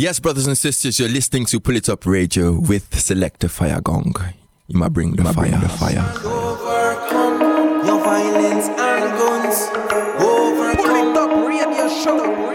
Yes, 0.00 0.18
brothers 0.18 0.46
and 0.46 0.56
sisters, 0.56 0.98
you're 0.98 1.10
listening 1.10 1.44
to 1.44 1.60
Pull 1.60 1.76
It 1.76 1.90
Up 1.90 2.06
Radio 2.06 2.58
with 2.58 2.98
Selector 2.98 3.48
Fire 3.48 3.82
Gong. 3.82 4.14
You 4.66 4.78
might 4.78 4.94
bring 4.94 5.14
the 5.14 5.24
fire. 5.24 5.50
the 5.50 5.68
fire. 5.68 6.00
Overcome 6.24 7.84
your 7.84 8.02
violence 8.02 8.64
and 8.64 9.18
guns. 9.18 9.60
Overcome. 10.18 10.86
Pull 10.86 10.96
it 10.96 11.16
up. 11.18 11.46
Radio 11.46 11.88
show. 12.02 12.49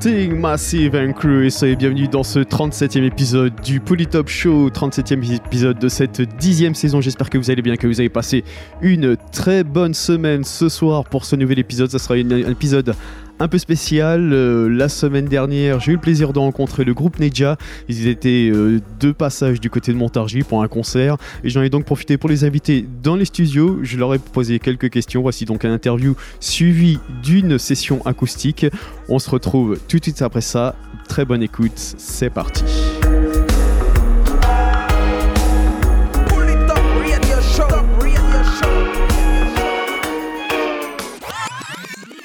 Greeting 0.00 0.38
Massive 0.38 0.94
and 0.94 1.12
Crew 1.12 1.44
et 1.44 1.50
soyez 1.50 1.74
bienvenus 1.74 2.08
dans 2.08 2.22
ce 2.22 2.38
37e 2.38 3.02
épisode 3.02 3.52
du 3.62 3.80
Polytop 3.80 4.28
Show, 4.28 4.68
37e 4.70 5.34
épisode 5.34 5.78
de 5.78 5.88
cette 5.88 6.20
dixième 6.36 6.76
saison. 6.76 7.00
J'espère 7.00 7.28
que 7.30 7.36
vous 7.36 7.50
allez 7.50 7.62
bien, 7.62 7.74
que 7.76 7.88
vous 7.88 7.98
avez 7.98 8.08
passé 8.08 8.44
une 8.80 9.16
très 9.32 9.64
bonne 9.64 9.94
semaine 9.94 10.44
ce 10.44 10.68
soir 10.68 11.04
pour 11.04 11.24
ce 11.24 11.34
nouvel 11.34 11.58
épisode. 11.58 11.90
Ça 11.90 11.98
sera 11.98 12.14
un 12.14 12.50
épisode 12.50 12.94
un 13.40 13.48
peu 13.48 13.58
spécial. 13.58 14.32
Euh, 14.32 14.68
la 14.68 14.88
semaine 14.88 15.26
dernière, 15.26 15.80
j'ai 15.80 15.92
eu 15.92 15.94
le 15.94 16.00
plaisir 16.00 16.32
de 16.32 16.38
rencontrer 16.38 16.84
le 16.84 16.94
groupe 16.94 17.18
Neja. 17.18 17.56
Ils 17.88 18.06
étaient 18.08 18.50
euh, 18.52 18.80
deux 19.00 19.12
passages 19.12 19.60
du 19.60 19.70
côté 19.70 19.92
de 19.92 19.96
Montargis 19.96 20.42
pour 20.42 20.62
un 20.62 20.68
concert 20.68 21.16
et 21.44 21.50
j'en 21.50 21.62
ai 21.62 21.70
donc 21.70 21.84
profité 21.84 22.16
pour 22.16 22.28
les 22.28 22.44
inviter 22.44 22.86
dans 23.02 23.16
les 23.16 23.24
studios. 23.24 23.78
Je 23.82 23.98
leur 23.98 24.14
ai 24.14 24.18
posé 24.18 24.58
quelques 24.58 24.90
questions. 24.90 25.22
Voici 25.22 25.44
donc 25.44 25.64
un 25.64 25.72
interview 25.72 26.16
suivi 26.40 26.98
d'une 27.22 27.58
session 27.58 28.04
acoustique. 28.06 28.66
On 29.08 29.18
se 29.18 29.30
retrouve 29.30 29.78
tout 29.88 29.98
de 29.98 30.04
suite 30.04 30.22
après 30.22 30.40
ça. 30.40 30.74
Très 31.08 31.24
bonne 31.24 31.42
écoute, 31.42 31.72
c'est 31.74 32.30
parti. 32.30 32.64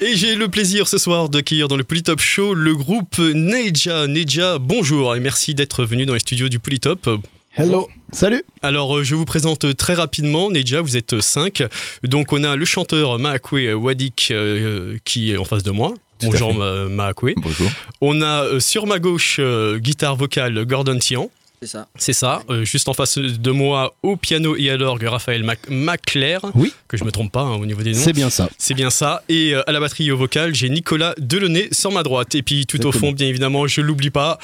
Et 0.06 0.18
j'ai 0.18 0.36
le 0.36 0.50
plaisir 0.50 0.88
ce 0.90 0.98
soir 0.98 1.30
d'accueillir 1.30 1.70
dans 1.70 1.78
le 1.78 1.84
Polytop 1.86 2.20
Show 2.20 2.54
le 2.54 2.76
groupe 2.76 3.20
Neja. 3.20 4.06
Neja, 4.08 4.58
bonjour 4.60 5.16
et 5.16 5.22
merci 5.22 5.56
d'être 5.56 5.86
venu 5.86 6.06
dans 6.06 6.14
les 6.14 6.20
studios 6.20 6.50
du 6.50 6.60
Polytop. 6.60 7.10
Hello, 7.56 7.88
salut. 8.12 8.44
Alors, 8.62 8.98
euh, 8.98 9.04
je 9.04 9.16
vous 9.16 9.24
présente 9.24 9.78
très 9.78 9.94
rapidement. 9.94 10.50
Neja, 10.52 10.82
vous 10.82 10.98
êtes 10.98 11.22
5. 11.22 11.64
Donc, 12.04 12.34
on 12.34 12.44
a 12.44 12.58
le 12.58 12.66
chanteur 12.66 13.18
Maakwe 13.18 13.74
Wadik 13.76 14.30
euh, 14.32 14.98
qui 15.06 15.32
est 15.32 15.38
en 15.38 15.46
face 15.46 15.64
de 15.64 15.72
moi. 15.72 15.94
Tout 16.20 16.28
Bonjour. 16.32 16.54
Ma- 16.54 16.86
Maakwe. 16.90 17.34
Bonjour. 17.38 17.70
On 18.02 18.22
a 18.22 18.44
euh, 18.44 18.60
sur 18.60 18.88
ma 18.88 19.00
gauche 19.00 19.38
euh, 19.40 19.78
guitare 19.78 20.16
vocale 20.18 20.66
Gordon 20.66 20.98
Tian. 21.00 21.30
C'est 21.66 21.72
ça. 21.72 21.88
C'est 21.96 22.12
ça. 22.14 22.42
Euh, 22.50 22.66
juste 22.66 22.90
en 22.90 22.94
face 22.94 23.18
de 23.18 23.52
moi 23.52 23.96
au 24.04 24.18
piano 24.18 24.58
et 24.58 24.70
à 24.70 24.76
l'orgue 24.76 25.04
Raphaël 25.04 25.44
Mac- 25.44 25.70
Maclair. 25.70 26.42
Oui. 26.56 26.74
Que 26.90 26.98
je 26.98 27.06
me 27.06 27.12
trompe 27.12 27.32
pas 27.32 27.40
hein, 27.42 27.56
au 27.56 27.66
niveau 27.66 27.82
des 27.84 27.94
noms. 27.94 28.00
C'est 28.02 28.12
bien 28.12 28.30
ça. 28.30 28.50
C'est 28.58 28.74
bien 28.74 28.90
ça. 28.90 29.24
Et 29.30 29.56
euh, 29.56 29.62
à 29.66 29.72
la 29.72 29.80
batterie 29.80 30.08
et 30.08 30.12
au 30.12 30.18
vocal, 30.18 30.54
j'ai 30.54 30.68
Nicolas 30.70 31.14
Delaunay 31.18 31.70
sur 31.72 31.92
ma 31.94 32.04
droite. 32.04 32.36
Et 32.36 32.42
puis 32.42 32.66
tout 32.66 32.86
au 32.86 32.92
fond, 32.92 33.14
bien 33.14 33.28
évidemment, 33.28 33.66
je 33.66 33.80
l'oublie 33.80 34.10
pas, 34.10 34.40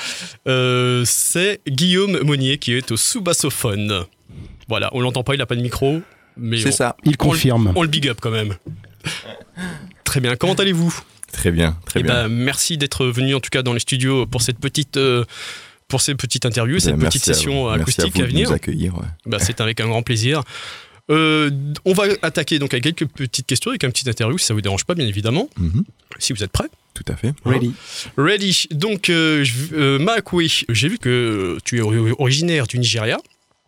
euh, 0.48 1.04
c'est 1.06 1.60
Guillaume 1.68 2.20
Monnier 2.24 2.58
qui 2.58 2.72
est 2.74 2.90
au 2.92 2.96
sous-bassophone. 2.98 4.06
Voilà, 4.70 4.90
on 4.94 5.02
l'entend 5.02 5.24
pas, 5.24 5.34
il 5.36 5.42
a 5.42 5.46
pas 5.46 5.56
de 5.56 5.62
micro, 5.62 6.02
mais 6.38 6.58
C'est 6.62 6.72
ça. 6.72 6.96
Il 7.04 7.18
confirme. 7.18 7.74
on 7.76 7.82
le 7.82 7.90
big 7.90 8.08
up 8.08 8.20
quand 8.22 8.32
même. 8.32 8.56
Très 10.04 10.20
bien. 10.22 10.36
Comment 10.36 10.54
allez-vous? 10.54 10.98
Très 11.32 11.52
bien, 11.52 11.78
très 11.86 12.00
Eh 12.00 12.04
bien. 12.04 12.24
ben, 12.24 12.28
Merci 12.28 12.78
d'être 12.78 13.06
venu 13.06 13.36
en 13.36 13.40
tout 13.40 13.50
cas 13.52 13.62
dans 13.62 13.74
les 13.74 13.80
studios 13.80 14.26
pour 14.26 14.42
cette 14.42 14.58
petite. 14.60 14.98
euh, 14.98 15.26
pour 15.90 16.02
ces 16.02 16.16
petites 16.16 16.46
interviews, 16.46 16.80
cette 16.80 16.96
Ben, 16.96 17.08
petite 17.08 17.28
à 17.28 17.34
session. 17.34 17.66
Merci 17.68 17.82
acoustique 17.82 18.06
à, 18.16 18.20
vous 18.20 18.24
à 18.24 18.28
de 18.28 18.32
venir. 18.32 18.50
nous 18.50 18.56
accueillir. 18.56 18.96
ouais. 18.98 19.06
Bah, 19.26 19.38
c'est 19.40 19.60
avec 19.60 19.82
un 19.82 19.88
grand 19.88 20.02
plaisir. 20.04 20.44
Euh, 21.12 21.50
on 21.86 21.94
va 21.94 22.04
attaquer 22.22 22.60
donc 22.60 22.74
avec 22.74 22.84
quelques 22.84 23.08
petites 23.08 23.48
questions, 23.48 23.72
avec 23.72 23.84
un 23.84 23.90
petit 23.90 24.08
interview, 24.08 24.38
si 24.38 24.46
ça 24.46 24.54
vous 24.54 24.62
dérange 24.62 24.86
pas, 24.86 24.94
bien 24.94 25.08
évidemment, 25.08 25.50
Mhm, 25.58 25.84
si 26.20 26.34
vous 26.34 26.44
êtes 26.44 26.52
prêts. 26.52 26.70
Tout 26.94 27.04
à 27.12 27.16
fait. 27.16 27.34
Ready. 27.46 27.74
Ready. 28.18 28.68
Donc, 28.72 29.10
euh, 29.10 29.44
euh, 29.74 29.98
Maakwe, 30.00 30.44
j'ai 30.70 30.88
vu 30.90 30.98
que 31.00 31.58
tu 31.64 31.78
es 31.78 31.82
ori- 31.82 32.14
originaire 32.20 32.68
du 32.68 32.78
Nigeria. 32.78 33.18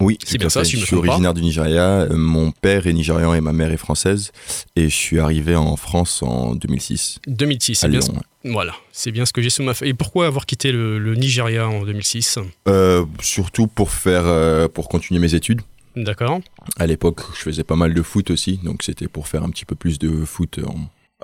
Oui, 0.01 0.17
C'est 0.25 0.38
bien 0.38 0.50
ça, 0.50 0.63
si 0.66 0.78
je 0.78 0.85
suis 0.85 0.95
originaire 0.95 1.34
du 1.34 1.41
Nigeria. 1.41 2.01
euh, 2.01 2.16
Mon 2.17 2.51
père 2.51 2.88
est 2.88 2.94
nigérian 2.94 3.34
et 3.34 3.41
ma 3.41 3.53
mère 3.53 3.72
est 3.72 3.78
française. 3.78 4.31
Et 4.75 4.89
je 4.89 4.95
suis 4.95 5.19
arrivé 5.19 5.56
en 5.56 5.75
France 5.78 6.22
en 6.23 6.56
2006. 6.56 7.19
2006, 7.28 7.72
À 7.72 7.81
c'est 7.81 7.89
bien, 7.89 8.01
ce- 8.01 8.12
voilà, 8.45 8.73
c'est 8.91 9.12
bien 9.12 9.25
ce 9.25 9.34
que 9.34 9.41
j'ai 9.41 9.50
sous 9.50 9.63
ma 9.63 9.73
feuille. 9.73 9.89
Et 9.89 9.94
pourquoi 9.94 10.25
avoir 10.28 10.45
quitté 10.45 10.72
le, 10.72 10.97
le 11.00 11.16
Nigeria 11.16 11.67
en 11.67 11.84
2006 11.84 12.39
Euh, 12.67 13.06
surtout 13.22 13.67
pour 13.67 13.91
faire, 13.91 14.23
euh, 14.25 14.67
pour 14.67 14.89
continuer 14.89 15.19
mes 15.19 15.35
études. 15.35 15.62
D'accord. 15.95 16.39
À 16.78 16.88
l'époque, 16.88 17.19
je 17.35 17.39
faisais 17.41 17.63
pas 17.63 17.75
mal 17.75 17.94
de 17.94 18.01
foot 18.01 18.31
aussi, 18.31 18.59
donc 18.63 18.81
c'était 18.83 19.07
pour 19.09 19.28
faire 19.28 19.44
un 19.44 19.50
petit 19.50 19.66
peu 19.66 19.75
plus 19.75 20.00
de 20.00 20.23
foot 20.25 20.59
en, 20.66 20.75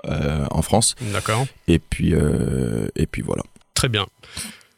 euh, 0.10 0.46
en 0.52 0.62
France. 0.62 0.96
D'accord. 1.14 1.48
Et 1.68 1.80
puis, 1.80 2.14
et 2.96 3.06
puis 3.08 3.22
voilà. 3.22 3.44
Très 3.74 3.90
bien. 3.90 4.06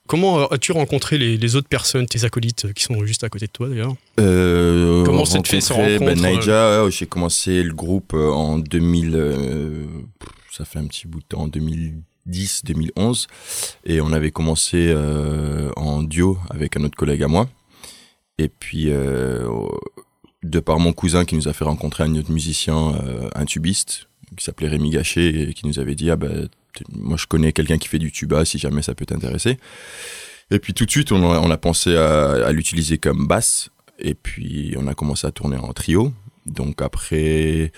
Comment 0.10 0.48
as-tu 0.48 0.72
rencontré 0.72 1.20
les, 1.20 1.38
les 1.38 1.56
autres 1.56 1.68
personnes, 1.68 2.08
tes 2.08 2.26
acolytes 2.26 2.66
euh, 2.66 2.74
qui 2.74 2.84
sont 2.84 3.06
juste 3.06 3.24
à 3.24 3.30
côté 3.30 3.46
de 3.46 3.52
toi 3.52 3.70
d'ailleurs 3.70 3.94
Euh, 4.20 5.06
Comment 5.06 5.24
s'est 5.24 5.40
fait 5.46 5.60
rencontre, 5.72 6.00
ben, 6.04 6.20
Naija, 6.20 6.52
euh, 6.52 6.90
j'ai 6.90 7.06
commencé 7.06 7.62
le 7.62 7.76
groupe 7.76 8.16
en 8.16 8.58
2000, 8.58 9.12
euh, 9.14 9.86
pff, 10.18 10.30
ça 10.50 10.66
fait 10.66 10.80
un 10.80 10.88
petit 10.88 11.06
bout 11.06 11.20
de 11.20 11.26
temps, 11.26 11.42
en 11.42 11.48
2010, 11.48 12.62
2011, 12.66 13.28
et 13.86 14.02
on 14.02 14.12
avait 14.12 14.32
commencé 14.32 14.88
euh, 14.90 15.70
en 15.76 16.02
duo 16.02 16.40
avec 16.50 16.76
un 16.76 16.84
autre 16.86 16.98
collègue 16.98 17.22
à 17.22 17.28
moi. 17.28 17.48
Et 18.40 18.50
puis, 18.50 18.86
de 18.86 20.60
par 20.60 20.80
mon 20.80 20.94
cousin 20.94 21.24
qui 21.24 21.36
nous 21.36 21.48
a 21.48 21.54
fait 21.54 21.66
rencontrer 21.66 22.06
un 22.06 22.16
autre 22.16 22.32
musicien, 22.32 22.96
un 23.36 23.46
tubiste, 23.46 24.08
qui 24.38 24.44
s'appelait 24.44 24.70
Rémi 24.70 24.90
Gachet, 24.90 25.50
et 25.50 25.54
qui 25.54 25.68
nous 25.68 25.78
avait 25.78 25.94
dit, 25.94 26.10
ah 26.10 26.16
ben, 26.16 26.48
moi 26.92 27.18
je 27.18 27.26
connais 27.26 27.54
quelqu'un 27.54 27.78
qui 27.78 27.88
fait 27.88 28.00
du 28.00 28.12
tuba, 28.12 28.46
si 28.46 28.58
jamais 28.58 28.82
ça 28.82 28.96
peut 28.96 29.06
t'intéresser. 29.06 29.58
Et 30.52 30.60
puis 30.60 30.74
tout 30.74 30.86
de 30.86 30.92
suite, 30.92 31.12
on 31.12 31.52
a, 31.52 31.58
pensé 31.58 31.96
à 31.96 32.52
l'utiliser 32.52 32.98
comme 32.98 33.28
basse. 33.28 33.70
Et 34.00 34.16
puis 34.16 34.74
on 34.78 34.88
a 34.88 34.96
commencé 34.96 35.28
à 35.28 35.32
tourner 35.32 35.58
en 35.58 35.74
trio. 35.74 36.12
Donc 36.46 36.82
après, 36.82 37.72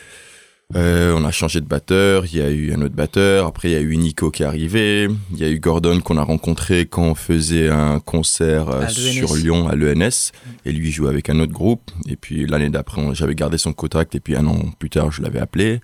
euh, 0.76 1.14
on 1.16 1.26
a 1.26 1.32
changé 1.32 1.59
de 1.62 1.66
batteur. 1.66 2.26
Il 2.26 2.38
y 2.38 2.42
a 2.42 2.50
eu 2.50 2.74
un 2.74 2.82
autre 2.82 2.96
batteur. 2.96 3.48
Après, 3.48 3.70
il 3.70 3.74
y 3.74 3.76
a 3.76 3.82
eu 3.82 3.98
Nico 3.98 4.32
qui 4.32 4.44
est 4.44 4.46
arrivé. 4.46 5.08
Il 5.32 5.38
y 5.38 5.44
a 5.44 5.50
eu 5.50 5.59
Gordon 5.59 6.00
qu'on 6.00 6.18
a 6.18 6.24
rencontré 6.24 6.86
quand 6.86 7.04
on 7.04 7.16
faisait 7.16 7.70
un 7.70 8.00
concert 8.00 8.70
euh, 8.70 8.88
sur 8.88 9.36
Lyon 9.36 9.68
à 9.68 9.76
l'ENS. 9.76 10.32
Et 10.66 10.72
lui 10.72 10.92
jouait 10.92 11.09
avec 11.09 11.30
un 11.30 11.40
autre 11.40 11.52
groupe. 11.52 11.92
Et 12.08 12.16
puis 12.16 12.46
l'année 12.46 12.70
d'après, 12.70 13.02
j'avais 13.14 13.36
gardé 13.36 13.58
son 13.58 13.74
contact. 13.74 14.16
Et 14.16 14.20
puis 14.20 14.36
un 14.36 14.48
an 14.48 14.58
plus 14.80 14.90
tard, 14.90 15.12
je 15.12 15.22
l'avais 15.22 15.40
appelé. 15.40 15.82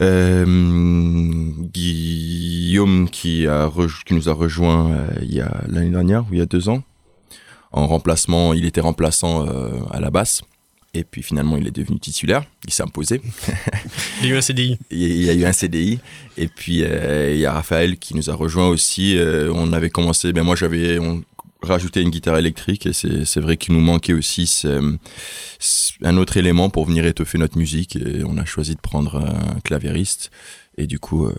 Euh, 0.00 0.44
Guillaume 1.72 3.08
qui, 3.10 3.46
a 3.46 3.70
qui 4.06 4.14
nous 4.14 4.28
a 4.28 4.32
rejoint 4.32 5.06
il 5.22 5.34
y 5.34 5.40
a 5.40 5.62
l'année 5.68 5.90
dernière 5.90 6.22
ou 6.22 6.28
il 6.32 6.38
y 6.38 6.42
a 6.42 6.46
deux 6.46 6.68
ans 6.68 6.82
en 7.72 7.86
remplacement. 7.86 8.54
Il 8.54 8.64
était 8.64 8.80
remplaçant 8.80 9.46
à 9.90 10.00
la 10.00 10.10
basse. 10.10 10.42
Et 10.92 11.04
puis 11.04 11.22
finalement, 11.22 11.56
il 11.56 11.66
est 11.66 11.72
devenu 11.72 12.00
titulaire. 12.00 12.44
Il 12.66 12.72
s'est 12.72 12.82
imposé. 12.82 13.20
Il 14.22 14.28
y 14.28 14.32
a 14.32 14.34
eu 14.34 14.36
un 14.36 14.40
CDI. 14.40 14.78
Il 14.90 15.22
y 15.24 15.30
a 15.30 15.34
eu 15.34 15.44
un 15.44 15.52
CDI. 15.52 16.00
Et 16.36 16.48
puis 16.48 16.82
euh, 16.82 17.32
il 17.32 17.38
y 17.38 17.46
a 17.46 17.52
Raphaël 17.52 17.96
qui 17.96 18.16
nous 18.16 18.28
a 18.28 18.34
rejoint 18.34 18.68
aussi. 18.68 19.16
Euh, 19.16 19.52
on 19.54 19.72
avait 19.72 19.90
commencé. 19.90 20.32
Ben 20.32 20.42
moi, 20.42 20.56
j'avais 20.56 20.98
rajouté 21.62 22.00
une 22.00 22.10
guitare 22.10 22.38
électrique 22.38 22.86
et 22.86 22.92
c'est 22.92 23.40
vrai 23.40 23.56
qu'il 23.56 23.74
nous 23.74 23.80
manquait 23.80 24.14
aussi 24.14 24.64
un 26.02 26.16
autre 26.16 26.36
élément 26.38 26.70
pour 26.70 26.86
venir 26.86 27.06
étoffer 27.06 27.38
notre 27.38 27.58
musique. 27.58 27.96
Et 27.96 28.24
on 28.24 28.36
a 28.38 28.44
choisi 28.44 28.74
de 28.74 28.80
prendre 28.80 29.16
un 29.16 29.60
claviériste. 29.60 30.30
Et 30.76 30.86
du 30.86 30.98
coup, 30.98 31.26
euh, 31.26 31.34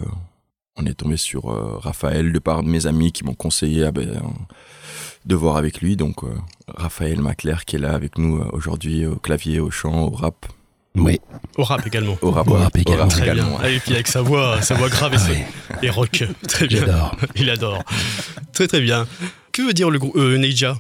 on 0.78 0.86
est 0.86 0.94
tombé 0.94 1.18
sur 1.18 1.50
euh, 1.52 1.78
Raphaël 1.78 2.32
de 2.32 2.40
par 2.40 2.64
mes 2.64 2.88
amis 2.88 3.12
qui 3.12 3.24
m'ont 3.24 3.34
conseillé 3.34 3.86
ah 3.86 3.92
ben, 3.92 4.22
de 5.26 5.36
voir 5.36 5.58
avec 5.58 5.82
lui. 5.82 5.96
Donc, 5.96 6.24
euh, 6.24 6.34
Raphaël 6.68 7.22
Maclair 7.22 7.66
qui 7.66 7.76
est 7.76 7.80
là 7.80 7.94
avec 7.94 8.18
nous 8.18 8.38
euh, 8.40 8.48
aujourd'hui 8.54 9.06
au 9.06 9.16
clavier, 9.16 9.60
au 9.60 9.70
chant, 9.72 10.04
au 10.06 10.10
rap. 10.12 10.46
Oui. 10.96 11.20
Au 11.58 11.64
rap 11.64 11.86
également. 11.88 12.18
Au 12.22 12.32
rap, 12.32 12.48
Au 12.50 12.54
rap 12.54 12.76
également. 12.78 13.08
Très 13.08 13.22
bien. 13.24 13.34
également, 13.34 13.56
ouais. 13.58 13.62
Ah, 13.64 13.70
et 13.70 13.80
puis 13.80 13.94
avec 13.94 14.08
sa 14.08 14.22
voix, 14.22 14.62
sa 14.62 14.76
voix 14.76 14.90
grave 14.90 15.14
et, 15.14 15.18
ses- 15.18 15.46
et 15.84 15.90
rock. 15.90 16.24
Très 16.48 16.68
bien. 16.68 16.80
J'adore. 16.82 17.16
Il 17.36 17.50
adore. 17.50 17.84
Très 18.54 18.68
très 18.68 18.82
bien. 18.82 19.08
Que 19.54 19.62
veut 19.62 19.74
dire 19.74 19.90
le 19.90 20.00
groupe 20.00 20.16
euh, 20.18 20.38
Neija 20.38 20.78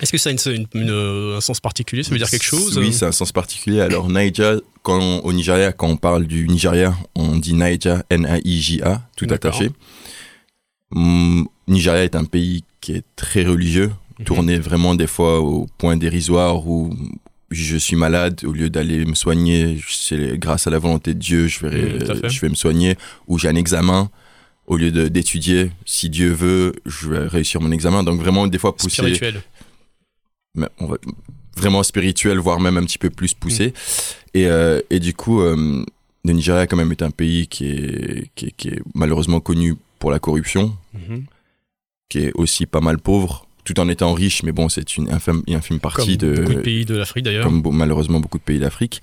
Est-ce 0.00 0.10
que 0.10 0.18
ça 0.18 0.30
a 0.30 0.32
une- 0.32 0.38
une- 0.46 0.66
une- 0.82 0.90
euh, 0.90 1.36
un 1.36 1.40
sens 1.40 1.60
particulier? 1.60 2.02
Ça 2.02 2.10
veut 2.10 2.18
dire 2.18 2.30
quelque 2.30 2.42
chose? 2.44 2.78
Oui, 2.78 2.92
c'est 2.92 3.04
un 3.04 3.12
sens 3.12 3.30
particulier. 3.30 3.80
Alors, 3.80 4.08
Naija, 4.08 4.54
quand 4.82 4.98
on- 4.98 5.20
au 5.20 5.32
Nigeria, 5.32 5.72
quand 5.72 5.88
on 5.88 5.96
parle 5.98 6.26
du 6.26 6.48
Nigeria, 6.48 6.94
on 7.14 7.36
dit 7.36 7.52
Naija, 7.54 8.02
N-A-I-J-A, 8.10 9.02
tout 9.16 9.26
attaché. 9.30 9.70
Hum, 10.94 11.46
Nigeria 11.68 12.04
est 12.04 12.14
un 12.16 12.24
pays 12.24 12.64
qui 12.80 12.92
est 12.92 13.04
très 13.16 13.44
religieux, 13.44 13.90
Mhm. 14.18 14.24
tourné 14.24 14.58
vraiment 14.58 14.94
des 14.94 15.06
fois 15.06 15.40
au 15.40 15.66
point 15.78 15.96
dérisoire 15.96 16.66
où 16.66 16.94
je 17.50 17.76
suis 17.76 17.96
malade, 17.96 18.40
au 18.44 18.52
lieu 18.52 18.70
d'aller 18.70 19.04
me 19.04 19.14
soigner, 19.14 19.78
c'est 19.88 20.38
grâce 20.38 20.66
à 20.66 20.70
la 20.70 20.78
volonté 20.78 21.14
de 21.14 21.18
Dieu, 21.18 21.48
je 21.48 21.66
vais, 21.66 21.82
Mhm, 21.98 22.28
je 22.30 22.40
vais 22.40 22.48
me 22.48 22.54
soigner, 22.54 22.96
ou 23.28 23.38
j'ai 23.38 23.48
un 23.48 23.54
examen, 23.56 24.10
au 24.66 24.76
lieu 24.76 24.90
d'étudier, 25.10 25.70
si 25.84 26.08
Dieu 26.08 26.32
veut, 26.32 26.72
je 26.86 27.08
vais 27.08 27.26
réussir 27.26 27.60
mon 27.60 27.70
examen. 27.72 28.02
Donc 28.02 28.20
vraiment, 28.20 28.46
des 28.46 28.58
fois, 28.58 28.74
pousser 28.74 29.02
Spirituel. 29.02 29.42
On 30.78 30.86
va 30.86 30.96
vraiment 31.56 31.82
spirituel, 31.82 32.38
voire 32.38 32.60
même 32.60 32.76
un 32.76 32.84
petit 32.84 32.98
peu 32.98 33.10
plus 33.10 33.34
poussé. 33.34 33.72
Et, 34.34 34.46
euh, 34.46 34.80
et 34.90 35.00
du 35.00 35.14
coup, 35.14 35.40
euh, 35.40 35.84
le 36.24 36.32
Nigeria 36.32 36.66
quand 36.66 36.76
même 36.76 36.90
est 36.92 37.02
un 37.02 37.10
pays 37.10 37.46
qui 37.46 37.66
est, 37.70 38.30
qui 38.34 38.46
est, 38.46 38.50
qui 38.56 38.68
est 38.68 38.80
malheureusement 38.94 39.40
connu 39.40 39.76
pour 39.98 40.10
la 40.10 40.18
corruption, 40.18 40.76
Mhm. 40.94 41.24
qui 42.08 42.18
est 42.20 42.32
aussi 42.34 42.66
pas 42.66 42.80
mal 42.80 42.98
pauvre, 42.98 43.46
tout 43.64 43.78
en 43.80 43.88
étant 43.88 44.12
riche, 44.12 44.42
mais 44.42 44.52
bon, 44.52 44.68
c'est 44.68 44.96
une 44.96 45.10
infime, 45.12 45.42
infime 45.48 45.78
Comme 45.78 45.92
partie 45.92 46.16
de, 46.18 46.34
beaucoup 46.34 46.54
de 46.54 46.60
pays 46.60 46.84
de 46.84 46.96
l'Afrique 46.96 47.24
d'ailleurs. 47.24 47.44
comme 47.46 47.62
malheureusement 47.72 48.20
beaucoup 48.20 48.38
de 48.38 48.42
pays 48.42 48.58
d'Afrique. 48.58 49.00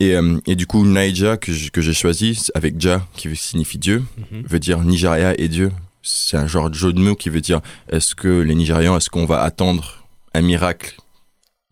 Et, 0.00 0.14
euh, 0.14 0.38
et 0.46 0.54
du 0.54 0.66
coup, 0.66 0.84
Naija, 0.86 1.36
que 1.36 1.52
j'ai 1.52 1.92
choisi, 1.92 2.38
avec 2.54 2.80
Ja, 2.80 3.04
qui 3.14 3.34
signifie 3.34 3.78
Dieu, 3.78 4.04
Mhm. 4.32 4.42
veut 4.46 4.60
dire 4.60 4.78
Nigeria 4.82 5.34
et 5.38 5.48
Dieu. 5.48 5.72
C'est 6.02 6.36
un 6.36 6.46
genre 6.46 6.70
de 6.70 6.74
jeu 6.76 6.92
de 6.92 7.00
mots 7.00 7.16
qui 7.16 7.28
veut 7.28 7.40
dire 7.40 7.60
est-ce 7.90 8.14
que 8.14 8.28
les 8.40 8.54
Nigérians, 8.54 8.96
est-ce 8.96 9.10
qu'on 9.10 9.26
va 9.26 9.42
attendre 9.42 10.04
un 10.34 10.40
miracle 10.42 10.96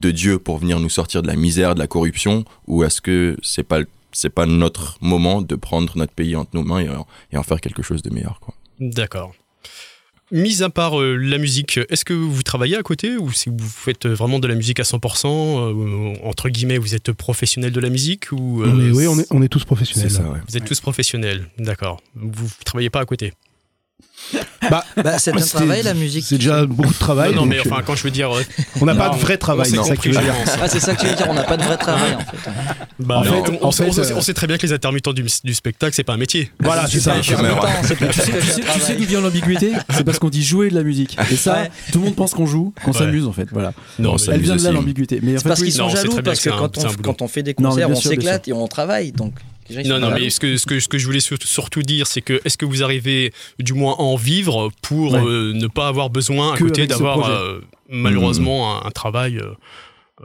de 0.00 0.10
Dieu 0.10 0.38
pour 0.38 0.58
venir 0.58 0.78
nous 0.80 0.90
sortir 0.90 1.22
de 1.22 1.26
la 1.26 1.36
misère, 1.36 1.74
de 1.74 1.80
la 1.80 1.86
corruption, 1.86 2.44
ou 2.66 2.84
est-ce 2.84 3.00
que 3.00 3.36
c'est 3.42 3.62
pas 3.62 3.80
c'est 4.12 4.30
pas 4.30 4.46
notre 4.46 4.96
moment 5.02 5.42
de 5.42 5.54
prendre 5.56 5.96
notre 5.98 6.12
pays 6.12 6.36
entre 6.36 6.50
nos 6.54 6.62
mains 6.64 6.78
et, 6.80 6.88
en- 6.88 7.06
et 7.32 7.36
en 7.36 7.42
faire 7.42 7.60
quelque 7.60 7.82
chose 7.82 8.00
de 8.02 8.08
meilleur 8.10 8.40
quoi? 8.40 8.54
D'accord. 8.80 9.34
Mis 10.32 10.62
à 10.64 10.70
part 10.70 11.00
euh, 11.00 11.14
la 11.16 11.38
musique, 11.38 11.78
est-ce 11.88 12.04
que 12.04 12.12
vous 12.12 12.42
travaillez 12.42 12.76
à 12.76 12.82
côté 12.82 13.16
ou 13.16 13.30
si 13.30 13.48
vous 13.48 13.58
faites 13.68 14.06
vraiment 14.08 14.38
de 14.40 14.48
la 14.48 14.54
musique 14.56 14.80
à 14.80 14.82
100%, 14.82 15.26
euh, 15.28 16.14
entre 16.24 16.48
guillemets, 16.48 16.78
vous 16.78 16.94
êtes 16.96 17.12
professionnel 17.12 17.70
de 17.72 17.78
la 17.80 17.90
musique 17.90 18.32
ou 18.32 18.62
euh, 18.62 18.72
On 18.72 18.80
est- 18.80 18.90
oui, 18.90 19.06
on 19.06 19.18
est, 19.20 19.26
on 19.30 19.40
est 19.42 19.48
tous 19.48 19.64
professionnels. 19.64 20.10
C'est 20.10 20.16
ça, 20.16 20.28
ouais. 20.28 20.38
vous 20.48 20.56
êtes 20.56 20.64
tous 20.64 20.80
professionnels, 20.80 21.48
d'accord. 21.58 22.00
Vous 22.16 22.48
travaillez 22.64 22.90
pas 22.90 23.00
à 23.00 23.04
côté? 23.04 23.34
Bah, 24.70 24.84
Bah, 24.96 25.18
c'est 25.18 25.32
un 25.32 25.38
c'est- 25.38 25.50
travail, 25.56 25.82
la 25.84 25.94
musique. 25.94 26.24
C'est 26.26 26.38
déjà 26.38 26.66
beaucoup 26.66 26.92
de 26.92 26.98
travail. 26.98 27.30
non, 27.32 27.42
non, 27.42 27.46
mais 27.46 27.60
enfin, 27.60 27.82
quand 27.86 27.94
je 27.94 28.02
veux 28.02 28.10
dire, 28.10 28.34
euh, 28.36 28.42
on 28.80 28.84
n'a 28.86 28.96
pas 28.96 29.10
de 29.10 29.16
vrai 29.16 29.36
travail. 29.36 29.68
c'est 29.70 29.76
ça 29.82 29.94
que 29.94 30.00
tu 30.00 30.10
veux 30.10 30.20
dire. 30.20 30.34
Ah, 30.60 30.66
c'est 30.68 30.80
ça 30.80 30.94
que 30.96 31.00
tu 31.02 31.06
veux 31.06 31.14
dire, 31.14 31.26
on 31.28 31.34
n'a 31.34 31.44
pas 31.44 31.56
de 31.56 31.62
vrai 31.62 31.76
travail 31.76 32.14
en 32.14 32.18
fait. 32.18 32.50
Bah, 32.98 33.18
En 33.18 33.22
fait- 33.22 33.30
on, 33.30 33.64
en 33.64 33.68
on 33.68 33.70
sait- 33.70 33.84
fait, 33.84 33.90
on 33.90 33.92
sait- 33.92 34.12
euh, 34.12 34.16
on 34.16 34.20
sait 34.22 34.34
très 34.34 34.48
bien 34.48 34.58
que 34.58 34.66
les 34.66 34.72
intermittents 34.72 35.12
du, 35.12 35.24
du 35.44 35.54
spectacle, 35.54 35.94
c'est 35.94 36.02
pas 36.02 36.14
un 36.14 36.16
métier. 36.16 36.50
Voilà, 36.58 36.88
c'est 36.88 36.98
ça. 36.98 37.12
Attends, 37.12 37.22
c'est 37.84 37.94
plus 37.96 38.08
Tu 38.08 38.20
sais, 38.20 38.32
que 38.32 38.32
tu 38.32 38.36
un 38.38 38.40
sais- 38.42 38.54
tu 38.56 38.60
travail. 38.62 38.80
sais 38.82 38.96
d'où 38.96 39.04
vient 39.04 39.20
l'ambiguïté 39.20 39.72
C'est 39.94 40.02
parce 40.04 40.18
qu'on 40.18 40.30
dit 40.30 40.42
jouer 40.44 40.70
de 40.70 40.74
la 40.74 40.82
musique. 40.82 41.16
Et 41.30 41.36
ça, 41.36 41.54
Ouais. 41.62 41.70
tout 41.92 41.98
le 42.00 42.06
monde 42.06 42.16
pense 42.16 42.32
qu'on 42.34 42.46
joue, 42.46 42.72
qu'on 42.84 42.90
Ouais. 42.92 42.98
s'amuse 42.98 43.26
en 43.28 43.32
fait. 43.32 43.48
Voilà. 43.52 43.72
Non, 44.00 44.16
Elle 44.16 44.40
vient 44.40 44.56
de 44.56 44.64
là 44.64 44.72
l'ambiguïté. 44.72 45.20
Mais 45.22 45.34
en 45.34 45.36
C'est 45.36 45.42
fait, 45.44 45.48
parce 45.50 45.62
qu'ils 45.62 45.72
sont 45.72 45.88
jaloux 45.88 46.16
parce 46.24 46.40
que 46.40 46.50
quand 46.50 47.22
on, 47.22 47.28
fait 47.28 47.44
des 47.44 47.54
concerts, 47.54 47.90
on 47.90 47.94
s'éclate 47.94 48.48
et 48.48 48.52
on 48.52 48.66
travaille. 48.66 49.12
Donc, 49.12 49.34
Non, 49.84 49.98
non, 49.98 50.10
mais 50.12 50.30
ce 50.30 50.40
que, 50.40 50.56
ce 50.56 50.66
que, 50.66 50.80
ce 50.80 50.88
que 50.88 50.98
je 50.98 51.06
voulais 51.06 51.20
sur- 51.20 51.38
surtout 51.42 51.82
dire, 51.82 52.06
c'est 52.06 52.20
que 52.22 52.40
est-ce 52.44 52.56
que 52.58 52.64
vous 52.64 52.82
arrivez 52.82 53.32
du 53.58 53.72
moins 53.72 53.94
à 53.94 54.00
en 54.02 54.16
vivre 54.16 54.70
pour 54.82 55.12
Ouais. 55.14 55.20
euh, 55.24 55.52
ne 55.52 55.66
pas 55.66 55.88
avoir 55.88 56.10
besoin 56.10 56.52
à 56.52 56.56
Que 56.56 56.64
côté 56.64 56.86
d'avoir 56.86 57.28
euh, 57.30 57.60
malheureusement 57.88 58.76
un, 58.82 58.86
un 58.86 58.90
travail, 58.90 59.38
euh, 59.38 59.50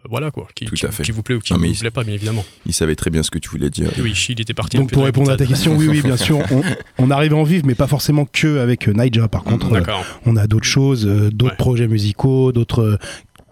voilà 0.10 0.32
quoi, 0.32 0.48
qui, 0.56 0.66
Tout 0.66 0.76
qui- 0.76 0.86
à 0.86 0.92
fait. 0.92 1.04
qui 1.04 1.12
vous 1.12 1.22
plaît 1.24 1.36
ou 1.36 1.40
qui 1.40 1.54
ne 1.54 1.58
vous 1.60 1.74
plaît 1.80 1.92
pas, 1.92 2.04
bien 2.04 2.14
évidemment. 2.14 2.46
Il 2.66 2.74
savait 2.74 2.96
très 2.96 3.10
bien 3.10 3.24
ce 3.24 3.32
que 3.32 3.40
tu 3.40 3.50
voulais 3.50 3.70
dire. 3.70 3.90
Et 3.98 4.02
oui, 4.02 4.14
il 4.30 4.40
était 4.40 4.54
parti. 4.54 4.78
Donc 4.78 4.92
pour 4.92 5.04
répondre 5.04 5.32
à 5.32 5.38
ta 5.38 5.46
question, 5.46 5.76
oui, 5.76 5.88
oui, 5.88 6.02
bien 6.02 6.18
sûr, 6.28 6.40
on, 6.52 6.62
on 6.98 7.12
arrive 7.12 7.34
à 7.34 7.38
en 7.38 7.44
vivre, 7.44 7.66
mais 7.66 7.76
pas 7.76 7.88
forcément 7.88 8.26
que 8.26 8.60
avec 8.60 8.88
Naija. 8.88 9.28
Par 9.28 9.44
contre, 9.44 9.68
euh, 9.68 9.80
D'accord. 9.80 10.06
on 10.26 10.38
a 10.38 10.48
d'autres 10.48 10.66
choses, 10.68 11.06
euh, 11.06 11.30
d'autres 11.32 11.52
Ouais. 11.54 11.58
projets 11.58 11.88
musicaux, 11.88 12.52
d'autres 12.52 12.98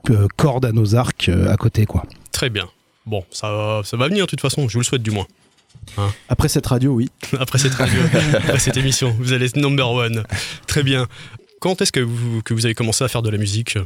euh, 0.10 0.28
cordes 0.38 0.66
à 0.66 0.72
nos 0.72 0.96
arcs 0.96 1.28
euh, 1.30 1.52
à 1.52 1.58
côté, 1.58 1.86
quoi. 1.86 2.06
Très 2.32 2.50
bien. 2.50 2.68
Bon, 3.06 3.26
ça, 3.32 3.82
ça 3.84 3.98
va 3.98 4.08
venir 4.08 4.26
de 4.26 4.30
toute 4.30 4.42
façon, 4.42 4.68
je 4.70 4.74
vous 4.74 4.80
le 4.80 4.86
souhaite 4.86 5.02
du 5.04 5.12
moins. 5.12 5.26
Après 6.30 6.50
cette 6.50 6.66
radio, 6.68 6.94
oui. 6.94 7.10
Après 7.40 7.58
cette 7.58 7.74
radio, 7.74 8.00
après 8.34 8.60
cette 8.60 8.78
émission, 8.78 9.16
vous 9.20 9.34
allez 9.34 9.48
être 9.48 9.58
number 9.58 9.90
one. 9.90 10.24
Très 10.68 10.84
bien. 10.84 11.08
Quand 11.60 11.82
est-ce 11.82 11.92
que 11.92 12.00
vous, 12.00 12.42
que 12.42 12.54
vous 12.54 12.66
avez 12.66 12.76
commencé 12.76 13.04
à 13.04 13.08
faire 13.08 13.22
de 13.22 13.30
la 13.30 13.38
musique? 13.38 13.78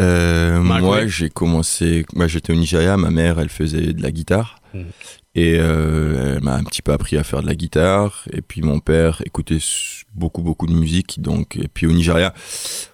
Euh, 0.00 0.60
moi, 0.60 1.06
j'ai 1.06 1.30
commencé. 1.30 2.04
Moi, 2.14 2.26
j'étais 2.26 2.52
au 2.52 2.56
Nigeria. 2.56 2.96
Ma 2.96 3.10
mère, 3.10 3.38
elle 3.38 3.48
faisait 3.48 3.92
de 3.92 4.02
la 4.02 4.10
guitare. 4.10 4.60
Mm. 4.72 4.80
Et 5.36 5.56
euh, 5.58 6.36
elle 6.36 6.44
m'a 6.44 6.54
un 6.54 6.64
petit 6.64 6.82
peu 6.82 6.92
appris 6.92 7.16
à 7.16 7.24
faire 7.24 7.42
de 7.42 7.46
la 7.46 7.54
guitare. 7.54 8.24
Et 8.32 8.40
puis 8.40 8.62
mon 8.62 8.78
père 8.78 9.20
écoutait 9.24 9.58
beaucoup, 10.14 10.42
beaucoup 10.42 10.66
de 10.66 10.74
musique. 10.74 11.20
Donc, 11.20 11.56
et 11.56 11.68
puis 11.68 11.86
au 11.86 11.92
Nigeria, 11.92 12.32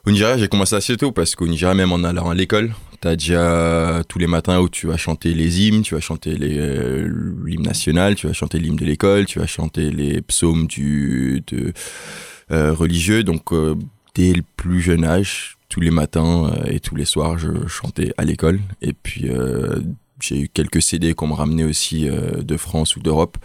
au 0.07 0.11
Nigeria, 0.11 0.39
j'ai 0.39 0.49
commencé 0.49 0.75
assez 0.75 0.97
tôt 0.97 1.13
parce 1.13 1.35
qu'au 1.35 1.47
Nigeria, 1.47 1.75
même 1.75 1.93
en 1.93 2.03
allant 2.03 2.31
à 2.31 2.35
l'école, 2.35 2.73
t'as 3.01 3.17
déjà 3.17 4.03
tous 4.09 4.19
les 4.19 4.27
matins 4.27 4.61
où 4.61 4.69
tu 4.69 4.87
vas 4.87 4.97
chanter 4.97 5.35
les 5.35 5.63
hymnes, 5.63 5.83
tu 5.83 5.95
vas 5.95 6.01
chanter 6.01 6.37
euh, 6.41 7.11
l'hymne 7.45 7.63
national, 7.63 8.15
tu 8.15 8.27
vas 8.27 8.33
chanter 8.33 8.59
l'hymne 8.59 8.77
de 8.77 8.85
l'école, 8.85 9.27
tu 9.27 9.39
vas 9.39 9.47
chanter 9.47 9.91
les 9.91 10.21
psaumes 10.23 10.67
du 10.67 11.43
de, 11.47 11.73
euh, 12.51 12.73
religieux. 12.73 13.23
Donc, 13.25 13.53
euh, 13.53 13.75
dès 14.15 14.33
le 14.33 14.43
plus 14.57 14.81
jeune 14.81 15.05
âge, 15.05 15.57
tous 15.71 15.81
les 15.81 15.91
matins 15.91 16.51
euh, 16.53 16.71
et 16.71 16.81
tous 16.81 16.97
les 16.97 17.07
soirs, 17.07 17.39
je 17.39 17.67
chantais 17.69 18.13
à 18.19 18.25
l'école. 18.25 18.61
Et 18.83 18.93
puis, 18.93 19.31
euh, 19.31 19.81
j'ai 20.23 20.41
eu 20.41 20.49
quelques 20.49 20.83
CD 20.83 21.15
qu'on 21.15 21.29
me 21.29 21.35
ramenait 21.35 21.65
aussi 21.65 22.09
euh, 22.09 22.43
de 22.43 22.57
France 22.57 22.97
ou 22.97 23.01
d'Europe. 23.01 23.37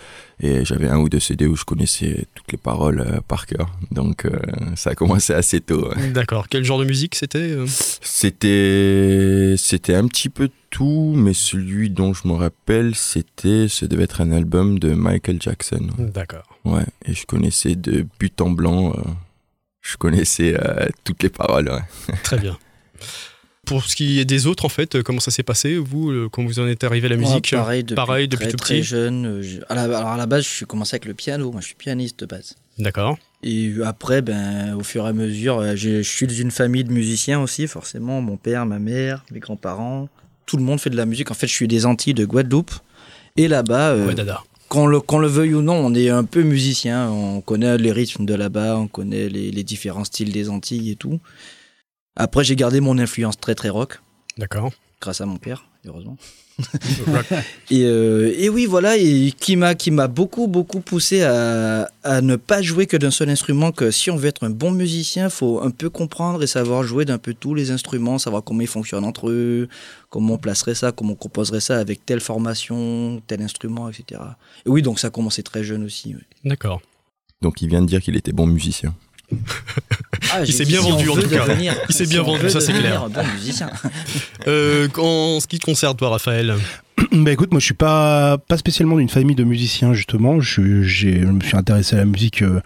Et 0.41 0.65
j'avais 0.65 0.89
un 0.89 0.97
ou 0.99 1.07
deux 1.07 1.19
CD 1.19 1.47
où 1.47 1.55
je 1.55 1.63
connaissais 1.63 2.25
toutes 2.35 2.51
les 2.51 2.57
paroles 2.57 2.99
euh, 2.99 3.21
par 3.27 3.45
cœur. 3.45 3.71
Donc, 3.91 4.25
euh, 4.25 4.37
ça 4.75 4.91
a 4.91 4.95
commencé 4.95 5.33
assez 5.33 5.61
tôt. 5.61 5.89
ouais. 5.89 6.09
D'accord. 6.11 6.47
Quel 6.49 6.63
genre 6.63 6.79
de 6.79 6.85
musique 6.85 7.15
c'était 7.15 7.55
C'était, 8.01 9.55
c'était 9.57 9.95
un 9.95 10.07
petit 10.07 10.29
peu 10.29 10.49
tout, 10.69 11.13
mais 11.15 11.33
celui 11.33 11.89
dont 11.89 12.13
je 12.13 12.27
me 12.27 12.33
rappelle, 12.33 12.95
c'était, 12.95 13.67
ça 13.67 13.87
devait 13.87 14.03
être 14.03 14.21
un 14.21 14.31
album 14.31 14.77
de 14.79 14.93
Michael 14.93 15.41
Jackson. 15.41 15.87
D'accord. 15.97 16.59
Ouais, 16.65 16.85
et 17.05 17.13
je 17.13 17.25
connaissais 17.25 17.75
de 17.75 18.05
but 18.19 18.41
en 18.41 18.49
blanc, 18.49 18.93
je 19.81 19.95
connaissais 19.95 20.57
toutes 21.05 21.23
les 21.23 21.29
paroles. 21.29 21.69
Ouais. 21.69 22.15
Très 22.23 22.37
bien. 22.39 22.57
Pour 23.65 23.83
ce 23.85 23.95
qui 23.95 24.19
est 24.19 24.25
des 24.25 24.47
autres, 24.47 24.65
en 24.65 24.69
fait, 24.69 24.95
euh, 24.95 25.03
comment 25.03 25.19
ça 25.19 25.31
s'est 25.31 25.43
passé, 25.43 25.77
vous, 25.77 26.11
euh, 26.11 26.29
quand 26.31 26.43
vous 26.45 26.59
en 26.59 26.67
êtes 26.67 26.83
arrivé 26.83 27.07
à 27.07 27.09
la 27.09 27.15
musique 27.17 27.53
euh, 27.53 27.57
pareil, 27.57 27.83
depuis, 27.83 27.95
pareil, 27.95 28.27
depuis 28.27 28.43
très, 28.45 28.51
tout 28.51 28.57
très 28.57 28.75
petit. 28.75 28.83
jeune. 28.83 29.41
je- 29.41 29.59
à 29.69 29.75
la- 29.75 29.83
alors 29.83 30.07
à 30.09 30.17
la 30.17 30.25
base, 30.25 30.43
je 30.43 30.49
suis 30.49 30.65
commencé 30.65 30.95
avec 30.95 31.05
le 31.05 31.13
piano. 31.13 31.51
Moi, 31.51 31.61
je 31.61 31.67
suis 31.67 31.75
pianiste 31.75 32.19
de 32.19 32.25
base. 32.25 32.55
D'accord. 32.77 33.17
Et 33.43 33.73
après, 33.83 34.21
ben, 34.21 34.73
au 34.75 34.83
fur 34.83 35.05
et 35.05 35.09
à 35.09 35.13
mesure, 35.13 35.63
je, 35.75 36.01
je 36.01 36.09
suis 36.09 36.27
d'une 36.27 36.51
famille 36.51 36.83
de 36.83 36.91
musiciens 36.91 37.39
aussi, 37.41 37.67
forcément. 37.67 38.21
Mon 38.21 38.37
père, 38.37 38.65
ma 38.65 38.79
mère, 38.79 39.23
mes 39.31 39.39
grands-parents. 39.39 40.09
Tout 40.45 40.57
le 40.57 40.63
monde 40.63 40.79
fait 40.79 40.89
de 40.89 40.97
la 40.97 41.05
musique. 41.05 41.31
En 41.31 41.33
fait, 41.35 41.47
je 41.47 41.53
suis 41.53 41.67
des 41.67 41.85
Antilles 41.85 42.13
de 42.13 42.25
Guadeloupe. 42.25 42.71
Et 43.37 43.47
là-bas, 43.47 43.91
euh, 43.91 44.07
Ouais, 44.07 44.15
qu'on 44.67 44.87
le, 44.87 44.99
le 45.21 45.27
veuille 45.27 45.53
ou 45.53 45.61
non, 45.61 45.73
on 45.75 45.93
est 45.93 46.09
un 46.09 46.23
peu 46.23 46.41
musicien. 46.43 47.09
On 47.09 47.41
connaît 47.41 47.77
les 47.77 47.91
rythmes 47.91 48.25
de 48.25 48.33
là-bas, 48.33 48.77
on 48.77 48.87
connaît 48.87 49.29
les, 49.29 49.51
les 49.51 49.63
différents 49.63 50.03
styles 50.05 50.31
des 50.31 50.49
Antilles 50.49 50.91
et 50.91 50.95
tout. 50.95 51.19
Après, 52.15 52.43
j'ai 52.43 52.55
gardé 52.55 52.79
mon 52.79 52.97
influence 52.97 53.37
très 53.37 53.55
très 53.55 53.69
rock, 53.69 53.99
D'accord. 54.37 54.71
grâce 55.01 55.21
à 55.21 55.25
mon 55.25 55.37
père, 55.37 55.65
heureusement. 55.85 56.17
Et, 57.69 57.83
euh, 57.83 58.33
et 58.37 58.47
oui, 58.47 58.65
voilà, 58.65 58.95
et 58.97 59.33
qui 59.37 59.57
m'a 59.57 59.75
qui 59.75 59.91
m'a 59.91 60.07
beaucoup 60.07 60.47
beaucoup 60.47 60.79
poussé 60.79 61.21
à, 61.23 61.89
à 62.03 62.21
ne 62.21 62.37
pas 62.37 62.61
jouer 62.61 62.85
que 62.85 62.95
d'un 62.95 63.11
seul 63.11 63.29
instrument. 63.29 63.73
Que 63.73 63.91
si 63.91 64.09
on 64.09 64.15
veut 64.15 64.27
être 64.27 64.45
un 64.45 64.49
bon 64.49 64.71
musicien, 64.71 65.29
faut 65.29 65.61
un 65.61 65.71
peu 65.71 65.89
comprendre 65.89 66.41
et 66.43 66.47
savoir 66.47 66.83
jouer 66.83 67.03
d'un 67.03 67.17
peu 67.17 67.33
tous 67.33 67.55
les 67.55 67.71
instruments, 67.71 68.19
savoir 68.19 68.41
comment 68.43 68.61
ils 68.61 68.67
fonctionnent 68.67 69.03
entre 69.03 69.29
eux, 69.29 69.67
comment 70.09 70.35
on 70.35 70.37
placerait 70.37 70.75
ça, 70.75 70.93
comment 70.93 71.13
on 71.13 71.15
composerait 71.15 71.59
ça 71.59 71.77
avec 71.77 72.05
telle 72.05 72.21
formation, 72.21 73.21
tel 73.27 73.41
instrument, 73.41 73.89
etc. 73.89 74.21
Et 74.65 74.69
oui, 74.69 74.81
donc 74.81 74.99
ça 74.99 75.07
a 75.07 75.09
commencé 75.11 75.43
très 75.43 75.63
jeune 75.63 75.83
aussi. 75.83 76.15
D'accord. 76.45 76.81
Donc 77.41 77.61
il 77.61 77.67
vient 77.67 77.81
de 77.81 77.87
dire 77.87 78.01
qu'il 78.01 78.15
était 78.15 78.31
bon 78.31 78.47
musicien. 78.47 78.95
Ah, 80.31 80.41
Il 80.45 80.51
s'est 80.53 80.65
bien 80.65 80.81
si 80.81 80.89
vendu, 80.91 81.09
en 81.09 81.15
tout 81.15 81.27
cas. 81.29 81.45
devenir- 81.47 81.75
Il 81.89 81.95
s'est 81.95 82.05
si 82.05 82.11
bien 82.11 82.23
vendu, 82.23 82.49
ça, 82.49 82.59
c'est 82.61 82.73
clair. 82.73 83.03
un 83.03 83.09
bon 83.09 83.23
musicien. 83.33 83.69
Euh, 84.47 84.87
en 84.97 85.39
ce 85.39 85.47
qui 85.47 85.57
te 85.57 85.65
concerne, 85.65 85.95
toi, 85.95 86.09
Raphaël, 86.09 86.55
Bah 87.11 87.31
écoute, 87.31 87.51
moi 87.51 87.59
je 87.59 87.65
suis 87.65 87.73
pas 87.73 88.37
pas 88.37 88.57
spécialement 88.57 88.97
d'une 88.97 89.09
famille 89.09 89.35
de 89.35 89.43
musiciens 89.43 89.93
justement. 89.93 90.39
Je, 90.39 90.61
me 90.61 91.39
suis 91.41 91.57
intéressé 91.57 91.95
à 91.95 91.99
la 91.99 92.05
musique 92.05 92.41
euh, 92.43 92.61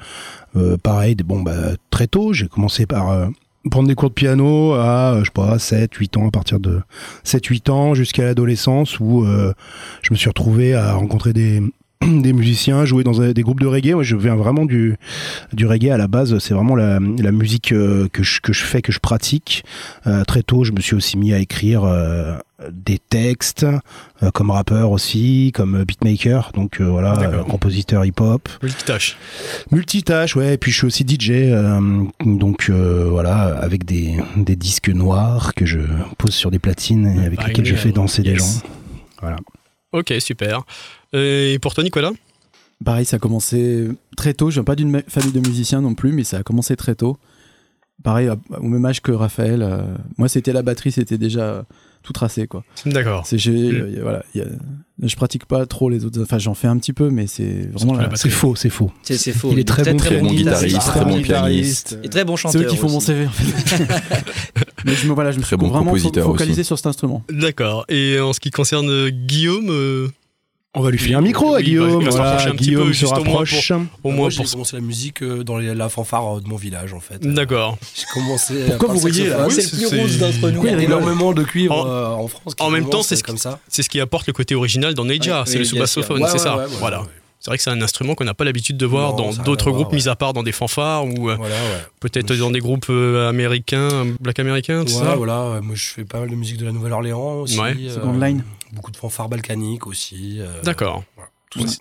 euh, 0.56 0.78
pareil, 0.78 1.16
des- 1.16 1.24
bon 1.24 1.42
bah 1.42 1.72
très 1.90 2.08
tôt. 2.08 2.34
J'ai 2.34 2.48
commencé 2.48 2.86
par 2.86 3.10
euh, 3.12 3.28
prendre 3.72 3.88
des 3.88 3.96
cours 3.96 4.10
de 4.10 4.14
piano 4.14 4.74
à 4.74 5.16
je 5.20 5.26
sais 5.26 5.32
pas 5.34 5.58
7 5.58 5.94
8 5.96 6.18
ans 6.18 6.28
à 6.28 6.32
partir 6.32 6.60
de 6.60 6.82
7 7.24 7.46
8 7.46 7.70
ans 7.70 7.94
jusqu'à 7.96 8.24
l'adolescence 8.24 9.00
où 9.00 9.24
euh, 9.26 9.54
je 10.02 10.12
me 10.14 10.18
suis 10.18 10.28
retrouvé 10.30 10.76
à 10.76 10.94
rencontrer 10.94 11.34
des 11.34 11.62
des 12.22 12.32
musiciens, 12.32 12.86
jouer 12.86 13.04
dans 13.04 13.20
des 13.34 13.42
groupes 13.42 13.60
de 13.60 13.68
reggae. 13.68 13.94
Moi, 13.94 14.04
je 14.04 14.16
viens 14.16 14.36
vraiment 14.36 14.66
du, 14.66 14.96
du 15.52 15.66
reggae 15.66 15.90
à 15.90 15.98
la 15.98 16.08
base. 16.08 16.38
C'est 16.40 16.54
vraiment 16.54 16.76
la, 16.76 17.00
la 17.00 17.32
musique 17.32 17.74
euh, 17.74 18.08
que, 18.12 18.24
je, 18.24 18.40
que 18.40 18.54
je 18.54 18.64
fais, 18.64 18.82
que 18.82 18.94
je 18.94 19.00
pratique. 19.00 19.66
Euh, 20.08 20.24
très 20.24 20.42
tôt, 20.42 20.64
je 20.64 20.72
me 20.72 20.80
suis 20.80 20.96
aussi 20.96 21.18
mis 21.18 21.34
à 21.34 21.40
écrire 21.40 21.84
euh, 21.84 22.38
des 22.72 23.00
textes, 23.00 23.66
comme 24.34 24.50
rappeur 24.52 24.92
aussi, 24.92 25.52
comme 25.54 25.84
beatmaker. 25.84 26.52
Donc 26.54 26.82
voilà, 26.82 27.44
compositeur 27.50 28.06
hip-hop. 28.06 28.48
multitâche. 28.62 29.18
Multitâche, 29.72 30.36
ouais. 30.36 30.54
Et 30.54 30.58
puis 30.58 30.72
je 30.72 30.78
suis 30.78 30.88
aussi 30.88 31.06
DJ. 31.08 31.54
donc 32.26 32.70
voilà, 32.70 33.58
avec 33.62 33.86
des, 33.86 34.18
des 34.36 34.58
disques 34.58 34.90
noirs 34.90 35.54
que 35.54 35.66
je 35.66 35.80
pose 36.18 36.34
sur 36.34 36.52
des 36.52 36.60
platines 36.60 37.08
et 37.08 37.26
avec 37.26 37.46
lesquels 37.46 37.66
je 37.66 37.76
fais 37.76 37.92
danser 37.92 38.24
des 38.24 38.36
gens. 38.36 38.62
Voilà. 39.22 39.38
Ok, 39.94 40.14
super. 40.20 40.64
Euh, 41.16 41.54
Et 41.54 41.60
pour 41.60 41.74
toi, 41.74 41.84
Nicolas? 41.84 42.12
Pareil, 42.84 43.06
ça 43.06 43.18
a 43.18 43.20
commencé 43.20 43.88
très 44.16 44.34
tôt. 44.34 44.50
Je 44.50 44.56
viens 44.56 44.64
pas 44.64 44.76
d'une 44.76 45.04
famille 45.08 45.32
de 45.34 45.40
musiciens 45.42 45.82
non 45.82 45.96
plus, 45.96 46.12
mais 46.14 46.24
ça 46.24 46.38
a 46.38 46.44
commencé 46.44 46.76
très 46.76 46.96
tôt. 46.96 47.18
Pareil, 48.04 48.30
au 48.58 48.64
même 48.68 48.86
âge 48.86 49.02
que 49.02 49.12
Raphaël. 49.12 49.62
euh, 49.62 49.82
moi, 50.18 50.30
c'était 50.30 50.54
la 50.54 50.62
batterie, 50.62 50.94
c'était 50.94 51.18
déjà 51.18 51.66
tout 52.02 52.14
tracé 52.14 52.48
quoi. 52.48 52.64
D'accord. 52.86 53.26
C'est 53.26 53.36
Mm. 53.36 53.50
euh, 53.52 53.98
a- 54.00 54.02
voilà, 54.04 54.24
y 54.34 54.40
a- 54.40 54.46
je 55.04 55.16
pratique 55.18 55.44
pas 55.46 55.66
trop 55.66 55.90
les 55.90 56.06
autres. 56.06 56.22
Enfin, 56.22 56.38
j'en 56.38 56.54
fais 56.54 56.68
un 56.70 56.78
petit 56.78 56.94
peu, 56.94 57.10
mais 57.10 57.28
c'est 57.28 57.68
vraiment. 57.74 58.00
C'est 58.16 58.30
faux, 58.30 58.56
c'est 58.56 58.70
faux. 58.70 58.90
C'est 59.04 59.18
c'est 59.18 59.34
faux. 59.34 59.50
Il 59.52 59.60
est 59.60 59.68
très 59.68 59.84
bon, 59.92 59.98
très 59.98 60.22
bon 60.22 60.32
guitariste, 60.32 60.78
très 60.80 61.04
bon 61.04 61.18
guitariste. 61.18 62.00
Et 62.06 62.08
très 62.08 62.24
bon 62.24 62.38
c'est 62.38 62.44
chanteur. 62.44 62.62
eux 62.62 62.66
qui 62.68 62.78
font 62.78 62.88
mon 62.90 62.98
aussi. 62.98 63.08
CV 63.08 63.26
en 63.26 63.30
fait. 63.32 63.84
mais 64.86 64.94
je 64.96 65.06
me 65.10 65.14
voilà, 65.14 65.32
je 65.32 65.38
me 65.38 65.42
Très 65.42 65.50
suis 65.50 65.58
bon 65.58 65.68
vraiment 65.68 65.94
focalisé 65.94 66.62
aussi. 66.62 66.64
sur 66.64 66.78
cet 66.78 66.88
instrument. 66.88 67.26
D'accord. 67.30 67.84
Et 67.90 68.18
en 68.22 68.32
ce 68.32 68.40
qui 68.40 68.52
concerne 68.52 68.90
euh, 68.90 69.10
Guillaume, 69.10 69.68
euh, 69.70 70.08
On 70.76 70.82
va 70.82 70.92
lui 70.92 71.00
filer 71.00 71.16
un 71.16 71.22
micro 71.22 71.56
à 71.56 71.64
Guillaume. 71.64 72.00
il 72.00 72.06
va 72.06 72.12
se 72.12 72.48
un 72.48 72.52
petit 72.52 72.58
peu, 72.58 72.64
Guillaume 72.64 72.88
se 72.90 73.00
juste 73.00 73.14
au 73.14 73.24
moins 73.24 73.40
rapproche. 73.40 73.72
au 73.72 73.78
Moi, 74.04 74.14
moins 74.14 74.30
j'ai 74.30 74.44
pour. 74.44 74.52
commencé 74.52 74.76
la 74.76 74.84
musique 74.84 75.24
euh, 75.24 75.44
dans 75.44 75.58
la 75.58 75.90
fanfare 75.90 76.38
euh, 76.38 76.42
de 76.42 76.48
mon 76.48 76.58
village, 76.58 76.94
en 76.94 77.00
fait. 77.00 77.20
D'accord. 77.26 77.80
J'ai 77.96 78.06
commencé. 78.14 78.66
Pourquoi 78.68 78.90
par 78.90 78.98
vous. 78.98 79.08
Oui, 79.08 79.14
C'est 79.16 79.24
le 79.24 79.62
c'est- 79.62 79.88
plus 79.90 80.00
rouge 80.00 80.18
d'entre 80.20 80.50
nous. 80.52 80.64
Il 80.68 80.72
y 80.72 80.76
a 80.76 80.80
énormément 80.84 81.34
de 81.34 81.42
cuivre 81.44 81.74
En- 81.76 81.88
euh, 81.88 82.06
en 82.24 82.28
France. 82.28 82.54
en 82.60 82.70
même 82.70 82.88
temps, 82.88 83.02
c'est 83.02 83.16
ce 83.16 83.24
comme 83.24 83.40
ça. 83.40 83.58
C'est 83.68 83.82
ce 83.82 83.90
qui 83.90 84.00
apporte 84.00 84.28
le 84.28 84.34
côté 84.34 84.54
original 84.54 84.94
dans 84.94 85.06
Neja, 85.06 85.40
Ouais, 85.40 85.44
c'est 85.48 85.58
le 85.58 85.66
sous-bassophone, 85.66 86.24
c'est 86.30 86.38
ça. 86.38 86.68
voilà. 86.80 87.02
C'est 87.42 87.50
vrai 87.50 87.58
que 87.58 87.64
c'est 87.64 87.70
un 87.72 87.82
instrument 87.82 88.14
qu'on 88.16 88.26
n'a 88.26 88.34
pas 88.34 88.44
l'habitude 88.44 88.76
de 88.78 88.86
voir 88.86 89.16
Non, 89.16 89.32
dans 89.32 89.44
d'autres 89.44 89.72
groupes, 89.72 89.90
ouais. 89.92 89.96
mis 89.96 90.10
à 90.10 90.16
part 90.16 90.34
dans 90.34 90.44
des 90.44 90.52
fanfares 90.52 91.06
ou 91.06 91.16
Voilà, 91.24 91.40
ouais. 91.40 91.84
peut-être 92.02 92.34
dans 92.36 92.52
des 92.52 92.60
groupes 92.60 92.90
américains, 92.90 94.06
black 94.20 94.38
américains, 94.40 94.84
tout 94.86 94.92
Ouais, 94.94 95.00
ça. 95.06 95.16
voilà. 95.16 95.62
Moi, 95.64 95.74
je 95.74 95.86
fais 95.88 96.04
pas 96.04 96.20
mal 96.20 96.30
de 96.30 96.36
musique 96.36 96.58
de 96.58 96.66
la 96.66 96.74
Nouvelle-Orléans 96.74 97.38
aussi. 97.42 97.58
Ouais. 97.60 97.76
euh, 97.80 97.96
Second 97.96 98.14
line. 98.20 98.44
Beaucoup 98.74 98.92
de 98.92 98.98
fanfares 98.98 99.30
balkaniques 99.30 99.88
aussi. 99.88 100.38
euh, 100.40 100.62
D'accord. 100.64 101.04
voilà, 101.16 101.32
tout 101.50 101.60
Ouais. 101.62 101.68
ça. 101.68 101.80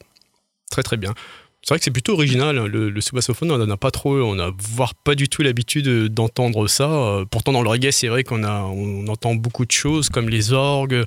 Très 0.70 0.82
très 0.82 0.96
bien. 0.96 1.14
C'est 1.62 1.70
vrai 1.74 1.78
que 1.80 1.84
c'est 1.84 1.90
plutôt 1.90 2.12
original. 2.14 2.56
hein. 2.56 2.66
Le, 2.66 2.88
le 2.88 3.00
sous-bassophone, 3.00 3.50
on 3.50 3.58
n'en 3.58 3.68
a 3.68 3.76
pas 3.76 3.90
trop, 3.90 4.14
on 4.22 4.38
a 4.38 4.50
voire 4.58 4.94
pas 4.94 5.14
du 5.14 5.28
tout 5.28 5.42
l'habitude 5.42 5.88
euh, 5.88 6.08
d'entendre 6.08 6.66
ça. 6.68 6.88
Euh, 6.90 7.24
Pourtant, 7.24 7.52
dans 7.52 7.62
le 7.62 7.68
reggae, 7.68 7.90
c'est 7.90 8.06
vrai 8.08 8.22
qu'on 8.24 8.44
a, 8.44 8.62
on 8.62 9.06
entend 9.08 9.34
beaucoup 9.34 9.66
de 9.66 9.72
choses, 9.72 10.08
comme 10.08 10.28
les 10.28 10.52
orgues, 10.52 11.04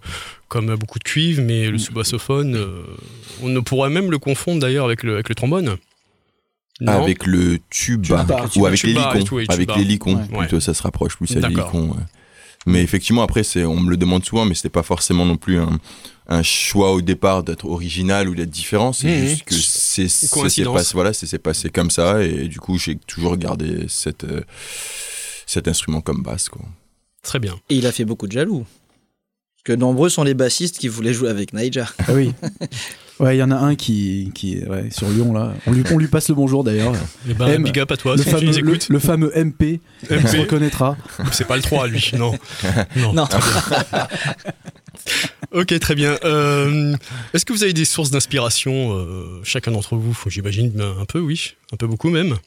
comme 0.49 0.75
beaucoup 0.75 0.99
de 0.99 1.03
cuivre, 1.03 1.41
mais 1.41 1.69
le 1.69 1.77
sous-bassophone, 1.77 2.55
euh, 2.55 2.83
on 3.41 3.47
ne 3.47 3.59
pourrait 3.61 3.89
même 3.89 4.11
le 4.11 4.19
confondre 4.19 4.59
d'ailleurs 4.59 4.85
avec 4.85 5.03
le, 5.03 5.13
avec 5.13 5.29
le 5.29 5.35
trombone. 5.35 5.77
Non 6.81 6.91
Avec 7.03 7.25
le 7.25 7.59
tuba, 7.69 8.21
Tuba. 8.25 8.45
ou 8.57 8.65
avec 8.65 8.83
les 8.83 8.89
Tuba 8.93 9.11
et 9.13 9.17
licons. 9.19 9.25
tout, 9.25 9.37
avec 9.37 9.75
les 9.75 9.83
licons, 9.83 10.15
Ouais. 10.31 10.37
plutôt 10.39 10.59
ça 10.59 10.73
se 10.73 10.81
rapproche 10.83 11.15
plus 11.15 11.31
à 11.37 11.39
D'accord. 11.39 11.65
licons. 11.67 11.89
ouais. 11.91 12.03
Mais 12.67 12.81
effectivement, 12.81 13.23
après, 13.23 13.43
c'est, 13.43 13.65
on 13.65 13.79
me 13.79 13.89
le 13.89 13.97
demande 13.97 14.23
souvent, 14.23 14.45
mais 14.45 14.53
c'était 14.53 14.69
pas 14.69 14.83
forcément 14.83 15.25
non 15.25 15.37
plus 15.37 15.59
un, 15.59 15.79
un 16.27 16.43
choix 16.43 16.91
au 16.93 17.01
départ 17.01 17.43
d'être 17.43 17.65
original 17.65 18.29
ou 18.29 18.35
d'être 18.35 18.49
différent. 18.49 18.93
C'est 18.93 19.27
juste 19.27 19.43
que 19.43 19.55
c'est, 19.55 20.29
coïncidence. 20.29 20.75
passé, 20.75 20.91
voilà, 20.93 21.13
c'est, 21.13 21.25
c'est 21.25 21.39
passé 21.39 21.69
comme 21.69 21.89
ça, 21.89 22.23
et 22.23 22.47
du 22.47 22.59
coup, 22.59 22.77
j'ai 22.77 22.95
toujours 22.95 23.35
gardé 23.37 23.85
cette, 23.87 24.25
euh, 24.25 24.41
cet 25.47 25.67
instrument 25.67 26.01
comme 26.01 26.21
basse, 26.21 26.49
quoi. 26.49 26.61
Très 27.23 27.39
bien. 27.39 27.59
Et 27.69 27.75
il 27.75 27.85
a 27.85 27.91
fait 27.91 28.05
beaucoup 28.05 28.27
de 28.27 28.31
jaloux. 28.31 28.65
Parce 29.55 29.63
que 29.63 29.73
nombreux 29.73 30.09
sont 30.09 30.23
les 30.23 30.33
bassistes 30.33 30.79
qui 30.79 30.87
voulaient 30.87 31.13
jouer 31.13 31.29
avec 31.29 31.53
Naija. 31.53 31.87
Ah 31.99 32.13
oui. 32.13 32.33
Ouais, 33.21 33.35
il 33.37 33.39
y 33.39 33.43
en 33.43 33.51
a 33.51 33.55
un 33.55 33.75
qui, 33.75 34.31
qui 34.33 34.57
est 34.57 34.67
ouais, 34.67 34.89
sur 34.89 35.07
Lyon 35.07 35.31
là. 35.31 35.53
On 35.67 35.71
lui, 35.71 35.83
on 35.91 35.97
lui 35.99 36.07
passe 36.07 36.29
le 36.29 36.35
bonjour 36.35 36.63
d'ailleurs. 36.63 36.93
Eh 37.29 37.35
ben, 37.35 37.47
M, 37.47 37.63
big 37.63 37.79
up 37.79 37.91
à 37.91 37.97
toi, 37.97 38.15
le, 38.15 38.23
si 38.23 38.29
fameux, 38.29 38.47
nous 38.47 38.51
le, 38.51 38.57
écoutes. 38.59 38.89
le 38.89 38.99
fameux 38.99 39.31
MP, 39.35 39.79
il 40.09 40.27
se 40.27 40.37
MP. 40.37 40.39
reconnaîtra. 40.41 40.97
C'est 41.31 41.45
pas 41.45 41.55
le 41.55 41.61
3, 41.61 41.87
lui, 41.87 42.11
non. 42.17 42.33
non. 42.95 43.13
Non. 43.13 43.27
Ok, 45.51 45.77
très 45.79 45.95
bien. 45.95 46.17
Euh, 46.23 46.95
Est-ce 47.33 47.45
que 47.45 47.53
vous 47.53 47.63
avez 47.63 47.73
des 47.73 47.85
sources 47.85 48.09
d'inspiration, 48.09 48.97
euh, 48.97 49.41
chacun 49.43 49.71
d'entre 49.71 49.95
vous? 49.97 50.17
J'imagine 50.27 50.81
un 50.81 51.05
peu, 51.05 51.19
oui. 51.19 51.53
Un 51.73 51.77
peu 51.77 51.87
beaucoup 51.87 52.09
même. 52.09 52.37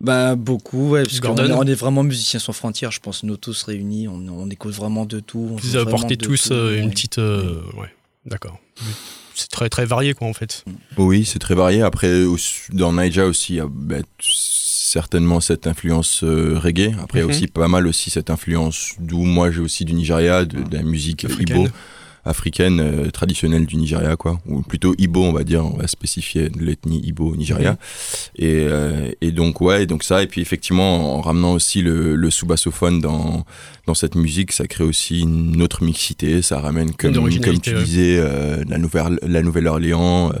Bah 0.00 0.36
beaucoup, 0.36 0.90
ouais, 0.90 1.02
parce 1.02 1.18
qu'on 1.18 1.36
on 1.36 1.66
est 1.66 1.74
vraiment 1.74 2.04
musiciens 2.04 2.38
sans 2.38 2.52
frontières, 2.52 2.92
je 2.92 3.00
pense, 3.00 3.24
nous 3.24 3.36
tous 3.36 3.64
réunis, 3.64 4.06
on, 4.06 4.22
on 4.28 4.48
écoute 4.48 4.72
vraiment 4.72 5.04
de 5.06 5.18
tout. 5.18 5.48
on 5.52 5.56
Vous 5.56 5.76
apportez 5.76 6.16
tous 6.16 6.48
tout, 6.48 6.52
euh, 6.52 6.78
une 6.78 6.84
ouais. 6.84 6.90
petite... 6.90 7.18
euh, 7.18 7.62
ouais, 7.76 7.88
d'accord. 8.24 8.60
C'est 9.38 9.50
très 9.50 9.68
très 9.68 9.84
varié, 9.86 10.14
quoi, 10.14 10.26
en 10.28 10.32
fait. 10.32 10.64
Oui, 10.96 11.24
c'est 11.24 11.38
très 11.38 11.54
varié. 11.54 11.82
Après, 11.82 12.24
dans 12.72 12.92
Naija 12.92 13.24
aussi, 13.26 13.54
il 13.54 13.56
y 13.56 13.60
a 13.60 13.66
ben, 13.70 14.02
certainement 14.20 15.40
cette 15.40 15.66
influence 15.66 16.22
euh, 16.24 16.58
reggae. 16.58 16.94
Après, 17.02 17.18
il 17.18 17.22
y 17.22 17.24
a 17.24 17.26
Mhm. 17.26 17.30
aussi 17.30 17.46
pas 17.46 17.68
mal 17.68 17.86
aussi 17.86 18.10
cette 18.10 18.30
influence 18.30 18.92
d'où 18.98 19.22
moi 19.22 19.50
j'ai 19.50 19.60
aussi 19.60 19.84
du 19.84 19.92
Nigeria, 19.94 20.44
de, 20.44 20.62
de 20.62 20.76
la 20.76 20.82
musique 20.82 21.24
Africaine. 21.24 21.70
Africaine, 22.24 22.80
euh, 22.80 23.10
traditionnelle 23.10 23.66
du 23.66 23.76
Nigeria, 23.76 24.16
quoi. 24.16 24.38
Ou 24.46 24.62
plutôt 24.62 24.94
Igbo, 24.98 25.24
on 25.24 25.32
va 25.32 25.44
dire, 25.44 25.64
on 25.64 25.76
va 25.76 25.86
spécifier 25.86 26.50
l'ethnie 26.58 27.00
Igbo 27.04 27.30
au 27.32 27.36
Nigeria. 27.36 27.76
Et, 28.36 28.66
euh, 28.68 29.10
et 29.20 29.30
donc, 29.32 29.60
ouais, 29.60 29.84
et 29.84 29.86
donc 29.86 30.02
ça. 30.02 30.22
Et 30.22 30.26
puis, 30.26 30.40
effectivement, 30.40 31.16
en 31.16 31.20
ramenant 31.20 31.52
aussi 31.52 31.80
le, 31.82 32.16
le 32.16 32.30
sous-bassophone 32.30 33.00
dans, 33.00 33.44
dans 33.86 33.94
cette 33.94 34.14
musique, 34.14 34.52
ça 34.52 34.66
crée 34.66 34.84
aussi 34.84 35.20
une 35.20 35.62
autre 35.62 35.82
mixité. 35.82 36.42
Ça 36.42 36.60
ramène, 36.60 36.90
comme, 36.92 37.12
tu 37.60 37.70
disais, 37.84 38.18
euh, 38.18 38.62
la 38.68 38.78
Nouvelle- 38.78 39.18
la 39.22 39.42
Nouvelle-Orléans. 39.42 40.30
euh, 40.32 40.38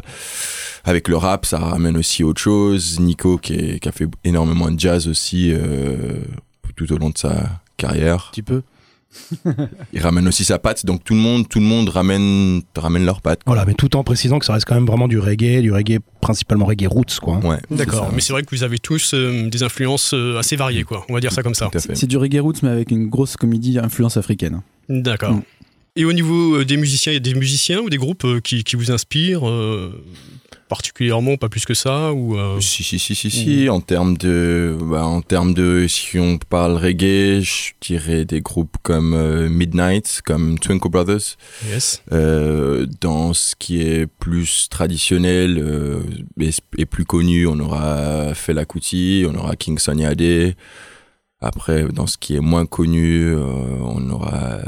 avec 0.84 1.08
le 1.08 1.16
rap, 1.16 1.44
ça 1.44 1.58
ramène 1.58 1.96
aussi 1.98 2.24
autre 2.24 2.40
chose. 2.40 2.98
Nico, 3.00 3.36
qui, 3.36 3.52
est- 3.54 3.78
qui 3.80 3.88
a 3.88 3.92
fait 3.92 4.06
énormément 4.24 4.70
de 4.70 4.78
jazz 4.80 5.06
aussi 5.08 5.52
euh, 5.52 5.96
tout 6.76 6.90
au 6.92 6.96
long 6.98 7.10
de 7.10 7.18
sa 7.18 7.60
carrière, 7.76 8.26
Un 8.28 8.30
petit 8.30 8.42
peu. 8.42 8.62
il 9.92 10.00
ramène 10.00 10.28
aussi 10.28 10.44
sa 10.44 10.58
patte. 10.58 10.84
Donc 10.84 11.04
tout 11.04 11.14
le 11.14 11.20
monde, 11.20 11.48
tout 11.48 11.60
le 11.60 11.64
monde 11.64 11.88
ramène, 11.88 12.62
ramène 12.76 13.04
leur 13.04 13.20
patte. 13.20 13.44
quoi. 13.44 13.54
Voilà, 13.54 13.66
mais 13.66 13.74
tout 13.74 13.96
en 13.96 14.04
précisant 14.04 14.38
que 14.38 14.46
ça 14.46 14.52
reste 14.52 14.66
quand 14.66 14.74
même 14.74 14.86
vraiment 14.86 15.08
du 15.08 15.18
reggae, 15.18 15.60
du 15.60 15.72
reggae 15.72 15.98
principalement 16.20 16.66
reggae 16.66 16.86
roots, 16.86 17.18
quoi. 17.22 17.38
Ouais, 17.38 17.58
D'accord. 17.70 18.10
Mais 18.14 18.20
c'est 18.20 18.32
vrai 18.32 18.42
que 18.42 18.50
vous 18.50 18.62
avez 18.62 18.78
tous 18.78 19.14
euh, 19.14 19.48
des 19.48 19.62
influences 19.62 20.12
euh, 20.14 20.38
assez 20.38 20.56
variées, 20.56 20.84
quoi. 20.84 21.04
On 21.08 21.14
va 21.14 21.20
dire 21.20 21.32
ça 21.32 21.42
comme 21.42 21.54
ça. 21.54 21.70
C'est 21.94 22.06
du 22.06 22.16
reggae 22.16 22.40
roots, 22.40 22.62
mais 22.62 22.70
avec 22.70 22.90
une 22.90 23.08
grosse 23.08 23.36
comédie 23.36 23.78
influence 23.78 24.16
africaine. 24.16 24.60
D'accord. 24.88 25.32
Mm. 25.32 25.42
Et 25.98 26.04
au 26.04 26.12
niveau 26.12 26.54
euh, 26.54 26.64
des 26.64 26.76
musiciens, 26.76 27.10
il 27.10 27.16
y 27.16 27.18
a 27.18 27.20
des 27.20 27.34
musiciens 27.34 27.80
ou 27.80 27.90
des 27.90 27.96
groupes 27.96 28.24
euh, 28.24 28.38
qui, 28.38 28.62
qui 28.62 28.76
vous 28.76 28.92
inspirent 28.92 29.48
euh, 29.48 29.92
particulièrement, 30.68 31.36
pas 31.36 31.48
plus 31.48 31.64
que 31.64 31.74
ça 31.74 32.12
ou 32.12 32.38
euh, 32.38 32.60
Si, 32.60 32.84
si, 32.84 33.00
si, 33.00 33.16
si, 33.16 33.32
si. 33.32 33.68
En 33.68 33.80
termes 33.80 34.16
de, 34.16 34.78
bah, 34.80 35.04
en 35.04 35.22
termes 35.22 35.54
de, 35.54 35.86
si 35.88 36.20
on 36.20 36.38
parle 36.38 36.76
reggae, 36.76 37.40
je 37.42 37.72
dirais 37.80 38.24
des 38.24 38.40
groupes 38.40 38.76
comme 38.84 39.12
euh, 39.12 39.48
Midnight, 39.48 40.20
comme 40.24 40.60
Twinkle 40.60 40.88
Brothers. 40.88 41.36
Yes. 41.68 42.00
Dans 43.00 43.34
ce 43.34 43.56
qui 43.58 43.82
est 43.82 44.06
plus 44.06 44.68
traditionnel 44.70 45.60
et, 46.40 46.50
et 46.76 46.86
plus 46.86 47.06
connu, 47.06 47.48
on 47.48 47.58
aura 47.58 48.34
Fela 48.34 48.64
Kuti, 48.66 49.26
on 49.28 49.34
aura 49.34 49.56
King 49.56 49.80
Sunny 49.80 50.06
Ade. 50.06 50.54
Après, 51.40 51.88
dans 51.92 52.06
ce 52.06 52.18
qui 52.18 52.36
est 52.36 52.40
moins 52.40 52.66
connu, 52.66 53.34
on 53.34 54.10
aura 54.10 54.58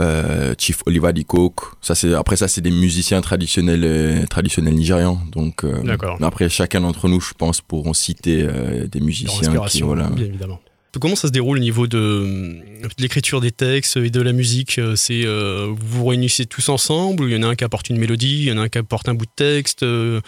euh, 0.00 0.54
Chief 0.58 0.82
Oliver 0.86 1.12
Coke. 1.26 1.60
Ça, 1.80 1.94
c'est 1.94 2.14
après 2.14 2.36
ça, 2.36 2.48
c'est 2.48 2.60
des 2.60 2.70
musiciens 2.70 3.20
traditionnels, 3.20 3.84
euh, 3.84 4.26
traditionnels 4.26 4.74
nigérians. 4.74 5.20
Donc, 5.32 5.64
euh, 5.64 5.82
après, 6.20 6.48
chacun 6.48 6.80
d'entre 6.80 7.08
nous, 7.08 7.20
je 7.20 7.34
pense, 7.34 7.60
pourront 7.60 7.94
citer 7.94 8.42
euh, 8.42 8.86
des 8.86 9.00
musiciens 9.00 9.58
qui, 9.66 9.82
voilà. 9.82 10.08
bien 10.08 10.26
évidemment. 10.26 10.60
Comment 11.00 11.16
ça 11.16 11.28
se 11.28 11.32
déroule 11.32 11.58
au 11.58 11.60
niveau 11.60 11.86
de, 11.86 11.98
de 11.98 12.88
l'écriture 12.98 13.40
des 13.40 13.50
textes 13.52 13.98
et 13.98 14.10
de 14.10 14.20
la 14.22 14.32
musique 14.32 14.78
euh, 14.78 14.96
C'est 14.96 15.24
euh, 15.26 15.66
vous 15.68 15.98
vous 15.98 16.06
réunissez 16.06 16.46
tous 16.46 16.68
ensemble 16.70 17.22
ou 17.24 17.28
il 17.28 17.34
y 17.34 17.36
en 17.38 17.42
a 17.42 17.48
un 17.48 17.54
qui 17.54 17.62
apporte 17.62 17.88
une 17.90 17.98
mélodie, 17.98 18.38
il 18.38 18.44
y 18.44 18.52
en 18.52 18.58
a 18.58 18.62
un 18.62 18.68
qui 18.68 18.78
apporte 18.78 19.08
un 19.08 19.14
bout 19.14 19.26
de 19.26 19.30
texte 19.36 19.82
euh, 19.82 20.20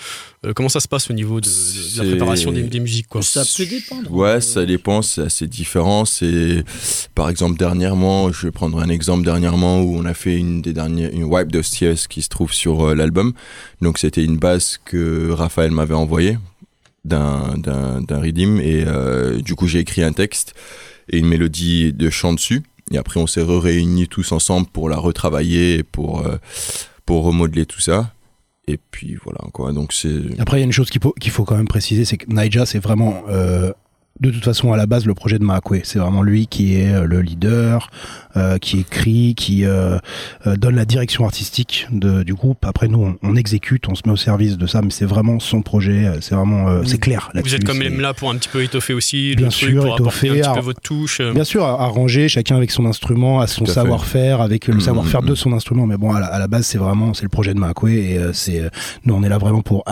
Comment 0.54 0.68
ça 0.68 0.80
se 0.80 0.86
passe 0.86 1.10
au 1.10 1.14
niveau 1.14 1.40
de, 1.40 1.46
de- 1.48 1.96
de 1.98 2.02
la 2.02 2.10
préparation 2.10 2.52
des, 2.52 2.62
des 2.62 2.78
musiques 2.80 3.08
quoi 3.08 3.22
Ça 3.22 3.42
peut 3.56 3.66
dépendre. 3.66 4.10
Ouais, 4.12 4.40
ça 4.40 4.64
dépend, 4.66 5.02
c'est 5.02 5.22
assez 5.22 5.46
différent. 5.46 6.04
C'est, 6.04 6.62
par 7.14 7.28
exemple, 7.30 7.58
dernièrement, 7.58 8.30
je 8.30 8.46
vais 8.46 8.52
prendre 8.52 8.78
un 8.80 8.88
exemple 8.90 9.24
dernièrement 9.24 9.80
où 9.82 9.96
on 9.98 10.04
a 10.04 10.14
fait 10.14 10.36
une 10.36 10.62
des 10.62 10.72
dernières, 10.72 11.10
une 11.12 11.24
Wipe 11.24 11.50
Tears 11.50 12.06
qui 12.08 12.22
se 12.22 12.28
trouve 12.28 12.52
sur 12.52 12.88
euh, 12.90 12.94
l'album. 12.94 13.32
Donc, 13.82 13.98
c'était 13.98 14.24
une 14.24 14.36
base 14.38 14.78
que 14.84 15.30
Raphaël 15.30 15.72
m'avait 15.72 15.94
envoyée 15.94 16.38
d'un, 17.04 17.56
d'un, 17.56 18.20
redeem 18.20 18.60
et 18.60 18.84
euh, 18.86 19.40
du 19.40 19.54
coup, 19.54 19.66
j'ai 19.66 19.78
écrit 19.78 20.02
un 20.02 20.12
texte 20.12 20.54
et 21.08 21.18
une 21.18 21.26
mélodie 21.26 21.92
de 21.92 22.10
chant 22.10 22.32
dessus. 22.32 22.62
Et 22.92 22.98
après, 22.98 23.20
on 23.20 23.26
s'est 23.26 23.42
réunis 23.42 24.08
tous 24.08 24.32
ensemble 24.32 24.66
pour 24.66 24.88
la 24.88 24.96
retravailler 24.96 25.78
et 25.78 25.82
pour, 25.82 26.26
euh, 26.26 26.36
pour 27.06 27.24
remodeler 27.24 27.66
tout 27.66 27.80
ça. 27.80 28.12
Et 28.66 28.78
puis 28.90 29.16
voilà, 29.24 29.40
quoi. 29.52 29.72
Donc, 29.72 29.92
c'est, 29.92 30.38
Après, 30.38 30.58
il 30.58 30.60
y 30.60 30.62
a 30.62 30.66
une 30.66 30.72
chose 30.72 30.90
qu'il 30.90 31.00
faut, 31.00 31.12
qu'il 31.12 31.30
faut 31.30 31.44
quand 31.44 31.56
même 31.56 31.68
préciser, 31.68 32.04
c'est 32.04 32.16
que 32.16 32.32
Naija, 32.32 32.66
c'est 32.66 32.78
vraiment, 32.78 33.22
euh, 33.28 33.72
de 34.20 34.30
toute 34.30 34.44
façon, 34.44 34.72
à 34.72 34.76
la 34.76 34.86
base, 34.86 35.06
le 35.06 35.14
projet 35.14 35.38
de 35.38 35.44
Maakwe. 35.44 35.80
C'est 35.84 35.98
vraiment 35.98 36.22
lui 36.22 36.46
qui 36.46 36.74
est 36.76 36.92
euh, 36.92 37.04
le 37.06 37.20
leader, 37.22 37.90
euh, 38.36 38.58
qui 38.58 38.80
écrit, 38.80 39.34
qui 39.34 39.64
euh, 39.64 39.98
donne 40.46 40.76
la 40.76 40.84
direction 40.84 41.24
artistique 41.24 41.86
de, 41.90 42.22
du 42.22 42.34
groupe. 42.34 42.64
Après, 42.64 42.88
nous, 42.88 43.02
on, 43.02 43.16
on 43.22 43.36
exécute, 43.36 43.88
on 43.88 43.94
se 43.94 44.02
met 44.06 44.12
au 44.12 44.16
service 44.16 44.58
de 44.58 44.66
ça, 44.66 44.82
mais 44.82 44.90
c'est 44.90 45.06
vraiment 45.06 45.40
son 45.40 45.62
projet. 45.62 46.10
C'est 46.20 46.34
vraiment, 46.34 46.68
euh, 46.68 46.82
c'est 46.84 46.98
clair. 46.98 47.30
Vous 47.34 47.54
êtes 47.54 47.64
comme 47.64 47.78
même 47.78 48.00
là 48.00 48.14
pour 48.14 48.30
un 48.30 48.36
petit 48.36 48.48
peu 48.48 48.62
étoffer 48.62 48.92
aussi 48.94 49.34
Bien 49.36 49.46
le 49.46 49.52
truc, 49.52 49.70
sûr, 49.70 49.82
pour 49.84 49.94
apporter 49.94 50.28
un 50.28 50.34
étoffer, 50.34 50.40
petit 50.40 50.40
peu 50.40 50.50
alors- 50.50 50.62
votre 50.62 50.80
touche. 50.80 51.20
Bien 51.22 51.44
sûr, 51.44 51.64
à- 51.64 51.82
arranger 51.82 52.28
chacun 52.28 52.56
avec 52.56 52.70
son 52.70 52.86
instrument, 52.86 53.40
à 53.40 53.46
son 53.46 53.64
savoir-faire, 53.66 54.40
avec 54.40 54.66
le 54.66 54.74
Mm, 54.74 54.80
savoir-faire 54.80 55.22
mm, 55.22 55.26
de 55.26 55.32
mm. 55.32 55.36
son 55.36 55.52
instrument. 55.52 55.86
Mais 55.86 55.96
bon, 55.96 56.12
à 56.12 56.20
la, 56.20 56.26
à 56.26 56.38
la 56.38 56.46
base, 56.48 56.66
c'est 56.66 56.78
vraiment 56.78 57.14
c'est 57.14 57.22
le 57.22 57.28
projet 57.30 57.54
de 57.54 57.58
Maakwe 57.58 57.88
et 57.88 58.18
euh, 58.18 58.32
c'est 58.32 58.60
euh, 58.60 58.68
nous 59.04 59.14
on 59.14 59.22
est 59.22 59.28
là 59.28 59.38
vraiment 59.38 59.62
pour 59.62 59.82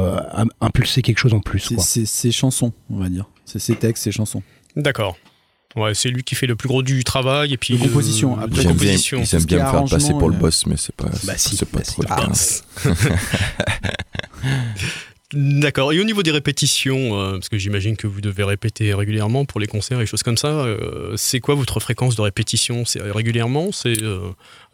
euh, 0.00 0.16
impulser 0.60 1.02
quelque 1.02 1.18
chose 1.18 1.34
en 1.34 1.40
plus. 1.40 1.72
C'est- 1.78 2.06
ses 2.06 2.32
chansons, 2.32 2.72
on 2.90 2.98
va 2.98 3.08
dire. 3.08 3.26
C'est 3.44 3.58
ses 3.58 3.76
textes, 3.76 4.04
ses 4.04 4.12
chansons. 4.12 4.42
D'accord. 4.76 5.16
Ouais, 5.76 5.92
c'est 5.94 6.08
lui 6.08 6.22
qui 6.22 6.34
fait 6.36 6.46
le 6.46 6.54
plus 6.54 6.68
gros 6.68 6.82
du 6.84 7.02
travail 7.02 7.52
et 7.52 7.56
puis 7.56 7.76
De 7.76 7.82
composition. 7.82 8.38
euh, 8.38 8.44
Après, 8.44 8.48
de 8.48 8.54
J'aime 8.62 8.72
bien, 8.76 8.86
composition. 8.90 9.20
ils 9.20 9.34
aiment 9.34 9.44
bien 9.44 9.64
me 9.64 9.70
faire 9.70 9.84
passer 9.84 10.12
pour 10.12 10.28
le 10.30 10.36
euh, 10.36 10.38
boss, 10.38 10.66
mais 10.66 10.76
c'est 10.76 10.94
pas, 10.94 11.08
Bah 11.24 11.34
si, 11.36 11.56
c'est 11.56 11.66
pas 11.68 11.78
bah 11.78 11.84
trop 11.84 12.02
si. 12.02 12.62
le 12.86 12.94
Ah. 12.94 12.94
D'accord. 15.34 15.92
Et 15.92 16.00
au 16.00 16.04
niveau 16.04 16.22
des 16.22 16.30
répétitions, 16.30 17.18
euh, 17.18 17.32
parce 17.32 17.48
que 17.48 17.58
j'imagine 17.58 17.96
que 17.96 18.06
vous 18.06 18.20
devez 18.20 18.44
répéter 18.44 18.94
régulièrement 18.94 19.44
pour 19.44 19.58
les 19.60 19.66
concerts 19.66 20.00
et 20.00 20.06
choses 20.06 20.22
comme 20.22 20.36
ça, 20.36 20.48
euh, 20.48 21.14
c'est 21.16 21.40
quoi 21.40 21.54
votre 21.54 21.80
fréquence 21.80 22.14
de 22.14 22.22
répétition? 22.22 22.84
C'est 22.84 23.02
régulièrement? 23.02 23.70
C'est 23.72 24.00
euh, 24.02 24.20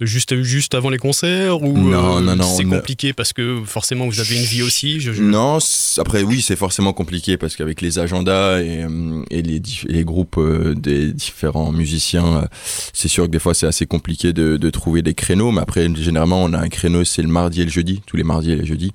juste, 0.00 0.42
juste 0.42 0.74
avant 0.74 0.90
les 0.90 0.98
concerts 0.98 1.62
Ou 1.62 1.76
Non, 1.78 2.18
euh, 2.18 2.20
non, 2.20 2.36
non, 2.36 2.44
c'est 2.44 2.64
compliqué 2.64 3.12
parce 3.12 3.32
que 3.32 3.60
forcément 3.64 4.06
vous 4.06 4.20
avez 4.20 4.36
une 4.36 4.44
vie 4.44 4.62
aussi 4.62 5.00
je- 5.00 5.12
je- 5.12 5.22
Non, 5.22 5.58
après 5.98 6.22
oui, 6.22 6.42
c'est 6.42 6.56
forcément 6.56 6.92
compliqué 6.92 7.36
parce 7.36 7.56
qu'avec 7.56 7.80
les 7.80 7.98
agendas 7.98 8.60
et, 8.60 8.82
euh, 8.84 9.22
et 9.30 9.42
les, 9.42 10.04
groupes 10.04 10.36
euh, 10.38 10.74
des 10.74 11.12
différents 11.12 11.72
musiciens, 11.72 12.42
euh, 12.42 12.46
c'est 12.92 13.08
sûr 13.08 13.24
que 13.24 13.30
des 13.30 13.38
fois 13.38 13.54
c'est 13.54 13.66
assez 13.66 13.86
compliqué 13.86 14.32
de, 14.32 14.56
de 14.56 14.70
trouver 14.70 15.02
des 15.02 15.14
créneaux. 15.14 15.52
Mais 15.52 15.60
après, 15.62 15.88
généralement, 15.94 16.42
on 16.44 16.52
a 16.52 16.58
un 16.58 16.68
créneau, 16.68 17.04
c'est 17.04 17.22
le 17.22 17.28
mardi 17.28 17.62
et 17.62 17.64
le 17.64 17.70
jeudi, 17.70 18.02
tous 18.06 18.16
les 18.16 18.24
mardis 18.24 18.52
et 18.52 18.56
les 18.56 18.66
jeudis, 18.66 18.92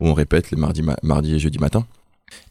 où 0.00 0.08
on 0.08 0.14
répète 0.14 0.50
les 0.50 0.56
mardis, 0.56 0.82
ma- 0.82 0.96
mardi 1.02 1.34
et 1.34 1.38
jeudi 1.38 1.58
matin. 1.58 1.86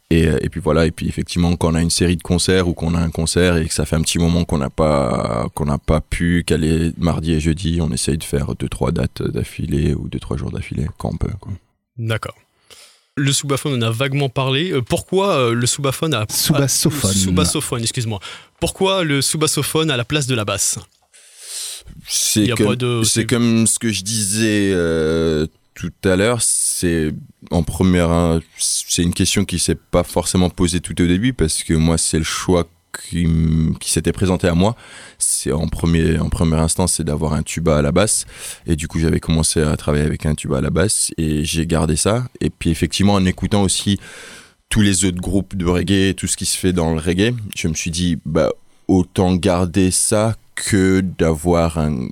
Et, 0.09 0.27
euh, 0.27 0.37
et 0.41 0.49
puis 0.49 0.61
voilà, 0.61 0.85
et 0.85 0.91
puis 0.91 1.07
effectivement, 1.09 1.55
quand 1.57 1.71
on 1.71 1.75
a 1.75 1.81
une 1.81 1.89
série 1.89 2.15
de 2.15 2.23
concerts 2.23 2.67
ou 2.69 2.73
qu'on 2.73 2.95
a 2.95 2.99
un 2.99 3.09
concert 3.09 3.57
et 3.57 3.67
que 3.67 3.73
ça 3.73 3.85
fait 3.85 3.97
un 3.97 4.01
petit 4.01 4.19
moment 4.19 4.45
qu'on 4.45 4.57
n'a 4.57 4.69
pas 4.69 5.47
qu'on 5.53 5.65
n'a 5.65 5.77
pas 5.77 5.99
pu 5.99 6.43
caler 6.47 6.93
mardi 6.97 7.33
et 7.33 7.39
jeudi, 7.41 7.79
on 7.81 7.91
essaye 7.91 8.17
de 8.17 8.23
faire 8.23 8.55
deux 8.55 8.69
trois 8.69 8.91
dates 8.91 9.21
d'affilée 9.21 9.93
ou 9.93 10.07
deux 10.07 10.19
trois 10.19 10.37
jours 10.37 10.51
d'affilée 10.51 10.87
quand 10.97 11.09
on 11.13 11.17
peut. 11.17 11.33
D'accord. 11.97 12.35
Le 13.19 13.33
soubaphone, 13.33 13.73
on 13.73 13.81
a 13.81 13.89
vaguement 13.91 14.29
parlé. 14.29 14.71
Euh, 14.71 14.81
pourquoi 14.81 15.37
euh, 15.37 15.53
le 15.53 15.65
soubaphone 15.65 16.13
a... 16.13 16.25
Soubassophone. 16.29 17.11
Ah, 17.11 17.17
Soubassophone, 17.17 17.81
excuse-moi. 17.81 18.19
Pourquoi 18.59 19.03
le 19.03 19.23
soubassophone 19.23 19.89
à 19.89 19.97
la 19.97 20.05
place 20.05 20.27
de 20.27 20.35
la 20.35 20.45
basse? 20.45 20.77
C'est 22.07 22.49
comme, 22.49 22.75
de- 22.75 23.03
ce 23.03 23.79
que 23.79 23.91
je 23.91 24.03
disais 24.03 24.71
euh, 24.71 25.47
tout 25.77 25.93
à 26.05 26.15
l'heure. 26.15 26.41
C'est 26.41 27.13
en 27.51 27.61
première, 27.61 28.09
hein, 28.09 28.41
c'est 28.57 29.03
une 29.03 29.13
question 29.13 29.45
qui 29.45 29.59
s'est 29.59 29.75
pas 29.75 30.03
forcément 30.03 30.49
posée 30.49 30.81
tout 30.81 30.99
au 30.99 31.05
début 31.05 31.33
parce 31.33 31.63
que 31.63 31.75
moi 31.75 31.99
c'est 31.99 32.17
le 32.17 32.23
choix 32.23 32.67
qui, 33.09 33.27
s'était 33.85 34.11
présenté 34.11 34.47
à 34.47 34.55
moi. 34.55 34.75
C'est 35.19 35.51
en 35.51 35.67
premier, 35.67 36.17
en 36.17 36.29
première 36.29 36.61
instance, 36.61 36.93
c'est 36.93 37.03
d'avoir 37.03 37.33
un 37.33 37.43
tuba 37.43 37.77
à 37.77 37.83
la 37.83 37.91
basse 37.91 38.25
et 38.65 38.75
du 38.75 38.87
coup 38.87 38.97
j'avais 38.97 39.19
commencé 39.19 39.61
à 39.61 39.77
travailler 39.77 40.03
avec 40.03 40.25
un 40.25 40.33
tuba 40.33 40.57
à 40.57 40.61
la 40.61 40.71
basse 40.71 41.11
et 41.19 41.45
j'ai 41.45 41.67
gardé 41.67 41.95
ça. 41.95 42.27
Et 42.41 42.49
puis 42.49 42.71
effectivement 42.71 43.13
en 43.13 43.25
écoutant 43.25 43.61
aussi 43.61 43.99
tous 44.69 44.81
les 44.81 45.05
autres 45.05 45.21
groupes 45.21 45.55
de 45.55 45.65
reggae, 45.65 46.15
tout 46.15 46.25
ce 46.25 46.37
qui 46.37 46.47
se 46.47 46.57
fait 46.57 46.73
dans 46.73 46.95
le 46.95 46.99
reggae, 46.99 47.35
je 47.55 47.67
me 47.67 47.75
suis 47.75 47.91
dit 47.91 48.17
bah 48.25 48.49
autant 48.87 49.35
garder 49.35 49.91
ça 49.91 50.35
que 50.55 51.01
d'avoir 51.01 51.77
un 51.77 52.07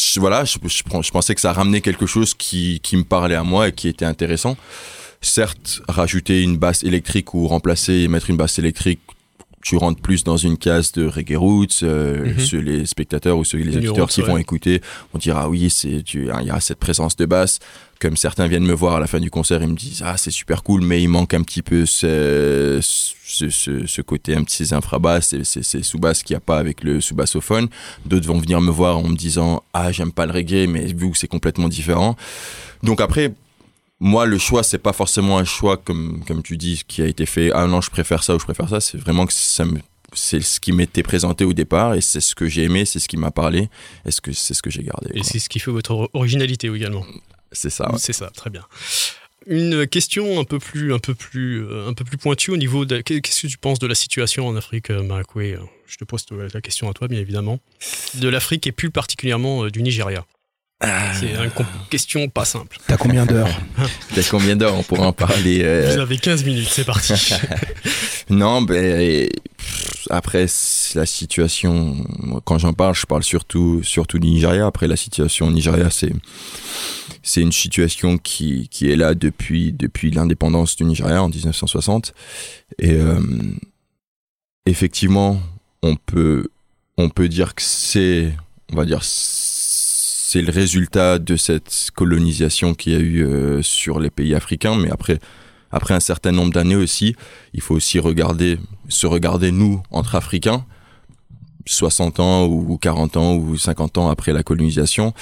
je- 0.00 0.20
voilà 0.20 0.44
je, 0.44 0.56
je, 0.66 1.10
pensais 1.10 1.34
que 1.34 1.40
ça 1.40 1.52
ramenait 1.52 1.80
quelque 1.80 2.06
chose 2.06 2.34
qui, 2.34 2.80
qui 2.82 2.96
me 2.96 3.04
parlait 3.04 3.34
à 3.34 3.42
moi 3.42 3.68
et 3.68 3.72
qui 3.72 3.88
était 3.88 4.04
intéressant. 4.04 4.56
Certes 5.22 5.82
rajouter 5.88 6.42
une 6.42 6.56
basse 6.56 6.82
électrique 6.82 7.34
ou 7.34 7.46
remplacer 7.46 7.92
et 7.94 8.08
mettre 8.08 8.30
une 8.30 8.36
basse 8.36 8.58
électrique 8.58 9.00
tu 9.62 9.76
rentres 9.76 10.00
plus 10.00 10.24
dans 10.24 10.38
une 10.38 10.56
case 10.56 10.90
de 10.92 11.06
reggae 11.06 11.36
roots 11.36 11.82
euh, 11.82 12.24
Mhm. 12.32 12.38
ceux 12.40 12.58
les 12.60 12.86
spectateurs 12.86 13.36
ou 13.36 13.44
ceux 13.44 13.58
les 13.58 13.76
auditeurs 13.76 14.08
qui 14.08 14.22
vont 14.22 14.38
écouter 14.38 14.80
on 15.12 15.18
dira 15.18 15.50
oui 15.50 15.68
c'est 15.68 16.02
tu 16.02 16.30
il 16.40 16.46
y 16.46 16.50
a 16.50 16.58
cette 16.60 16.78
présence 16.78 17.14
de 17.16 17.26
basse 17.26 17.58
comme 18.00 18.16
certains 18.16 18.48
viennent 18.48 18.66
me 18.66 18.72
voir 18.72 18.96
à 18.96 19.00
la 19.00 19.06
fin 19.06 19.20
du 19.20 19.30
concert, 19.30 19.62
ils 19.62 19.68
me 19.68 19.76
disent 19.76 20.02
ah 20.04 20.16
c'est 20.16 20.30
super 20.30 20.62
cool, 20.62 20.80
mais 20.82 21.02
il 21.02 21.08
manque 21.08 21.34
un 21.34 21.42
petit 21.42 21.62
peu 21.62 21.84
ce, 21.86 22.78
ce, 22.82 23.48
ce, 23.50 23.86
ce 23.86 24.02
côté 24.02 24.34
un 24.34 24.42
petit 24.42 24.56
ces 24.56 24.72
infrabasses, 24.72 25.34
ces, 25.44 25.62
ces, 25.62 25.82
sous-basses 25.82 26.22
qu'il 26.22 26.34
n'y 26.34 26.38
a 26.38 26.40
pas 26.40 26.58
avec 26.58 26.82
le 26.82 27.00
sous-bassophone. 27.00 27.68
D'autres 28.06 28.26
vont 28.26 28.38
venir 28.38 28.60
me 28.60 28.70
voir 28.70 28.98
en 28.98 29.08
me 29.08 29.14
disant 29.16 29.62
ah 29.74 29.92
j'aime 29.92 30.12
pas 30.12 30.26
le 30.26 30.32
reggae, 30.32 30.66
mais 30.68 30.86
vu 30.86 31.10
que 31.10 31.18
c'est 31.18 31.28
complètement 31.28 31.68
différent. 31.68 32.16
Donc 32.82 33.00
après 33.00 33.32
moi 34.00 34.24
le 34.24 34.38
choix 34.38 34.62
c'est 34.62 34.78
pas 34.78 34.94
forcément 34.94 35.36
un 35.38 35.44
choix 35.44 35.76
comme 35.76 36.24
comme 36.26 36.42
tu 36.42 36.56
dis 36.56 36.82
qui 36.88 37.02
a 37.02 37.06
été 37.06 37.26
fait 37.26 37.50
ah 37.54 37.66
non 37.66 37.82
je 37.82 37.90
préfère 37.90 38.22
ça 38.24 38.34
ou 38.34 38.38
je 38.38 38.44
préfère 38.44 38.68
ça, 38.68 38.80
c'est 38.80 38.96
vraiment 38.98 39.26
que 39.26 39.32
ça 39.34 39.64
me 39.66 39.78
c'est 40.12 40.40
ce 40.40 40.58
qui 40.58 40.72
m'était 40.72 41.02
présenté 41.02 41.44
au 41.44 41.52
départ 41.52 41.94
et 41.94 42.00
c'est 42.00 42.20
ce 42.20 42.34
que 42.34 42.48
j'ai 42.48 42.64
aimé, 42.64 42.84
c'est 42.84 42.98
ce 42.98 43.06
qui 43.08 43.16
m'a 43.16 43.30
parlé 43.30 43.68
et 44.04 44.10
ce 44.10 44.20
que 44.20 44.32
c'est 44.32 44.54
ce 44.54 44.62
que 44.62 44.70
j'ai 44.70 44.82
gardé. 44.82 45.10
Et 45.14 45.22
c'est 45.22 45.38
ce 45.38 45.48
qui 45.48 45.58
fait 45.60 45.70
votre 45.70 45.92
or- 45.92 46.10
originalité 46.14 46.68
également. 46.68 47.04
C'est 47.52 47.70
ça. 47.70 47.90
C'est 47.98 48.12
ça, 48.12 48.30
très 48.30 48.50
bien. 48.50 48.64
Une 49.46 49.86
question 49.86 50.38
un 50.38 50.44
peu 50.44 50.58
plus, 50.58 50.92
un 50.92 50.98
peu 50.98 51.14
plus, 51.14 51.64
euh, 51.64 51.88
un 51.88 51.94
peu 51.94 52.04
plus 52.04 52.18
pointue 52.18 52.50
au 52.50 52.56
niveau 52.56 52.84
de. 52.84 53.00
Qu'est-ce 53.00 53.42
que 53.42 53.46
tu 53.46 53.58
penses 53.58 53.78
de 53.78 53.86
la 53.86 53.94
situation 53.94 54.46
en 54.46 54.54
Afrique, 54.54 54.90
euh, 54.90 55.02
Marakwe 55.02 55.58
Je 55.86 55.96
te 55.96 56.04
pose 56.04 56.26
la 56.30 56.60
question 56.60 56.90
à 56.90 56.92
toi, 56.92 57.08
bien 57.08 57.20
évidemment. 57.20 57.58
De 58.14 58.28
l'Afrique 58.28 58.66
et 58.66 58.72
plus 58.72 58.90
particulièrement 58.90 59.64
euh, 59.64 59.70
du 59.70 59.82
Nigeria. 59.82 60.26
C'est 60.82 61.32
une 61.32 61.50
question 61.90 62.28
pas 62.28 62.44
simple. 62.46 62.78
T'as 62.86 62.96
combien 62.96 63.26
d'heures 63.26 63.60
T'as 64.14 64.22
combien 64.30 64.56
d'heures 64.56 64.74
on 64.74 64.82
pourra 64.82 65.08
en 65.08 65.12
parler 65.12 65.60
euh, 65.62 65.92
Vous 65.94 66.00
avez 66.00 66.16
15 66.16 66.44
minutes, 66.44 66.68
c'est 66.70 66.84
parti. 66.84 67.12
Non, 68.30 68.62
ben 68.62 69.28
pff, 69.56 70.06
après 70.08 70.46
la 70.94 71.06
situation. 71.06 71.96
Quand 72.44 72.58
j'en 72.58 72.72
parle, 72.72 72.94
je 72.94 73.04
parle 73.04 73.24
surtout 73.24 73.82
surtout 73.82 74.20
du 74.20 74.28
Nigeria. 74.28 74.66
Après 74.66 74.86
la 74.86 74.96
situation 74.96 75.48
au 75.48 75.50
Nigeria, 75.50 75.90
c'est 75.90 76.12
c'est 77.24 77.40
une 77.42 77.50
situation 77.50 78.18
qui 78.18 78.68
qui 78.68 78.88
est 78.88 78.96
là 78.96 79.14
depuis 79.14 79.72
depuis 79.72 80.12
l'indépendance 80.12 80.76
du 80.76 80.84
Nigeria 80.84 81.22
en 81.24 81.28
1960. 81.28 82.14
Et 82.78 82.92
euh, 82.92 83.20
effectivement, 84.64 85.40
on 85.82 85.96
peut 85.96 86.48
on 86.96 87.08
peut 87.08 87.28
dire 87.28 87.56
que 87.56 87.62
c'est 87.62 88.32
on 88.72 88.76
va 88.76 88.84
dire 88.84 89.02
c'est 90.30 90.42
le 90.42 90.52
résultat 90.52 91.18
de 91.18 91.34
cette 91.34 91.88
colonisation 91.92 92.74
qu'il 92.74 92.92
y 92.92 92.94
a 92.94 93.00
eu 93.00 93.24
euh, 93.24 93.62
sur 93.62 93.98
les 93.98 94.10
pays 94.10 94.36
africains. 94.36 94.76
Mais 94.76 94.88
après 94.88 95.18
après 95.72 95.92
un 95.94 96.00
certain 96.00 96.30
nombre 96.30 96.52
d'années 96.52 96.76
aussi, 96.76 97.16
il 97.52 97.60
faut 97.60 97.74
aussi 97.74 97.98
regarder, 97.98 98.58
se 98.88 99.08
regarder 99.08 99.50
nous, 99.50 99.82
entre 99.90 100.14
Africains, 100.14 100.64
60 101.66 102.20
ans 102.20 102.46
ou 102.46 102.78
40 102.78 103.16
ans 103.16 103.34
ou 103.34 103.58
50 103.58 103.98
ans 103.98 104.08
après 104.08 104.32
la 104.32 104.44
colonisation, 104.44 105.14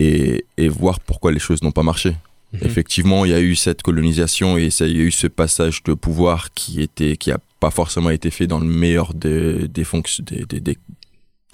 et, 0.00 0.44
et 0.56 0.68
voir 0.68 0.98
pourquoi 0.98 1.30
les 1.30 1.38
choses 1.38 1.62
n'ont 1.62 1.70
pas 1.70 1.84
marché. 1.84 2.16
Mhm. 2.54 2.60
Effectivement, 2.62 3.24
il 3.24 3.30
y 3.30 3.34
a 3.34 3.40
eu 3.40 3.54
cette 3.54 3.82
colonisation 3.82 4.58
et 4.58 4.70
ça, 4.70 4.86
il 4.86 4.96
y 4.96 5.00
a 5.00 5.04
eu 5.04 5.12
ce 5.12 5.28
passage 5.28 5.84
de 5.84 5.94
pouvoir 5.94 6.52
qui 6.54 6.82
était, 6.82 7.16
qui 7.16 7.30
a 7.30 7.38
pas 7.60 7.70
forcément 7.70 8.10
été 8.10 8.32
fait 8.32 8.48
dans 8.48 8.58
le 8.58 8.66
meilleur 8.66 9.14
des, 9.14 9.68
des 9.68 9.84
fonctions, 9.84 10.24
des, 10.26 10.44
des, 10.60 10.76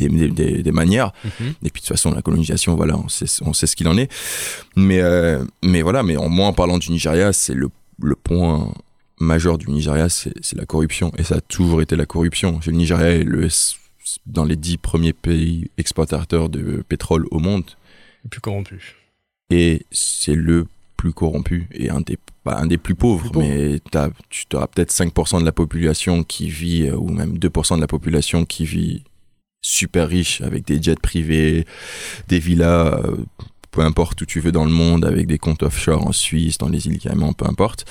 des, 0.09 0.29
des, 0.29 0.29
des- 0.29 0.63
des 0.63 0.73
manières. 0.73 1.13
Mhm. 1.25 1.31
Et 1.65 1.71
puis 1.71 1.81
de 1.83 1.87
toute 1.87 1.89
façon, 1.89 2.13
la 2.13 2.23
colonisation, 2.23 2.75
voilà, 2.77 2.97
on 2.99 3.09
sait, 3.09 3.27
on 3.43 3.53
sait 3.53 3.67
ce 3.67 3.77
qu'il 3.77 3.89
en 3.89 3.97
est. 3.97 4.11
Mais, 4.77 5.01
euh, 5.01 5.45
mais 5.63 5.83
voilà, 5.83 6.03
mais 6.03 6.17
en, 6.17 6.29
moi, 6.29 6.47
en 6.47 6.53
parlant 6.53 6.79
du 6.79 6.91
Nigeria, 6.91 7.33
c'est 7.33 7.55
le, 7.55 7.69
le 8.03 8.15
point 8.17 8.73
majeur 9.19 9.59
du 9.59 9.69
Nigeria, 9.71 10.09
c'est 10.09 10.33
la 10.57 10.65
corruption. 10.67 11.13
Et 11.19 11.25
ça 11.25 11.37
a 11.37 11.41
toujours 11.41 11.83
été 11.83 11.95
la 11.97 12.07
corruption. 12.07 12.59
Le 12.67 12.73
Nigeria 12.73 13.11
est 13.11 13.23
le, 13.25 13.49
dans 14.27 14.45
les 14.45 14.57
dix 14.57 14.79
premiers 14.79 15.13
pays 15.13 15.71
exportateurs 15.79 16.49
de 16.49 16.83
pétrole 16.89 17.27
au 17.31 17.39
monde. 17.39 17.65
Plus 18.31 18.41
corrompu. 18.41 18.97
Et 19.51 19.85
c'est 19.91 20.35
le 20.35 20.67
plus 20.97 21.13
corrompu 21.13 21.67
et 21.73 21.89
un 21.91 22.01
des, 22.03 22.19
pas 22.45 22.59
un 22.59 22.67
des 22.67 22.77
plus 22.77 22.95
pauvres, 22.95 23.31
Plus 23.31 23.39
mais 23.41 23.81
t'as, 23.91 24.11
tu 24.29 24.45
auras 24.55 24.67
peut-être 24.67 24.93
5% 24.93 25.41
de 25.41 25.45
la 25.47 25.53
population 25.53 26.23
qui 26.25 26.49
vit, 26.51 26.89
euh, 26.89 26.95
ou 26.97 27.09
même 27.09 27.39
2% 27.39 27.77
de 27.77 27.81
la 27.81 27.87
population 27.87 28.45
qui 28.45 28.65
vit 28.67 29.03
super 29.63 30.09
riche 30.09 30.41
avec 30.41 30.67
des 30.67 30.83
jets 30.83 30.95
privés, 30.97 31.67
des 32.29 32.39
villas, 32.39 33.01
euh, 33.05 33.17
peu 33.71 33.83
importe 33.83 34.21
où 34.23 34.27
tu 34.27 34.41
veux 34.41 34.53
dans 34.53 34.65
le 34.65 34.71
monde, 34.71 35.05
avec 35.05 35.27
des 35.27 35.39
comptes 35.39 35.63
offshore 35.63 36.07
en 36.07 36.13
Suisse, 36.13 36.59
dans 36.59 36.69
les 36.69 36.87
îles 36.87 36.99
Caïmans, 36.99 37.33
peu 37.33 37.47
importe. 37.47 37.85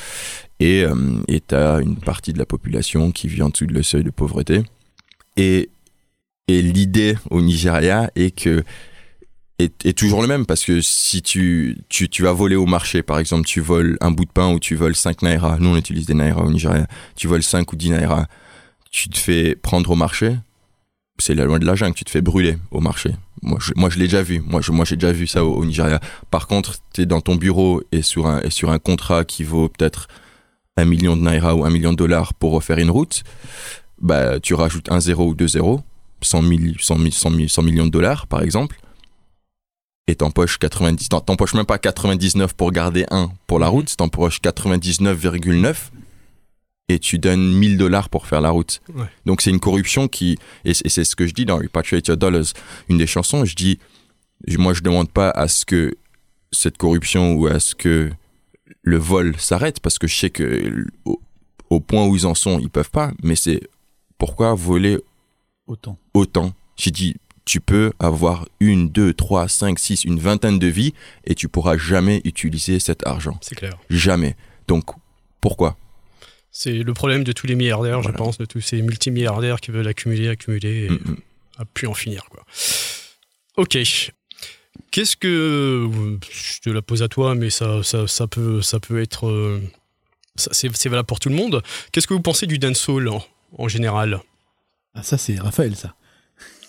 Et 0.60 0.84
euh, 0.84 1.21
et 1.27 1.39
t'as 1.39 1.82
une 1.82 1.95
partie 1.95 2.34
de 2.34 2.39
la 2.39 2.45
population 2.45 3.12
qui 3.12 3.27
vit 3.27 3.41
en 3.41 3.49
dessous 3.49 3.65
de 3.65 3.73
le 3.73 3.84
seuil 3.84 4.03
de 4.03 4.10
pauvreté. 4.10 4.63
Et, 5.38 5.69
l'idée 6.47 7.15
au 7.29 7.41
Nigeria 7.41 8.10
est 8.15 8.36
que 8.36 8.63
est 9.60 9.97
toujours 9.97 10.21
le 10.23 10.27
même 10.27 10.45
parce 10.47 10.65
que 10.65 10.82
si 10.82 11.21
tu, 11.21 11.77
tu, 11.89 12.10
tu 12.10 12.23
vas 12.23 12.32
voler 12.32 12.55
au 12.55 12.65
marché, 12.65 13.03
par 13.03 13.19
exemple, 13.19 13.45
tu 13.45 13.60
voles 13.60 13.97
un 14.01 14.10
bout 14.10 14.25
de 14.25 14.32
pain 14.32 14.51
ou 14.51 14.60
tu 14.60 14.75
voles 14.75 14.95
5 14.95 15.21
naira, 15.21 15.58
nous 15.60 15.69
on 15.69 15.77
utilise 15.77 16.08
des 16.08 16.13
naira 16.15 16.43
au 16.43 16.51
Nigeria, 16.51 16.88
tu 17.15 17.27
voles 17.27 17.43
5 17.43 17.71
ou 17.71 17.75
10 17.75 17.91
naira, 17.91 18.27
tu 18.89 19.10
te 19.10 19.17
fais 19.17 19.55
prendre 19.55 19.91
au 19.91 19.95
marché, 19.95 20.38
c'est 21.21 21.36
la 21.36 21.45
loi 21.45 21.60
de 21.60 21.65
la 21.65 21.75
jungle, 21.75 21.93
tu 21.95 22.03
te 22.05 22.10
fais 22.12 22.21
brûler 22.21 22.58
au 22.71 22.79
marché. 22.82 23.12
Moi, 23.41 23.58
je, 23.62 23.71
moi, 23.75 23.89
je 23.89 23.97
l'ai 23.99 24.05
déjà 24.05 24.21
vu. 24.21 24.41
Moi, 24.45 24.62
je, 24.62 24.71
moi, 24.71 24.86
j'ai 24.86 24.95
déjà 24.95 25.12
vu 25.13 25.27
ça 25.27 25.45
au, 25.45 25.53
au 25.55 25.65
Nigeria. 25.65 25.99
Par 26.32 26.47
contre, 26.47 26.75
tu 26.93 27.01
es 27.01 27.05
dans 27.05 27.21
ton 27.21 27.36
bureau 27.36 27.82
et 27.91 28.01
sur 28.01 28.27
un, 28.27 28.41
et 28.41 28.49
sur 28.49 28.69
un 28.71 28.79
contrat 28.79 29.23
qui 29.25 29.43
vaut 29.43 29.69
peut-être 29.69 30.08
un 30.77 30.86
million 30.86 31.15
de 31.17 31.21
naira 31.21 31.55
ou 31.55 31.63
un 31.65 31.69
million 31.69 31.91
de 31.91 31.97
dollars 31.97 32.34
pour 32.34 32.51
refaire 32.51 32.77
une 32.79 32.89
route, 32.91 33.23
bah, 34.01 34.39
tu 34.39 34.53
rajoutes 34.53 34.91
un 34.91 34.99
zéro 34.99 35.27
ou 35.27 35.36
deux 35.36 35.47
zéros, 35.47 35.82
100, 36.21 36.41
000, 36.43 36.60
100, 36.79 36.97
000, 36.97 37.12
100, 37.12 37.32
000, 37.32 37.47
100 37.47 37.62
millions 37.63 37.86
de 37.86 37.91
dollars, 37.91 38.27
par 38.27 38.41
exemple, 38.43 38.79
et 40.08 40.15
t'empoches 40.15 40.58
90, 40.58 41.10
t'en- 41.10 41.21
t'empoches 41.21 41.53
même 41.53 41.65
pas 41.65 41.77
99 41.77 42.53
pour 42.53 42.71
garder 42.71 43.05
un 43.12 43.29
pour 43.45 43.60
la 43.60 43.67
route, 43.67 43.95
t'empoches 43.95 44.39
99,9 44.41 45.75
et 46.89 46.99
tu 46.99 47.17
donnes 47.19 47.54
1000 47.54 47.78
dollars 47.78 48.10
pour 48.10 48.28
faire 48.28 48.41
la 48.41 48.49
route. 48.49 48.82
Ouais. 48.93 49.06
Donc 49.25 49.41
c'est 49.41 49.49
une 49.52 49.60
corruption 49.60 50.08
qui 50.08 50.38
et 50.65 50.73
c'est 50.73 50.86
et 50.86 50.89
c'est 50.89 51.04
ce 51.06 51.15
que 51.15 51.25
je 51.28 51.34
dis 51.34 51.45
dans 51.45 51.58
Repatriate 51.58 52.08
Your 52.08 52.17
Dollars, 52.17 52.52
une 52.89 52.97
des 52.97 53.08
chansons, 53.08 53.45
je 53.45 53.56
dis 53.56 53.80
moi 54.58 54.73
je 54.73 54.82
demande 54.82 55.10
pas 55.12 55.30
à 55.30 55.47
ce 55.47 55.65
que 55.65 55.95
cette 56.52 56.78
corruption 56.78 57.34
ou 57.36 57.47
à 57.47 57.60
ce 57.60 57.75
que 57.75 58.10
le 58.82 58.97
vol 58.97 59.36
s'arrête 59.38 59.80
parce 59.80 59.99
que 59.99 60.08
je 60.08 60.15
sais 60.15 60.30
que 60.30 60.86
au, 61.06 61.19
au 61.69 61.80
point 61.80 62.06
où 62.08 62.15
ils 62.15 62.25
en 62.25 62.34
sont, 62.36 62.60
ils 62.60 62.69
peuvent 62.69 62.89
pas, 62.89 63.12
mais 63.23 63.36
c'est 63.36 63.62
pourquoi 64.17 64.54
voler 64.56 64.97
Autant. 65.67 65.97
autant? 66.13 66.54
J'ai 66.78 66.89
dit, 66.91 67.15
tu 67.45 67.60
peux 67.62 67.91
avoir 67.99 68.47
une, 68.60 68.89
deux, 68.89 69.13
trois, 69.13 69.47
cinq, 69.47 69.78
six, 69.80 70.04
une 70.04 70.17
vingtaine 70.19 70.58
de 70.60 70.67
vies 70.67 70.93
et 71.25 71.36
tu 71.36 71.47
pourras 71.47 71.78
jamais 71.78 72.21
utiliser 72.23 72.80
cet 72.80 73.06
argent. 73.06 73.38
C'est 73.41 73.56
clair. 73.56 73.78
Jamais. 73.89 74.36
Donc, 74.67 74.86
pourquoi? 75.41 75.78
C'est 76.51 76.71
le 76.73 76.93
problème 76.93 77.23
de 77.23 77.31
tous 77.31 77.47
les 77.47 77.55
milliardaires, 77.55 78.01
je 78.01 78.09
pense, 78.12 78.38
de 78.38 78.45
tous 78.45 78.62
ces 78.62 78.81
multimilliardaires 78.81 79.59
qui 79.62 79.71
veulent 79.71 79.88
accumuler, 79.88 80.27
accumuler 80.29 80.85
et 80.85 80.89
Mm, 80.89 81.17
à 81.59 81.65
plus 81.65 81.88
en 81.88 81.93
finir. 81.93 82.25
Quoi. 82.29 82.43
Ok. 83.57 83.77
Qu'est-ce 84.91 85.15
que. 85.17 85.89
Je 86.31 86.59
te 86.62 86.69
la 86.69 86.81
pose 86.81 87.03
à 87.03 87.07
toi, 87.07 87.35
mais 87.35 87.49
ça, 87.49 87.83
ça, 87.83 88.07
ça, 88.07 88.27
peut, 88.27 88.62
ça 88.62 88.79
peut 88.79 89.01
être. 89.01 89.27
euh, 89.27 89.62
ça- 90.35 90.51
C'est 90.53 90.75
c'est 90.75 90.89
valable 90.89 91.05
pour 91.07 91.19
tout 91.19 91.29
le 91.29 91.35
monde. 91.35 91.62
Qu'est-ce 91.91 92.07
que 92.07 92.13
vous 92.13 92.21
pensez 92.21 92.47
du 92.47 92.57
dancehall 92.59 93.09
en, 93.09 93.23
en 93.57 93.67
général? 93.67 94.19
Ah, 94.95 95.03
ça, 95.03 95.17
c'est 95.17 95.39
Raphaël, 95.39 95.75
ça. 95.75 95.95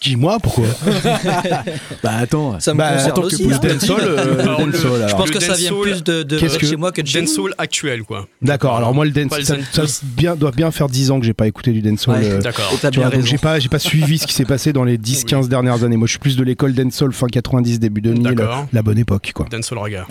Dis-moi 0.00 0.38
pourquoi. 0.40 0.64
Bah, 2.02 2.12
attends. 2.20 2.58
Ça 2.60 2.72
me 2.72 2.78
Bah, 2.78 2.92
concerne 2.94 3.14
que 3.20 3.26
aussi. 3.26 3.44
hein. 3.52 3.58
dancehall, 3.62 4.00
euh, 4.02 4.40
Alors, 4.42 4.60
le- 4.64 4.72
dancehall, 4.72 5.08
Je 5.08 5.14
pense 5.14 5.28
Le 5.28 5.34
que 5.34 5.40
ça 5.40 5.54
vient 5.54 5.70
dancehall- 5.72 5.82
plus 5.82 6.02
de, 6.04 6.22
de 6.22 6.38
que- 6.38 6.66
chez 6.66 6.76
moi 6.76 6.92
que 6.92 7.02
de 7.02 7.06
chez. 7.06 7.20
Dancehall 7.20 7.54
actuel, 7.58 8.02
quoi. 8.04 8.26
D'accord. 8.40 8.76
Alors 8.76 8.94
moi 8.94 9.04
le 9.04 9.12
Pas 9.12 9.20
dance, 9.24 9.38
le 9.38 9.44
ça, 9.44 9.56
dancehall. 9.56 9.88
ça 9.88 10.00
bien, 10.16 10.36
doit 10.36 10.52
bien 10.52 10.70
faire 10.70 10.88
10 10.88 11.10
ans 11.10 11.20
que 11.20 11.26
j'ai 11.26 11.34
pas 11.34 11.46
écouté 11.46 11.72
du 11.72 11.82
dancehall. 11.82 12.18
Ouais. 12.22 12.30
euh, 12.30 12.40
D'accord. 12.40 12.72
Donc 13.12 13.24
j'ai 13.26 13.38
pas, 13.38 13.58
j'ai 13.58 13.68
pas 13.68 13.78
suivi 13.78 14.16
ce 14.18 14.26
qui 14.26 14.32
s'est 14.34 14.44
passé 14.46 14.72
dans 14.72 14.84
les 14.84 14.96
10-15 14.96 15.48
dernières 15.48 15.84
années. 15.84 15.96
Moi, 15.98 16.06
je 16.06 16.12
suis 16.12 16.18
plus 16.18 16.36
de 16.36 16.42
l'école 16.44 16.72
dancehall 16.72 17.12
fin 17.12 17.26
90, 17.26 17.78
début 17.78 18.00
2000, 18.00 18.22
D'accord. 18.22 18.66
la 18.72 18.82
bonne 18.82 18.98
époque, 18.98 19.32
quoi. 19.34 19.46
Dancehall 19.50 19.78
raga. 19.78 20.06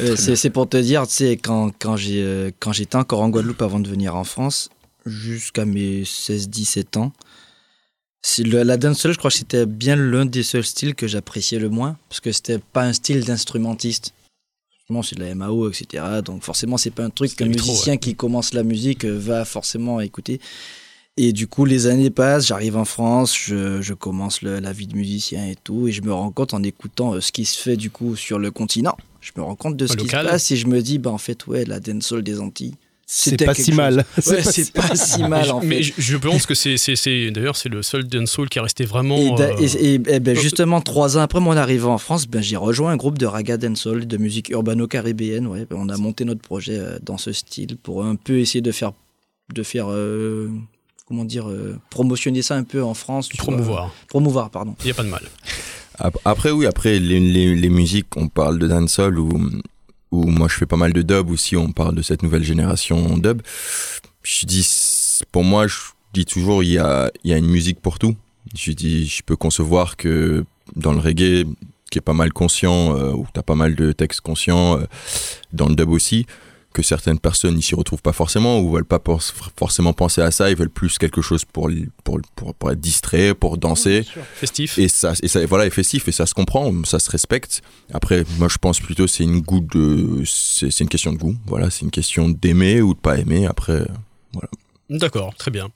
Euh, 0.00 0.16
c'est 0.16 0.50
pour 0.50 0.68
te 0.68 0.76
dire, 0.76 1.06
tu 1.06 1.14
sais, 1.14 1.36
quand, 1.36 1.70
quand 1.78 1.96
j'ai, 1.96 2.22
euh, 2.22 2.50
quand 2.58 2.72
j'étais 2.72 2.96
encore 2.96 3.20
en 3.20 3.28
Guadeloupe 3.28 3.62
avant 3.62 3.78
de 3.80 3.88
venir 3.88 4.16
en 4.16 4.24
France, 4.24 4.70
jusqu'à 5.06 5.64
mes 5.64 6.02
16-17 6.02 6.98
ans, 6.98 7.12
c'est 8.22 8.42
le- 8.42 8.62
la 8.62 8.76
dancehall, 8.76 9.12
je 9.12 9.18
crois 9.18 9.30
que 9.30 9.36
c'était 9.36 9.66
bien 9.66 9.96
l'un 9.96 10.26
des 10.26 10.42
seuls 10.42 10.64
styles 10.64 10.94
que 10.94 11.06
j'appréciais 11.06 11.58
le 11.58 11.68
moins, 11.68 11.96
parce 12.08 12.20
que 12.20 12.32
c'était 12.32 12.58
pas 12.58 12.82
un 12.84 12.92
style 12.92 13.24
d'instrumentiste. 13.24 14.12
Bon, 14.90 15.02
c'est 15.02 15.16
de 15.16 15.20
la 15.24 15.34
MAO, 15.34 15.68
etc. 15.70 16.02
Donc 16.24 16.42
forcément, 16.42 16.78
c'est 16.78 16.90
pas 16.90 17.04
un 17.04 17.10
truc 17.10 17.36
qu'un 17.36 17.44
musicien 17.72 17.96
qui 17.98 18.14
commence 18.14 18.54
la 18.54 18.62
musique 18.62 19.04
euh, 19.04 19.18
va 19.18 19.44
forcément 19.44 20.00
écouter. 20.00 20.40
Et 21.18 21.32
du 21.32 21.46
coup, 21.46 21.64
les 21.64 21.86
années 21.88 22.10
passent, 22.10 22.46
j'arrive 22.46 22.76
en 22.76 22.84
France, 22.86 23.36
je, 23.36 23.82
je 23.82 23.92
commence 23.92 24.40
le- 24.40 24.60
la 24.60 24.72
vie 24.72 24.86
de 24.86 24.96
musicien 24.96 25.46
et 25.46 25.56
tout, 25.56 25.88
et 25.88 25.92
je 25.92 26.00
me 26.00 26.12
rends 26.12 26.30
compte 26.30 26.54
en 26.54 26.62
écoutant 26.62 27.14
euh, 27.14 27.20
ce 27.20 27.32
qui 27.32 27.44
se 27.44 27.58
fait 27.60 27.76
du 27.76 27.90
coup 27.90 28.16
sur 28.16 28.38
le 28.38 28.50
continent, 28.50 28.96
je 29.20 29.32
me 29.36 29.42
rends 29.42 29.56
compte 29.56 29.76
de 29.76 29.86
ce 29.86 29.92
qui 29.96 30.06
se 30.06 30.10
passe 30.30 30.50
et 30.52 30.56
je 30.56 30.66
me 30.68 30.80
dis, 30.80 30.98
bah 30.98 31.10
en 31.10 31.18
fait, 31.18 31.46
ouais, 31.48 31.64
la 31.66 31.80
dancehall 31.80 32.22
des 32.22 32.40
Antilles, 32.40 32.74
C'est 33.10 33.42
pas 33.42 33.54
si 33.54 33.64
chose. 33.70 33.74
mal. 33.74 34.04
Ouais, 34.26 34.42
c'est 34.42 34.70
pas 34.70 34.94
si 34.94 35.22
mal 35.22 35.50
en 35.50 35.60
mais 35.62 35.76
fait. 35.82 35.82
je, 35.82 35.92
je 35.96 36.16
pense 36.18 36.44
que 36.44 36.52
c'est, 36.54 36.76
d'ailleurs 37.30 37.56
c'est 37.56 37.70
le 37.70 37.82
seul 37.82 38.04
dancehall 38.06 38.50
qui 38.50 38.58
est 38.58 38.60
resté 38.60 38.84
vraiment. 38.84 39.16
Et, 39.16 39.34
da- 39.34 39.44
euh, 39.54 39.56
et- 39.60 39.94
et- 39.94 40.14
et 40.16 40.20
ben, 40.20 40.36
justement, 40.36 40.82
trois 40.82 41.16
ans 41.16 41.20
après 41.22 41.40
mon 41.40 41.56
arrivée 41.56 41.86
en 41.86 41.96
France, 41.96 42.26
ben, 42.28 42.42
j'ai 42.42 42.56
rejoint 42.56 42.92
un 42.92 42.96
groupe 42.98 43.16
de 43.16 43.24
raga 43.24 43.56
dancehall, 43.56 44.06
de 44.06 44.16
musique 44.18 44.50
urbano-caribéenne. 44.50 45.46
Ouais. 45.46 45.66
Ben, 45.68 45.76
on 45.80 45.88
a 45.88 45.96
monté 45.96 46.26
notre 46.26 46.42
projet 46.42 46.78
euh, 46.78 46.98
dans 47.02 47.16
ce 47.16 47.32
style 47.32 47.78
pour 47.82 48.04
un 48.04 48.14
peu 48.14 48.38
essayer 48.40 48.60
de 48.60 48.72
faire, 48.72 48.92
de 49.54 49.62
faire 49.62 49.86
euh, 49.90 50.50
comment 51.06 51.24
dire, 51.24 51.48
euh, 51.48 51.78
promotionner 51.88 52.42
ça 52.42 52.56
un 52.56 52.62
peu 52.64 52.82
en 52.84 52.92
France. 52.92 53.30
vois. 53.32 53.38
promouvoir. 53.42 53.94
Promouvoir, 54.08 54.50
pardon. 54.50 54.74
Il 54.80 54.84
n'y 54.84 54.90
a 54.90 54.94
pas 54.94 55.02
de 55.04 55.08
mal. 55.08 55.22
Ap- 55.98 56.18
Après, 56.26 56.50
oui, 56.50 56.66
après, 56.66 56.98
les, 56.98 57.18
les, 57.20 57.54
les 57.56 57.68
musiques, 57.70 58.14
on 58.16 58.28
parle 58.28 58.58
de 58.58 58.68
dancehall 58.68 59.18
ou, 59.18 59.50
ou 60.10 60.26
moi 60.26 60.48
je 60.48 60.54
fais 60.54 60.66
pas 60.66 60.76
mal 60.76 60.92
de 60.92 61.02
dub 61.02 61.30
aussi, 61.30 61.56
on 61.56 61.72
parle 61.72 61.94
de 61.94 62.02
cette 62.02 62.22
nouvelle 62.22 62.44
génération 62.44 63.18
dub. 63.18 63.42
Je 64.22 64.46
dis, 64.46 64.66
pour 65.32 65.44
moi, 65.44 65.66
je 65.66 65.76
dis 66.12 66.24
toujours, 66.24 66.62
il 66.62 66.72
y 66.72 66.78
a, 66.78 67.10
il 67.24 67.30
y 67.30 67.34
a 67.34 67.38
une 67.38 67.48
musique 67.48 67.80
pour 67.80 67.98
tout. 67.98 68.16
Je 68.54 68.72
dis, 68.72 69.06
je 69.06 69.22
peux 69.22 69.36
concevoir 69.36 69.96
que 69.96 70.44
dans 70.76 70.92
le 70.92 70.98
reggae, 70.98 71.46
qui 71.90 71.98
est 71.98 72.02
pas 72.02 72.12
mal 72.12 72.32
conscient, 72.32 72.96
euh, 72.96 73.12
où 73.12 73.26
t'as 73.32 73.42
pas 73.42 73.54
mal 73.54 73.74
de 73.74 73.92
textes 73.92 74.20
conscients, 74.20 74.78
euh, 74.78 74.84
dans 75.52 75.68
le 75.68 75.74
dub 75.74 75.88
aussi, 75.90 76.26
que 76.78 76.86
certaines 76.86 77.18
personnes 77.18 77.56
n'y 77.56 77.62
s'y 77.62 77.74
retrouvent 77.74 78.02
pas 78.02 78.12
forcément 78.12 78.60
ou 78.60 78.70
veulent 78.70 78.84
pas 78.84 79.02
forcément 79.56 79.92
penser 79.92 80.20
à 80.20 80.30
ça, 80.30 80.48
ils 80.48 80.56
veulent 80.56 80.70
plus 80.70 80.96
quelque 80.96 81.20
chose 81.20 81.44
pour, 81.44 81.68
pour, 82.04 82.20
pour, 82.36 82.54
pour 82.54 82.70
être 82.70 82.80
distrait, 82.80 83.34
pour 83.34 83.58
danser. 83.58 84.04
Festif. 84.36 84.78
Et 84.78 84.86
ça, 84.86 85.12
et 85.20 85.26
ça, 85.26 85.44
voilà, 85.46 85.66
est 85.66 85.70
festif 85.70 86.06
et 86.06 86.12
ça 86.12 86.24
se 86.24 86.34
comprend, 86.34 86.72
ça 86.84 87.00
se 87.00 87.10
respecte. 87.10 87.62
Après, 87.92 88.24
moi, 88.38 88.46
je 88.48 88.58
pense 88.58 88.78
plutôt 88.78 89.08
c'est 89.08 89.24
une 89.24 89.40
goût 89.40 89.60
de, 89.60 90.22
c'est 90.24 90.70
c'est 90.70 90.84
une 90.84 90.90
question 90.90 91.12
de 91.12 91.18
goût. 91.18 91.34
Voilà, 91.46 91.68
c'est 91.70 91.82
une 91.82 91.90
question 91.90 92.28
d'aimer 92.28 92.80
ou 92.80 92.94
de 92.94 93.00
pas 93.00 93.18
aimer. 93.18 93.46
Après, 93.46 93.84
D'accord, 94.88 95.34
très 95.34 95.50
bien. 95.50 95.68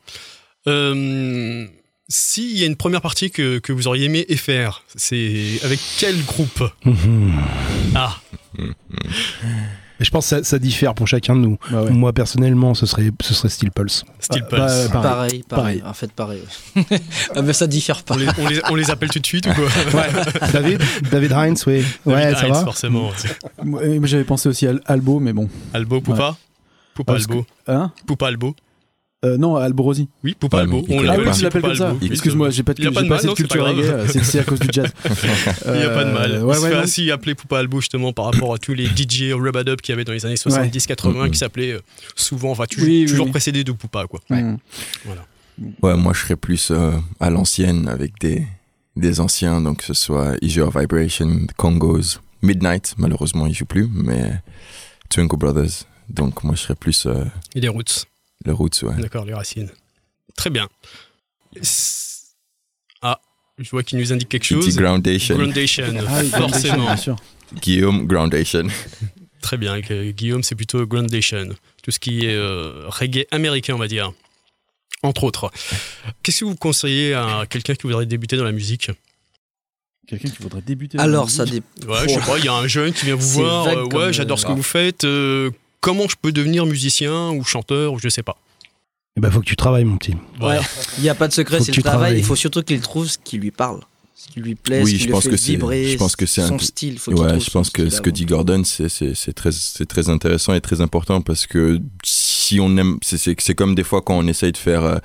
Euh, 0.69 1.67
S'il 2.09 2.57
y 2.57 2.63
a 2.63 2.67
une 2.67 2.77
première 2.77 3.03
partie 3.03 3.33
que, 3.33 3.59
que 3.59 3.73
vous 3.73 3.89
auriez 3.89 4.05
aimé 4.05 4.25
et 4.29 4.37
faire, 4.37 4.85
c'est 4.95 5.59
avec 5.65 5.81
quel 5.99 6.25
groupe? 6.25 6.63
Ah, 7.95 8.21
Et 10.03 10.05
je 10.05 10.11
pense 10.11 10.25
que 10.29 10.37
ça, 10.39 10.43
ça 10.43 10.59
diffère 10.59 10.95
pour 10.95 11.07
chacun 11.07 11.37
de 11.37 11.41
nous. 11.43 11.59
Bah 11.71 11.85
ouais. 11.85 11.91
Moi, 11.91 12.13
personnellement, 12.13 12.75
ce 12.75 12.87
serait, 12.87 13.13
ce 13.21 13.35
serait 13.35 13.49
Steel 13.49 13.71
Pulse. 13.71 14.05
Steel 14.19 14.43
Bah, 14.51 14.67
Pulse. 14.67 14.89
bah, 14.93 15.01
Pareil, 15.01 15.01
pareil, 15.01 15.45
Pareil. 15.49 15.83
En 15.87 15.93
fait, 15.95 16.11
pareil. 16.13 16.43
ouais. 16.77 16.85
ah, 17.37 17.43
mais 17.43 17.53
ça 17.53 17.69
diffère 17.69 18.03
pas. 18.03 18.15
on, 18.15 18.19
les, 18.19 18.27
on 18.39 18.49
les- 18.49 18.61
on 18.71 18.75
les 18.75 18.91
appelle 18.91 19.11
tout 19.11 19.21
de 19.21 19.27
suite 19.27 19.47
ou 19.47 19.53
quoi 19.55 19.69
David 20.53 20.83
David 21.11 21.33
oui. 21.67 21.85
Ouais, 22.05 22.15
David 22.33 22.37
ça 22.37 22.47
Hines, 22.49 22.53
va 22.55 22.65
forcément. 22.65 23.11
J'avais 24.03 24.25
pensé 24.25 24.49
aussi 24.49 24.67
à 24.67 24.73
Albo, 24.87 25.21
mais 25.21 25.33
bon. 25.33 25.49
Albo, 25.73 26.01
Poupa 26.01 26.37
Poupa 26.95 27.13
Ah, 27.13 27.17
parce 27.17 27.29
Albo. 27.29 27.47
Hein? 27.69 27.93
Poupa 28.07 28.27
Albo. 28.27 28.57
Euh, 29.25 29.37
Non, 29.39 29.55
Alborosi. 29.57 30.09
Oui, 30.25 30.35
Poupa 30.39 30.57
Ouais, 30.59 30.63
Albo. 30.65 30.85
On 30.89 31.05
pas. 31.07 31.17
aussi 31.31 31.39
tu 31.39 31.45
l'appelles 31.45 31.63
comme 31.63 31.75
ça. 31.77 31.95
Oui, 32.01 32.09
Excuse-moi, 32.11 32.51
j'ai 32.51 32.63
pas 32.65 32.75
de, 32.75 32.81
Il 32.81 32.85
y 32.85 32.89
a 32.89 32.91
pas 32.91 33.03
de 33.03 33.09
pas 33.09 33.11
mal, 33.11 33.19
assez 33.19 33.27
de 33.27 33.31
non, 33.31 33.35
culture 33.37 33.65
reggae, 33.65 33.79
euh, 33.85 34.07
c'est 34.09 34.41
à 34.41 34.45
cause 34.45 34.59
du 34.59 34.67
jazz. 34.73 34.91
Il 35.67 35.73
n'y 35.73 35.83
a 35.85 35.91
pas 35.91 36.05
de 36.05 36.11
mal. 36.11 36.33
Euh, 36.33 36.43
ouais, 36.43 36.59
ouais, 36.59 36.75
ainsi 36.75 37.09
appeler 37.13 37.37
Poupa 37.37 37.59
Albo 37.61 37.81
justement 37.81 38.13
par 38.13 38.25
rapport 38.25 38.53
à 38.53 38.59
tous 38.59 38.75
les 38.75 38.87
DJ 38.87 39.33
Rubadub 39.33 39.81
qu'il 39.81 39.93
y 39.93 39.95
avait 39.95 40.05
dans 40.05 40.13
les 40.13 40.27
années 40.27 40.35
70-80 40.35 41.13
Mhm. 41.27 41.31
qui 41.31 41.39
s'appelaient 41.39 41.73
euh, 41.75 41.81
souvent, 42.17 42.51
enfin, 42.51 42.65
toujours, 42.67 42.89
Oui, 42.89 43.03
oui, 43.03 43.07
toujours 43.11 43.27
oui. 43.27 43.31
précédés 43.31 43.63
de 43.63 43.71
Poupa 43.73 44.07
quoi. 44.09 44.21
Ouais. 44.31 44.43
Mm. 44.43 44.57
ouais, 45.83 45.97
moi, 45.97 46.13
je 46.15 46.21
serais 46.21 46.37
plus 46.37 46.73
euh, 46.73 46.91
à 47.21 47.31
l'ancienne 47.31 47.87
avec 47.89 48.19
des, 48.21 48.45
des 48.97 49.21
anciens, 49.21 49.61
donc 49.61 49.79
que 49.79 49.85
ce 49.85 49.95
soit 49.95 50.35
Easy 50.43 50.59
Your 50.59 50.77
Vibration, 50.77 51.47
Congos, 51.57 52.19
Midnight, 52.43 52.95
malheureusement, 52.99 53.47
ils 53.47 53.55
jouent 53.55 53.67
plus, 53.67 53.89
mais 53.93 54.33
Twinkle 55.11 55.37
Brothers. 55.37 55.85
Donc, 56.09 56.43
moi, 56.43 56.55
je 56.57 56.63
serais 56.63 56.75
plus 56.75 57.07
Et 57.55 57.61
les 57.61 57.69
roots. 57.69 58.05
Le 58.45 58.53
Roots, 58.53 58.83
ouais. 58.83 58.95
D'accord, 59.01 59.25
les 59.25 59.35
racines. 59.35 59.71
Très 60.37 60.51
bien. 60.51 60.69
Ah, 63.03 63.21
je 63.59 63.71
vois 63.71 63.83
qu'il 63.83 63.99
nous 63.99 64.13
indique 64.13 64.29
quelque 64.29 64.43
Petit 64.45 64.55
chose. 64.55 64.77
Groundation. 64.77 65.37
Groundation, 65.37 65.85
Ah 66.09 66.23
forcément. 66.25 66.85
bien 66.85 66.97
sûr. 66.97 67.17
Guillaume 67.61 68.07
Groundation. 68.07 68.67
Très 69.41 69.57
bien, 69.57 69.81
euh, 69.91 70.13
Guillaume, 70.13 70.43
c'est 70.43 70.55
plutôt 70.55 70.87
Groundation. 70.87 71.49
Tout 71.83 71.91
ce 71.91 71.99
qui 71.99 72.25
est 72.27 72.35
euh, 72.35 72.85
reggae 72.89 73.27
américain, 73.31 73.75
on 73.75 73.79
va 73.79 73.89
dire. 73.89 74.13
Entre 75.03 75.25
autres. 75.25 75.51
Qu'est-ce 76.23 76.41
que 76.41 76.45
vous 76.45 76.55
conseillez 76.55 77.13
à 77.15 77.45
quelqu'un 77.51 77.75
qui 77.75 77.83
voudrait 77.83 78.07
débuter 78.07 78.37
dans 78.37 78.45
la 78.45 78.53
musique? 78.53 78.91
Quelqu'un 80.07 80.29
qui 80.31 80.41
voudrait 80.43 80.63
débuter. 80.63 80.97
dans 80.97 81.03
la 81.05 81.09
Alors, 81.09 81.29
ça 81.31 81.45
dépend. 81.45 81.67
Ouais, 81.89 82.09
je 82.09 82.15
sais 82.15 82.21
pas, 82.21 82.39
il 82.39 82.45
y 82.45 82.49
a 82.49 82.55
un 82.55 82.69
jeune 82.69 82.93
qui 82.93 83.07
vient 83.07 83.17
vous 83.17 83.29
voir. 83.29 83.67
euh, 83.67 83.85
ouais, 83.87 83.97
euh, 83.97 84.13
j'adore 84.13 84.39
ce 84.39 84.47
que 84.47 84.53
ah. 84.53 84.55
vous 84.55 84.63
faites. 84.63 85.03
euh, 85.05 85.51
comment 85.83 86.09
je 86.09 86.17
peux 86.21 86.33
devenir 86.33 86.65
musicien 86.65 87.31
ou 87.33 87.45
chanteur 87.45 87.93
ou 87.93 87.99
je 87.99 88.09
sais 88.09 88.23
pas. 88.23 88.39
Eh 89.17 89.21
ben, 89.21 89.31
faut 89.31 89.41
que 89.41 89.45
tu 89.45 89.57
travailles, 89.57 89.85
mon 89.85 89.99
petit. 89.99 90.15
Ouais. 90.41 90.59
Il 90.97 91.03
n'y 91.03 91.11
a 91.11 91.15
pas 91.15 91.29
de 91.29 91.35
secret, 91.35 91.59
Faut 91.59 91.65
c'est 91.65 91.73
que 91.73 91.77
le 91.77 91.83
tu 91.83 91.83
travail. 91.83 91.99
travailles. 92.01 92.19
Il 92.21 92.25
faut 92.25 92.37
surtout 92.37 92.63
qu'il 92.63 92.81
trouve 92.81 93.07
ce 93.07 93.19
qui 93.23 93.37
lui 93.37 93.51
parle, 93.51 93.81
ce 94.15 94.29
qui 94.33 94.41
lui 94.41 94.55
plaît, 94.55 94.81
Oui, 94.83 94.93
ce 94.93 94.97
qui 94.97 95.03
je 95.03 95.07
le 95.09 95.13
pense 95.13 95.25
fait 95.25 95.31
que 95.31 95.37
c'est- 95.37 95.51
vibrer. 95.53 95.89
je 95.89 95.99
pense 95.99 96.17
que 96.17 96.25
c'est 96.25 96.47
son 96.47 96.55
un- 96.55 96.59
style. 96.59 96.99
Faut 96.99 97.11
qu'il 97.11 97.21
Ouais, 97.21 97.29
trouve 97.29 97.41
je 97.41 97.45
son 97.51 97.59
pense 97.59 97.69
que 97.71 97.83
style 97.83 97.93
ce 97.93 98.01
que 98.01 98.09
avant. 98.09 98.15
dit 98.15 98.25
Gordon, 98.25 98.65
c'est 98.65 98.89
c'est- 98.89 99.15
c'est 99.15 99.35
très, 99.35 99.53
c'est 99.53 99.85
très 99.85 100.09
intéressant 100.09 100.55
et 100.55 100.63
très 100.63 100.81
important 100.81 101.21
parce 101.21 101.47
que 101.47 101.79
si 102.05 102.59
on 102.59 102.75
aime, 102.79 102.97
c'est- 103.03 103.19
c'est 103.19 103.39
c'est 103.39 103.55
comme 103.55 103.75
des 103.75 103.85
fois 103.85 104.01
quand 104.01 104.17
on 104.17 104.27
essaye 104.27 104.53
de 104.53 104.57
faire, 104.57 104.83
euh, 104.85 104.97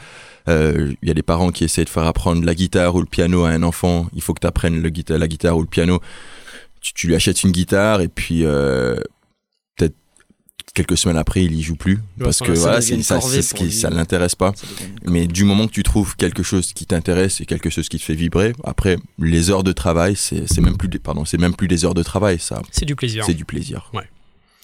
euh, 0.47 0.93
il 1.01 1.07
y 1.09 1.11
a 1.11 1.13
des 1.13 1.21
parents 1.23 1.51
qui 1.51 1.65
essayent 1.65 1.83
de 1.83 1.89
faire 1.89 2.05
apprendre 2.05 2.45
la 2.45 2.55
guitare 2.55 2.95
ou 2.95 3.01
le 3.01 3.05
piano 3.07 3.43
à 3.43 3.49
un 3.49 3.63
enfant, 3.63 4.07
il 4.15 4.21
faut 4.21 4.33
que 4.33 4.39
tu 4.39 4.47
apprennes 4.47 4.81
le 4.81 4.89
guita- 4.89 5.17
la 5.17 5.27
guitare 5.27 5.57
ou 5.57 5.61
le 5.61 5.67
piano. 5.67 5.99
Tu, 6.79 6.93
tu 6.93 7.07
lui 7.07 7.15
achètes 7.15 7.43
une 7.43 7.51
guitare 7.51 7.99
et 7.99 8.07
puis 8.07 8.45
euh, 8.45 8.95
quelques 10.77 10.97
semaines 10.97 11.17
après, 11.17 11.43
il 11.43 11.55
y 11.55 11.63
joue 11.63 11.75
plus 11.75 11.99
parce 12.19 12.37
ça 12.37 12.45
que 12.45 12.51
voilà, 12.51 12.81
ça, 12.81 13.19
c'est 13.19 13.41
ce 13.41 13.55
qui, 13.55 13.65
lui. 13.65 13.71
ça 13.71 13.89
l'intéresse 13.89 14.35
pas. 14.35 14.53
Ça 14.55 14.67
Mais 15.05 15.25
du 15.25 15.43
moment 15.43 15.65
que 15.67 15.71
tu 15.71 15.81
trouves 15.81 16.15
quelque 16.15 16.43
chose 16.43 16.71
qui 16.73 16.85
t'intéresse 16.85 17.41
et 17.41 17.45
quelque 17.47 17.71
chose 17.71 17.89
qui 17.89 17.97
te 17.97 18.03
fait 18.03 18.13
vibrer, 18.13 18.53
après 18.63 18.97
les 19.17 19.49
heures 19.49 19.63
de 19.63 19.71
travail, 19.71 20.15
c'est 20.15 20.47
c'est 20.47 20.61
même 20.61 20.77
plus 20.77 20.87
des, 20.87 20.99
pardon, 20.99 21.25
c'est 21.25 21.39
même 21.39 21.55
plus 21.55 21.67
des 21.67 21.83
heures 21.83 21.95
de 21.95 22.03
travail, 22.03 22.37
ça, 22.39 22.61
C'est 22.71 22.85
du 22.85 22.95
plaisir. 22.95 23.25
c'est 23.25 23.33
du 23.33 23.45
plaisir. 23.45 23.91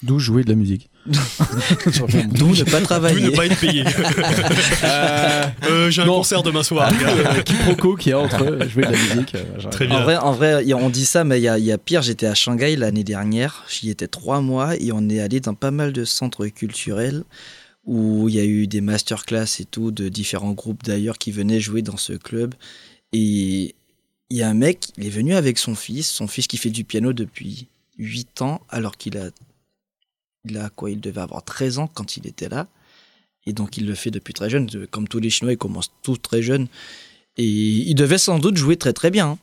D'où 0.03 0.19
jouer 0.19 0.43
de 0.43 0.49
la 0.49 0.55
musique. 0.55 0.89
D'où 1.05 2.55
ne 2.55 2.63
pas 2.63 2.79
D'où 2.79 2.85
travailler. 2.85 3.25
ne 3.25 3.35
pas 3.35 3.45
être 3.45 3.59
payé. 3.59 3.83
Euh, 5.65 5.89
J'ai 5.89 6.01
un 6.01 6.05
non. 6.05 6.17
concert 6.17 6.43
demain 6.43 6.63
soir. 6.63 6.91
Euh, 6.91 7.41
quiproquo 7.41 7.95
qu'il 7.95 8.11
y 8.11 8.13
a 8.13 8.19
entre 8.19 8.67
jouer 8.69 8.83
de 8.85 8.91
la 8.91 8.97
musique. 8.97 9.35
euh. 9.35 9.69
Très 9.71 9.87
bien. 9.87 9.97
En 9.97 10.03
vrai, 10.03 10.17
en 10.17 10.31
vrai, 10.31 10.73
on 10.73 10.89
dit 10.89 11.05
ça, 11.05 11.23
mais 11.23 11.39
il 11.39 11.43
y 11.43 11.47
a, 11.47 11.57
il 11.57 11.65
y 11.65 11.71
a 11.71 11.77
pire. 11.77 12.01
J'étais 12.01 12.25
à 12.25 12.35
Shanghai 12.35 12.75
l'année 12.75 13.03
dernière. 13.03 13.63
J'y 13.69 13.89
étais 13.89 14.07
trois 14.07 14.41
mois 14.41 14.75
et 14.77 14.91
on 14.91 15.07
est 15.09 15.19
allé 15.19 15.39
dans 15.39 15.53
pas 15.53 15.71
mal 15.71 15.93
de 15.93 16.05
centres 16.05 16.47
culturels 16.47 17.23
où 17.85 18.29
il 18.29 18.35
y 18.35 18.39
a 18.39 18.45
eu 18.45 18.67
des 18.67 18.81
masterclass 18.81 19.59
et 19.59 19.65
tout 19.65 19.91
de 19.91 20.07
différents 20.09 20.51
groupes 20.53 20.83
d'ailleurs 20.83 21.17
qui 21.17 21.31
venaient 21.31 21.59
jouer 21.59 21.81
dans 21.81 21.97
ce 21.97 22.13
club. 22.13 22.55
Et 23.11 23.75
il 24.29 24.37
y 24.37 24.41
a 24.41 24.49
un 24.49 24.53
mec, 24.53 24.87
il 24.97 25.05
est 25.05 25.09
venu 25.09 25.35
avec 25.35 25.57
son 25.57 25.75
fils, 25.75 26.09
son 26.09 26.27
fils 26.27 26.47
qui 26.47 26.57
fait 26.57 26.69
du 26.69 26.83
piano 26.85 27.13
depuis 27.13 27.67
8 27.97 28.41
ans, 28.41 28.61
alors 28.69 28.97
qu'il 28.97 29.17
a, 29.17 29.25
il 30.45 30.69
quoi 30.75 30.91
Il 30.91 30.99
devait 30.99 31.21
avoir 31.21 31.43
13 31.43 31.79
ans 31.79 31.87
quand 31.93 32.17
il 32.17 32.27
était 32.27 32.49
là. 32.49 32.67
Et 33.45 33.53
donc 33.53 33.77
il 33.77 33.85
le 33.85 33.95
fait 33.95 34.11
depuis 34.11 34.33
très 34.33 34.49
jeune. 34.49 34.69
Comme 34.91 35.07
tous 35.07 35.19
les 35.19 35.29
Chinois, 35.29 35.53
ils 35.53 35.57
commencent 35.57 35.91
tous 36.01 36.17
très 36.17 36.41
jeunes. 36.41 36.67
Et 37.37 37.45
il 37.45 37.95
devait 37.95 38.17
sans 38.17 38.39
doute 38.39 38.57
jouer 38.57 38.77
très 38.77 38.93
très 38.93 39.11
bien. 39.11 39.27
hein. 39.31 39.37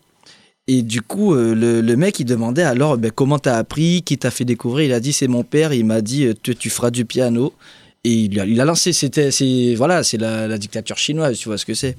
Et 0.67 0.83
du 0.83 1.03
coup, 1.03 1.35
euh, 1.35 1.55
le, 1.55 1.81
le 1.81 1.97
mec, 1.97 2.21
il 2.21 2.25
demandait 2.25 2.63
alors 2.63 2.97
ben, 2.97 3.11
comment 3.11 3.39
t'as 3.39 3.57
appris, 3.57 4.03
qui 4.03 4.19
t'a 4.19 4.31
fait 4.31 4.45
découvrir? 4.45 4.87
Il 4.87 4.93
a 4.93 5.01
dit 5.01 5.13
c'est 5.13 5.27
mon 5.27 5.43
père. 5.43 5.73
Il 5.73 5.85
m'a 5.85 6.01
dit 6.01 6.27
euh, 6.27 6.35
tu, 6.41 6.55
tu 6.55 6.71
feras 6.71 6.91
du 6.91 7.05
piano. 7.05 7.53
Et 8.05 8.13
il 8.13 8.41
a, 8.41 8.47
il 8.47 8.59
a 8.61 8.65
lancé. 8.65 8.93
C'était, 8.95 9.31
c'est 9.31 9.75
voilà, 9.77 10.03
c'est 10.03 10.17
la, 10.17 10.47
la 10.49 10.57
dictature 10.59 10.97
chinoise. 10.97 11.37
Tu 11.39 11.49
vois 11.49 11.59
ce 11.59 11.67
que 11.67 11.75
c'est 11.75 11.99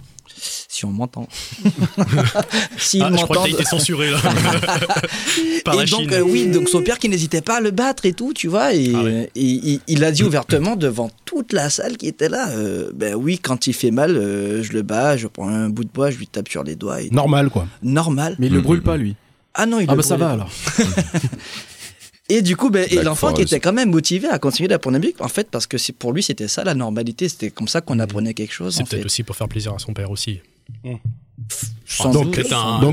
Si 0.67 0.83
on 0.83 0.89
m'entend. 0.89 1.27
S'ils 2.77 3.03
Ah, 3.03 3.11
je 3.15 3.23
crois 3.23 3.43
que 3.45 3.49
été 3.51 3.63
censuré 3.65 4.09
là. 4.09 4.17
Par 5.63 5.75
la 5.75 5.83
et 5.83 5.85
donc, 5.85 5.99
Chine. 6.01 6.13
euh, 6.13 6.21
oui, 6.21 6.47
donc 6.47 6.69
son 6.69 6.81
père 6.81 6.97
qui 6.97 7.07
n'hésitait 7.07 7.41
pas 7.41 7.57
à 7.57 7.61
le 7.61 7.69
battre 7.69 8.07
et 8.07 8.13
tout, 8.13 8.33
tu 8.33 8.47
vois. 8.47 8.73
Et, 8.73 8.91
Ah 8.95 9.03
ouais. 9.03 9.29
et 9.35 9.41
il, 9.43 9.79
il 9.87 10.03
a 10.03 10.11
dit 10.11 10.23
ouvertement 10.23 10.75
devant 10.75 11.11
toute 11.25 11.53
la 11.53 11.69
salle 11.69 11.97
qui 11.97 12.07
était 12.07 12.29
là 12.29 12.49
euh, 12.49 12.89
Ben 12.95 13.13
oui, 13.13 13.37
quand 13.37 13.67
il 13.67 13.73
fait 13.73 13.91
mal, 13.91 14.17
euh, 14.17 14.63
je 14.63 14.73
le 14.73 14.81
bats, 14.81 15.17
je 15.17 15.27
prends 15.27 15.49
un 15.49 15.69
bout 15.69 15.83
de 15.83 15.91
bois, 15.93 16.09
je 16.09 16.17
lui 16.17 16.25
tape 16.27 16.49
sur 16.49 16.63
les 16.63 16.75
doigts. 16.75 17.01
Et 17.03 17.11
Normal, 17.11 17.51
quoi. 17.51 17.67
Normal. 17.83 18.35
Mais 18.39 18.47
il 18.47 18.53
le 18.53 18.57
Mhm. 18.59 18.63
brûle 18.63 18.81
pas, 18.81 18.97
lui. 18.97 19.15
Ah 19.53 19.67
non, 19.67 19.79
il 19.79 19.85
Ah 19.87 19.91
le 19.91 19.97
bah 19.97 20.03
ça 20.03 20.15
brûlait 20.17 20.29
va 20.29 20.33
alors. 20.33 20.51
Et 22.31 22.41
du 22.41 22.55
coup, 22.55 22.69
ben, 22.69 22.87
et 22.89 23.03
l'enfant 23.03 23.33
qui 23.33 23.41
était 23.41 23.59
quand 23.59 23.73
même 23.73 23.89
motivé 23.89 24.29
à 24.29 24.39
continuer 24.39 24.69
d'apprendre 24.69 24.93
la 24.93 24.99
musique, 24.99 25.19
en 25.19 25.27
fait, 25.27 25.49
parce 25.51 25.67
que 25.67 25.75
pour 25.91 26.13
lui, 26.13 26.23
c'était 26.23 26.47
ça 26.47 26.63
la 26.63 26.73
normalité, 26.73 27.27
c'était 27.27 27.51
comme 27.51 27.67
ça 27.67 27.81
qu'on 27.81 27.99
apprenait 27.99 28.33
quelque 28.33 28.53
chose. 28.53 28.75
C'est 28.75 28.83
en 28.83 28.85
peut-être 28.85 29.01
fait. 29.01 29.05
aussi 29.05 29.23
pour 29.23 29.35
faire 29.35 29.49
plaisir 29.49 29.73
à 29.73 29.79
son 29.79 29.93
père 29.93 30.09
aussi. 30.09 30.39
Sans 31.85 32.09
Donc, 32.11 32.35
doute. 32.37 32.45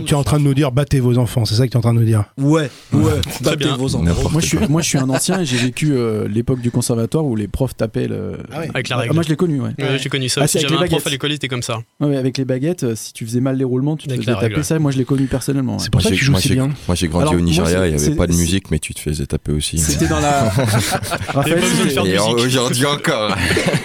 tu 0.06 0.12
es 0.14 0.16
en 0.16 0.24
train 0.24 0.38
de 0.40 0.42
nous 0.44 0.54
dire 0.54 0.72
battez 0.72 0.98
vos 0.98 1.18
enfants, 1.18 1.44
c'est 1.44 1.54
ça 1.54 1.64
que 1.66 1.70
tu 1.70 1.74
es 1.74 1.78
en 1.78 1.82
train 1.82 1.94
de 1.94 2.00
nous 2.00 2.04
dire? 2.04 2.24
Ouais, 2.36 2.68
ouais, 2.92 3.12
battez 3.42 3.56
bien. 3.66 3.76
vos 3.76 3.94
enfants. 3.94 4.28
Moi 4.32 4.40
je, 4.40 4.46
suis, 4.46 4.58
moi, 4.68 4.82
je 4.82 4.88
suis 4.88 4.98
un 4.98 5.08
ancien 5.08 5.40
et 5.40 5.44
j'ai 5.44 5.56
vécu 5.56 5.92
euh, 5.92 6.26
l'époque 6.26 6.60
du 6.60 6.72
conservatoire 6.72 7.24
où 7.24 7.36
les 7.36 7.46
profs 7.46 7.76
tapaient 7.76 8.08
le. 8.08 8.38
Ah 8.52 8.58
ouais. 8.58 8.70
Avec 8.74 8.88
la 8.88 8.96
Ah, 8.96 8.98
règle. 9.02 9.14
moi 9.14 9.22
je 9.22 9.28
l'ai 9.28 9.36
connu, 9.36 9.60
ouais. 9.60 9.70
Ouais, 9.78 9.98
J'ai 10.02 10.08
connu 10.08 10.28
ça 10.28 10.40
Ah, 10.40 10.44
avec 10.44 10.52
J'avais 10.54 10.66
les 10.66 10.74
un 10.74 10.78
prof 10.78 10.90
baguettes. 10.90 11.06
à 11.06 11.10
l'école, 11.10 11.30
il 11.30 11.34
était 11.34 11.46
comme 11.46 11.62
ça. 11.62 11.78
Ouais, 12.00 12.16
avec 12.16 12.38
les 12.38 12.44
baguettes, 12.44 12.82
euh, 12.82 12.94
si 12.96 13.12
tu 13.12 13.24
faisais 13.24 13.38
mal 13.40 13.56
les 13.56 13.62
roulements, 13.62 13.96
tu 13.96 14.08
te 14.08 14.14
faisais 14.14 14.24
taper 14.24 14.46
règle. 14.46 14.64
ça. 14.64 14.80
Moi 14.80 14.90
je 14.90 14.98
l'ai 14.98 15.04
connu 15.04 15.26
personnellement. 15.26 15.74
ouais. 15.74 15.78
C'est 15.78 15.92
pour 15.92 16.02
ça 16.02 16.10
que 16.10 16.16
joues 16.16 16.32
moi, 16.32 16.40
si 16.40 16.48
j'ai- 16.48 16.54
bien. 16.54 16.70
Moi, 16.88 16.96
j'ai 16.96 17.06
grandi 17.06 17.22
Alors, 17.22 17.34
au 17.34 17.36
moi, 17.36 17.44
Nigeria, 17.46 17.86
il 17.86 17.94
n'y 17.94 18.02
avait 18.04 18.16
pas 18.16 18.26
de 18.26 18.34
musique, 18.34 18.72
mais 18.72 18.80
tu 18.80 18.94
te 18.94 19.00
faisais 19.00 19.26
taper 19.26 19.52
aussi. 19.52 19.78
C'était 19.78 20.08
dans 20.08 20.18
la. 20.18 20.50
C'était- 21.44 22.10
Et 22.10 22.18
aujourd'hui 22.18 22.86
encore. 22.86 23.36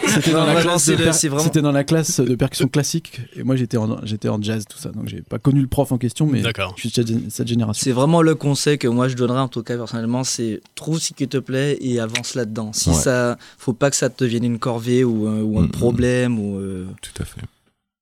c'était 0.08 0.32
dans, 0.32 0.46
la 0.46 1.84
classe 1.84 2.20
de 2.20 2.26
c'était 2.26 2.38
percussion 2.38 2.68
classique 2.68 3.20
et 3.36 3.44
moi 3.44 3.56
j'étais 3.56 3.78
en, 3.78 3.98
j'étais 4.06 4.30
en 4.30 4.40
jazz, 4.54 4.66
tout 4.70 4.78
ça. 4.78 4.90
Donc 4.90 5.08
j'ai 5.08 5.22
pas 5.22 5.40
connu 5.40 5.62
le 5.62 5.68
prof 5.68 5.92
en 5.92 5.98
question, 5.98 6.26
mais 6.28 6.42
D'accord. 6.42 6.74
je 6.78 6.88
suis 6.88 7.04
de 7.04 7.30
cette, 7.30 7.48
génération. 7.48 7.82
C'est 7.84 7.92
vraiment 7.92 8.22
le 8.22 8.36
conseil 8.36 8.78
que 8.78 8.88
moi 8.88 9.08
je 9.08 9.16
donnerais 9.16 9.40
en 9.42 9.48
tout 9.48 9.64
cas 9.64 9.78
personnellement, 9.78 10.24
c'est 10.24 10.62
trouve 10.76 11.00
ce 11.00 11.14
qui 11.14 11.28
te 11.28 11.38
plaît 11.38 11.78
et 11.82 12.00
avance 12.00 12.36
là-dedans. 12.36 12.72
Si 12.74 12.90
Ouais. 12.90 12.96
ça, 12.96 13.38
faut 13.58 13.74
pas 13.74 13.90
que 13.90 13.96
ça 13.96 14.10
te 14.10 14.24
devienne 14.24 14.44
une 14.44 14.60
corvée 14.60 15.04
ou 15.04 15.28
un, 15.28 15.42
ou 15.42 15.60
un 15.60 15.64
Mm, 15.64 15.66
mm. 15.68 15.72
problème 15.72 16.40
ou 16.40 16.58
euh, 16.60 16.88
Tout 17.02 17.22
à 17.22 17.26
fait. 17.26 17.42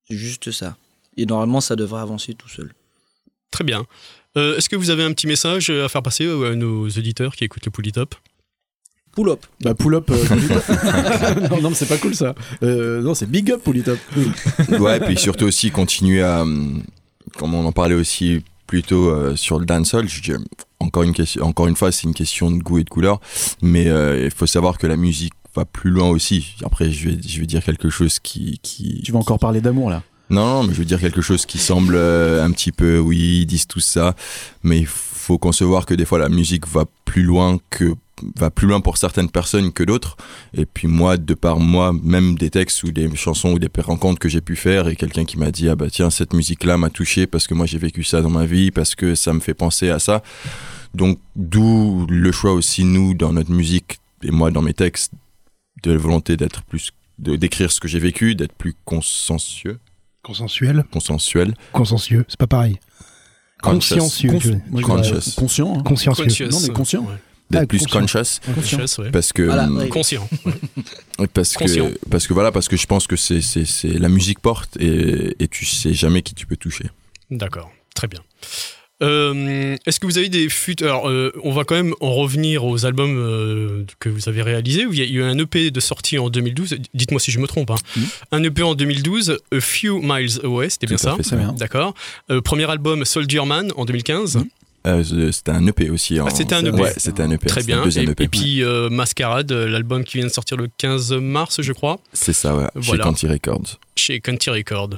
c'est 0.07 0.15
juste 0.17 0.51
ça. 0.51 0.75
Et 1.17 1.25
normalement 1.25 1.61
ça 1.61 1.75
devrait 1.75 2.01
avancer 2.01 2.33
tout 2.33 2.49
seul. 2.49 2.71
Très 3.51 3.63
bien. 3.63 3.85
Euh, 4.37 4.55
Est-ce 4.57 4.69
que 4.69 4.75
vous 4.77 4.89
avez 4.89 5.03
un 5.03 5.11
petit 5.11 5.27
message 5.27 5.69
à 5.69 5.89
faire 5.89 6.01
passer 6.01 6.25
euh, 6.25 6.53
à 6.53 6.55
nos 6.55 6.87
auditeurs 6.87 7.35
qui 7.35 7.43
écoutent 7.43 7.65
le 7.65 7.71
Polytop? 7.71 8.15
Pull 9.13 9.29
up. 9.29 9.45
Bah 9.61 9.73
pull 9.73 9.95
up. 9.95 10.09
euh, 10.09 11.49
non, 11.49 11.61
non, 11.61 11.69
mais 11.69 11.75
c'est 11.75 11.87
pas 11.87 11.97
cool 11.97 12.15
ça. 12.15 12.33
Euh, 12.63 13.01
non, 13.01 13.13
c'est 13.13 13.29
big 13.29 13.51
up 13.51 13.61
Polytop. 13.63 13.99
Ouais, 14.79 14.99
puis 15.01 15.17
surtout 15.17 15.45
aussi 15.45 15.69
continuer 15.71 16.21
à, 16.21 16.41
hum, 16.43 16.81
comme 17.37 17.53
on 17.53 17.65
en 17.65 17.71
parlait 17.71 17.95
aussi 17.95 18.41
plus 18.67 18.83
tôt 18.83 19.09
euh, 19.09 19.35
sur 19.35 19.59
le 19.59 19.65
dancehall, 19.65 20.07
je 20.07 20.21
dis, 20.21 20.31
encore 20.79 21.03
une 21.03 21.13
question, 21.13 21.43
encore 21.43 21.67
une 21.67 21.75
fois, 21.75 21.91
c'est 21.91 22.03
une 22.03 22.13
question 22.13 22.49
de 22.51 22.57
goût 22.63 22.77
et 22.77 22.85
de 22.85 22.89
couleur, 22.89 23.19
mais 23.61 23.87
euh, 23.87 24.23
il 24.23 24.31
faut 24.31 24.47
savoir 24.47 24.77
que 24.77 24.87
la 24.87 24.95
musique 24.95 25.33
va 25.53 25.65
plus 25.65 25.89
loin 25.89 26.07
aussi. 26.07 26.55
Après, 26.63 26.89
je 26.89 27.09
vais, 27.09 27.17
je 27.21 27.41
vais 27.41 27.45
dire 27.45 27.63
quelque 27.65 27.89
chose 27.89 28.19
qui, 28.19 28.59
qui, 28.63 29.01
Tu 29.03 29.11
vas 29.11 29.19
encore 29.19 29.39
parler 29.39 29.59
d'amour 29.59 29.89
là. 29.89 30.03
non, 30.29 30.45
non, 30.45 30.63
mais 30.63 30.73
je 30.73 30.79
veux 30.79 30.85
dire 30.85 31.01
quelque 31.01 31.21
chose 31.21 31.45
qui 31.45 31.57
semble 31.57 31.95
euh, 31.95 32.45
un 32.45 32.51
petit 32.51 32.71
peu, 32.71 32.97
oui, 32.99 33.39
ils 33.41 33.45
disent 33.45 33.67
tout 33.67 33.81
ça, 33.81 34.15
mais 34.63 34.79
il 34.79 34.85
faut 34.87 35.10
concevoir 35.37 35.85
que 35.85 35.93
des 35.93 36.05
fois 36.05 36.19
la 36.19 36.29
musique 36.29 36.67
va 36.67 36.85
plus 37.05 37.23
loin 37.23 37.57
que 37.69 37.95
va 38.35 38.51
plus 38.51 38.67
loin 38.67 38.81
pour 38.81 38.97
certaines 38.97 39.29
personnes 39.31 39.71
que 39.73 39.83
d'autres. 39.83 40.15
Et 40.53 40.67
puis 40.67 40.87
moi, 40.87 41.17
de 41.17 41.33
par 41.33 41.59
moi, 41.59 41.91
même 42.03 42.35
des 42.35 42.51
textes 42.51 42.83
ou 42.83 42.91
des 42.91 43.13
chansons 43.15 43.53
ou 43.53 43.59
des 43.59 43.69
rencontres 43.81 44.19
que 44.19 44.29
j'ai 44.29 44.41
pu 44.41 44.55
faire 44.55 44.87
et 44.87 44.95
quelqu'un 44.95 45.25
qui 45.25 45.39
m'a 45.39 45.49
dit 45.49 45.69
ah 45.69 45.75
bah 45.75 45.89
tiens 45.89 46.09
cette 46.11 46.33
musique 46.33 46.63
là 46.63 46.77
m'a 46.77 46.89
touché 46.91 47.25
parce 47.25 47.47
que 47.47 47.55
moi 47.55 47.65
j'ai 47.65 47.79
vécu 47.79 48.03
ça 48.03 48.21
dans 48.21 48.29
ma 48.29 48.45
vie 48.45 48.69
parce 48.69 48.93
que 48.93 49.15
ça 49.15 49.33
me 49.33 49.39
fait 49.39 49.55
penser 49.55 49.89
à 49.89 49.97
ça. 49.99 50.21
Donc 50.93 51.19
d'où 51.35 52.05
le 52.09 52.31
choix 52.31 52.53
aussi 52.53 52.83
nous 52.83 53.13
dans 53.13 53.33
notre 53.33 53.51
musique 53.51 53.99
et 54.23 54.29
moi 54.31 54.51
dans 54.51 54.61
mes 54.61 54.73
textes 54.73 55.13
de 55.83 55.91
la 55.91 55.97
volonté 55.97 56.37
d'être 56.37 56.61
plus 56.63 56.91
de 57.17 57.35
d'écrire 57.35 57.71
ce 57.71 57.79
que 57.79 57.87
j'ai 57.87 57.99
vécu, 57.99 58.35
d'être 58.35 58.53
plus 58.53 58.75
consensueux, 58.85 59.79
Consensuel, 60.23 60.83
consensuel. 60.91 61.55
consensueux, 61.71 62.25
c'est 62.27 62.37
pas 62.37 62.45
pareil. 62.45 62.77
Consciencieux. 63.61 64.31
Je 64.41 64.81
Conscious. 64.81 65.35
conscient. 65.35 65.77
hein. 65.77 65.83
Consciencieux. 65.83 66.47
Non, 66.49 66.59
mais 66.61 66.69
conscient. 66.69 67.01
Ouais. 67.01 67.15
d'être 67.49 67.63
Ah, 67.63 67.65
plus 67.65 67.79
conscient. 67.79 67.99
conscious 67.99 68.39
Conscious, 68.55 68.97
ouais. 69.03 69.11
parce 69.11 69.33
que 69.33 69.41
Voilà, 69.43 69.69
ouais. 69.69 69.89
Conscient. 69.89 70.27
parce 71.33 71.53
Conscient. 71.53 71.87
que 71.89 72.09
parce 72.09 72.27
que 72.27 72.33
voilà 72.33 72.51
parce 72.51 72.67
que 72.69 72.77
je 72.77 72.85
pense 72.87 73.07
que 73.07 73.15
c'est 73.17 73.41
c'est 73.41 73.65
c'est 73.65 73.89
la 73.99 74.07
musique 74.09 74.39
porte 74.39 74.77
et 74.79 75.35
et 75.39 75.47
tu 75.47 75.65
sais 75.65 75.93
jamais 75.93 76.21
qui 76.21 76.33
tu 76.33 76.45
peux 76.45 76.55
toucher 76.57 76.85
D'accord, 77.29 77.71
très 77.95 78.07
bien. 78.07 78.21
Euh, 79.01 79.75
Est-ce 79.85 79.99
que 79.99 80.05
vous 80.05 80.17
avez 80.17 80.29
des 80.29 80.47
futurs 80.49 80.87
Alors, 80.87 81.09
euh, 81.09 81.31
on 81.43 81.51
va 81.51 81.63
quand 81.63 81.75
même 81.75 81.93
en 82.01 82.13
revenir 82.13 82.63
aux 82.65 82.85
albums 82.85 83.17
euh, 83.17 83.83
que 83.99 84.09
vous 84.09 84.29
avez 84.29 84.41
réalisés. 84.41 84.85
Il 84.91 84.97
y 84.99 85.01
a 85.01 85.05
eu 85.05 85.23
un 85.23 85.37
EP 85.37 85.71
de 85.71 85.79
sortie 85.79 86.17
en 86.19 86.29
2012. 86.29 86.75
Dites-moi 86.93 87.19
si 87.19 87.31
je 87.31 87.39
me 87.39 87.47
trompe. 87.47 87.71
hein. 87.71 87.75
Mhm. 87.97 88.05
Un 88.31 88.43
EP 88.43 88.61
en 88.63 88.75
2012, 88.75 89.37
A 89.51 89.59
Few 89.59 89.99
Miles 90.01 90.39
Away, 90.43 90.69
c'était 90.69 90.87
bien 90.87 90.97
ça 90.97 91.15
bien. 91.35 91.53
D'accord. 91.53 91.93
Premier 92.43 92.69
album 92.69 93.05
Soldier 93.05 93.45
Man 93.45 93.71
en 93.75 93.85
2015. 93.85 94.37
Mhm. 94.37 94.45
Euh, 94.87 95.31
c'était 95.31 95.51
un 95.51 95.65
EP 95.67 95.91
aussi 95.91 96.19
en- 96.19 96.25
Ah, 96.25 96.31
c'était 96.31 96.55
un 96.55 96.65
EP. 96.65 96.71
ouais 96.71 96.91
c'était 96.97 97.21
un 97.21 97.29
EP 97.29 97.45
Très 97.45 97.61
bien. 97.61 97.83
deuxième 97.83 98.07
Et, 98.07 98.11
EP 98.13 98.23
et 98.23 98.27
puis 98.27 98.63
euh, 98.63 98.89
Mascarade, 98.89 99.51
l'album 99.51 100.03
qui 100.03 100.17
vient 100.17 100.25
de 100.25 100.31
sortir 100.31 100.57
le 100.57 100.69
15 100.75 101.11
mars, 101.13 101.61
je 101.61 101.71
crois, 101.71 101.99
c'est 102.13 102.33
ça 102.33 102.55
ouais 102.55 102.65
Voilà. 102.73 103.03
chez 103.03 103.09
Canty 103.09 103.27
Records 103.27 103.79
chez 103.95 104.19
Country 104.21 104.49
Record. 104.49 104.89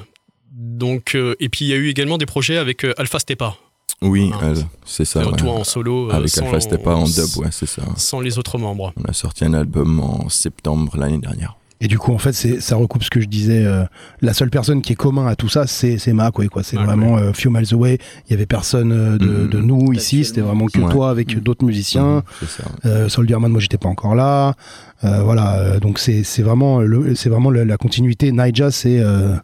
Donc, 0.53 1.15
euh, 1.15 1.35
et 1.41 1.49
puis 1.49 1.65
il 1.65 1.67
y 1.67 1.73
a 1.73 1.75
eu 1.75 1.89
également 1.89 2.17
des 2.17 2.25
projets 2.25 2.55
avec 2.57 2.85
Alpha 2.97 3.19
Stepa. 3.19 3.57
Oui 4.03 4.31
euh, 4.43 4.55
c'est 4.85 5.05
ça 5.05 5.25
ouais. 5.25 5.35
Toi 5.37 5.51
en 5.51 5.63
solo. 5.63 6.09
euh, 6.09 6.13
avec 6.13 6.37
Alpha 6.37 6.95
en 6.95 7.05
dub 7.05 7.37
ouais 7.37 7.47
c'est 7.51 7.65
ça 7.65 7.81
Sans 7.97 8.19
les 8.21 8.37
autres 8.37 8.57
membres. 8.57 8.93
on 8.97 9.03
a 9.09 9.13
sorti 9.13 9.45
un 9.45 9.53
album 9.53 9.99
en 9.99 10.29
septembre 10.29 10.95
l'année 10.97 11.17
dernière 11.19 11.55
Et 11.85 11.87
du 11.87 11.99
coup, 11.99 12.13
en 12.13 12.17
fait, 12.17 12.31
c'est, 12.31 12.61
ça 12.61 12.77
recoupe 12.77 13.03
ce 13.03 13.09
que 13.09 13.19
je 13.19 13.27
disais. 13.27 13.65
euh, 13.65 13.83
la 14.21 14.33
seule 14.33 14.49
personne 14.49 14.81
qui 14.81 14.93
est 14.93 14.95
commun 14.95 15.27
à 15.27 15.35
tout 15.35 15.49
ça, 15.49 15.67
c'est, 15.67 15.97
c'est 15.97 16.13
quoi. 16.49 16.63
C'est 16.63 16.77
vraiment 16.77 17.17
euh, 17.17 17.33
Few 17.33 17.51
Miles 17.51 17.73
Away. 17.73 17.97
Il 18.27 18.31
y 18.31 18.33
avait 18.35 18.45
personne 18.45 18.93
euh, 18.93 19.17
de, 19.17 19.25
Mhm. 19.25 19.49
de 19.49 19.59
nous 19.59 19.91
ici. 19.91 20.23
C'était 20.23 20.39
vraiment 20.39 20.67
que 20.67 20.79
Ouais. 20.79 20.89
toi 20.91 21.09
avec 21.09 21.37
d'autres 21.43 21.65
musiciens. 21.65 22.23
Ça 22.47 22.63
ouais. 22.63 22.89
Euh, 22.89 23.09
Soldier 23.09 23.35
Man, 23.37 23.51
moi, 23.51 23.59
j'étais 23.59 23.77
pas 23.77 23.89
encore 23.89 24.15
là. 24.15 24.55
Euh, 25.03 25.21
voilà. 25.23 25.57
euh, 25.59 25.79
donc 25.81 25.99
c'est, 25.99 26.23
c'est 26.23 26.41
vraiment, 26.41 26.79
le, 26.79 27.15
c'est 27.15 27.27
vraiment 27.27 27.51
la 27.51 27.75
continuité. 27.75 28.31
Naija, 28.31 28.71
c'est, 28.71 28.99
euh, 29.01 29.35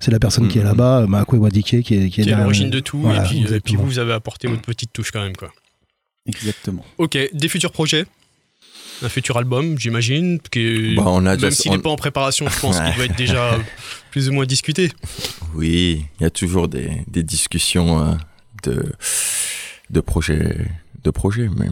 c'est 0.00 0.10
la 0.10 0.18
personne 0.18 0.48
qui 0.48 0.58
est 0.58 0.62
Mhm. 0.62 0.66
là-bas. 0.68 1.06
Makwe 1.06 1.34
Wadike, 1.38 1.66
qui 1.66 1.76
est, 1.76 1.82
qui 1.82 1.94
est, 1.94 2.08
Qui 2.10 2.20
est 2.22 2.24
là- 2.24 2.38
l'origine 2.38 2.70
de 2.70 2.80
tout. 2.80 2.98
voilà, 2.98 3.22
et, 3.24 3.28
puis, 3.28 3.54
et 3.54 3.60
puis 3.60 3.76
vous, 3.76 3.86
vous 3.86 3.98
avez 4.00 4.14
apporté 4.14 4.48
votre 4.48 4.62
petite 4.62 4.92
touche 4.92 5.12
quand 5.12 5.22
même. 5.22 5.36
Quoi. 5.36 5.52
Exactement. 6.26 6.84
Ok, 6.98 7.16
des 7.32 7.48
futurs 7.48 7.70
projets? 7.70 8.04
Un 9.02 9.08
futur 9.08 9.36
album, 9.36 9.78
j'imagine, 9.78 10.38
qui 10.50 10.60
est- 10.60 10.94
Bah, 10.96 11.04
on 11.06 11.26
a 11.26 11.36
même 11.36 11.50
s'il 11.50 11.70
on- 11.70 11.76
n'est 11.76 11.82
pas 11.82 11.90
en 11.90 11.96
préparation, 11.96 12.46
je 12.48 12.60
pense 12.60 12.76
qu'il 12.80 12.98
va 12.98 13.04
être 13.04 13.16
déjà 13.16 13.58
plus 14.10 14.28
ou 14.28 14.32
moins 14.32 14.46
discuté. 14.46 14.90
oui 15.54 16.04
il 16.20 16.22
y 16.22 16.26
a 16.26 16.30
toujours 16.30 16.68
des 16.68 16.90
des 17.08 17.22
discussions 17.22 18.00
euh, 18.00 18.12
de 18.64 18.84
de 19.90 20.00
projets 20.00 20.56
de 21.02 21.10
projets 21.10 21.48
mais 21.58 21.66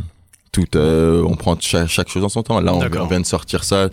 tout 0.51 0.67
euh, 0.77 1.25
on 1.27 1.35
prend 1.37 1.57
chaque, 1.59 1.89
chaque 1.89 2.09
chose 2.11 2.23
en 2.25 2.29
son 2.29 2.43
temps. 2.43 2.61
Là 2.61 2.75
on, 2.75 3.07
vient 3.07 3.21
de 3.21 3.25
sortir 3.27 3.65
ça. 3.65 3.85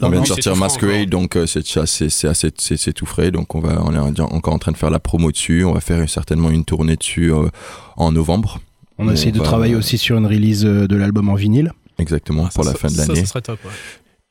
Non, 0.00 0.08
on 0.08 0.10
vient 0.10 0.16
non, 0.18 0.22
de 0.24 0.26
sortir 0.28 0.54
Masquerade 0.56 1.08
donc 1.08 1.36
euh, 1.36 1.46
c'est 1.46 1.64
assez 1.78 2.10
c'est 2.58 2.92
tout 2.92 3.06
frais. 3.06 3.30
Donc 3.30 3.54
on 3.54 3.60
va 3.60 3.80
on 3.82 3.94
est 4.14 4.20
encore 4.20 4.52
en 4.52 4.58
train 4.58 4.72
de 4.72 4.76
faire 4.76 4.90
la 4.90 4.98
promo 5.00 5.32
dessus. 5.32 5.64
On 5.64 5.72
va 5.72 5.80
faire 5.80 6.06
certainement 6.10 6.50
une 6.50 6.66
tournée 6.66 6.96
dessus 6.96 7.32
euh, 7.32 7.48
en 7.96 8.12
novembre. 8.12 8.60
On 8.98 9.08
a 9.08 9.14
essayé 9.14 9.32
de 9.32 9.38
va- 9.38 9.44
travailler 9.44 9.74
aussi 9.74 9.96
sur 9.96 10.18
une 10.18 10.26
release 10.26 10.64
de 10.64 10.96
l'album 10.96 11.30
en 11.30 11.34
vinyle. 11.34 11.72
Exactement, 12.02 12.44
Ah, 12.46 12.50
ça, 12.50 12.54
pour 12.56 12.64
la 12.64 12.74
fin 12.74 12.88
de 12.88 12.96
l'année. 12.98 13.20
Ça 13.20 13.26
serait 13.26 13.40
top. 13.42 13.58
ouais. 13.64 13.70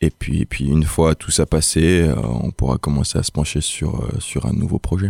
Et 0.04 0.10
puis, 0.10 0.42
et 0.42 0.46
puis 0.46 0.66
une 0.66 0.84
fois 0.84 1.14
tout 1.16 1.32
ça 1.32 1.46
passé, 1.46 2.02
euh, 2.02 2.16
on 2.44 2.52
pourra 2.52 2.78
commencer 2.78 3.18
à 3.20 3.24
se 3.24 3.32
pencher 3.32 3.62
sur, 3.62 4.04
euh, 4.04 4.10
sur 4.20 4.46
un 4.46 4.54
nouveau 4.54 4.78
projet. 4.80 5.10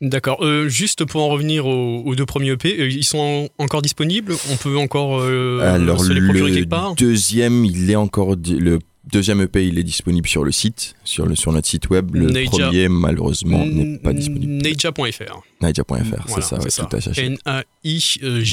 D'accord. 0.00 0.44
Euh, 0.44 0.68
juste 0.68 1.04
pour 1.04 1.22
en 1.22 1.28
revenir 1.28 1.64
aux, 1.66 2.02
aux 2.04 2.14
deux 2.16 2.26
premiers 2.26 2.50
EP, 2.50 2.88
ils 2.92 3.04
sont 3.04 3.48
en- 3.58 3.62
encore 3.64 3.82
disponibles? 3.82 4.34
On 4.50 4.56
peut 4.56 4.76
encore 4.76 5.22
Alors 5.22 6.00
se 6.04 6.12
les 6.12 6.20
procurer 6.20 6.50
le 6.50 6.56
quelque 6.56 6.68
part? 6.70 6.94
deuxième, 6.96 7.64
il 7.64 7.88
est 7.88 7.94
encore 7.96 8.34
le 8.44 8.80
deuxième 9.10 9.40
EP, 9.40 9.66
il 9.66 9.78
est 9.78 9.82
disponible 9.84 10.28
sur 10.28 10.44
le 10.44 10.52
site, 10.52 10.94
sur 11.04 11.26
le 11.26 11.34
sur 11.34 11.52
notre 11.52 11.66
site 11.68 11.90
web. 11.90 12.14
Le 12.14 12.44
premier, 12.44 12.88
malheureusement, 12.88 13.64
n'est 13.66 13.98
pas 13.98 14.12
disponible. 14.12 14.52
Neija.fr. 14.62 15.42
Naija.fr, 15.60 15.94
c'est 16.04 16.28
Voilà, 16.28 16.42
ça, 16.42 16.56
ouais, 16.58 16.70
c'est 16.70 16.82
tout 16.88 16.96
attaché. 16.96 17.36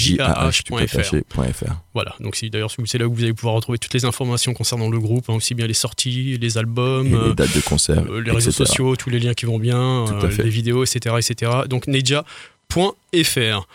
N-A-I-J-A-H.fr. 0.09 1.73
Voilà, 1.93 2.15
donc 2.19 2.35
c'est 2.35 2.49
d'ailleurs 2.49 2.71
c'est 2.85 2.97
là 2.97 3.07
où 3.07 3.13
vous 3.13 3.23
allez 3.23 3.33
pouvoir 3.33 3.55
retrouver 3.55 3.77
toutes 3.77 3.93
les 3.93 4.05
informations 4.05 4.53
concernant 4.53 4.89
le 4.89 4.99
groupe, 4.99 5.25
hein, 5.29 5.33
aussi 5.35 5.53
bien 5.55 5.67
les 5.67 5.73
sorties, 5.73 6.37
les 6.39 6.57
albums, 6.57 7.07
Et 7.07 7.13
euh, 7.13 7.27
les 7.29 7.35
dates 7.35 7.55
de 7.55 7.61
concert, 7.61 8.03
euh, 8.09 8.21
les 8.21 8.31
réseaux 8.31 8.49
etc. 8.49 8.65
sociaux, 8.65 8.95
tous 8.95 9.09
les 9.09 9.19
liens 9.19 9.33
qui 9.33 9.45
vont 9.45 9.59
bien, 9.59 10.05
Tout 10.07 10.13
à 10.13 10.25
euh, 10.25 10.29
fait. 10.29 10.43
les 10.43 10.49
vidéos, 10.49 10.83
etc. 10.83 11.15
etc. 11.19 11.51
Donc 11.67 11.87
neja.fr. 11.87 13.67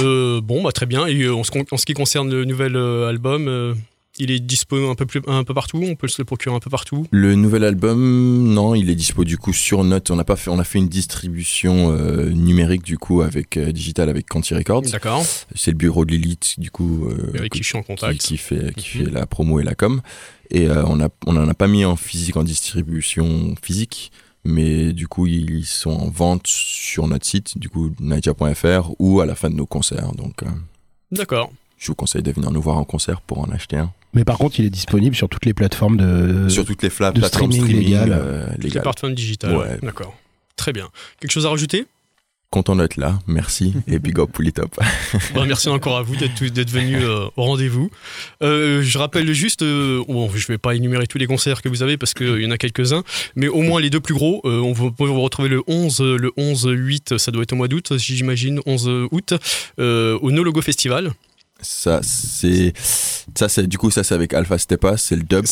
Euh, 0.00 0.40
bon, 0.40 0.62
bah, 0.62 0.70
très 0.72 0.86
bien. 0.86 1.06
Et 1.06 1.20
euh, 1.22 1.34
en, 1.34 1.42
ce, 1.42 1.50
con- 1.50 1.64
en 1.70 1.76
ce 1.76 1.84
qui 1.84 1.94
concerne 1.94 2.30
le 2.30 2.44
nouvel 2.44 2.76
euh, 2.76 3.08
album, 3.08 3.48
euh, 3.48 3.74
il 4.20 4.30
est 4.30 4.38
dispo 4.40 4.88
un 4.90 4.94
peu, 4.94 5.06
plus, 5.06 5.20
un 5.26 5.42
peu 5.44 5.54
partout 5.54 5.82
On 5.82 5.94
peut 5.96 6.08
se 6.08 6.20
le 6.20 6.24
procurer 6.24 6.54
un 6.54 6.60
peu 6.60 6.70
partout 6.70 7.06
Le 7.10 7.34
nouvel 7.34 7.64
album, 7.64 8.52
non, 8.52 8.74
il 8.74 8.88
est 8.90 8.94
dispo 8.94 9.24
du 9.24 9.36
coup 9.38 9.52
sur 9.52 9.82
Note. 9.82 10.10
On 10.10 10.18
a 10.18 10.24
pas 10.24 10.36
fait, 10.36 10.50
on 10.50 10.58
a 10.58 10.64
fait 10.64 10.78
une 10.78 10.88
distribution 10.88 11.92
euh, 11.92 12.30
numérique 12.30 12.82
du 12.82 12.98
coup 12.98 13.22
avec 13.22 13.56
euh, 13.56 13.72
digital 13.72 14.08
avec 14.08 14.26
Canty 14.28 14.54
Records. 14.54 14.82
D'accord. 14.82 15.24
C'est 15.54 15.72
le 15.72 15.76
bureau 15.76 16.04
de 16.04 16.12
l'élite 16.12 16.60
du 16.60 16.70
coup 16.70 17.06
euh, 17.08 17.32
Avec 17.38 17.52
qui 17.52 17.62
je 17.62 17.68
suis 17.68 17.78
en 17.78 17.82
contact. 17.82 18.20
qui 18.20 18.36
fait 18.36 18.72
qui 18.76 18.98
Mhm. 18.98 19.04
fait 19.06 19.10
la 19.10 19.26
promo 19.26 19.60
et 19.60 19.64
la 19.64 19.74
com. 19.74 20.00
Et 20.50 20.68
euh, 20.68 20.84
on 20.86 21.00
a 21.00 21.08
on 21.26 21.36
en 21.36 21.48
a 21.48 21.54
pas 21.54 21.68
mis 21.68 21.84
en 21.84 21.96
physique 21.96 22.36
en 22.36 22.42
distribution 22.44 23.54
physique, 23.62 24.10
mais 24.44 24.92
du 24.92 25.06
coup 25.08 25.26
ils 25.26 25.64
sont 25.64 25.90
en 25.90 26.08
vente 26.10 26.46
sur 26.46 27.06
notre 27.06 27.24
site 27.26 27.56
du 27.58 27.68
coup 27.68 27.92
naija.fr 28.00 28.90
ou 28.98 29.20
à 29.20 29.26
la 29.26 29.34
fin 29.34 29.48
de 29.50 29.54
nos 29.54 29.66
concerts. 29.66 30.12
Donc 30.12 30.42
euh, 30.42 30.46
D'accord. 31.12 31.52
je 31.78 31.86
vous 31.88 31.94
conseille 31.94 32.22
de 32.22 32.32
venir 32.32 32.50
nous 32.50 32.60
voir 32.62 32.76
en 32.78 32.84
concert 32.84 33.20
pour 33.20 33.38
en 33.38 33.50
acheter 33.50 33.76
un. 33.76 33.92
Mais 34.12 34.24
par 34.24 34.38
contre, 34.38 34.58
il 34.58 34.66
est 34.66 34.70
disponible 34.70 35.14
sur 35.14 35.28
toutes 35.28 35.46
les 35.46 35.54
plateformes 35.54 35.96
de. 35.96 36.48
sur 36.48 36.64
toutes 36.64 36.82
les 36.82 36.88
fla- 36.88 37.12
de 37.12 37.20
plateformes 37.20 37.52
streaming 37.52 37.62
streaming, 37.70 37.84
légal. 37.86 38.12
euh, 38.12 38.46
Les 38.58 38.64
légales. 38.64 38.82
plateformes 38.82 39.14
digitales. 39.14 39.56
Ouais. 39.56 39.78
D'accord. 39.82 40.16
Très 40.56 40.72
bien. 40.72 40.88
Quelque 41.20 41.30
chose 41.32 41.46
à 41.46 41.50
rajouter? 41.50 41.86
Content 42.50 42.74
d'être 42.74 42.96
là, 42.96 43.20
merci 43.28 43.74
et 43.86 44.00
big 44.00 44.18
up 44.18 44.30
pour 44.32 44.42
les 44.42 44.50
top. 44.50 44.76
Bon, 45.34 45.46
merci 45.46 45.68
encore 45.68 45.96
à 45.96 46.02
vous 46.02 46.16
d'être 46.16 46.44
d'être 46.46 46.70
venu 46.70 46.96
euh, 46.96 47.26
au 47.36 47.44
rendez-vous. 47.44 47.92
Euh, 48.42 48.82
je 48.82 48.98
rappelle 48.98 49.32
juste, 49.32 49.62
euh, 49.62 50.02
bon, 50.08 50.28
je 50.34 50.48
vais 50.48 50.58
pas 50.58 50.74
énumérer 50.74 51.06
tous 51.06 51.18
les 51.18 51.28
concerts 51.28 51.62
que 51.62 51.68
vous 51.68 51.84
avez 51.84 51.96
parce 51.96 52.12
qu'il 52.12 52.40
y 52.40 52.46
en 52.46 52.50
a 52.50 52.58
quelques-uns, 52.58 53.04
mais 53.36 53.46
au 53.46 53.60
moins 53.62 53.80
les 53.80 53.88
deux 53.88 54.00
plus 54.00 54.14
gros. 54.14 54.40
Euh, 54.44 54.58
on 54.58 54.72
vous- 54.72 54.90
peut 54.90 55.04
vous 55.04 55.20
retrouver 55.20 55.48
le 55.48 55.62
11, 55.68 56.00
euh, 56.00 56.16
le 56.16 56.32
11 56.36 56.66
8, 56.68 57.18
ça 57.18 57.30
doit 57.30 57.44
être 57.44 57.52
au 57.52 57.56
mois 57.56 57.68
d'août, 57.68 57.92
j'imagine, 57.96 58.58
11 58.66 58.88
août, 59.12 59.34
euh, 59.78 60.18
au 60.20 60.32
No 60.32 60.42
Logo 60.42 60.60
Festival. 60.60 61.12
Ça 61.62 62.00
c'est 62.02 62.72
ça 63.34 63.48
c'est 63.48 63.66
du 63.66 63.78
coup 63.78 63.90
ça 63.90 64.02
c'est 64.02 64.14
avec 64.14 64.34
Alpha 64.34 64.58
Stepa, 64.58 64.96
c'est 64.96 65.16
le 65.16 65.22
dub. 65.22 65.44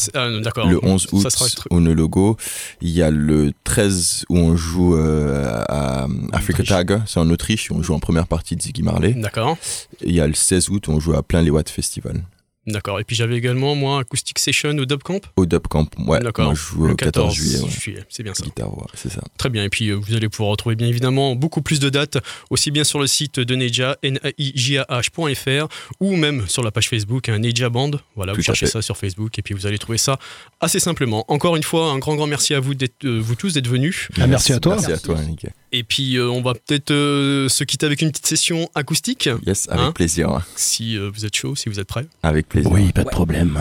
D'accord. 0.42 0.68
Le 0.68 0.78
11 0.82 1.08
août 1.12 1.26
au 1.70 1.80
No 1.80 1.94
Logo. 1.94 2.36
Il 2.80 2.90
y 2.90 3.02
a 3.02 3.10
le 3.10 3.52
13 3.64 4.26
où 4.28 4.38
on 4.38 4.56
joue 4.56 4.96
euh, 4.96 5.62
à 5.68 6.06
Africa. 6.32 6.62
Tag, 6.62 7.02
c'est 7.06 7.20
en 7.20 7.30
Autriche, 7.30 7.70
où 7.70 7.74
on 7.76 7.82
joue 7.82 7.94
en 7.94 8.00
première 8.00 8.26
partie 8.26 8.56
de 8.56 8.62
Ziggy 8.62 8.82
Marley. 8.82 9.12
D'accord. 9.12 9.56
Il 10.04 10.14
y 10.14 10.20
a 10.20 10.26
le 10.26 10.34
16 10.34 10.68
août 10.70 10.88
où 10.88 10.92
on 10.92 11.00
joue 11.00 11.14
à 11.14 11.22
plein 11.22 11.42
les 11.42 11.50
Watts 11.50 11.70
Festival. 11.70 12.22
D'accord. 12.68 13.00
Et 13.00 13.04
puis 13.04 13.16
j'avais 13.16 13.36
également, 13.36 13.74
moi, 13.74 14.00
Acoustic 14.00 14.38
Session 14.38 14.70
au 14.78 14.84
Dub 14.84 15.02
Camp. 15.02 15.20
Au 15.36 15.46
Dub 15.46 15.66
Camp, 15.68 15.88
ouais, 16.06 16.20
D'accord. 16.20 16.46
moi 16.46 16.54
je 16.54 16.60
joue 16.60 16.86
le 16.86 16.92
au 16.92 16.96
14 16.96 17.34
juillet. 17.34 17.60
ouais. 17.60 18.04
C'est 18.08 18.22
bien 18.22 18.34
ça. 18.34 18.44
Guitare, 18.44 18.76
ouais, 18.76 18.84
c'est 18.94 19.10
ça. 19.10 19.20
Très 19.38 19.48
bien, 19.48 19.64
et 19.64 19.68
puis 19.68 19.88
euh, 19.90 19.94
vous 19.94 20.14
allez 20.14 20.28
pouvoir 20.28 20.50
retrouver 20.50 20.76
bien 20.76 20.86
évidemment 20.86 21.34
beaucoup 21.34 21.62
plus 21.62 21.80
de 21.80 21.88
dates, 21.88 22.18
aussi 22.50 22.70
bien 22.70 22.84
sur 22.84 22.98
le 23.00 23.06
site 23.06 23.40
de 23.40 23.54
Neja, 23.54 23.96
naijah.fr, 24.02 25.68
ou 26.00 26.16
même 26.16 26.46
sur 26.48 26.62
la 26.62 26.70
page 26.70 26.88
Facebook, 26.88 27.28
un 27.28 27.38
Neja 27.38 27.68
Band. 27.68 27.92
Voilà, 28.16 28.32
Tout 28.32 28.38
vous 28.38 28.42
cherchez 28.44 28.66
fait. 28.66 28.72
ça 28.72 28.82
sur 28.82 28.96
Facebook, 28.96 29.38
et 29.38 29.42
puis 29.42 29.54
vous 29.54 29.66
allez 29.66 29.78
trouver 29.78 29.98
ça 29.98 30.18
assez 30.60 30.80
simplement. 30.80 31.24
Encore 31.28 31.56
une 31.56 31.62
fois, 31.62 31.90
un 31.90 31.98
grand, 31.98 32.16
grand 32.16 32.26
merci 32.26 32.54
à 32.54 32.60
vous, 32.60 32.74
d'être, 32.74 33.04
euh, 33.04 33.18
vous 33.20 33.34
tous 33.34 33.54
d'être 33.54 33.68
venus. 33.68 34.08
Ah, 34.20 34.26
merci 34.26 34.52
à 34.52 34.60
toi. 34.60 34.74
Merci 34.76 34.92
à 34.92 34.98
toi, 34.98 35.16
Nick. 35.22 35.46
Et 35.70 35.84
puis 35.84 36.16
euh, 36.16 36.28
on 36.30 36.40
va 36.40 36.54
peut-être 36.54 36.90
euh, 36.92 37.48
se 37.48 37.62
quitter 37.62 37.84
avec 37.84 38.00
une 38.00 38.10
petite 38.10 38.26
session 38.26 38.70
acoustique, 38.74 39.28
Yes, 39.46 39.68
avec 39.68 39.84
Hein 39.84 39.92
plaisir. 39.92 40.30
hein. 40.30 40.42
si 40.56 40.96
euh, 40.96 41.10
vous 41.14 41.26
êtes 41.26 41.34
chaud, 41.36 41.54
si 41.56 41.68
vous 41.68 41.78
êtes 41.78 41.86
prêts. 41.86 42.06
Avec 42.22 42.48
plaisir. 42.48 42.57
Oui, 42.66 42.92
pas 42.92 43.04
de 43.04 43.08
problème. 43.08 43.58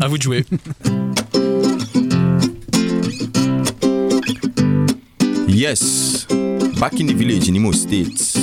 À 0.00 0.08
vous 0.08 0.16
de 0.18 0.22
jouer. 0.22 0.44
Yes, 5.48 6.26
back 6.78 7.00
in 7.00 7.06
the 7.06 7.14
village 7.14 7.48
in 7.48 7.54
Imo 7.56 7.72
State. 7.72 8.36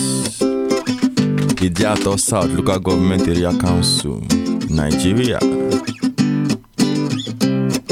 Idiato 1.62 2.18
South 2.18 2.52
Local 2.54 2.80
Government 2.80 3.28
Area 3.28 3.52
Council, 3.54 4.22
Nigeria. 4.70 5.40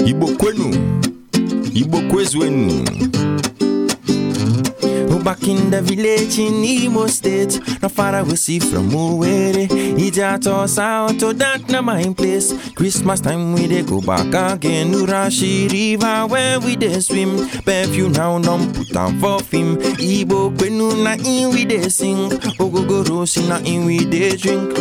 Igbo 0.06 0.28
kwenu, 0.28 0.74
kwezwenu. 2.10 2.86
Back 5.24 5.48
in 5.48 5.70
the 5.72 5.82
village 5.82 6.38
in 6.38 6.64
Imo 6.66 7.08
State, 7.08 7.60
not 7.82 7.92
far 7.94 8.14
away 8.20 8.36
see 8.36 8.60
from 8.60 8.90
Owerri. 8.92 9.68
Idiato 9.98 10.68
South, 10.68 11.18
to 11.20 11.34
that 11.34 11.70
na 11.70 11.82
my 11.82 12.14
place. 12.14 12.54
Christmas 12.74 13.22
time 13.22 13.54
we 13.54 13.68
dey 13.68 13.84
go 13.84 14.02
back 14.02 14.28
again. 14.54 14.92
Urashi 14.92 15.72
River 15.72 16.28
where 16.28 16.60
we 16.60 16.76
dey 16.76 17.00
swim. 17.00 17.38
Perfume 17.64 18.12
now 18.12 18.38
don't 18.40 18.74
put 18.76 18.94
am 18.98 19.18
for 19.22 19.40
film. 19.40 19.78
Igbo 19.78 20.52
kwenu 20.58 21.04
na 21.04 21.14
in 21.14 21.52
we 21.54 21.64
dey 21.66 21.88
sing. 21.90 22.30
Ogogoro 22.60 23.26
si 23.28 23.48
na 23.48 23.58
in 23.60 23.86
we 23.86 24.00
dey 24.06 24.36
drink. 24.36 24.74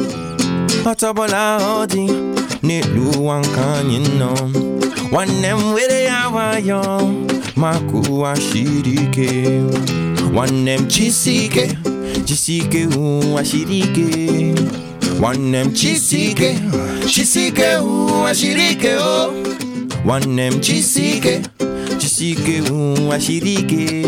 Ọtọbọla 0.85 1.59
ọdị 1.79 2.07
n'elu 2.63 3.03
ụwa 3.17 3.39
nke 3.41 3.61
anyị 3.61 3.99
nọ 4.19 4.31
nwanne 5.11 5.51
m 5.55 5.73
were 5.75 6.03
ya 6.05 6.27
nwayọ 6.31 6.83
maka 7.57 7.99
ụwa 8.11 8.35
siri 8.37 8.95
ike 8.95 9.63
one 10.35 10.77
mchizike 10.79 11.77
jisike 12.25 12.87
uwashirike 12.87 14.55
One 15.23 15.65
mchizike 15.65 16.59
jisike 17.15 17.77
uwashirike 17.77 18.95
oh. 18.95 19.33
One 20.07 20.51
mchizike 20.51 21.41
jisike 21.99 22.61
uwashirike 22.71 24.07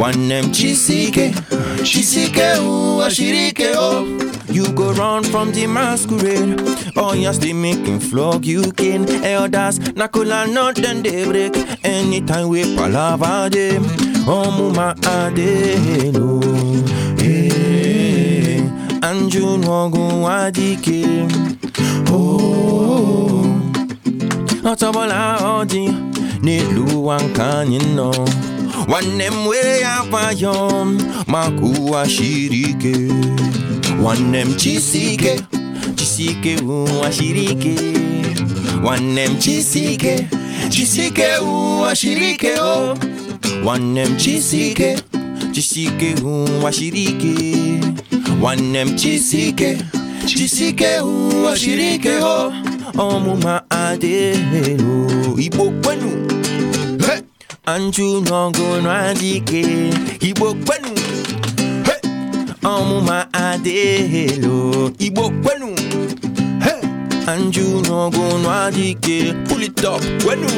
One 0.00 0.42
mchizike 0.42 1.34
jisike 1.82 2.42
uwashirike 2.60 3.66
oh. 3.78 4.06
You 4.52 4.66
go 4.72 4.92
run 4.92 5.24
from 5.24 5.52
the 5.52 5.66
masquerade. 5.66 6.60
Oh, 6.96 7.12
yes, 7.14 7.36
they 7.38 7.48
still 7.48 7.56
making 7.56 7.98
flog. 8.00 8.46
You 8.46 8.62
can 8.72 9.06
elders, 9.24 9.78
Nakula, 9.80 10.50
not 10.50 10.76
then 10.76 11.02
they 11.02 11.24
break. 11.24 11.54
Anytime 11.84 12.48
we 12.48 12.62
palaver 12.76 13.50
them 13.50 14.15
ọmụma 14.34 14.86
adịghị 15.16 15.98
n'ohe 16.14 17.34
eh, 17.34 18.62
anjụ 19.08 19.44
n'ọgụ 19.62 20.02
nwa 20.18 20.36
dike 20.56 21.00
ọtọbọla 24.70 25.20
oh, 25.40 25.60
ọ 25.60 25.64
dị 25.72 25.82
n'elu 26.44 26.82
ụwa 26.96 27.16
nke 27.24 27.42
anyị 27.58 27.78
nọ 27.96 28.08
nwanne 28.88 29.26
m 29.36 29.38
wee 29.48 29.80
ya 29.84 29.94
kwayọ 30.10 30.54
maka 31.32 31.64
ụwa 31.78 32.00
shiri 32.14 32.60
ike 32.70 32.94
nwanne 34.00 34.40
m 34.48 34.50
chisike 34.60 35.32
chisike 35.96 36.52
ụwa 36.56 37.06
shiri 37.16 37.44
ike 37.52 37.74
nwanne 38.82 39.22
m 39.30 39.34
chisike 39.42 40.14
chisike 40.72 41.28
ụwa 41.50 41.94
shiri 42.00 42.30
ike 42.34 42.52
o 42.60 42.74
oh. 42.90 43.15
One 43.64 43.94
Wanem 43.94 44.16
chisike, 44.16 44.96
chisike 45.52 46.14
washiriki. 46.62 47.80
Wanem 48.40 48.96
chisike, 48.96 49.78
chisike 50.26 51.00
washiriki 51.44 52.20
ho. 52.20 52.52
Omuma 52.98 53.62
adelo 53.70 55.36
ibo 55.38 55.70
kwenu. 55.82 56.28
Anju 57.66 58.20
nongo 58.20 58.80
nwandike 58.82 59.66
ibo 60.20 60.54
kwenu. 60.54 60.94
Omuma 62.64 63.26
adelo 63.32 64.92
ibo 64.98 65.30
kwenu. 65.30 65.76
Anju 67.26 67.82
nongo 67.88 68.38
nwandike 68.38 69.34
pull 69.48 69.62
it 69.62 69.84
up 69.84 70.02
kwenu. 70.24 70.48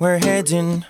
we're 0.00 0.18
heading 0.18 0.84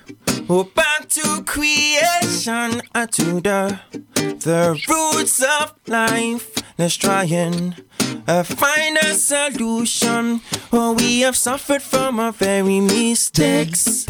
oh, 0.50 0.64
back 0.64 1.08
to 1.08 1.42
creation, 1.44 2.82
uh, 2.94 3.06
to 3.06 3.40
the 3.40 3.80
the 4.14 4.80
roots 4.88 5.42
of 5.42 5.74
life. 5.86 6.52
Let's 6.78 6.96
try 6.96 7.24
and 7.24 7.82
uh, 8.26 8.42
find 8.42 8.96
a 8.98 9.14
solution. 9.14 10.40
Oh, 10.72 10.94
we 10.94 11.20
have 11.20 11.36
suffered 11.36 11.82
from 11.82 12.18
our 12.18 12.32
very 12.32 12.80
mistakes. 12.80 14.06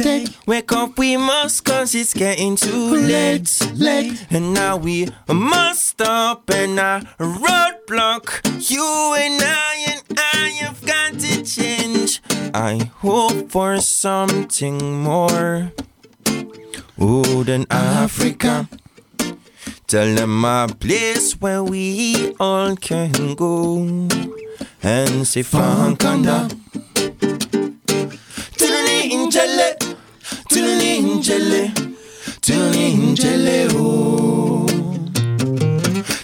Wake 0.47 0.73
up, 0.73 0.99
we 0.99 1.17
must, 1.17 1.65
cause 1.65 1.95
it's 1.95 2.15
getting 2.15 2.57
too 2.57 2.95
late. 2.95 3.61
And 4.31 4.55
now 4.55 4.77
we 4.77 5.09
must 5.29 5.87
stop 5.89 6.49
and 6.51 6.79
a 6.79 7.03
roadblock. 7.19 8.25
You 8.71 9.15
and 9.19 9.43
I 9.43 9.87
and 9.89 10.19
I 10.19 10.49
have 10.61 10.85
got 10.87 11.19
to 11.19 11.43
change. 11.43 12.23
I 12.55 12.91
hope 13.03 13.51
for 13.51 13.81
something 13.81 15.03
more. 15.03 15.73
Than 17.01 17.65
Africa. 17.71 18.69
Tell 19.87 20.15
them 20.15 20.45
a 20.45 20.69
place 20.79 21.33
where 21.41 21.65
we 21.65 22.35
all 22.39 22.77
can 22.77 23.35
go 23.37 23.79
and 24.83 25.27
say 25.27 25.43
Fankanda. 25.43 26.47
Tuluni 28.59 29.11
injele, 29.17 29.79
tuluni 30.51 30.99
injele, 31.01 31.73
tuluni 32.43 32.93
injele 32.93 33.69
oh. 33.73 34.67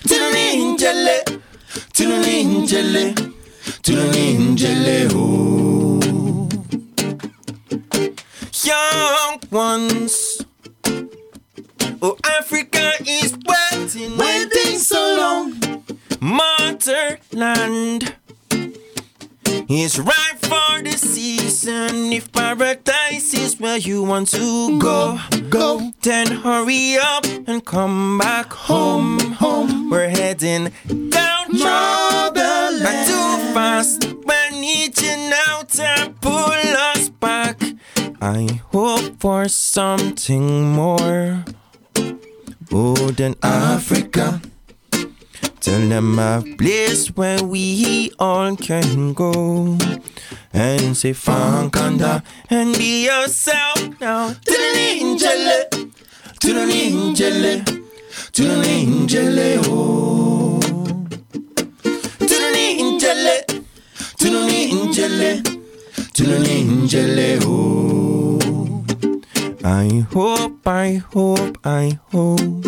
Tuluni 0.07 0.45
injele, 0.61 1.25
tuluni 1.95 2.43
injele, 2.45 3.15
tuluni 3.83 4.35
injele 4.37 5.09
oh. 5.15 6.49
Young 8.63 9.41
ones. 9.51 10.43
Oh, 12.03 12.17
Africa 12.25 12.93
is 13.07 13.37
waiting, 13.47 14.17
waiting 14.17 14.79
so 14.79 15.17
long. 15.17 15.61
Motherland 16.21 18.15
is 19.69 19.99
right 19.99 20.39
for 20.41 20.83
the 20.83 20.93
season. 20.97 22.13
If 22.13 22.31
paradise 22.33 23.35
is 23.35 23.59
where 23.59 23.79
you 23.79 24.03
want 24.03 24.29
to 24.31 24.79
go, 24.79 25.19
go. 25.49 25.93
Then 26.03 26.27
hurry 26.27 26.97
up 26.97 27.25
and 27.47 27.65
come 27.65 28.19
back 28.19 28.53
home. 28.53 29.19
Home. 29.41 29.91
We're 29.91 30.09
heading 30.09 30.71
down 31.11 31.47
trouble. 31.59 32.79
Not 32.83 33.07
too 33.07 33.55
fast. 33.55 34.05
We 34.25 34.61
need 34.61 35.01
you 35.01 35.17
now 35.31 35.63
to 35.63 36.15
pull 36.21 36.53
us 36.93 37.09
back. 37.09 37.61
I 38.21 38.61
hope 38.73 39.21
for 39.21 39.49
something 39.49 40.73
more. 40.73 41.45
Oh, 42.73 43.11
than 43.11 43.35
Africa. 43.43 44.41
Tell 45.61 45.81
them 45.89 46.19
a 46.19 46.43
place 46.57 47.09
where 47.09 47.43
we 47.43 48.13
all 48.19 48.57
can 48.57 49.13
go 49.13 49.77
and 50.53 50.97
say 50.97 51.13
Fankanda 51.13 52.23
and 52.49 52.77
be 52.77 53.07
yourself 53.07 54.01
now. 54.01 54.29
To 54.29 54.53
the 54.53 54.73
angel, 54.79 55.91
to 56.41 56.53
the 56.53 56.63
angel, 56.73 57.65
to 58.33 58.43
the 58.43 58.63
angel, 58.65 59.39
oh. 59.67 60.61
To 62.19 62.27
the 62.27 62.77
angel, 62.79 63.63
to 64.19 64.31
the 64.31 64.49
angel, 64.49 65.56
oh. 67.45 68.39
I 69.65 70.07
hope, 70.13 70.67
I 70.67 71.03
hope, 71.13 71.59
I 71.65 71.99
hope. 72.13 72.67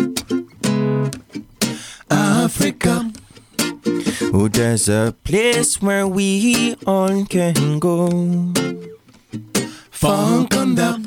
Africa. 2.09 3.11
Oh, 4.31 4.47
there's 4.47 4.89
a 4.89 5.15
place 5.23 5.81
where 5.81 6.07
we 6.07 6.75
all 6.85 7.25
can 7.25 7.79
go. 7.79 8.07
Funkanda. 9.91 11.03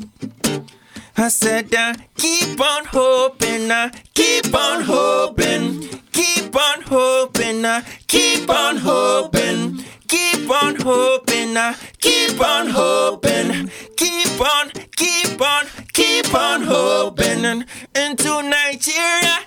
I 1.15 1.29
said, 1.29 1.73
I 1.73 1.95
keep 2.17 2.59
on 2.59 2.85
hoping, 2.85 3.71
I 3.71 3.91
keep 4.13 4.53
on 4.53 4.83
hoping, 4.83 5.87
keep 6.11 6.55
on 6.55 6.81
hoping, 6.81 7.63
uh, 7.63 7.81
keep 8.07 8.49
on 8.49 8.77
hoping, 8.77 9.85
keep 10.07 10.49
on 10.49 10.75
hoping, 10.75 11.57
I 11.57 11.75
keep 11.99 12.39
on 12.39 12.67
hoping, 12.67 13.69
keep 13.97 14.41
on, 14.41 14.69
keep 14.95 15.41
on, 15.41 15.65
keep 15.93 16.33
on 16.33 16.61
hoping. 16.63 17.65
Into 17.95 18.41
Nigeria, 18.41 19.39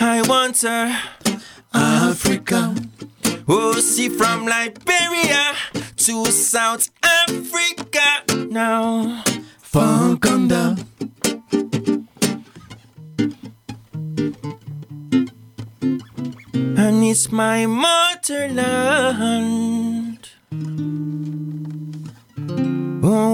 I 0.00 0.22
want 0.26 0.60
her, 0.62 0.96
Africa. 1.72 2.74
Oh, 3.48 3.72
see 3.80 4.08
from 4.08 4.44
Liberia 4.46 5.54
to 5.96 6.24
South 6.26 6.90
Africa 7.02 8.22
now. 8.50 9.22
Funkanda. 9.62 10.76
And 16.80 17.04
it's 17.04 17.30
my 17.30 17.66
motherland. 17.66 18.87
Oh, 19.20 20.14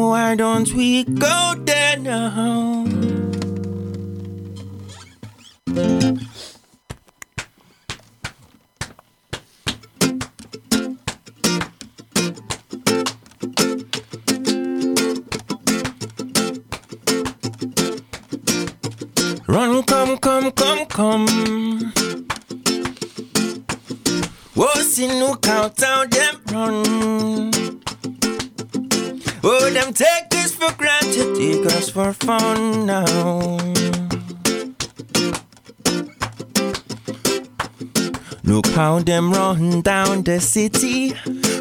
why 0.08 0.34
don't 0.34 0.72
we 0.72 1.04
go 1.04 1.54
there 1.66 1.98
now? 1.98 2.83
Fun 32.14 32.86
now. 32.86 33.58
Look 38.44 38.66
how 38.68 39.00
them 39.00 39.32
run 39.32 39.80
down 39.82 40.22
the 40.22 40.40
city. 40.40 41.14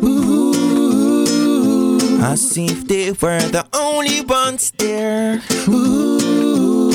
Ooh, 0.04 1.24
as 2.22 2.58
if 2.58 2.88
they 2.88 3.12
were 3.12 3.42
the 3.50 3.66
only 3.74 4.22
ones 4.22 4.72
there. 4.78 5.42
Ooh, 5.68 6.92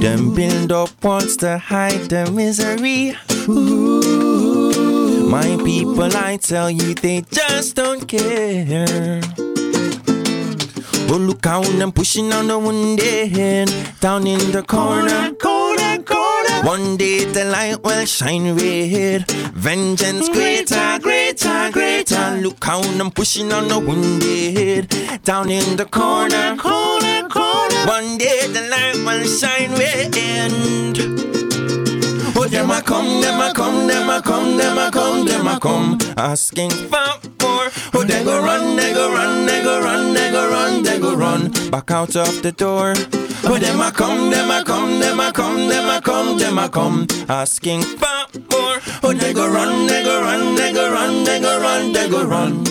them 0.00 0.34
build 0.34 0.72
up 0.72 1.04
walls 1.04 1.36
to 1.38 1.58
hide 1.58 2.08
the 2.08 2.30
misery. 2.30 3.16
Ooh, 3.48 5.28
my 5.28 5.56
people, 5.64 6.16
I 6.16 6.36
tell 6.38 6.70
you, 6.70 6.94
they 6.94 7.22
just 7.22 7.74
don't 7.76 8.06
care. 8.06 9.20
Oh, 11.14 11.18
look 11.18 11.44
how 11.44 11.60
them 11.60 11.92
pushing 11.92 12.32
on 12.32 12.46
the 12.46 12.58
wounded 12.58 13.68
down 14.00 14.26
in 14.26 14.50
the 14.50 14.62
corner, 14.62 15.34
corner, 15.34 16.02
corner. 16.04 16.62
One 16.62 16.96
day 16.96 17.26
the 17.26 17.44
light 17.44 17.82
will 17.82 18.06
shine 18.06 18.56
red. 18.56 19.30
Vengeance 19.52 20.30
greater, 20.30 20.98
greater, 21.02 21.70
greater. 21.70 22.40
Look 22.40 22.64
how 22.64 22.80
them 22.80 23.10
pushing 23.10 23.52
on 23.52 23.68
the 23.68 23.78
wounded 23.78 24.88
down 25.22 25.50
in 25.50 25.76
the 25.76 25.84
corner, 25.84 26.56
corner, 26.56 27.28
corner. 27.28 27.86
One 27.86 28.16
day 28.16 28.46
the 28.46 28.62
light 28.70 28.96
will 29.04 29.26
shine 29.26 29.72
red. 29.72 31.31
Oh, 32.34 32.48
them 32.48 32.70
a 32.70 32.82
come, 32.82 33.20
them 33.20 33.40
a 33.40 33.52
come, 33.52 33.86
them 33.86 34.08
a 34.08 34.22
come, 34.22 34.56
them 34.56 34.78
a 34.78 34.90
come, 34.90 35.26
them 35.26 35.46
a 35.46 35.60
come, 35.60 35.98
asking 36.16 36.70
for 36.70 37.12
more. 37.40 37.68
Oh, 37.94 38.04
they 38.06 38.24
go 38.24 38.42
run, 38.42 38.76
they 38.76 38.92
go 38.92 39.12
run, 39.12 39.46
they 39.46 39.62
go 39.62 39.80
run, 39.80 40.14
they 40.14 40.30
go 40.30 40.50
run, 40.50 40.82
they 40.82 40.98
go 40.98 41.14
run, 41.14 41.50
back 41.70 41.90
out 41.90 42.16
of 42.16 42.42
the 42.42 42.52
door. 42.52 42.94
Oh, 43.44 43.58
them 43.58 43.80
a 43.80 43.92
come, 43.92 44.30
them 44.30 44.50
a 44.50 44.64
come, 44.64 44.98
them 44.98 45.20
a 45.20 45.32
come, 45.32 45.68
them 45.68 45.88
a 45.88 46.00
come, 46.00 46.38
them 46.38 46.58
a 46.58 46.68
come, 46.68 47.06
asking 47.28 47.82
for 47.82 48.26
more. 48.50 48.78
Oh, 49.02 49.12
they 49.12 49.32
go 49.32 49.46
run, 49.48 49.86
they 49.86 50.02
go 50.02 50.20
run, 50.22 50.54
they 50.54 50.72
go 50.72 50.90
run, 50.90 51.24
they 51.24 51.40
go 51.40 51.60
run, 51.60 51.92
they 51.92 52.08
go 52.08 52.24
run. 52.24 52.64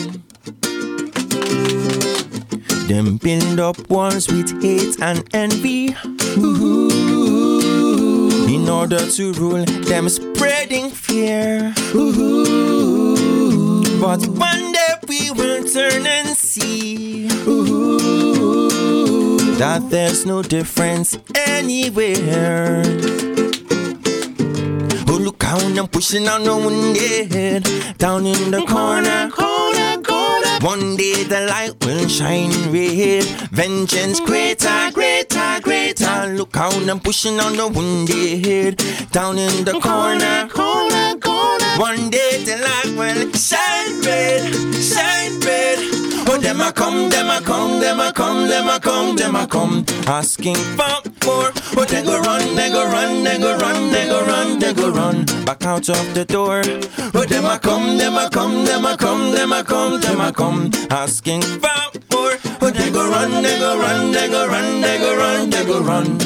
Them 2.87 3.17
build 3.17 3.59
up 3.59 3.89
walls 3.89 4.27
with 4.27 4.61
hate 4.61 4.99
and 5.01 5.23
envy. 5.33 5.95
Ooh, 6.37 7.40
order 8.71 9.05
to 9.11 9.33
rule, 9.33 9.65
them 9.65 10.09
spreading 10.09 10.89
fear. 10.89 11.73
Ooh, 11.93 13.83
but 13.99 14.25
one 14.27 14.71
day 14.71 14.93
we 15.07 15.29
will 15.31 15.63
turn 15.63 16.07
and 16.07 16.29
see. 16.29 17.27
Ooh, 17.47 19.37
that 19.55 19.89
there's 19.89 20.25
no 20.25 20.41
difference 20.41 21.17
anywhere. 21.35 22.83
Oh, 25.07 25.19
look 25.21 25.43
how 25.43 25.59
pushing 25.87 26.27
on 26.27 26.43
the 26.43 26.55
wounded 26.55 27.63
down 27.97 28.25
in 28.25 28.51
the 28.51 28.63
corner. 28.65 29.29
corner, 29.29 30.01
corner. 30.01 30.59
One 30.61 30.95
day 30.95 31.23
the 31.23 31.41
light 31.41 31.73
will 31.85 32.07
shine 32.07 32.51
red. 32.71 33.25
Vengeance 33.51 34.19
greater, 34.19 34.91
greater, 34.93 35.20
greater. 35.95 36.33
Look 36.33 36.55
how 36.55 36.69
I'm 36.71 36.99
pushing 36.99 37.39
on 37.39 37.55
the 37.55 37.67
wounded 37.67 38.45
head 38.45 38.77
down 39.11 39.37
in 39.37 39.65
the 39.65 39.73
corner. 39.79 40.47
corner, 40.49 41.19
corner. 41.19 41.65
One 41.77 42.09
day 42.09 42.43
the 42.43 42.57
light 42.57 42.97
will 42.97 43.31
shine 43.33 44.01
red, 44.01 44.53
shine 44.75 45.10
them 46.51 46.59
a 46.59 46.73
come, 46.73 47.09
them 47.09 47.29
a 47.29 47.41
come, 47.41 47.79
them 47.79 47.99
a 48.01 48.11
come, 48.11 48.47
them 48.49 48.67
a 48.67 48.77
come, 48.77 49.15
them 49.15 49.35
a 49.37 49.47
come, 49.47 49.85
asking 50.05 50.55
for 50.55 50.99
more. 51.25 51.51
Oh, 51.77 51.85
they 51.87 52.03
go 52.03 52.19
run, 52.19 52.55
they 52.55 52.69
go 52.69 52.83
run, 52.91 53.23
they 53.23 53.37
go 53.39 53.55
run, 53.57 53.89
they 53.89 54.05
go 54.05 54.25
run, 54.25 54.59
they 54.59 54.73
go 54.73 54.89
run 54.91 55.25
back 55.45 55.63
out 55.65 55.87
of 55.87 56.13
the 56.13 56.25
door. 56.25 56.61
Oh, 57.13 57.25
them 57.25 57.45
a 57.45 57.57
come, 57.57 57.97
them 57.97 58.15
a 58.15 58.29
come, 58.29 58.65
them 58.65 58.83
a 58.83 58.97
come, 58.97 59.31
them 59.31 59.53
a 59.53 59.63
come, 59.63 60.01
them 60.01 60.19
a 60.19 60.33
come, 60.33 60.69
asking 60.89 61.41
for 61.41 61.69
more. 62.11 62.35
Oh, 62.61 62.69
they 62.69 62.91
go 62.91 63.09
run, 63.09 63.41
they 63.41 63.57
go 63.57 63.79
run, 63.79 64.11
they 64.11 64.27
go 64.27 64.45
run, 64.45 64.81
they 64.81 64.97
go 64.97 65.15
run, 65.15 65.49
they 65.49 65.65
go 65.65 65.81
run. 65.81 66.17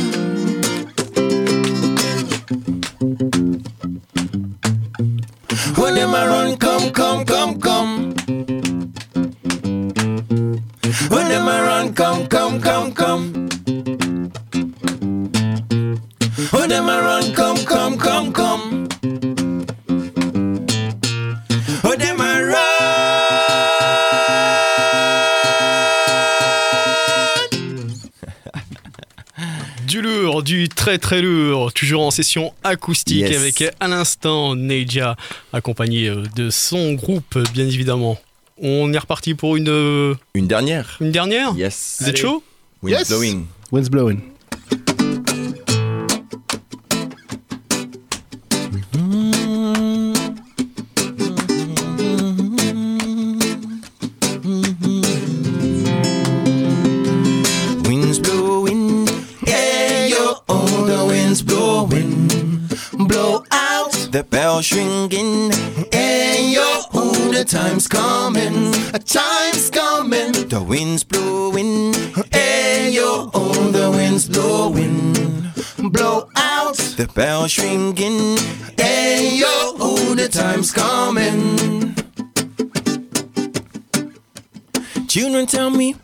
Oh, 5.77 5.93
them 5.93 6.15
a 6.15 6.27
run, 6.27 6.57
come, 6.57 6.91
come, 6.91 7.25
come, 7.25 7.59
come. 7.59 8.24
When 11.09 11.27
them 11.29 11.47
a 11.47 11.61
run, 11.63 11.93
come, 11.93 12.27
come, 12.27 12.59
come, 12.61 12.91
come. 12.93 13.33
When 16.51 16.69
them 16.69 16.89
a 16.89 17.01
run, 17.01 17.33
come, 17.33 17.57
come, 17.65 17.97
come, 17.97 18.31
come. 18.33 18.87
When 21.83 21.99
them 21.99 22.19
a 22.19 22.43
run. 22.45 22.65
Du 29.87 30.01
lourd, 30.01 30.43
du 30.43 30.67
très 30.69 30.97
très 30.97 31.21
lourd, 31.21 31.71
toujours 31.73 32.03
en 32.05 32.11
session 32.11 32.53
acoustique 32.63 33.19
Yes. 33.29 33.37
avec 33.37 33.63
à 33.79 33.87
l'instant 33.87 34.55
Neja, 34.55 35.15
accompagné 35.53 36.07
euh, 36.09 36.23
de 36.35 36.49
son 36.49 36.93
groupe 36.93 37.37
bien 37.53 37.65
évidemment. 37.65 38.17
On 38.61 38.93
est 38.93 38.97
reparti 38.97 39.33
pour 39.35 39.57
une, 39.57 39.67
euh, 39.69 40.15
Une 40.33 40.47
dernière. 40.47 40.97
une 41.01 41.11
dernière 41.11 41.53
Yes. 41.55 41.97
Vous 42.01 42.09
êtes 42.09 42.17
chaud? 42.17 42.41
Wind 42.81 42.97
Yes. 42.99 43.07
blowing. 43.09 43.45
Wind's 43.71 43.89
blowing. 43.89 44.21
Winds 57.87 58.19
the 77.45 77.49
shrinking, 77.49 78.39
and 78.79 79.37
yo, 79.37 79.47
oh, 79.77 80.15
the 80.15 80.27
time's 80.27 80.71
coming. 80.71 81.93
Children 85.07 85.45
tell 85.45 85.69
me 85.69 85.95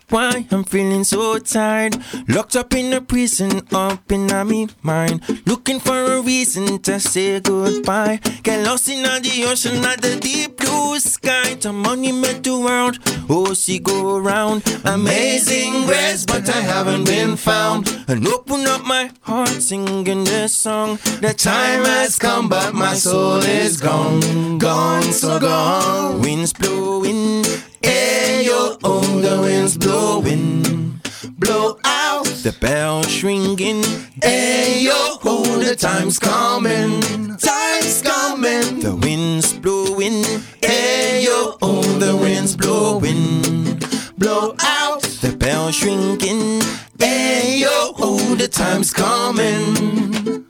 I'm 0.62 0.68
feeling 0.68 1.02
so 1.02 1.40
tired. 1.40 1.96
Locked 2.28 2.54
up 2.54 2.72
in 2.72 2.92
a 2.92 3.00
prison, 3.00 3.66
up 3.72 4.12
in 4.12 4.30
a 4.30 4.44
me 4.44 4.68
mind. 4.80 5.20
Looking 5.44 5.80
for 5.80 5.98
a 6.12 6.22
reason 6.22 6.78
to 6.82 7.00
say 7.00 7.40
goodbye. 7.40 8.20
Get 8.44 8.64
lost 8.64 8.88
in 8.88 9.02
the 9.02 9.44
ocean, 9.48 9.84
at 9.84 10.00
the 10.00 10.20
deep 10.20 10.58
blue 10.58 11.00
sky. 11.00 11.56
Money 11.72 12.12
made 12.12 12.44
the 12.44 12.56
world, 12.56 13.00
oh, 13.28 13.54
see 13.54 13.80
go 13.80 14.18
around. 14.18 14.62
Amazing 14.84 15.86
grace, 15.86 16.24
but 16.24 16.48
I 16.48 16.60
haven't 16.60 17.06
been 17.06 17.36
found. 17.36 17.88
And 18.06 18.24
open 18.28 18.64
up 18.68 18.84
my 18.84 19.10
heart, 19.22 19.48
singing 19.48 20.22
this 20.22 20.54
song. 20.54 21.00
The 21.20 21.34
time 21.36 21.84
has 21.86 22.20
come, 22.20 22.48
but 22.48 22.72
my 22.72 22.94
soul 22.94 23.38
is 23.38 23.80
gone. 23.80 24.58
Gone, 24.58 25.12
so 25.12 25.40
gone. 25.40 26.20
Winds 26.20 26.52
blowing. 26.52 27.42
Hey 27.82 28.44
yo, 28.46 28.76
oh, 28.84 29.20
the 29.20 29.40
wind's 29.40 29.76
blowing, 29.76 31.00
blow 31.38 31.78
out 31.84 32.24
the 32.42 32.54
bell 32.60 33.02
shrinking. 33.02 33.82
Hey 34.22 34.80
yo, 34.82 35.18
oh, 35.24 35.58
the 35.58 35.74
time's 35.76 36.18
coming, 36.18 37.00
time's 37.38 38.02
coming. 38.02 38.80
The 38.80 38.94
wind's 39.02 39.52
blowing. 39.54 40.24
Hey 40.62 41.24
yo, 41.24 41.56
oh, 41.62 41.82
the 41.98 42.16
wind's 42.16 42.56
blowing, 42.56 43.80
blow 44.18 44.54
out 44.60 45.02
the 45.20 45.36
bell 45.36 45.70
shrinking. 45.72 46.60
Hey 46.98 47.58
yo, 47.58 47.94
oh, 47.98 48.34
the 48.36 48.48
time's 48.48 48.92
coming. 48.92 50.46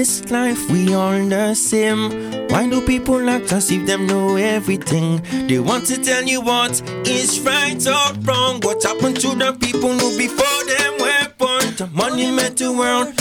This 0.00 0.30
life 0.30 0.70
we 0.70 0.94
all 0.94 1.28
the 1.28 1.52
same. 1.52 2.02
Why 2.48 2.66
do 2.70 2.80
people 2.86 3.28
act 3.28 3.52
as 3.52 3.70
if 3.70 3.84
them 3.84 4.06
know 4.06 4.36
everything? 4.36 5.20
They 5.46 5.58
want 5.58 5.84
to 5.88 6.02
tell 6.02 6.24
you 6.24 6.40
what 6.40 6.80
is 7.06 7.38
right 7.40 7.82
or 7.86 8.06
wrong. 8.22 8.60
What 8.62 8.82
happened 8.82 9.20
to 9.20 9.34
the 9.42 9.52
people 9.60 9.92
who 9.92 10.08
before 10.16 10.62
them 10.72 10.92
were 11.04 11.28
born? 11.36 11.66
The 11.76 11.88
money 11.92 12.30
made 12.30 12.56
the 12.56 12.72
world 12.72 13.12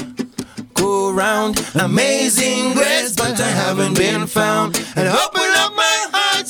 go 0.73 1.11
round. 1.11 1.59
Amazing 1.75 2.75
grace, 2.75 3.13
but 3.13 3.37
I 3.41 3.51
haven't 3.63 3.97
been 3.97 4.25
found. 4.25 4.77
And 4.95 5.07
open 5.23 5.49
up 5.63 5.75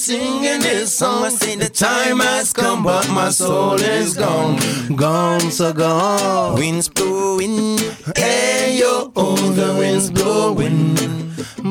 singing 0.09 0.59
this 0.61 0.97
song. 0.97 1.23
I 1.25 1.29
say 1.29 1.55
the 1.55 1.69
time 1.69 2.19
has 2.19 2.51
come, 2.51 2.81
but 2.83 3.07
my 3.11 3.29
soul 3.29 3.79
is 3.79 4.17
gone. 4.17 4.57
Gone, 4.95 5.51
so 5.51 5.71
gone. 5.71 6.55
Winds 6.55 6.89
blowing, 6.89 7.77
hey 8.15 8.77
yo, 8.79 9.11
oh, 9.15 9.35
the 9.59 9.75
wind's 9.77 10.09
blowing. 10.09 10.95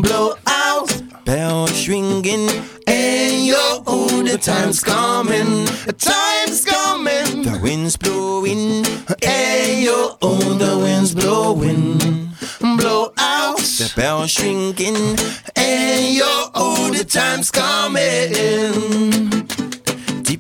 Blow 0.02 0.34
out, 0.46 1.02
bell 1.24 1.66
shrinking, 1.66 2.46
hey 2.86 3.44
yo, 3.50 3.82
oh, 3.88 4.22
the 4.22 4.38
time's 4.38 4.80
coming. 4.80 5.64
The 5.88 5.96
time's 5.98 6.64
coming. 6.64 7.42
The 7.42 7.58
wind's 7.60 7.96
blowing, 7.96 8.84
hey 9.20 9.82
yo, 9.84 10.16
oh, 10.22 10.54
the 10.62 10.78
wind's 10.78 11.12
blowing 11.12 12.17
blowouts. 12.60 13.78
The 13.78 13.92
bell 13.96 14.26
shrinking, 14.26 15.16
and 15.56 16.14
your 16.14 16.50
older 16.54 17.04
time's 17.04 17.50
coming. 17.50 17.98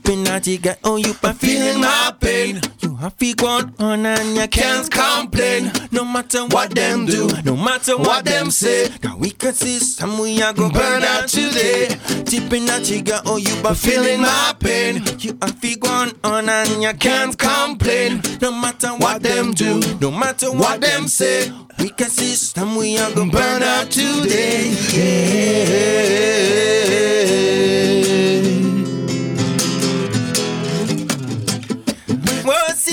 That 0.08 0.46
you 0.46 0.58
got, 0.58 0.78
oh, 0.84 0.96
you 0.96 1.12
been 1.20 1.34
feeling 1.34 1.82
my 1.82 2.14
pain. 2.18 2.62
You 2.80 2.96
happy 2.96 3.34
going 3.34 3.74
on 3.78 4.06
and 4.06 4.36
you 4.38 4.48
can't 4.48 4.90
complain. 4.90 5.70
No 5.92 6.02
matter 6.02 6.46
what 6.46 6.70
them 6.74 7.04
do, 7.04 7.28
no 7.44 7.54
matter 7.54 7.94
what 7.98 8.24
them 8.24 8.50
say. 8.50 8.88
Now 9.04 9.18
we 9.18 9.30
can 9.32 9.52
see 9.52 9.78
some 9.78 10.18
we 10.18 10.40
are 10.40 10.54
gonna 10.54 10.72
burn 10.72 11.02
out 11.02 11.28
today. 11.28 11.88
That 11.88 12.88
you 12.88 13.02
got, 13.02 13.24
oh, 13.26 13.36
you 13.36 13.54
been 13.62 13.74
feeling 13.74 14.22
my 14.22 14.56
pain. 14.58 15.04
You 15.18 15.36
happy 15.42 15.76
going 15.76 16.12
on 16.24 16.48
and 16.48 16.82
you 16.82 16.94
can't 16.94 17.36
complain. 17.38 18.22
No 18.40 18.50
matter 18.50 18.88
what 18.96 19.22
them 19.22 19.52
do, 19.52 19.78
no 20.00 20.10
matter 20.10 20.50
what 20.50 20.80
them 20.80 21.06
say. 21.06 21.52
We 21.78 21.90
can 21.90 22.08
see 22.08 22.34
some 22.34 22.76
we 22.76 22.96
are 22.96 23.12
gonna 23.12 23.30
burn 23.30 23.62
out 23.62 23.90
today. 23.90 24.70
Yeah. 24.94 26.48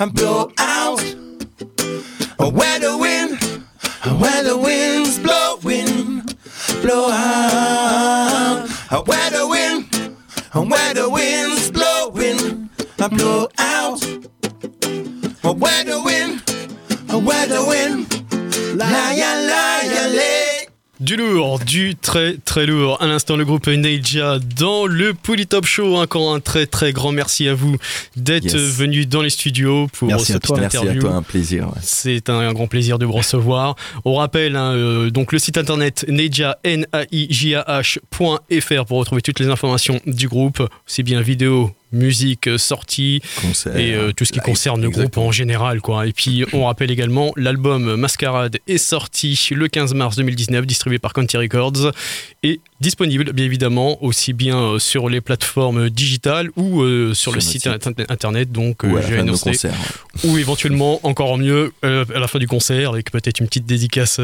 and 0.00 0.14
blow 0.14 0.50
out. 0.56 0.98
Where 2.38 2.78
the 2.80 2.96
wind, 2.98 3.38
where 4.18 4.42
the 4.42 4.56
wind's 4.56 5.18
blowing, 5.18 6.22
blow 6.80 7.10
out. 7.10 8.66
Where 9.06 9.30
the 9.30 9.46
wind, 9.46 9.84
where 10.70 10.94
the 10.94 11.08
wind's 11.08 11.70
blowing, 11.70 12.70
I 12.98 13.08
blow 13.08 13.48
out. 13.58 14.02
Where 15.42 15.84
the 15.84 16.02
wind, 16.02 16.40
where 17.26 17.46
the 17.46 17.64
wind, 17.68 18.78
lie, 18.78 19.16
lie. 19.16 19.79
Du 21.00 21.16
lourd, 21.16 21.58
du 21.60 21.94
très 21.96 22.36
très 22.44 22.66
lourd. 22.66 22.98
À 23.00 23.06
l'instant, 23.06 23.36
le 23.36 23.46
groupe 23.46 23.66
Neija 23.68 24.38
dans 24.58 24.84
le 24.84 25.14
Polytop 25.14 25.64
Show. 25.64 25.96
Encore 25.96 26.34
un 26.34 26.40
très 26.40 26.66
très 26.66 26.92
grand 26.92 27.10
merci 27.10 27.48
à 27.48 27.54
vous 27.54 27.78
d'être 28.16 28.52
Yes. 28.54 28.76
venu 28.76 29.06
dans 29.06 29.22
les 29.22 29.30
studios 29.30 29.86
pour 29.94 30.08
Merci 30.08 30.32
à 30.32 30.34
cette 30.34 30.42
toi. 30.42 30.58
petite 30.58 30.74
Merci 30.74 30.98
à 30.98 31.00
toi, 31.00 31.12
un 31.14 31.22
plaisir. 31.22 31.68
ouais. 31.68 31.80
C'est 31.82 32.28
un 32.28 32.52
grand 32.52 32.66
plaisir 32.66 32.98
de 32.98 33.06
vous 33.06 33.12
recevoir. 33.14 33.76
On 34.04 34.16
rappelle 34.16 34.56
hein, 34.56 34.74
euh, 34.74 35.08
donc 35.10 35.32
le 35.32 35.38
site 35.38 35.56
internet 35.56 36.04
neija, 36.06 36.58
N-A-I-J-A-H.fr 36.64 38.84
pour 38.84 38.98
retrouver 38.98 39.22
toutes 39.22 39.40
les 39.40 39.48
informations 39.48 40.00
du 40.06 40.28
groupe, 40.28 40.62
aussi 40.86 41.02
bien 41.02 41.22
vidéo, 41.22 41.70
musique, 41.92 42.46
euh, 42.48 42.58
sortie 42.58 43.20
Concert. 43.40 43.76
et 43.76 43.94
euh, 43.94 44.12
tout 44.12 44.24
ce 44.24 44.32
qui 44.32 44.38
live, 44.38 44.44
concerne 44.44 44.82
le 44.82 44.90
groupe 44.90 45.16
en 45.18 45.32
général. 45.32 45.80
Quoi. 45.80 46.06
Et 46.06 46.12
puis 46.12 46.44
on 46.52 46.64
rappelle 46.66 46.90
également 46.90 47.32
l'album 47.36 47.96
Mascarade 47.96 48.58
est 48.66 48.78
sorti 48.78 49.38
le 49.54 49.68
15 49.68 49.94
mars 49.94 50.16
2019, 50.16 50.66
distribué 50.66 50.98
par 50.98 51.12
Conti 51.12 51.36
Records 51.36 51.92
et 52.42 52.60
disponible 52.80 53.32
bien 53.32 53.44
évidemment 53.44 54.02
aussi 54.02 54.32
bien 54.32 54.56
euh, 54.58 54.78
sur 54.78 55.08
les 55.08 55.20
plateformes 55.20 55.90
digitales 55.90 56.50
ou 56.56 56.82
euh, 56.82 57.14
sur, 57.14 57.32
Sur 57.32 57.32
le 57.32 57.40
site 57.40 57.62
site. 57.62 57.66
inter- 57.86 58.04
internet. 58.08 58.52
Donc 58.52 58.82
Ou 58.84 58.96
à 58.96 59.00
la 59.00 59.06
fin 59.06 59.24
de 59.24 59.30
ou 60.24 60.38
éventuellement 60.38 61.00
encore 61.06 61.38
mieux 61.38 61.72
euh, 61.84 62.04
à 62.14 62.18
la 62.18 62.28
fin 62.28 62.38
du 62.38 62.46
concert 62.46 62.90
avec 62.92 63.10
peut-être 63.10 63.40
une 63.40 63.46
petite 63.46 63.66
dédicace 63.66 64.20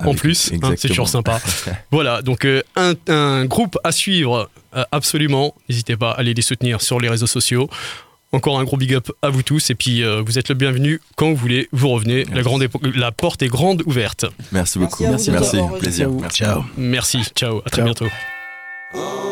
en 0.00 0.08
Avec- 0.10 0.18
plus, 0.18 0.52
hein, 0.62 0.74
c'est 0.76 0.88
toujours 0.88 1.08
sympa. 1.08 1.40
voilà, 1.90 2.22
donc 2.22 2.44
euh, 2.44 2.62
un, 2.76 2.94
un 3.08 3.44
groupe 3.44 3.78
à 3.84 3.92
suivre 3.92 4.48
euh, 4.76 4.84
absolument. 4.92 5.54
N'hésitez 5.68 5.96
pas 5.96 6.12
à 6.12 6.20
aller 6.20 6.34
les 6.34 6.42
soutenir 6.42 6.80
sur 6.80 7.00
les 7.00 7.08
réseaux 7.08 7.26
sociaux. 7.26 7.68
Encore 8.32 8.60
un 8.60 8.64
gros 8.64 8.76
big 8.76 8.94
up 8.94 9.10
à 9.22 9.28
vous 9.28 9.42
tous 9.42 9.70
et 9.70 9.74
puis 9.74 10.04
euh, 10.04 10.22
vous 10.24 10.38
êtes 10.38 10.48
le 10.48 10.54
bienvenu 10.54 11.00
quand 11.16 11.28
vous 11.30 11.34
voulez. 11.36 11.68
Vous 11.72 11.88
revenez, 11.88 12.24
la, 12.32 12.42
grande 12.42 12.64
la 12.94 13.10
porte 13.10 13.42
est 13.42 13.48
grande 13.48 13.82
ouverte. 13.86 14.24
Merci 14.52 14.78
beaucoup. 14.78 15.02
Merci, 15.02 15.32
merci. 15.32 15.56
Plaisir. 15.80 16.08
Merci. 16.10 16.20
Merci. 16.22 16.38
Ciao. 16.38 16.62
Merci, 16.76 17.24
ciao, 17.34 17.58
à 17.66 17.70
très 17.70 17.82
Ciao. 17.82 17.84
bientôt. 17.86 19.29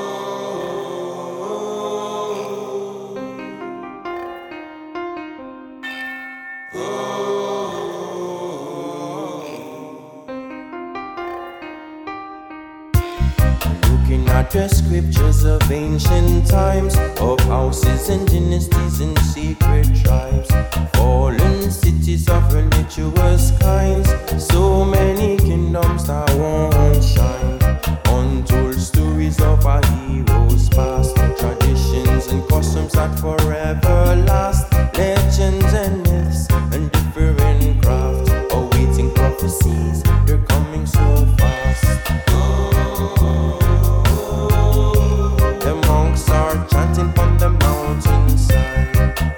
Looking 14.38 14.60
at 14.60 14.70
scriptures 14.70 15.42
of 15.44 15.68
ancient 15.72 16.46
times, 16.46 16.96
of 17.20 17.40
houses 17.40 18.08
and 18.08 18.24
dynasties 18.24 19.00
and 19.00 19.18
secret 19.18 19.88
tribes, 19.96 20.48
fallen 20.94 21.72
cities 21.72 22.28
of 22.28 22.54
religious 22.54 23.50
kinds, 23.58 24.08
so 24.38 24.84
many 24.84 25.36
kingdoms 25.38 26.06
that 26.06 26.30
won't 26.36 27.02
shine. 27.02 27.58
Untold 28.14 28.80
stories 28.80 29.40
of 29.40 29.66
our 29.66 29.84
heroes 29.86 30.68
past, 30.68 31.16
traditions 31.16 32.28
and 32.28 32.48
customs 32.48 32.92
that 32.92 33.18
forever 33.18 34.14
last, 34.24 34.72
legends 34.96 35.74
and 35.74 36.02
myths 36.04 36.46
and 36.72 36.92
different 36.92 37.82
crafts, 37.82 38.30
awaiting 38.54 39.12
prophecies, 39.14 40.04
they're 40.26 40.38
coming 40.46 40.86
so 40.86 41.26
fast. 41.38 41.84
The 42.26 43.67
mountain 47.88 48.36
side. 48.36 49.37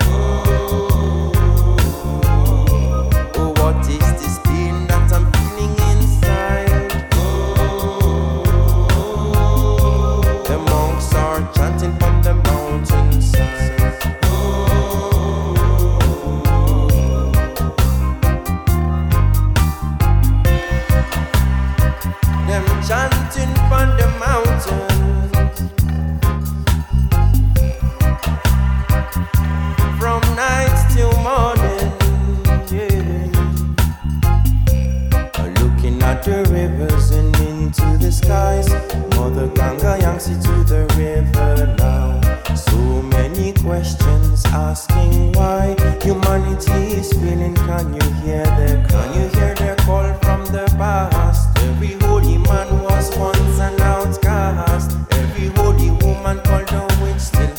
The 38.11 38.17
skies. 38.17 38.69
Mother 39.17 39.49
Ganga 39.49 39.99
Yangtze 40.01 40.35
to 40.43 40.65
the 40.65 40.83
river 40.99 41.75
now. 41.79 42.21
So 42.55 42.77
many 43.03 43.53
questions 43.53 44.45
asking 44.47 45.33
why 45.33 45.77
humanity 46.03 46.99
is 47.01 47.13
feeling. 47.13 47.55
Can 47.55 47.95
you 47.95 48.07
hear 48.23 48.45
their 48.59 48.85
Can 48.89 49.09
you 49.15 49.29
hear 49.39 49.55
their 49.55 49.77
call 49.77 50.13
from 50.23 50.45
the 50.47 50.67
past? 50.79 51.59
Every 51.59 51.95
holy 52.05 52.39
man 52.39 52.69
was 52.83 53.17
once 53.17 53.59
an 53.61 53.81
outcast. 53.81 54.97
Every 55.13 55.49
holy 55.59 55.91
woman 56.03 56.41
called 56.41 56.73
a 56.73 56.87
witch 57.03 57.21
still 57.21 57.50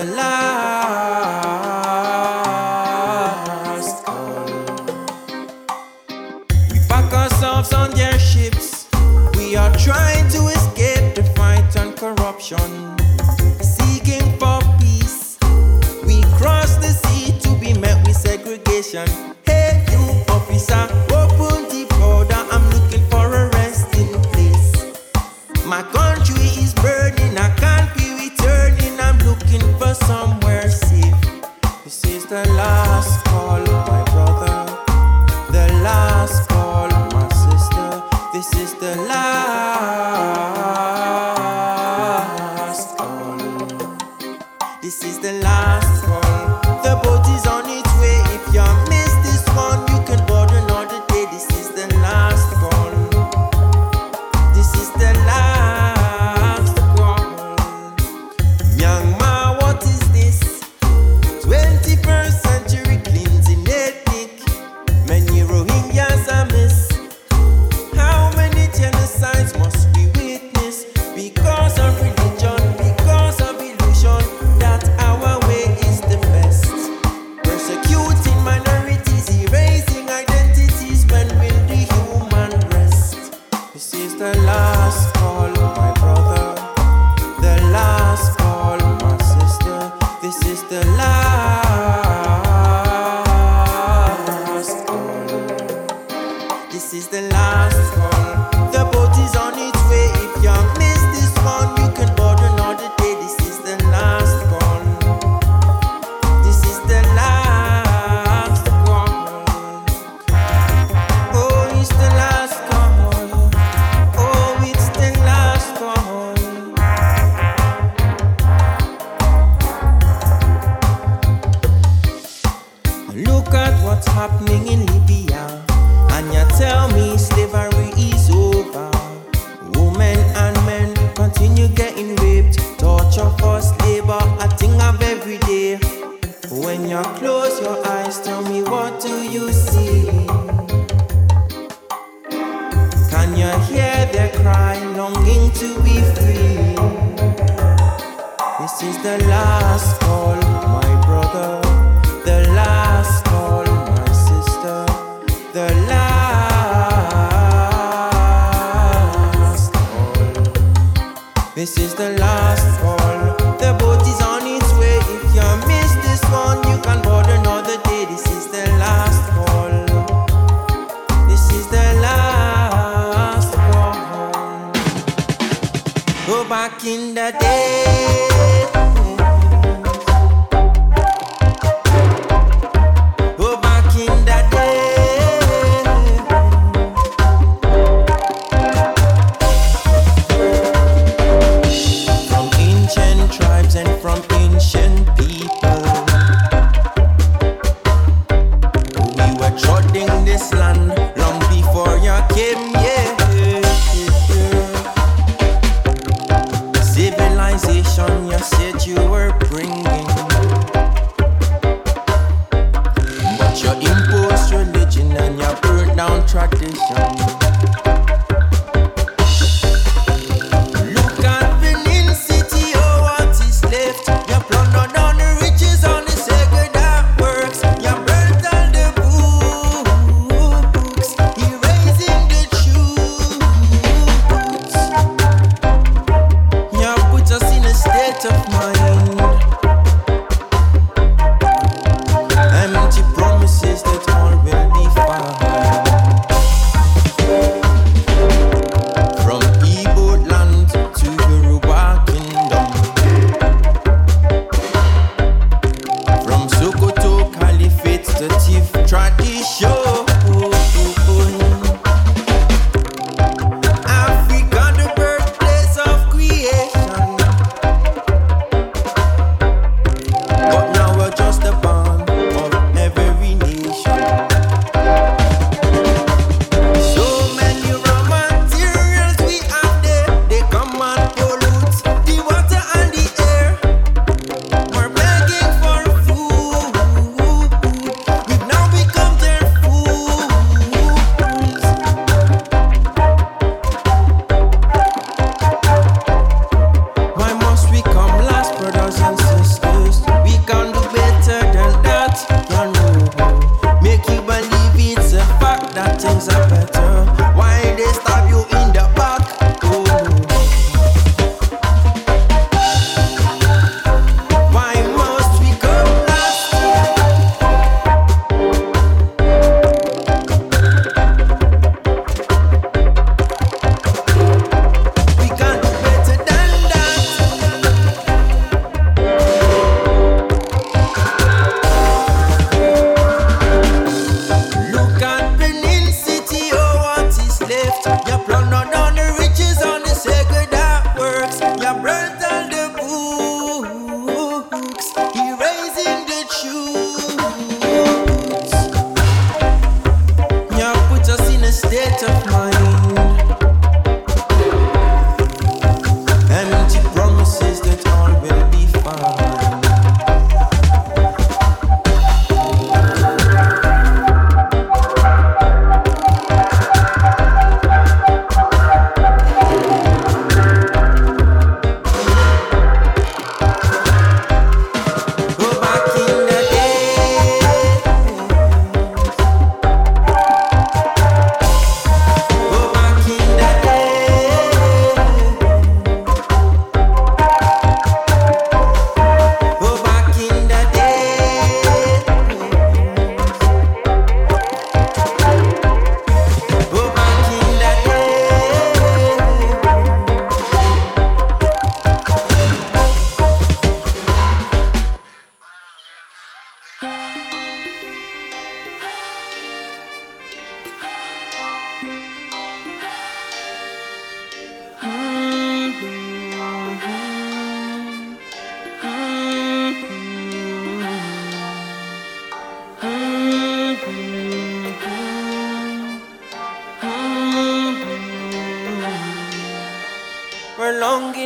alive. 0.00 0.39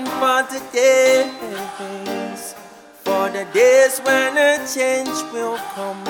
The 0.04 0.60
days, 0.72 2.54
for 3.04 3.28
the 3.30 3.44
days 3.52 4.00
when 4.00 4.36
a 4.36 4.66
change 4.66 5.08
will 5.32 5.58
come. 5.74 6.04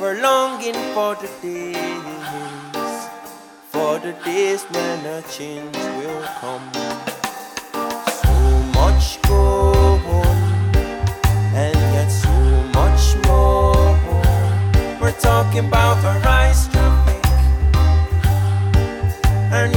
We're 0.00 0.20
longing 0.20 0.74
for 0.94 1.14
the 1.14 1.28
days, 1.40 3.08
for 3.70 3.98
the 3.98 4.12
days 4.24 4.64
when 4.64 5.06
a 5.06 5.22
change 5.30 5.76
will 5.98 6.22
come. 6.40 6.72
So 8.20 8.32
much 8.74 9.20
gone, 9.22 10.74
and 11.54 11.76
yet 11.94 12.08
so 12.08 12.30
much 12.74 13.16
more. 13.26 13.96
We're 15.00 15.18
talking 15.20 15.66
about 15.66 15.98
a 16.04 16.18
rise 16.20 16.68
traffic, 16.68 17.24
and 19.52 19.74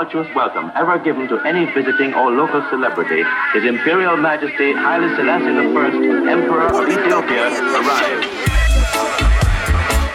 tumultuous 0.00 0.34
welcome 0.34 0.70
ever 0.76 0.98
given 0.98 1.28
to 1.28 1.38
any 1.46 1.66
visiting 1.72 2.14
or 2.14 2.30
local 2.30 2.62
celebrity, 2.70 3.22
His 3.52 3.64
Imperial 3.64 4.16
Majesty 4.16 4.72
Haile 4.72 5.14
Selassie 5.16 5.50
I, 5.50 6.32
Emperor 6.32 6.68
of 6.68 6.88
Ethiopia, 6.88 7.50
arrives. 7.76 8.50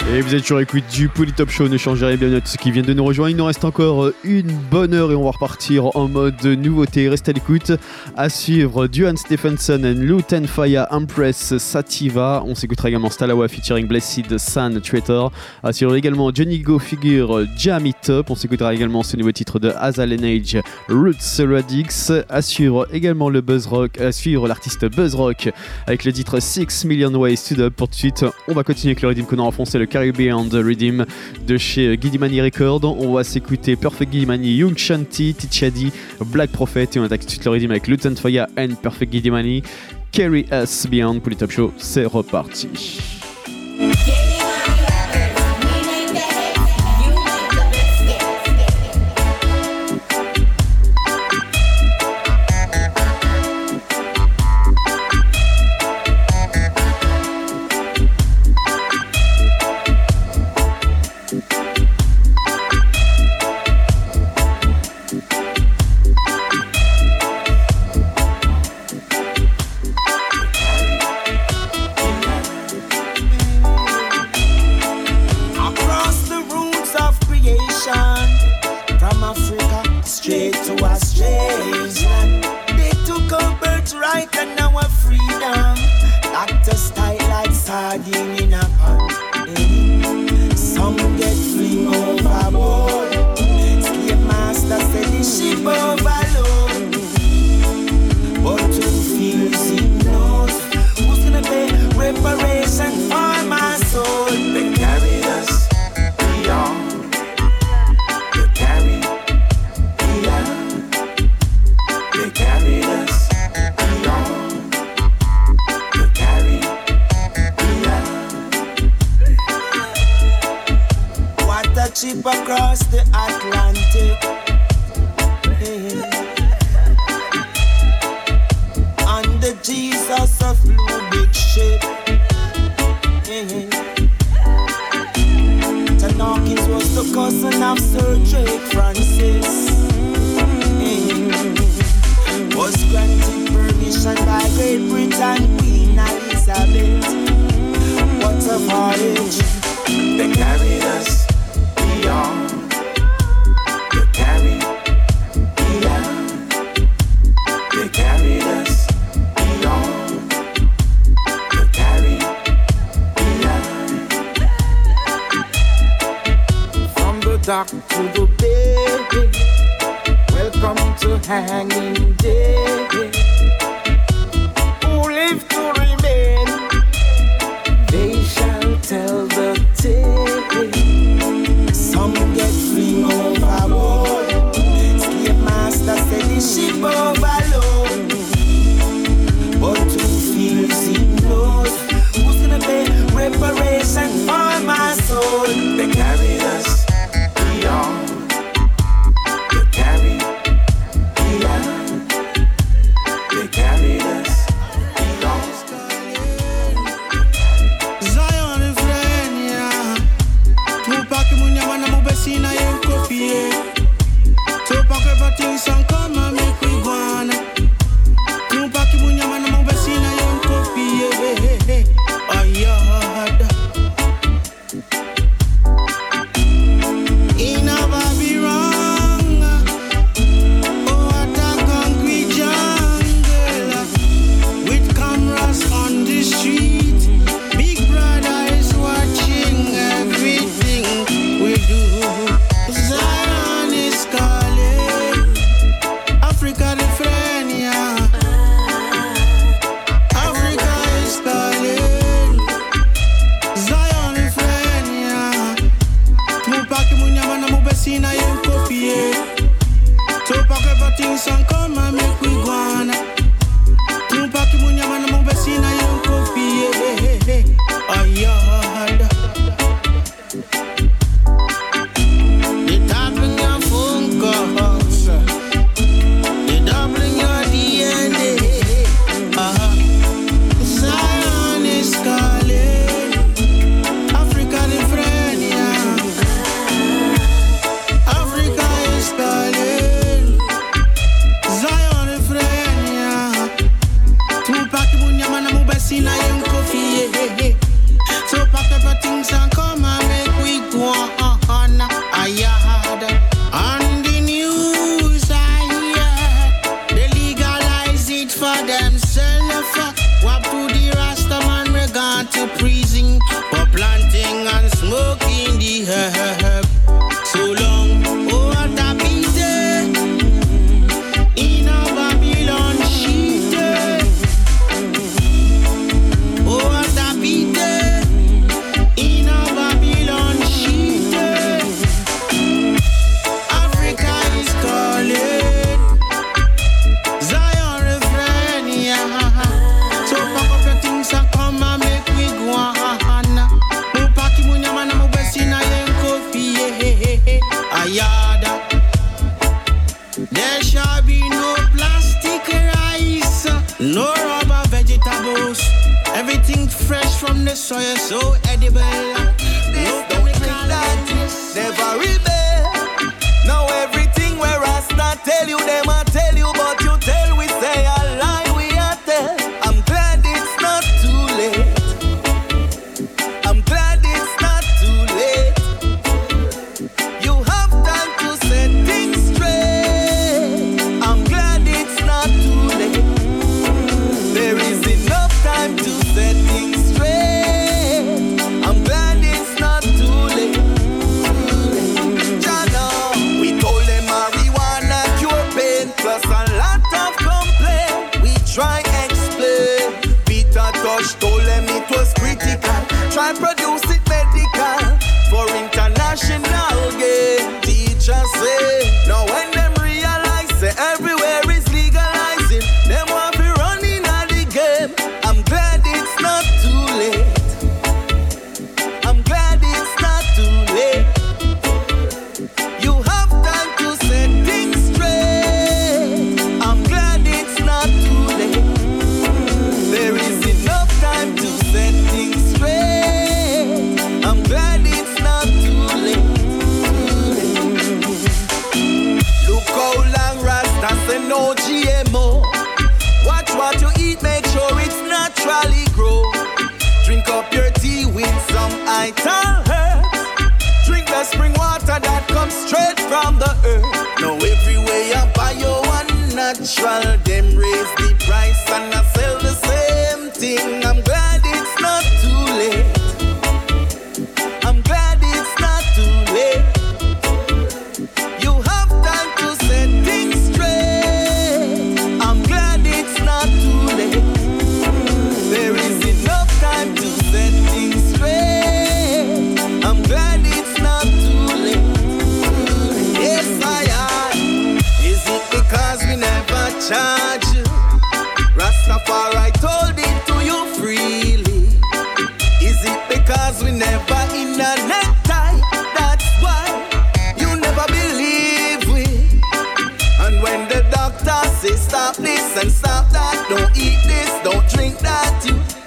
Et 0.07 0.21
vous 0.21 0.35
êtes 0.35 0.45
sur 0.45 0.59
écoute 0.59 0.83
du 0.93 1.09
Polytop 1.09 1.49
Show, 1.49 1.67
ne 1.67 1.77
changez 1.77 2.05
rien 2.05 2.15
bien 2.15 2.31
à 2.31 2.39
ceux 2.45 2.57
qui 2.57 2.69
viennent 2.69 2.85
de 2.85 2.93
nous 2.93 3.03
rejoindre. 3.03 3.31
Il 3.31 3.37
nous 3.37 3.45
reste 3.45 3.65
encore 3.65 4.05
euh, 4.05 4.15
une 4.23 4.51
bonne 4.51 4.93
heure 4.93 5.11
et 5.11 5.15
on 5.15 5.23
va 5.23 5.31
repartir 5.31 5.95
en 5.97 6.07
mode 6.07 6.43
nouveauté. 6.45 7.09
Restez 7.09 7.31
à 7.31 7.33
l'écoute. 7.33 7.71
À 8.17 8.29
suivre 8.29 8.87
Duan 8.87 9.17
Stephenson 9.17 9.81
and 9.83 9.99
Lutan 9.99 10.47
Fire 10.47 10.87
Empress 10.89 11.57
Sativa. 11.57 12.41
On 12.45 12.55
s'écoutera 12.55 12.87
également 12.87 13.09
Stalawa 13.09 13.49
featuring 13.49 13.87
Blessed 13.87 14.37
Sun 14.37 14.79
Traitor. 14.79 15.33
À 15.61 15.73
suivre 15.73 15.93
également 15.97 16.31
Johnny 16.33 16.59
Go 16.59 16.79
Figure 16.79 17.45
Jam 17.57 17.85
It 17.85 18.09
Up. 18.09 18.27
On 18.29 18.35
s'écoutera 18.35 18.73
également 18.73 19.03
ce 19.03 19.17
nouveau 19.17 19.33
titre 19.33 19.59
de 19.59 19.69
Azal 19.69 20.13
Age 20.13 20.57
Roots 20.87 21.45
Radix. 21.45 22.13
À 22.29 22.41
suivre 22.41 22.87
également 22.93 23.27
le 23.27 23.41
Buzz 23.41 23.67
Rock. 23.67 23.99
À 23.99 24.13
suivre 24.13 24.47
l'artiste 24.47 24.85
Buzz 24.85 25.13
Rock 25.13 25.49
avec 25.85 26.05
le 26.05 26.13
titre 26.13 26.39
6 26.39 26.85
Million 26.85 27.13
Ways 27.13 27.35
to 27.49 27.55
Dub. 27.55 27.73
Pour 27.73 27.89
tout 27.89 27.95
de 27.95 27.97
suite, 27.97 28.25
on 28.47 28.53
va 28.53 28.63
continuer 28.63 28.91
avec 28.91 29.01
le 29.01 29.09
rythme 29.09 29.25
qu'on 29.25 29.39
a 29.39 29.45
enfoncé, 29.45 29.77
le 29.77 29.87
Caribbean 29.87 30.47
Rhythm 30.53 31.05
de 31.45 31.57
chez 31.57 31.99
Gidimani 32.01 32.41
Records. 32.41 32.85
On 32.85 33.11
va 33.11 33.25
s'écouter 33.25 33.75
Perfect 33.75 34.13
Gidimani, 34.13 34.55
Young 34.55 34.77
Shanti, 34.77 35.33
Tichadi, 35.33 35.91
Black 36.27 36.51
Prophet 36.51 36.87
et 36.95 36.99
on 36.99 37.03
attaque 37.03 37.19
tout 37.19 37.25
de 37.25 37.31
suite 37.31 37.43
le 37.43 37.51
rythme 37.51 37.71
avec 37.71 37.89
Fire 38.13 38.45
and 38.57 38.75
Perfect 38.81 39.11
Gidimani. 39.11 39.63
Carry 40.11 40.45
Us 40.51 40.85
Beyond 40.85 41.21
pour 41.21 41.31
les 41.31 41.35
Top 41.37 41.51
Show, 41.51 41.73
c'est 41.77 42.05
reparti. 42.05 43.24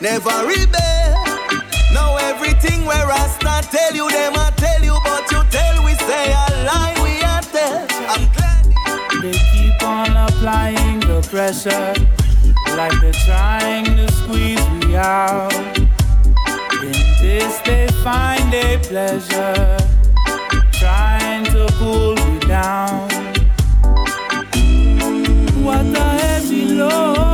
never 0.01 0.47
rebel. 0.47 1.15
Now 1.93 2.17
everything 2.17 2.85
where 2.85 3.11
I 3.11 3.27
start 3.39 3.65
tell 3.65 3.95
you, 3.95 4.09
them 4.11 4.35
I 4.37 4.51
tell 4.57 4.83
you, 4.83 4.97
but 5.05 5.31
you 5.31 5.43
tell 5.51 5.85
we 5.85 5.95
say 5.95 6.33
a 6.33 6.47
lie, 6.67 6.95
we 7.03 7.23
are 7.23 7.43
tell. 7.43 7.87
I'm 8.09 8.25
glad 8.35 8.65
they 9.23 9.39
keep 9.53 9.83
on 9.83 10.17
applying 10.17 11.01
the 11.01 11.27
pressure, 11.31 11.95
like 12.77 13.01
they're 13.01 13.13
trying 13.27 13.85
to 13.97 14.11
squeeze 14.13 14.69
me 14.71 14.97
out. 14.97 15.53
In 16.83 16.93
this 17.21 17.59
they 17.61 17.89
find 18.05 18.53
a 18.55 18.79
pleasure, 18.79 19.79
trying 20.73 21.45
to 21.47 21.67
pull 21.79 22.15
me 22.15 22.39
down. 22.41 23.09
What 25.65 25.87
a 25.87 26.09
heavy 26.21 26.67
load. 26.67 27.28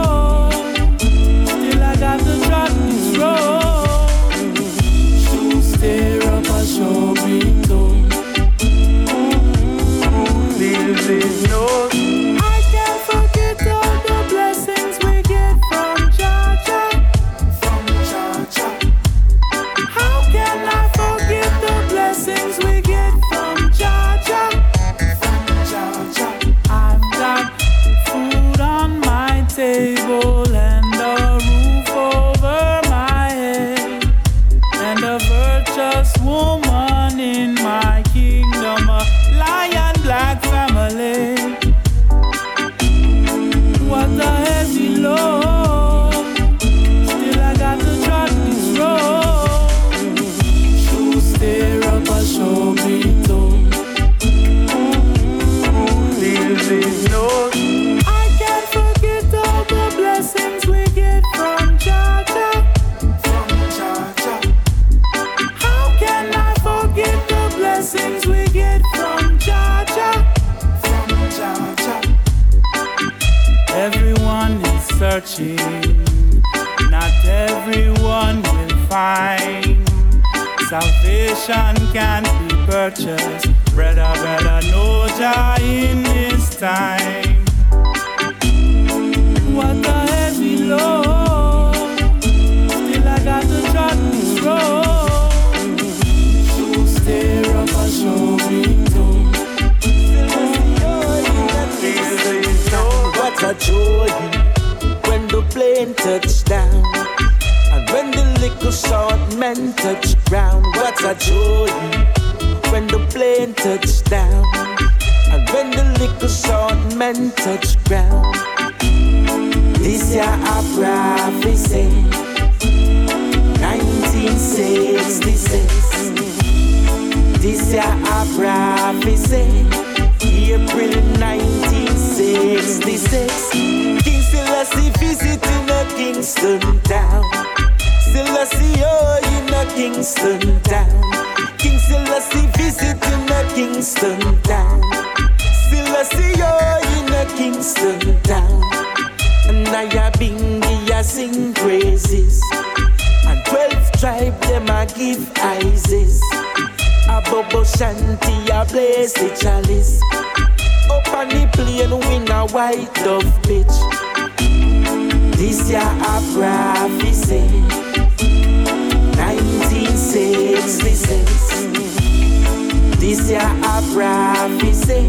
This 173.35 173.43
year 173.43 173.59
a 173.65 173.83
prophecy. 173.93 175.03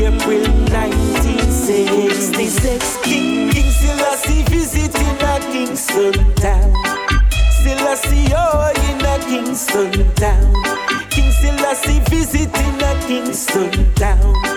April 0.00 0.48
1966. 0.72 2.96
King, 3.02 3.50
King 3.50 3.70
Selassie 3.70 4.44
visiting 4.44 5.20
a 5.20 5.38
Kingston 5.52 6.14
town. 6.36 6.72
Selassie 7.62 8.32
oh 8.34 8.72
in 8.88 9.04
a 9.04 9.18
Kingston 9.26 9.92
town. 10.14 10.54
King 11.10 11.30
Selassie 11.32 12.00
visiting 12.08 12.80
a 12.80 12.94
Kingston 13.06 13.92
town. 13.94 14.47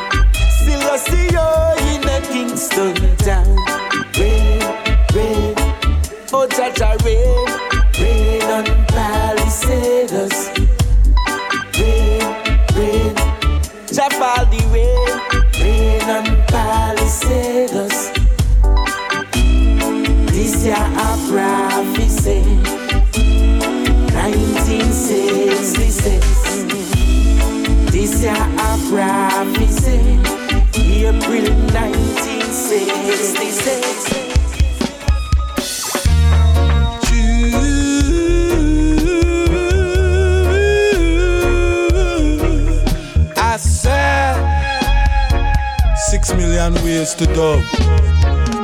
Ways 46.92 47.16
to 47.16 47.26
dub. 47.28 47.62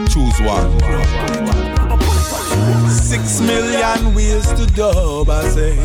Choose 0.10 0.40
one. 0.42 0.72
Six 2.90 3.40
million 3.40 4.14
ways 4.14 4.48
to 4.58 4.66
dub. 4.76 5.30
I 5.30 5.48
say 5.48 5.76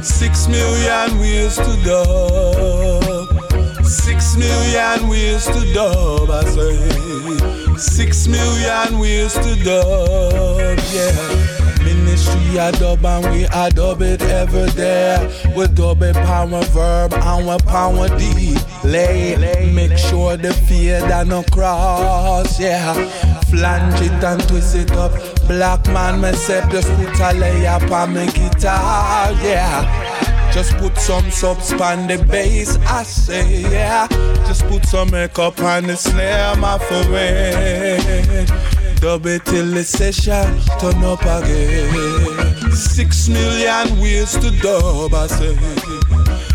six 0.00 0.46
million 0.46 1.18
ways 1.18 1.56
to 1.56 1.72
dub. 1.84 3.28
Six 3.84 4.36
million 4.36 5.08
ways 5.08 5.44
to 5.46 5.60
dub. 5.74 6.30
I 6.30 6.44
say 6.56 7.76
six 7.76 8.28
million 8.28 8.98
ways 9.00 9.34
to 9.34 9.52
dub. 9.64 10.78
Yeah. 10.94 11.59
Ministry 12.20 12.58
a 12.58 12.72
dub 12.72 13.04
and 13.04 13.32
we 13.32 13.44
a 13.44 13.70
dub 13.70 14.02
it 14.02 14.20
ever 14.22 14.66
there. 14.66 15.26
We 15.56 15.66
dub 15.68 16.02
it 16.02 16.14
power 16.16 16.62
verb 16.64 17.14
and 17.14 17.46
we 17.46 17.56
power 17.66 18.08
deed. 18.18 18.60
Lay, 18.84 19.36
make 19.72 19.96
sure 19.96 20.36
the 20.36 20.52
fade 20.52 21.02
and 21.02 21.30
no 21.30 21.42
cross, 21.44 22.60
yeah. 22.60 22.92
Flange 23.44 24.00
it 24.02 24.24
and 24.24 24.46
twist 24.48 24.76
it 24.76 24.92
up. 24.92 25.12
Black 25.48 25.86
man 25.86 26.20
myself 26.20 26.70
just 26.70 26.88
put 26.96 27.20
a 27.20 27.32
layer 27.38 27.78
on 27.92 28.14
my 28.14 28.26
guitar, 28.26 29.32
yeah. 29.42 30.52
Just 30.52 30.76
put 30.76 30.98
some 30.98 31.30
subs 31.30 31.72
on 31.72 32.06
the 32.06 32.22
bass, 32.24 32.76
I 32.86 33.02
say, 33.04 33.62
yeah. 33.62 34.08
Just 34.46 34.66
put 34.66 34.84
some 34.84 35.10
makeup 35.10 35.58
on 35.60 35.84
the 35.86 35.96
snare, 35.96 36.54
my 36.56 36.78
friend. 36.78 38.50
Dub 39.00 39.24
it 39.24 39.44
till 39.46 39.66
the 39.66 39.82
session 39.82 40.60
turn 40.78 41.02
up 41.04 41.22
again. 41.22 42.70
Six 42.70 43.28
million 43.28 43.98
ways 43.98 44.32
to 44.32 44.50
dub, 44.60 45.14
I 45.14 45.26
say. 45.26 45.56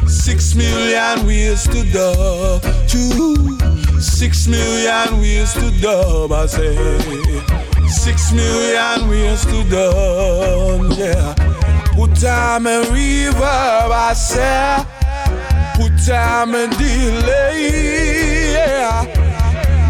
Six 0.08 0.54
million 0.54 1.26
ways 1.26 1.64
to 1.64 1.84
dub. 1.92 2.62
Two. 2.88 3.58
Six 4.00 4.48
million 4.48 5.20
ways 5.20 5.54
to 5.54 5.72
dub, 5.82 6.32
I 6.32 6.46
say. 6.46 6.76
Six 7.88 8.32
million 8.32 9.10
ways 9.10 9.44
to 9.46 9.64
dub, 9.70 10.98
yeah. 11.00 11.34
Put 11.96 12.16
time 12.16 12.68
and 12.68 12.86
reverb, 12.88 13.92
I 13.92 14.14
say. 14.14 14.86
Put 15.78 15.94
time 16.06 16.54
and 16.54 16.72
delay. 16.78 18.25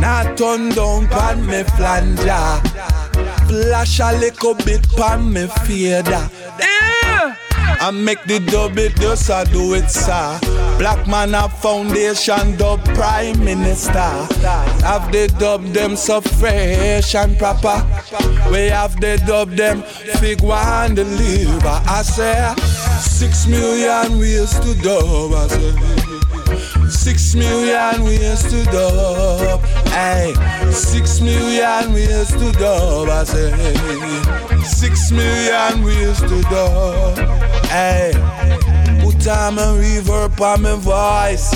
Now 0.05 0.35
turn 0.35 0.69
down 0.69 1.07
pan 1.07 1.47
me 1.47 1.63
flanger. 1.63 2.61
Flash 3.47 3.99
a 3.99 4.11
little 4.19 4.53
bit 4.53 4.87
pan 4.95 5.33
me 5.33 5.47
fader. 5.65 6.29
Yeah. 6.59 7.35
I 7.81 7.89
make 7.89 8.23
the 8.25 8.39
dub 8.39 8.77
it 8.77 8.93
I 9.31 9.43
do 9.45 9.73
it, 9.73 9.89
sir. 9.89 10.39
Black 10.77 11.07
man 11.07 11.33
a 11.33 11.49
foundation 11.49 12.55
dub 12.55 12.85
prime 12.93 13.43
minister. 13.43 14.11
Have 14.85 15.11
they 15.11 15.25
dub 15.25 15.63
them 15.73 15.95
so 15.95 16.21
fresh 16.21 17.15
and 17.15 17.35
proper. 17.39 17.83
We 18.51 18.67
have 18.67 19.01
they 19.01 19.17
dub 19.17 19.55
them 19.55 19.81
fig 20.21 20.43
one 20.43 20.93
deliver. 20.93 21.81
I 21.87 22.03
say 22.03 22.53
six 23.01 23.47
million 23.47 24.19
ways 24.19 24.53
to 24.59 24.75
dub. 24.83 25.33
I 25.33 25.47
say. 25.47 25.95
Six 26.89 27.33
million 27.33 28.03
ways 28.03 28.43
to 28.43 28.63
dub. 28.65 29.84
Hey, 29.95 30.33
six 30.73 31.21
million 31.21 31.93
ways 31.93 32.27
to 32.27 32.51
dub. 32.51 33.07
I 33.07 33.23
say, 33.23 33.49
six 34.61 35.09
million 35.09 35.85
ways 35.85 36.19
to 36.19 36.41
dub. 36.49 37.17
Hey, 37.67 38.11
put 39.01 39.25
on 39.25 39.55
my 39.55 39.61
reverb 39.79 40.37
on 40.41 40.63
my 40.63 40.75
voice. 40.75 41.55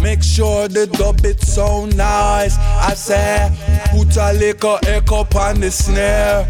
Make 0.00 0.22
sure 0.22 0.68
the 0.68 0.86
dub 0.86 1.24
it 1.24 1.40
sound 1.40 1.96
nice. 1.96 2.56
I 2.58 2.94
say, 2.94 3.50
put 3.90 4.16
a 4.16 4.32
little 4.34 4.78
echo 4.84 5.26
on 5.36 5.58
the 5.58 5.72
snare. 5.72 6.46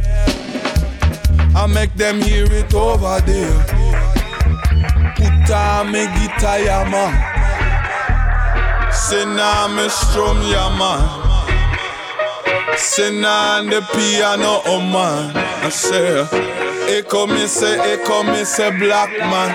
I 1.57 1.67
make 1.69 1.95
them 1.95 2.21
hear 2.21 2.45
it 2.45 2.75
over 2.75 3.19
there. 3.25 3.65
Put 5.17 5.51
on 5.53 5.91
my 5.91 6.05
guitar, 6.19 6.61
yeah, 6.61 6.87
man. 6.91 7.42
Me 8.93 9.89
strum 9.89 10.43
ya 10.43 10.69
man 10.77 11.23
now 13.23 13.63
the 13.63 13.81
piano 13.93 14.61
oh 14.67 14.81
man. 14.81 15.35
I 15.65 15.71
say 15.71 16.21
eh, 16.21 16.99
Echo 16.99 17.27
me 17.27 17.47
say 17.47 17.79
echo 17.79 18.23
me 18.23 18.45
say 18.45 18.71
black 18.79 19.11
man. 19.19 19.51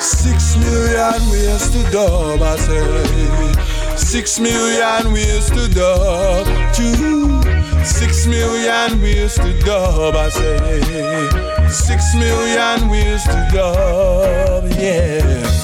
Six 0.00 0.56
million 0.56 1.30
ways 1.30 1.70
to 1.70 1.90
dub 1.92 2.42
I 2.42 2.56
say. 2.56 3.96
Six 3.96 4.40
million 4.40 5.12
ways 5.12 5.48
to 5.50 5.68
dub 5.72 6.46
Two 6.74 7.40
Six 7.84 8.26
million 8.26 9.00
ways 9.00 9.34
to 9.34 9.58
dub 9.60 10.16
I 10.16 10.28
say. 10.28 11.68
Six 11.70 12.14
million 12.16 12.88
ways 12.88 13.22
to 13.24 13.48
dub 13.52 14.64
Yeah 14.72 15.63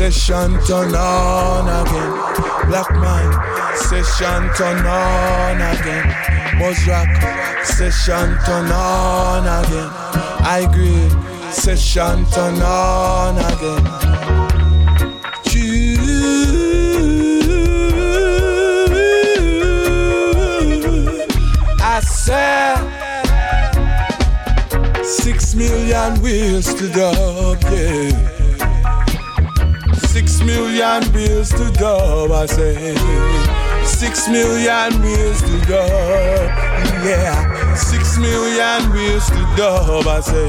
Session 0.00 0.58
turn 0.66 0.94
on 0.94 1.68
again. 1.68 2.12
Black 2.70 2.90
man, 2.92 3.76
session 3.76 4.48
turn 4.56 4.86
on 4.86 5.60
again. 5.60 6.06
Buzz 6.58 6.88
rock, 6.88 7.06
session 7.64 8.38
turn 8.46 8.72
on 8.72 9.44
again. 9.44 9.90
I 10.40 10.66
agree, 10.66 11.10
session 11.52 12.24
turn 12.32 12.62
on 12.62 13.36
again. 13.52 13.84
Six 25.04 25.54
million 25.54 26.22
wheels 26.22 26.72
to 26.72 26.88
dub, 26.88 27.62
yeah. 27.64 28.39
Six 30.40 30.56
million 30.56 31.12
bills 31.12 31.50
to 31.50 31.70
dub, 31.72 32.32
I 32.32 32.46
say. 32.46 32.94
Six 33.84 34.26
million 34.26 35.02
bills 35.02 35.42
to 35.42 35.60
dub, 35.68 36.48
yeah. 37.04 37.74
Six 37.74 38.16
million 38.16 38.90
bills 38.90 39.26
to 39.28 39.54
dub, 39.54 40.06
I 40.06 40.20
say. 40.20 40.48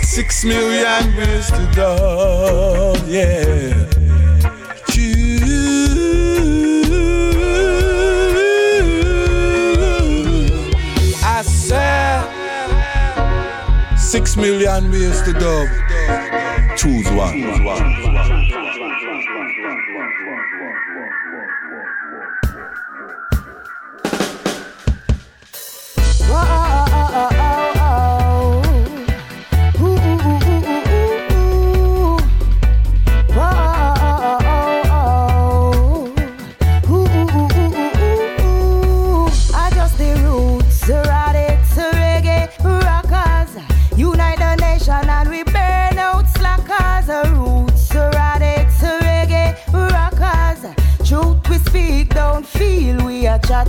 Six 0.00 0.44
million 0.46 1.14
bills 1.14 1.50
to 1.50 1.70
dub, 1.74 2.96
yeah. 3.06 3.74
Choo. 4.88 5.36
I 11.22 11.42
said 11.42 12.24
six 13.98 14.34
million 14.38 14.90
ways 14.90 15.20
to 15.24 15.34
dub. 15.34 15.68
choose 16.76 17.10
one. 17.10 17.42
I 17.44 18.11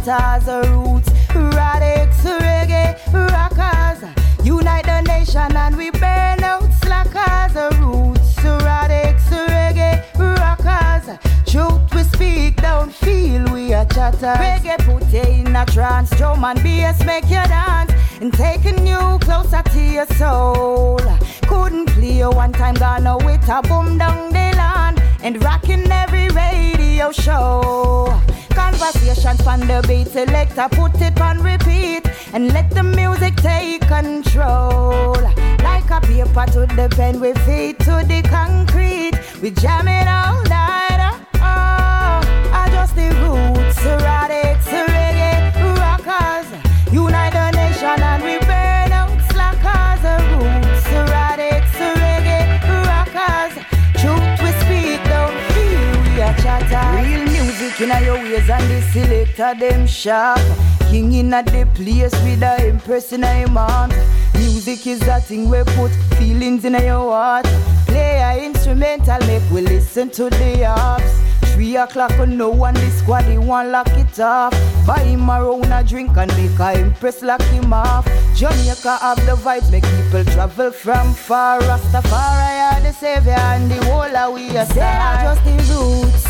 chatters. 0.03 0.67
Roots, 0.69 1.09
erratics, 1.29 2.23
reggae, 2.23 2.97
rockers. 3.31 4.03
Unite 4.45 4.85
the 4.85 5.01
nation 5.01 5.55
and 5.55 5.75
we 5.77 5.91
burn 5.91 6.43
out 6.43 6.69
slackers. 6.81 7.55
Roots, 7.79 8.35
erratics, 8.37 9.27
reggae, 9.47 10.03
rockers. 10.39 11.17
Truth 11.49 11.93
we 11.95 12.03
speak, 12.03 12.61
don't 12.61 12.93
feel 12.93 13.45
we 13.53 13.73
are 13.73 13.85
chatters. 13.85 14.23
Reggae 14.23 14.77
put 14.79 15.07
you 15.13 15.21
in 15.21 15.55
a 15.55 15.65
trance, 15.65 16.09
drum 16.17 16.43
and 16.43 16.61
bass 16.61 17.03
make 17.05 17.25
you 17.25 17.43
dance, 17.47 17.91
and 18.19 18.33
taking 18.33 18.85
you 18.85 19.17
closer 19.21 19.63
to 19.63 19.79
your 19.79 20.07
soul. 20.17 20.99
Couldn't 21.47 21.87
play 21.87 22.17
you 22.17 22.29
one 22.29 22.51
time, 22.51 22.75
gonna 22.75 23.17
with 23.17 23.47
a 23.47 23.61
boom 23.61 23.97
down 23.97 24.29
the 24.29 24.57
land, 24.57 25.01
and 25.21 25.41
rocking 25.43 25.89
every 25.89 26.27
radio 26.29 27.11
show. 27.11 28.19
Conversations 28.55 29.41
from 29.41 29.61
the 29.61 29.83
beat 29.87 30.07
selector, 30.07 30.67
put 30.69 31.01
it 31.01 31.19
on 31.19 31.41
repeat, 31.41 32.07
and 32.33 32.53
let 32.53 32.69
the 32.69 32.83
music 32.83 33.35
take 33.37 33.81
control. 33.87 35.13
Like 35.63 35.89
a 35.89 35.99
paper 36.01 36.45
to 36.53 36.67
the 36.75 36.87
pen, 36.95 37.19
we 37.19 37.33
feet 37.45 37.79
to 37.79 38.03
the 38.05 38.21
concrete, 38.23 39.13
we 39.41 39.49
jam 39.51 39.87
it 39.87 40.07
all 40.07 40.43
night. 40.43 40.99
Oh, 41.35 42.21
I 42.53 42.69
the 42.95 43.09
roots, 43.21 43.79
erratics, 43.79 44.52
your 58.03 58.17
ways 58.17 58.49
and 58.49 58.69
the 58.69 58.81
selector 58.91 59.53
them 59.59 59.87
sharp. 59.87 60.39
King 60.89 61.13
in 61.13 61.33
a 61.33 61.43
the 61.43 61.67
place 61.73 62.13
with 62.23 62.43
a 62.43 62.67
impress 62.67 63.13
in 63.13 63.23
a 63.23 63.45
arms. 63.57 63.95
Music 64.35 64.85
is 64.87 64.99
that 65.01 65.25
thing 65.25 65.49
we 65.49 65.63
put 65.75 65.91
feelings 66.17 66.65
in 66.65 66.73
your 66.73 67.11
heart. 67.11 67.45
Play 67.87 68.19
a 68.19 68.45
instrumental, 68.45 69.19
make 69.27 69.49
we 69.51 69.61
listen 69.61 70.09
to 70.11 70.29
the 70.29 70.65
harps. 70.65 71.11
Three 71.53 71.75
o'clock 71.77 72.11
on 72.13 72.35
no 72.35 72.49
one, 72.49 72.73
the 72.73 72.89
squad, 72.89 73.25
they 73.25 73.37
want 73.37 73.69
lock 73.69 73.87
it 73.89 74.19
off. 74.19 74.51
Buy 74.87 74.99
him 75.03 75.29
a 75.29 75.43
round 75.43 75.71
a 75.71 75.83
drink 75.83 76.17
and 76.17 76.35
make 76.35 76.59
a 76.59 76.79
impress 76.79 77.21
lock 77.21 77.43
him 77.43 77.71
off. 77.71 78.05
Jamaica 78.35 78.97
have 78.97 79.23
the 79.27 79.33
vibes, 79.33 79.71
make 79.71 79.83
people 79.83 80.25
travel 80.33 80.71
from 80.71 81.13
far. 81.13 81.59
Rastafari 81.61 82.73
are 82.73 82.81
the 82.81 82.91
savior 82.91 83.33
and 83.33 83.69
the 83.69 83.85
whole 83.85 84.01
of 84.01 84.33
we 84.33 84.57
are 84.57 84.65
They 84.65 84.81
are 84.81 85.35
just 85.35 85.43
the 85.45 85.51
roots, 85.73 86.23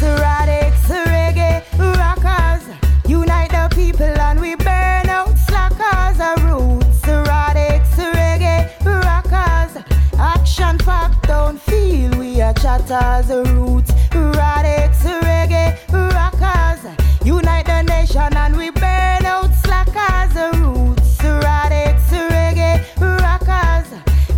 chatters. 12.63 13.27
Roots, 13.29 13.91
erratics, 14.11 15.01
reggae, 15.27 15.75
rockers. 15.91 16.81
Unite 17.25 17.65
the 17.65 17.81
nation 17.81 18.33
and 18.37 18.55
we 18.55 18.69
burn 18.69 19.25
out 19.25 19.51
slackers. 19.63 20.33
Roots, 20.57 21.17
erratics, 21.17 22.07
reggae, 22.31 22.75
rockers. 23.21 23.89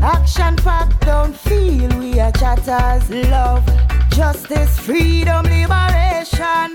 Action 0.01 0.55
pack, 0.55 0.89
don't 1.01 1.37
feel 1.37 1.87
we 1.99 2.19
are 2.19 2.31
chatters. 2.31 3.07
Love, 3.29 3.63
justice, 4.09 4.79
freedom, 4.79 5.45
liberation. 5.45 6.69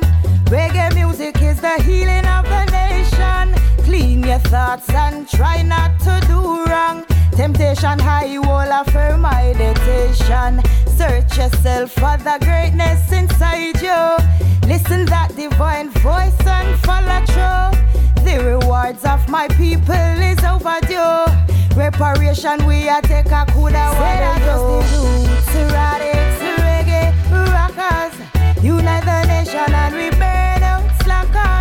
Reggae 0.55 0.95
music 0.95 1.43
is 1.43 1.61
the 1.61 1.83
healing 1.83 2.27
of 2.27 2.45
the 2.45 2.65
nation. 2.67 3.45
Clean 3.85 4.23
your 4.23 4.39
thoughts 4.39 4.89
and 4.91 5.29
try 5.29 5.63
not 5.63 5.99
to 5.99 6.15
do 6.29 6.65
wrong. 6.67 7.05
Temptation 7.33 7.99
high, 7.99 8.39
wall 8.39 8.71
affirm 8.71 9.23
meditation. 9.23 10.10
Yourself 11.81 12.19
for 12.19 12.25
the 12.25 12.37
greatness 12.45 13.11
inside 13.11 13.81
you. 13.81 14.69
Listen 14.69 15.07
that 15.07 15.35
divine 15.35 15.89
voice 15.89 16.37
and 16.47 16.79
follow 16.81 17.25
through. 17.25 18.23
The 18.23 18.37
rewards 18.45 19.03
of 19.07 19.27
my 19.31 19.49
people 19.49 19.95
is 19.95 20.45
overdue. 20.45 21.25
Reparation 21.75 22.67
we 22.67 22.87
a 22.87 23.01
take 23.01 23.33
a 23.33 23.47
coulda 23.49 23.97
woulda 23.97 24.33
just 24.45 24.93
the 25.53 25.63
roots, 25.65 26.37
reggae, 26.61 27.15
rockers. 27.49 28.15
Unite 28.63 29.05
the 29.07 29.25
nation 29.27 29.73
and 29.73 29.95
we 29.95 30.11
burn 30.11 30.63
out 30.63 30.85
slackers. 31.03 31.60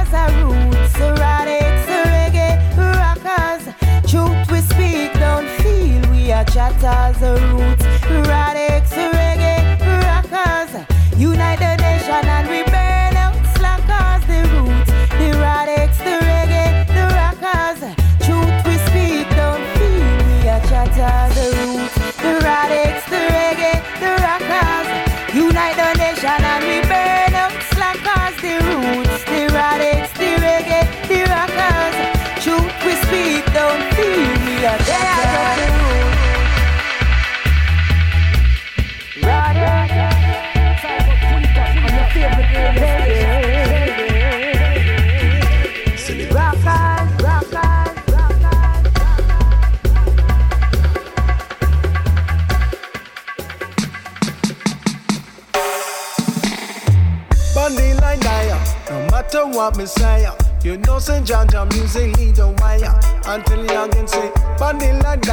Matter 59.69 59.77
what 59.77 59.77
me 59.77 59.85
say. 59.85 60.27
You 60.63 60.77
know, 60.77 60.99
St. 60.99 61.25
John 61.25 61.47
John 61.47 61.69
music 61.69 62.15
lead 62.17 62.35
the 62.35 62.47
wire. 62.59 62.99
Until 63.25 63.65
young 63.65 63.91
can 63.91 64.07
say, 64.07 64.31
Bundy 64.57 64.91
like 65.03 65.25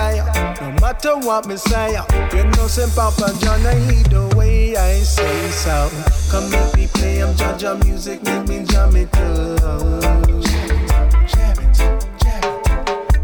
no 0.60 0.72
matter 0.80 1.16
what 1.18 1.46
me 1.46 1.56
say. 1.56 1.92
You 2.34 2.44
know, 2.44 2.66
St. 2.66 2.94
Papa 2.94 3.32
John, 3.40 3.66
I 3.66 3.74
lead 3.88 4.06
the 4.06 4.34
way 4.36 4.76
I 4.76 5.00
say 5.00 5.48
so. 5.50 5.90
Come 6.30 6.50
make 6.50 6.74
me 6.76 6.86
play, 6.88 7.22
I'm 7.22 7.34
John 7.36 7.58
John 7.58 7.80
music, 7.80 8.22
make 8.22 8.48
me 8.48 8.64
jam 8.64 8.96
it 8.96 9.16
up. 9.16 10.02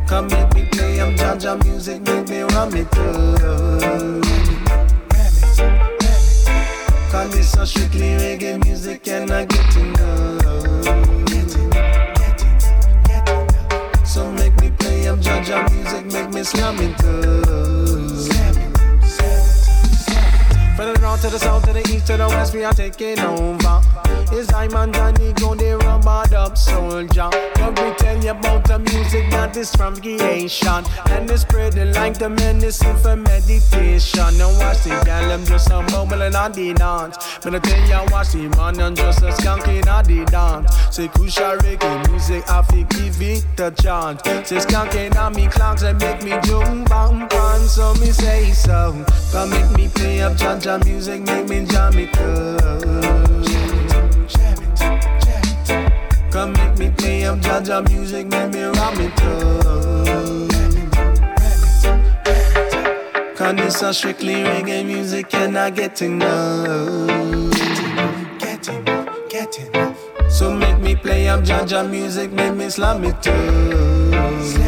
Come 0.08 0.26
make 0.28 0.54
me 0.54 0.66
play, 0.72 1.00
I'm 1.00 1.16
John 1.16 1.38
John 1.38 1.58
music, 1.64 2.02
make 2.02 2.28
me 2.28 2.42
rum 2.42 2.74
it 2.74 2.98
up. 2.98 4.22
Cause 7.10 7.36
it's 7.36 7.50
so 7.50 7.64
strictly 7.66 8.16
reggae 8.16 8.62
music 8.64 9.06
and 9.08 9.30
I 9.30 9.44
get 9.44 9.76
enough. 9.76 10.42
So 10.81 10.81
Jah 15.44 15.66
music 15.72 16.06
make 16.12 16.32
me 16.32 16.44
slamming 16.44 16.94
too. 16.94 18.11
From 20.82 20.94
the 20.94 21.00
north 21.00 21.20
to 21.20 21.30
the 21.30 21.38
south, 21.38 21.64
to 21.66 21.72
the 21.72 21.94
east, 21.94 22.08
to 22.08 22.16
the 22.16 22.26
west, 22.26 22.52
we 22.54 22.64
are 22.64 22.72
taking 22.72 23.20
over. 23.20 23.80
It's 24.32 24.52
I'm 24.52 24.70
Johnny 24.92 25.32
go 25.34 25.54
the 25.54 25.76
rubbered 25.76 26.34
up 26.34 26.58
soldier. 26.58 27.28
But 27.54 27.78
we 27.78 27.94
tell 27.94 28.24
you 28.24 28.30
about 28.30 28.66
the 28.66 28.78
music 28.78 29.30
that 29.30 29.56
is 29.56 29.70
from 29.76 29.94
creation. 29.94 30.84
And 31.10 31.30
it's 31.30 31.42
spreading 31.42 31.92
like 31.92 32.18
the 32.18 32.30
medicine 32.30 32.96
for 32.96 33.14
meditation. 33.14 34.40
And 34.42 34.58
watch 34.58 34.82
the 34.82 35.00
gal, 35.04 35.28
them 35.28 35.44
just 35.44 35.70
a 35.70 35.84
bubbling 35.92 36.34
on 36.34 36.50
the 36.50 36.72
dance. 36.74 37.38
But 37.44 37.54
I 37.54 37.58
tell 37.60 37.86
you, 37.86 38.12
watch 38.12 38.32
the 38.32 38.48
man, 38.56 38.80
and 38.80 38.96
just 38.96 39.22
a 39.22 39.26
skanking 39.26 39.86
on 39.86 40.04
the 40.04 40.24
dance. 40.24 40.74
Say, 40.90 41.06
Kusha 41.08 41.58
reggae 41.58 42.10
music, 42.10 42.48
I 42.50 42.62
think 42.62 42.88
give 42.90 43.22
it 43.22 43.60
a 43.60 43.70
chance. 43.70 44.22
Say, 44.48 44.56
skanking 44.56 45.14
on 45.16 45.34
me 45.34 45.46
clocks 45.46 45.82
and 45.82 46.00
make 46.00 46.24
me 46.24 46.30
jump, 46.42 46.88
bam, 46.88 47.28
bam. 47.28 47.60
So 47.68 47.94
me 47.94 48.06
say 48.06 48.50
so. 48.50 49.04
Come 49.30 49.50
make 49.50 49.70
me 49.76 49.88
play 49.88 50.22
up 50.22 50.36
Jaja 50.72 50.84
music, 50.86 51.20
make 51.22 51.48
me 51.50 51.66
jam 51.66 51.98
it 51.98 52.16
up. 52.18 52.82
Come 56.30 56.52
make 56.54 56.78
me 56.78 56.90
play 56.96 57.24
up 57.26 57.38
Jaja 57.40 57.86
music, 57.90 58.26
make 58.28 58.50
me 58.54 58.62
ram 58.62 59.00
it 59.00 59.22
up. 59.22 60.48
Cause 63.36 63.56
this 63.56 63.82
is 63.82 63.96
strictly 63.98 64.34
reggae 64.34 64.84
music 64.86 65.34
and 65.34 65.58
I 65.58 65.68
get 65.68 66.00
enough. 66.00 67.52
Get 68.38 68.68
enough, 68.68 69.28
get 69.28 69.58
enough. 69.58 69.98
So 70.30 70.54
make 70.54 70.78
me 70.78 70.96
play 70.96 71.28
up 71.28 71.40
Jaja 71.44 71.84
music, 71.90 72.32
make 72.32 72.54
me. 72.54 72.70
Slam 72.70 73.04
it 73.04 73.26
up. 73.26 74.61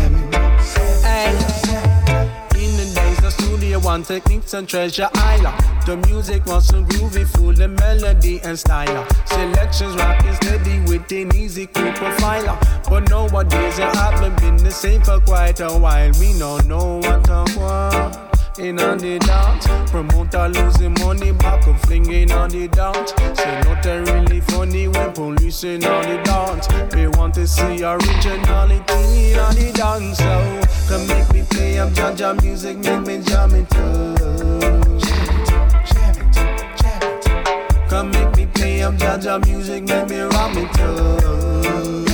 One 3.84 4.02
techniques 4.02 4.54
and 4.54 4.66
treasure 4.66 5.08
island. 5.14 5.54
The 5.84 5.96
music 6.08 6.46
was 6.46 6.66
so 6.66 6.82
groovy, 6.82 7.26
full 7.26 7.50
of 7.50 7.70
melody 7.70 8.40
and 8.42 8.58
style. 8.58 9.06
Selections 9.26 9.94
rocking 9.96 10.34
steady 10.36 10.80
with 10.80 11.12
an 11.12 11.36
easy 11.36 11.66
cool 11.66 11.92
profiler. 11.92 12.58
But 12.88 13.10
nowadays 13.10 13.78
it 13.78 13.94
haven't 13.94 14.40
been 14.40 14.56
the 14.56 14.70
same 14.70 15.02
for 15.02 15.20
quite 15.20 15.60
a 15.60 15.68
while. 15.68 16.10
We 16.18 16.32
know 16.34 16.56
what 17.00 17.24
to 17.24 17.44
want. 17.58 18.33
In 18.56 18.78
on 18.78 18.98
the 18.98 19.18
dance, 19.18 19.66
promoter 19.90 20.48
losing 20.48 20.94
money 21.00 21.32
back 21.32 21.66
up 21.66 21.80
flinging 21.80 22.30
on 22.30 22.50
the 22.50 22.68
dance. 22.68 23.12
Say 23.36 23.60
nothing 23.62 24.04
really 24.04 24.40
funny 24.42 24.86
when 24.86 25.12
police 25.12 25.64
in 25.64 25.84
on 25.84 26.02
the 26.02 26.22
dance. 26.22 26.68
We 26.94 27.08
want 27.08 27.34
to 27.34 27.48
see 27.48 27.82
originality 27.82 29.34
on 29.34 29.56
the 29.56 29.72
dance. 29.74 30.18
So 30.18 30.60
come 30.88 31.04
make 31.08 31.32
me 31.32 31.42
play 31.50 31.80
up 31.80 31.90
Jaja 31.94 32.40
music, 32.42 32.78
make 32.78 33.04
me 33.04 33.20
jam 33.24 33.54
it 33.56 33.74
up. 33.74 34.20
Come 37.90 38.10
make 38.12 38.36
me 38.36 38.46
play 38.46 38.82
up 38.82 38.94
Jaja 38.94 39.44
music, 39.46 39.82
make 39.82 40.08
me 40.08 40.20
ram 40.20 40.56
it 40.56 40.78
up. 40.78 42.13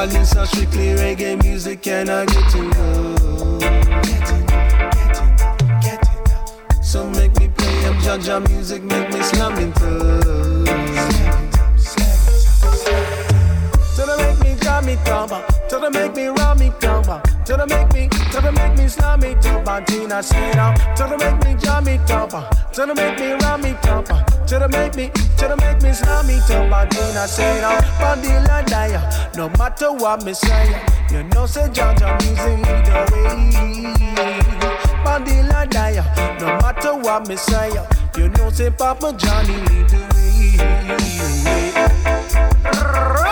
Call 0.00 0.08
this 0.08 0.34
a 0.34 0.46
strictly 0.46 0.94
reggae 0.96 1.36
music 1.42 1.86
and 1.86 2.08
I 2.08 2.24
get 2.24 2.50
to 2.52 2.62
know. 2.62 3.60
So 6.82 7.06
make 7.10 7.38
me 7.38 7.48
play 7.48 7.84
up 7.84 7.96
Jaja 7.96 8.40
music, 8.48 8.82
make 8.82 9.12
me 9.12 9.20
slam 9.20 9.58
up. 9.58 9.74
Till 13.94 14.06
they 14.06 14.16
make 14.24 14.40
me 14.42 14.56
jam 14.62 14.88
it 14.88 15.06
up, 15.06 15.68
till 15.68 15.80
they 15.80 15.90
make 15.90 16.16
me 16.16 16.28
ram 16.28 16.62
it 16.62 16.82
up, 16.82 17.39
till 17.50 17.58
they 17.58 17.66
make 17.74 17.92
me, 17.92 18.08
till 18.30 18.42
they 18.42 18.52
make 18.52 18.76
me 18.78 18.86
slam 18.86 19.24
it 19.24 19.44
up, 19.46 19.66
and 19.66 19.86
Tina 19.88 20.22
say 20.22 20.52
now, 20.52 20.72
till 20.94 21.08
they 21.08 21.16
make 21.16 21.44
me 21.44 21.56
jam 21.60 21.88
it 21.88 22.08
up, 22.12 22.32
uh, 22.32 22.48
till 22.72 22.86
they 22.86 22.94
make 22.94 23.18
me 23.18 23.32
ram 23.32 23.64
it 23.64 23.86
up, 23.88 24.08
uh, 24.08 24.22
till 24.46 24.60
they 24.60 24.68
make 24.68 24.94
me, 24.94 25.10
till 25.36 25.48
they 25.48 25.56
make 25.66 25.82
me 25.82 25.92
slam 25.92 26.30
it 26.30 26.48
up, 26.48 26.72
and 26.72 26.90
Tina 26.92 27.26
say 27.26 27.60
now, 27.60 27.80
body 27.98 28.28
like 28.46 28.66
die, 28.66 29.30
no 29.34 29.48
matter 29.58 29.92
what 29.92 30.24
me 30.24 30.32
say, 30.32 30.74
uh, 30.74 30.78
you 31.10 31.24
know 31.24 31.44
say 31.46 31.66
Jaja 31.70 32.16
music 32.22 32.62
the 32.86 32.94
way. 33.10 33.26
Body 35.02 35.42
like 35.48 35.70
die, 35.70 36.36
no 36.38 36.46
matter 36.62 36.94
what 36.94 37.26
me 37.26 37.34
say, 37.34 37.72
you 38.16 38.28
know 38.28 38.50
say 38.50 38.70
Papa 38.70 39.12
Johnny 39.18 39.56
lead 39.56 39.88
the 39.88 39.98
way. 43.26 43.29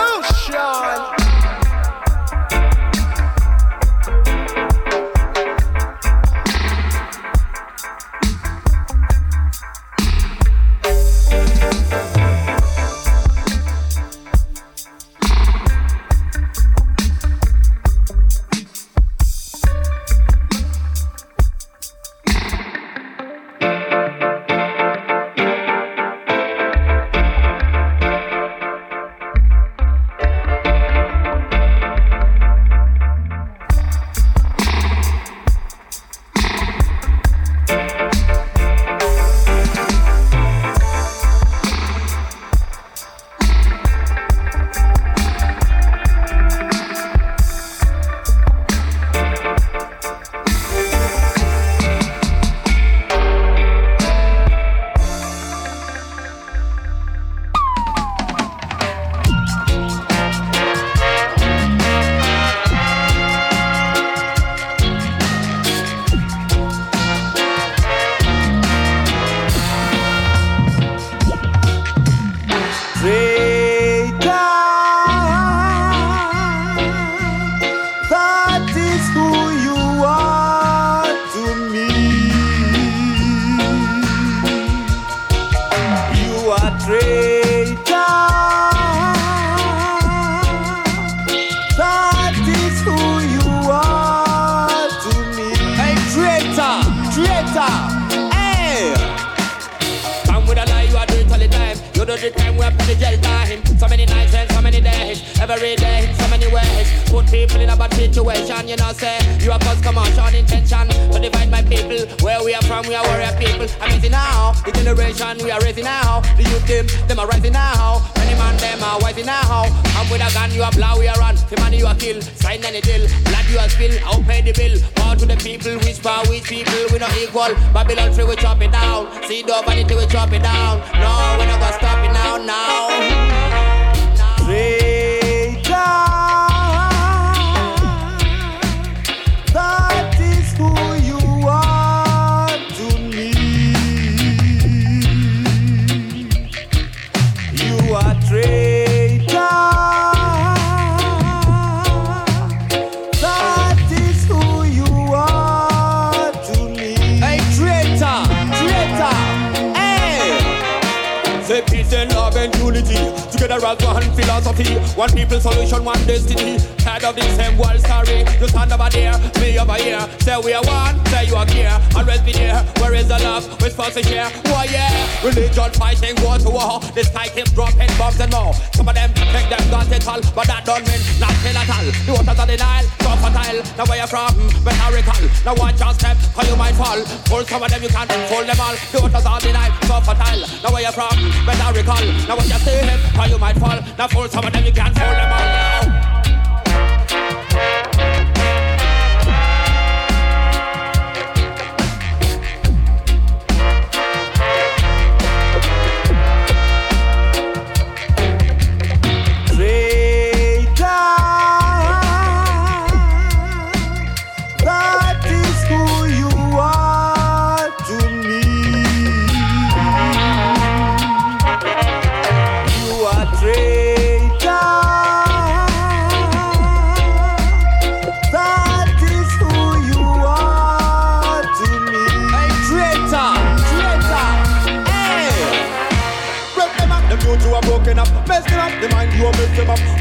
Now 190.69 190.75
where 190.75 190.83
you 190.83 190.91
from? 190.91 191.09
Better 191.47 191.79
recall. 191.79 192.05
Now 192.27 192.37
when 192.37 192.45
you 192.45 192.59
see 192.59 192.69
him, 192.69 192.99
how 193.15 193.25
you 193.25 193.39
might 193.39 193.57
fall. 193.57 193.79
Now 193.97 194.07
pull 194.07 194.27
some 194.29 194.45
of 194.45 194.53
them, 194.53 194.63
you 194.63 194.71
can't 194.71 194.93
pull 194.93 195.03
them 195.03 195.31
all. 195.31 195.39
Now. 195.39 195.98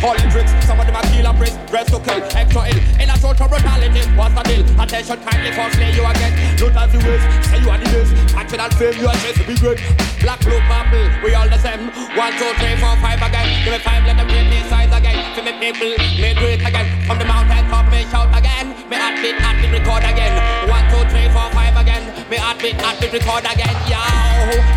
The 0.01 0.31
tricks, 0.31 0.53
some 0.66 0.79
of 0.79 0.87
them 0.87 0.95
are 0.95 1.03
kill 1.11 1.27
and 1.27 1.39
press. 1.39 1.55
Dress 1.66 1.87
to 1.91 1.99
kill, 1.99 2.23
extra 2.31 2.62
ill. 2.70 2.81
In 3.03 3.11
a 3.11 3.16
sort 3.19 3.41
of 3.41 3.51
brutality, 3.51 4.03
what's 4.15 4.35
the 4.35 4.43
deal? 4.47 4.62
Attention 4.79 5.19
kindly 5.27 5.51
for 5.51 5.66
slay 5.75 5.91
you 5.91 6.07
again. 6.07 6.33
Look 6.62 6.75
at 6.79 6.91
the 6.95 6.99
ways, 7.03 7.23
say 7.51 7.59
you 7.59 7.70
are 7.70 7.79
the 7.79 7.89
best. 7.91 8.11
Passion 8.35 8.61
and 8.61 8.75
fame, 8.79 8.97
you 9.01 9.09
are 9.11 9.19
just 9.19 9.37
to 9.41 9.45
be 9.47 9.55
great. 9.59 9.83
Black, 10.23 10.39
blue, 10.41 10.61
purple, 10.70 11.07
we 11.23 11.35
all 11.35 11.49
the 11.51 11.59
same. 11.59 11.91
One, 12.15 12.33
two, 12.39 12.51
three, 12.62 12.79
four, 12.79 12.95
five 13.03 13.19
again. 13.19 13.47
Give 13.66 13.75
me 13.75 13.81
five, 13.83 14.07
let 14.07 14.16
them 14.16 14.29
read 14.31 14.47
these 14.51 14.66
signs 14.70 14.95
again. 14.95 15.19
For 15.35 15.43
me 15.43 15.53
people, 15.59 15.91
me 15.99 16.31
do 16.35 16.47
it 16.47 16.62
again. 16.62 16.87
From 17.07 17.19
the 17.19 17.27
mountain 17.27 17.66
top, 17.66 17.91
me 17.91 18.07
shout 18.07 18.31
again. 18.31 18.75
Me 18.87 18.97
heartbeat, 18.97 19.35
heartbeat, 19.43 19.73
record 19.83 20.07
again. 20.07 20.35
One, 20.70 20.87
two, 20.95 21.03
three, 21.11 21.27
four, 21.35 21.51
five 21.51 21.75
again. 21.75 22.07
Me 22.31 22.39
heartbeat, 22.39 22.79
heartbeat, 22.79 23.12
record 23.19 23.47
again. 23.51 23.75
Yo, 23.91 23.99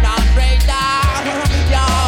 now 0.01 0.17
straight 0.33 0.61
down. 0.65 1.21
Yo, 1.69 2.00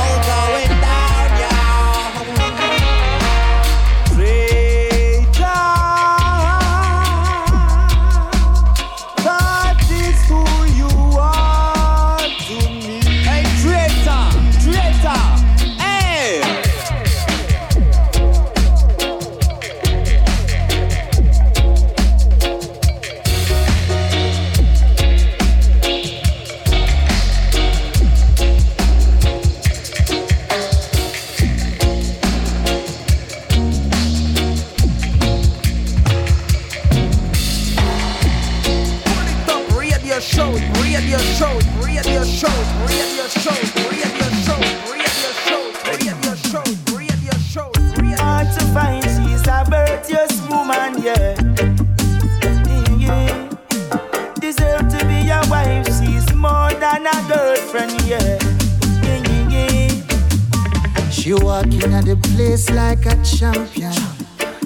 champion. 63.43 63.93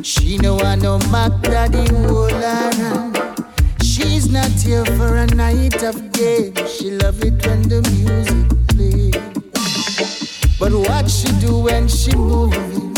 She 0.04 0.38
know 0.38 0.60
I 0.60 0.76
know 0.76 1.00
Mac 1.10 1.32
Daddy 1.42 1.92
hold 1.96 2.32
her. 2.32 3.36
She's 3.82 4.30
not 4.30 4.52
here 4.52 4.86
for 4.98 5.16
a 5.16 5.26
night 5.26 5.82
of 5.82 6.12
game. 6.12 6.54
She 6.68 6.92
love 6.92 7.24
it 7.24 7.44
when 7.46 7.64
the 7.64 7.82
music 7.94 8.46
plays. 8.70 9.18
But 10.60 10.74
what 10.74 11.10
she 11.10 11.30
do 11.40 11.58
when 11.58 11.88
she 11.88 12.14
moving? 12.16 12.96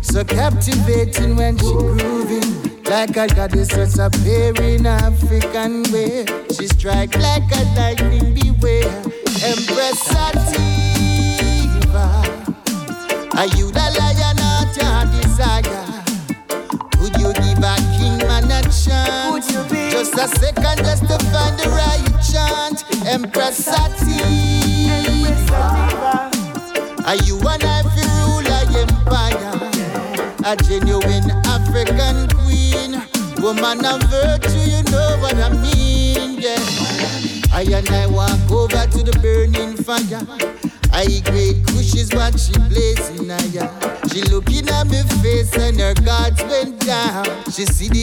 So 0.00 0.24
captivating 0.24 1.36
when 1.36 1.56
she 1.58 1.72
grooving. 1.72 2.82
Like 2.82 3.16
a 3.16 3.28
goddess 3.28 3.68
that's 3.68 3.98
appearing 3.98 4.84
African 4.84 5.84
way. 5.92 6.26
She 6.54 6.66
strike 6.66 7.16
like 7.16 7.50
a 7.52 7.64
She 47.62 47.66
see 47.66 47.88
the 47.88 48.01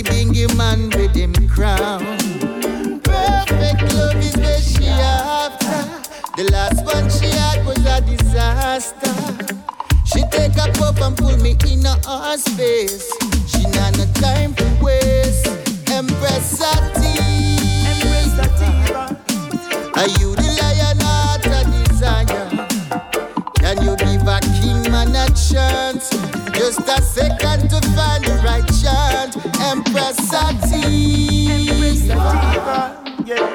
give 24.12 24.28
a 24.28 24.40
king 24.62 24.92
man 24.92 25.16
a 25.16 25.28
chance? 25.28 26.10
Just 26.58 26.82
a 26.82 27.02
second 27.02 27.70
to 27.70 27.82
find 27.96 28.24
the 28.24 28.42
right 28.44 28.66
chant. 28.82 29.36
Empress 29.62 30.18
Sativa. 30.28 31.70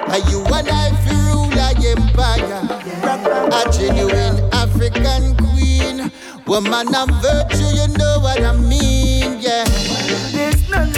Are 0.08 0.30
you 0.30 0.44
an 0.46 0.68
Ivory 0.70 1.16
ruler 1.28 1.72
empire? 1.90 2.62
A 3.52 3.72
genuine 3.72 4.38
African 4.52 5.36
queen. 5.36 6.10
Woman 6.46 6.94
of 6.94 7.08
virtue, 7.22 7.70
you 7.74 7.88
know 7.98 8.20
what 8.20 8.42
I 8.42 8.52
mean, 8.52 9.40
yeah. 9.40 9.93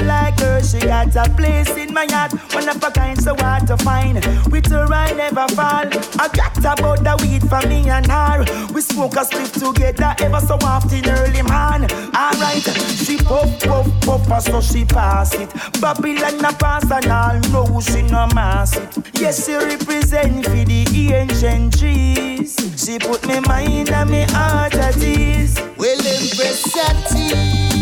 Like 0.06 0.38
her, 0.40 0.62
she 0.62 0.78
got 0.78 1.14
a 1.16 1.28
place 1.34 1.76
in 1.76 1.92
my 1.92 2.06
heart. 2.10 2.32
One 2.54 2.68
of 2.68 2.82
a 2.82 2.90
kind, 2.90 3.20
so 3.20 3.34
hard 3.34 3.66
to 3.66 3.76
find. 3.78 4.24
With 4.50 4.70
her, 4.70 4.86
I 4.92 5.12
never 5.12 5.46
fall. 5.54 5.86
I 6.18 6.28
got 6.32 6.56
about 6.58 7.02
the 7.02 7.16
weed 7.22 7.48
for 7.48 7.66
me 7.66 7.88
and 7.90 8.06
her. 8.06 8.44
We 8.72 8.80
smoke 8.82 9.16
a 9.16 9.24
split 9.24 9.52
together 9.52 10.14
ever 10.20 10.40
so 10.40 10.56
often 10.62 11.08
early, 11.08 11.42
man. 11.42 11.90
Alright, 12.14 12.62
she 13.04 13.16
puff, 13.18 13.60
puff, 13.60 14.30
and 14.30 14.42
so 14.42 14.60
she 14.60 14.84
pass 14.84 15.34
it. 15.34 15.52
Babylon 15.80 16.44
a 16.44 16.52
pass 16.52 16.90
and 16.90 17.06
all 17.06 17.40
know 17.50 17.80
she 17.80 18.02
no 18.02 18.26
mass 18.34 18.76
it. 18.76 18.96
Yes, 19.14 19.44
she 19.46 19.54
represent 19.54 20.44
for 20.44 20.64
the 20.64 21.12
ancient 21.14 21.78
trees. 21.78 22.56
She 22.76 22.98
put 22.98 23.26
me 23.26 23.40
mind 23.40 23.90
and 23.90 24.10
me 24.10 24.24
heart 24.28 24.74
at 24.74 24.96
ease. 24.98 25.58
Well, 25.76 25.98
Empress 25.98 26.62
Sativa, 26.62 27.76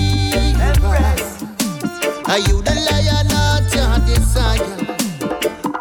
are 2.35 2.41
you 2.51 2.61
the 2.63 2.75
lion 2.75 3.31
or 3.31 3.63
your 3.71 3.95
desire? 4.11 4.75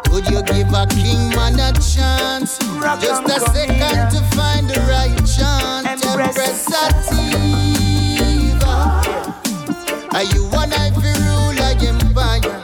Could 0.06 0.24
you 0.30 0.40
give 0.46 0.70
a 0.72 0.86
king 0.86 1.30
man 1.34 1.58
a 1.58 1.72
chance? 1.82 2.58
Just 3.02 3.26
a 3.26 3.40
second 3.50 4.10
to 4.14 4.22
find 4.36 4.70
the 4.70 4.78
right 4.86 5.18
chant. 5.26 5.98
Empress 6.06 6.62
Sativa, 6.70 7.42
are 10.14 10.22
you 10.22 10.46
one 10.54 10.72
eye 10.72 10.94
for 10.94 11.14
rule 11.26 11.58
a 11.58 11.74
empire? 11.90 12.62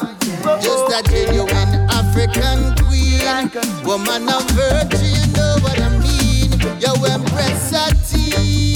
Just 0.62 0.86
a 0.94 1.02
genuine 1.10 1.74
African 1.90 2.76
queen, 2.86 3.50
woman 3.84 4.28
of 4.30 4.46
virtue, 4.54 5.04
you 5.18 5.26
know 5.34 5.58
what 5.66 5.80
I 5.80 5.88
mean. 5.98 6.52
Yo, 6.78 6.92
Empress 7.10 7.58
Sativa. 7.74 8.70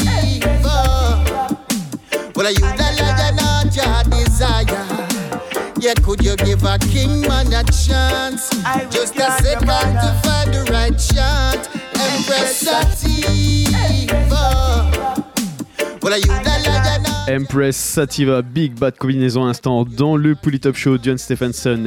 Well, 2.35 2.47
are 2.49 2.51
you 2.51 2.67
the 2.67 2.89
lion 2.99 3.39
or 3.39 3.63
your 3.71 4.03
desire? 4.11 4.74
Yeah, 5.85 5.93
could 6.03 6.25
you 6.25 6.35
give 6.37 6.65
a 6.65 6.79
king 6.79 7.21
man 7.21 7.53
a 7.53 7.63
chance? 7.65 8.49
Just 8.89 9.17
a 9.17 9.31
second 9.43 9.67
to 9.67 10.21
find 10.25 10.55
the 10.55 10.65
right 10.73 10.97
chant. 10.99 11.69
Empress 12.01 12.57
Sativa. 12.57 13.55
Empress 17.27 17.77
Sativa, 17.77 18.43
Big 18.43 18.75
Bad 18.75 18.99
combinaison 18.99 19.47
à 19.47 19.49
instant 19.49 19.85
dans 19.85 20.17
le 20.17 20.35
Polytop 20.35 20.77
Show, 20.77 20.99
John 21.03 21.17
Stephenson 21.17 21.83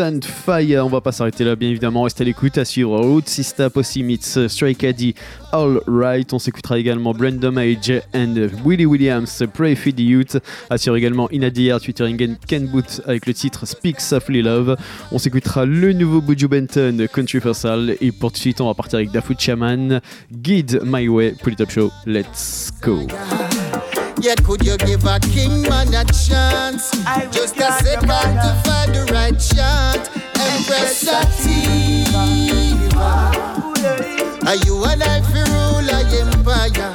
and 0.00 0.20
Fire. 0.22 0.84
On 0.84 0.88
va 0.88 1.00
pas 1.00 1.12
s'arrêter 1.12 1.44
là, 1.44 1.54
bien 1.54 1.68
évidemment. 1.68 2.02
Restez 2.02 2.22
à 2.22 2.24
l'écoute, 2.24 2.58
à 2.58 2.64
suivre 2.64 2.98
Root 2.98 3.22
Sista 3.26 3.70
Posse 3.70 3.96
meets 3.98 4.48
Stray 4.48 4.74
Caddy, 4.74 5.14
All 5.52 5.80
Right. 5.86 6.32
On 6.32 6.40
s'écoutera 6.40 6.80
également 6.80 7.12
Brandon 7.12 7.52
Mage 7.52 7.92
and 8.12 8.48
Willie 8.64 8.86
Williams, 8.86 9.44
Pray 9.54 9.76
Feed 9.76 9.94
the 9.94 10.00
Youth. 10.00 10.38
Suivre 10.76 10.96
également 10.96 11.30
Inadia, 11.30 11.78
featuring 11.78 12.36
Ken 12.48 12.66
Booth 12.66 13.00
avec 13.06 13.26
le 13.26 13.34
titre 13.34 13.64
Speak 13.66 14.00
Softly 14.00 14.42
Love. 14.42 14.76
On 15.12 15.18
s'écoutera 15.18 15.64
le 15.64 15.92
nouveau 15.92 16.20
Buju 16.20 16.48
Benton, 16.48 17.06
Country 17.14 17.38
Versal. 17.38 17.96
Et 18.00 18.10
pour 18.10 18.32
tout 18.32 18.38
de 18.38 18.40
suite, 18.40 18.60
on 18.60 18.66
va 18.66 18.74
partir 18.74 18.96
avec 18.96 19.12
Dafoot 19.12 19.38
Shaman, 19.38 20.00
Guide 20.32 20.80
My 20.84 21.06
Way, 21.06 21.36
Polytop 21.40 21.70
Show. 21.70 21.92
Let's 22.04 22.72
go. 22.82 23.06
Yeah, 24.18 24.34
could 24.36 24.64
you 24.64 24.76
give 24.78 25.04
a 25.04 25.20
king 25.20 25.62
man 25.62 25.94
a 25.94 26.04
chance? 26.04 26.90
Just 27.30 27.56
a 27.58 27.70
second 27.84 28.08
to 28.08 28.62
find 28.64 28.94
the 28.94 29.04
right 29.12 29.38
chant. 29.38 30.10
Empress 30.36 30.98
Sativa. 31.04 32.24
Are 34.46 34.56
you 34.64 34.84
an 34.84 35.02
eye 35.02 35.22
for 35.30 35.44
rule 35.52 35.88
a 35.90 36.00
empire? 36.16 36.94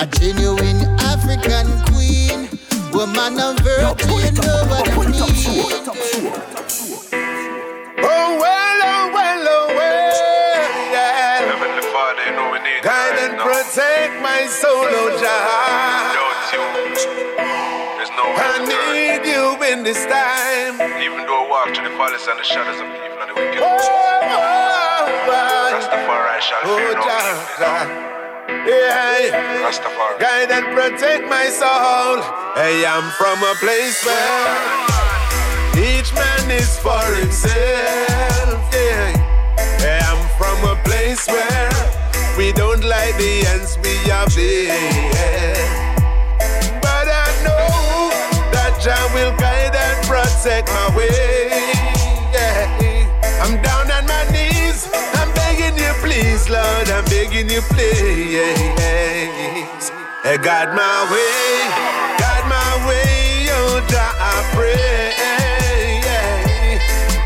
A 0.00 0.06
genuine 0.06 0.82
African 1.00 1.66
queen. 1.92 2.48
Woman 2.92 3.40
of 3.40 3.58
virtue, 3.60 4.12
you 4.12 4.32
know 4.32 4.64
what 4.68 4.88
I 4.88 4.90
mean. 4.96 5.18
Oh 8.00 8.38
well, 8.40 8.80
oh 8.82 9.10
well, 9.14 9.48
oh 9.48 9.66
well, 9.68 10.92
yeah. 10.92 11.38
Heavenly 11.46 11.82
Father, 11.92 12.24
you 12.24 12.32
know 12.32 12.50
we 12.52 12.58
need 12.58 12.82
Guide 12.82 13.18
and 13.30 13.38
protect 13.38 14.22
my 14.22 14.46
soul, 14.46 14.86
oh 14.88 15.18
Jah. 15.20 15.67
In 19.78 19.84
this 19.84 20.04
time. 20.06 20.74
Even 21.00 21.22
though 21.26 21.46
I 21.46 21.48
walk 21.48 21.66
through 21.74 21.86
the 21.88 21.94
valleys 21.96 22.26
and 22.26 22.38
the 22.38 22.42
shadows 22.42 22.80
of 22.82 22.86
evil 22.90 23.18
and 23.22 23.28
the 23.30 23.34
wicked, 23.38 23.62
Oh, 23.62 23.66
oh, 23.66 23.78
oh, 24.26 24.42
oh, 24.42 25.30
oh, 25.30 25.78
Rastafari 25.78 26.40
shall 26.42 26.62
oh, 26.64 26.78
fear 26.78 26.94
no 26.98 27.06
evil. 27.30 28.18
Yeah, 28.66 29.62
Rastafari. 29.62 30.18
guide 30.18 30.50
and 30.50 30.66
protect 30.74 31.22
my 31.30 31.46
soul. 31.46 32.18
I 32.58 32.82
am 32.94 33.04
from 33.20 33.38
a 33.52 33.54
place 33.62 33.98
where 34.02 34.50
each 35.78 36.10
man 36.14 36.50
is 36.50 36.72
for 36.82 37.04
himself. 37.22 38.58
Yeah, 38.74 39.14
I 39.78 39.94
am 40.10 40.20
from 40.38 40.58
a 40.74 40.76
place 40.82 41.22
where 41.28 41.70
we 42.36 42.50
don't 42.52 42.82
like 42.84 43.14
the 43.16 43.46
ends 43.54 43.78
we 43.84 43.94
have 44.10 44.34
been. 44.34 44.74
But 46.82 47.06
I 47.06 47.28
know 47.46 48.10
that 48.54 48.72
Jah 48.82 49.06
will 49.14 49.30
guide 49.38 49.47
protect 50.40 50.68
my 50.68 50.96
way. 50.96 51.48
Yeah. 52.32 53.42
I'm 53.42 53.60
down 53.60 53.90
on 53.90 54.06
my 54.06 54.24
knees. 54.30 54.88
I'm 55.14 55.32
begging 55.34 55.76
you, 55.76 55.92
please, 56.00 56.48
Lord. 56.48 56.88
I'm 56.90 57.04
begging 57.06 57.50
you, 57.50 57.60
please. 57.62 58.38
I 60.24 60.36
got 60.36 60.74
my 60.74 60.98
way, 61.10 61.68
got 62.18 62.46
my 62.46 62.88
way, 62.88 63.48
oh 63.50 63.84
Jah, 63.88 64.14
I 64.20 64.36
pray. 64.54 65.14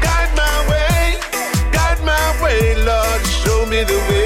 Got 0.00 0.28
my 0.36 0.56
way, 0.70 1.18
got 1.72 2.00
my 2.04 2.42
way, 2.42 2.74
Lord, 2.82 3.26
show 3.26 3.66
me 3.66 3.82
the 3.84 3.98
way. 4.08 4.21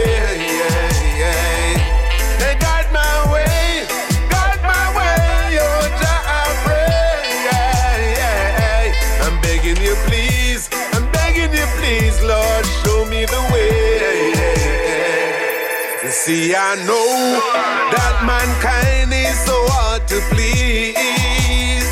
See, 16.26 16.56
I 16.56 16.74
know 16.82 17.38
that 17.94 18.26
mankind 18.26 19.14
is 19.14 19.38
so 19.46 19.54
hard 19.70 20.08
to 20.10 20.18
please, 20.34 21.86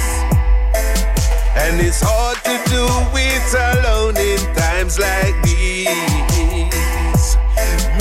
and 1.55 1.79
it's 1.79 2.03
hard 2.03 2.43
to 2.43 2.59
do 2.67 2.83
it 3.15 3.47
alone 3.55 4.19
in 4.19 4.43
times 4.59 4.99
like 4.99 5.39
these. 5.47 5.87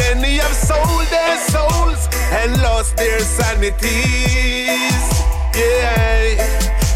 Many 0.02 0.42
have 0.42 0.58
sold 0.58 1.06
their 1.14 1.38
souls 1.54 2.10
and 2.42 2.60
lost 2.64 2.98
their 2.98 3.20
sanities. 3.20 5.06
Yeah. 5.54 6.42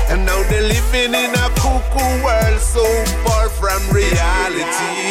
And 0.09 0.26
now 0.26 0.41
they're 0.49 0.65
living 0.65 1.14
in 1.14 1.30
a 1.30 1.47
cuckoo 1.61 2.26
world 2.26 2.59
so 2.59 2.89
far 3.22 3.49
from 3.49 3.85
reality. 3.93 5.06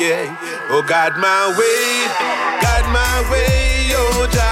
Yeah. 0.00 0.34
Oh 0.70 0.80
God, 0.80 1.18
my 1.18 1.52
way, 1.60 2.08
God, 2.64 2.84
my 2.88 3.30
way, 3.30 3.92
oh 3.92 4.26
Jah, 4.32 4.49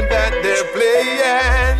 game 0.00 0.08
that 0.08 0.32
they're 0.42 0.64
playing. 0.72 1.78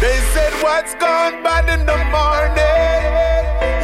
They 0.00 0.18
said 0.32 0.52
what's 0.62 0.94
gone 0.94 1.42
bad 1.42 1.68
in 1.68 1.86
the 1.86 1.96
morning, 2.12 3.02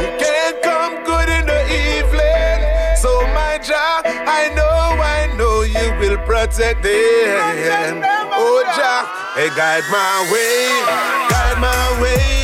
it 0.03 0.19
can't 0.19 0.61
come 0.61 1.03
good 1.03 1.29
in 1.29 1.45
the 1.45 1.61
evening. 1.65 2.57
So 2.97 3.21
my 3.33 3.57
job, 3.59 4.05
I 4.05 4.49
know, 4.55 5.01
I 5.01 5.27
know 5.37 5.61
you 5.61 5.93
will 5.99 6.17
protect 6.25 6.83
them. 6.83 8.01
Oh, 8.03 8.63
oh 8.63 8.63
Jah, 8.75 9.05
hey 9.35 9.49
guide 9.55 9.85
my 9.91 10.23
way, 10.31 10.69
guide 11.29 11.59
my 11.59 12.01
way, 12.01 12.34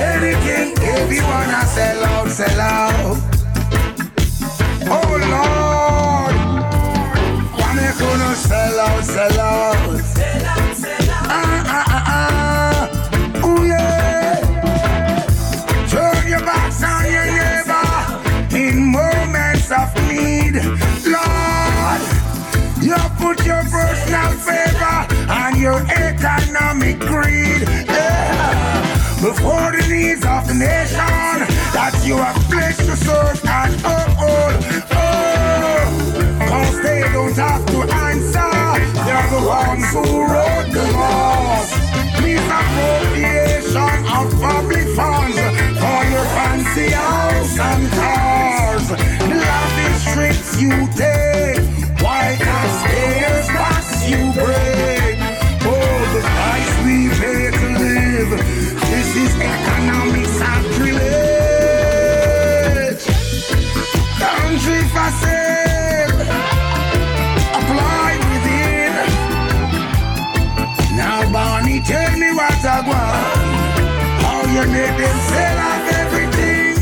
If 0.00 1.12
you 1.12 1.22
wanna 1.24 1.66
sell 1.66 2.04
out, 2.04 2.28
sell 2.28 2.60
out. 2.60 3.16
Oh 4.86 5.10
Lord, 5.34 6.34
wanna 7.58 7.92
gonna 7.98 8.34
sell 8.36 8.80
out, 8.80 9.04
sell 9.04 9.40
out. 9.40 10.00
Ah 11.30 11.64
ah 11.66 11.84
ah 11.88 12.04
ah. 12.08 12.90
Yeah. 13.66 14.40
Turn 15.88 16.28
your 16.28 16.40
backs 16.40 16.82
on 16.84 17.04
your 17.10 17.26
neighbor 17.40 18.56
in 18.56 18.92
moments 18.92 19.70
of 19.72 19.94
need. 20.08 20.54
Lord, 21.14 22.02
you 22.82 22.96
put 23.18 23.44
your 23.44 23.62
personal 23.64 24.32
favor 24.46 25.06
and 25.28 25.56
your 25.58 25.80
economic 25.90 26.98
greed 27.00 27.87
before 29.28 29.72
the 29.72 29.84
needs 29.88 30.24
of 30.24 30.48
the 30.48 30.54
nation 30.54 31.36
that 31.76 31.92
you 32.02 32.16
have 32.16 32.40
pledged 32.48 32.78
to 32.78 32.96
serve 32.96 33.36
and 33.44 33.74
uphold. 33.84 34.56
Oh, 34.88 35.84
cause 36.48 36.76
they 36.80 37.02
don't 37.12 37.36
have 37.36 37.64
to 37.66 37.78
answer. 38.08 38.52
They're 39.04 39.28
the 39.36 39.44
ones 39.44 39.84
who 39.92 40.24
wrote 40.24 40.68
the 40.72 40.86
laws. 40.96 41.68
Misappropriation 42.24 43.92
of 44.16 44.26
public 44.40 44.88
funds 44.96 45.36
for 45.76 46.00
your 46.08 46.26
fancy 46.32 46.88
house 46.96 47.58
and 47.68 47.84
cars. 48.00 48.86
Lavish 49.28 50.04
trips 50.14 50.50
you 50.56 50.72
take, 50.96 51.60
why 52.00 52.34
taxpayers 52.40 53.46
tax 53.48 54.08
you 54.08 54.32
break? 54.32 54.97
Want. 72.88 73.36
How 74.24 74.40
you 74.54 74.64
make 74.72 74.96
them 75.02 75.18
sell 75.32 75.58
off 75.68 75.84
everything? 76.02 76.76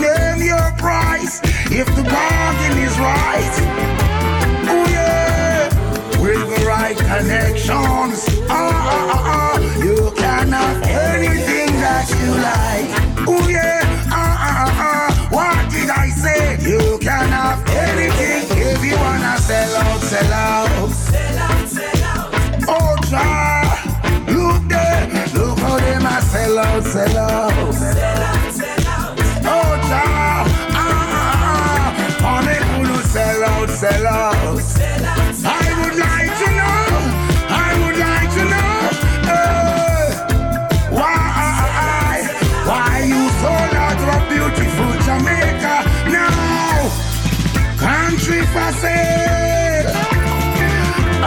Name 0.00 0.42
your 0.52 0.68
price 0.78 1.40
if 1.70 1.86
the 1.96 2.04
bargain 2.04 2.76
is 2.86 2.96
right. 2.98 3.54
Oh 4.72 4.84
yeah, 4.96 5.68
with 6.22 6.42
the 6.52 6.64
right 6.66 6.96
connections. 6.96 8.18
Ah 8.48 8.72
ah 8.94 9.16
ah 9.16 9.32
ah, 9.36 9.56
you 9.84 10.12
can 10.16 10.48
have 10.52 10.82
anything 10.84 11.70
that 11.84 12.06
you 12.20 12.30
like. 12.50 12.90
Oh 13.28 13.48
yeah, 13.48 13.80
ah 14.10 14.46
ah 14.48 14.64
ah 14.64 14.86
ah. 14.90 15.28
What 15.36 15.70
did 15.72 15.90
I 15.90 16.08
say? 16.10 16.58
You 16.62 16.98
can 16.98 17.28
have 17.30 17.60
anything 17.86 18.44
if 18.58 18.84
you 18.84 18.96
wanna 18.96 19.38
sell 19.38 19.76
out, 19.76 20.00
sell 20.02 20.32
out. 20.32 20.99
Sell 27.06 27.18
out. 27.18 27.52
Oh, 29.52 29.70
Jah, 29.88 30.04
ah, 30.04 30.44
ah, 30.72 31.32
ah, 31.50 31.86
how 32.20 32.38
they 32.46 32.58
gonna 32.58 33.02
sell 33.04 33.42
out, 33.44 33.70
sell 33.70 34.06
out. 34.06 34.36
I 35.44 35.66
would 35.80 35.96
like 36.06 36.32
to 36.42 36.48
know, 36.60 36.84
I 37.48 37.70
would 37.80 37.98
like 38.06 38.30
to 38.36 38.44
know, 38.52 38.74
eh, 39.34 40.08
why, 40.98 42.20
why 42.68 42.90
you 43.12 43.22
sold 43.40 43.74
out 43.84 44.00
of 44.14 44.22
beautiful 44.28 44.92
Jamaica 45.06 45.76
now? 46.18 46.76
Country 47.78 48.42
for 48.52 48.70
sale, 48.82 49.90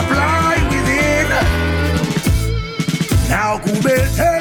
apply 0.01 0.55
within. 0.69 1.27
Now, 3.29 3.57
Google, 3.57 4.05
tell 4.15 4.32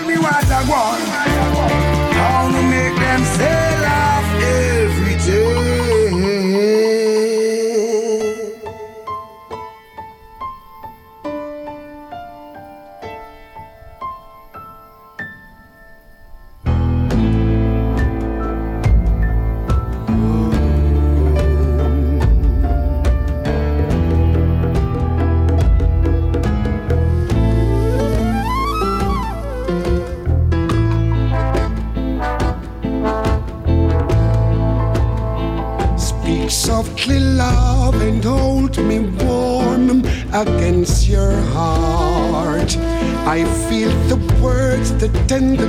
I 43.32 43.44
feel 43.66 43.88
the 44.08 44.18
words, 44.42 44.92
the 44.98 45.08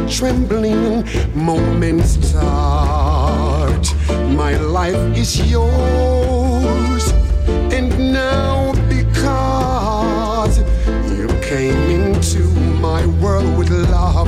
trembling 0.09 1.07
moments 1.33 2.19
start. 2.27 3.87
My 4.35 4.57
life 4.57 5.17
is 5.17 5.49
yours, 5.49 7.13
and 7.71 8.11
now 8.11 8.73
because 8.89 10.59
you 11.17 11.29
came 11.39 11.89
into 12.01 12.43
my 12.81 13.05
world 13.23 13.57
with 13.57 13.69
love, 13.69 14.27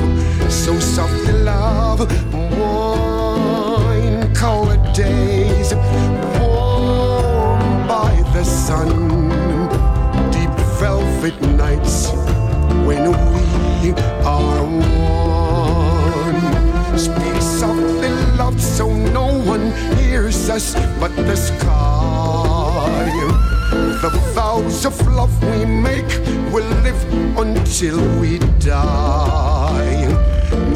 so 0.49 0.79
softly, 0.79 1.33
love, 1.33 1.99
wine 2.57 4.33
colored 4.33 4.93
days, 4.93 5.75
warm 6.39 7.85
by 7.85 8.15
the 8.31 8.45
sun, 8.45 9.09
deep 10.31 10.55
velvet 10.79 11.37
nights 11.57 12.24
when 12.85 13.11
we 13.33 13.93
are 14.23 14.63
one. 14.63 16.35
Speak 16.97 17.41
softly, 17.41 18.09
love, 18.37 18.61
so 18.61 18.93
no 18.93 19.25
one 19.43 19.71
hears 19.97 20.49
us 20.49 20.75
but 20.99 21.15
the 21.15 21.35
sky. 21.35 23.11
The 24.01 24.09
vows 24.33 24.85
of 24.85 24.95
love 25.07 25.33
we 25.51 25.65
make 25.65 26.07
will 26.53 26.69
live 26.85 27.01
until 27.37 27.97
we 28.19 28.39
die. 28.59 30.07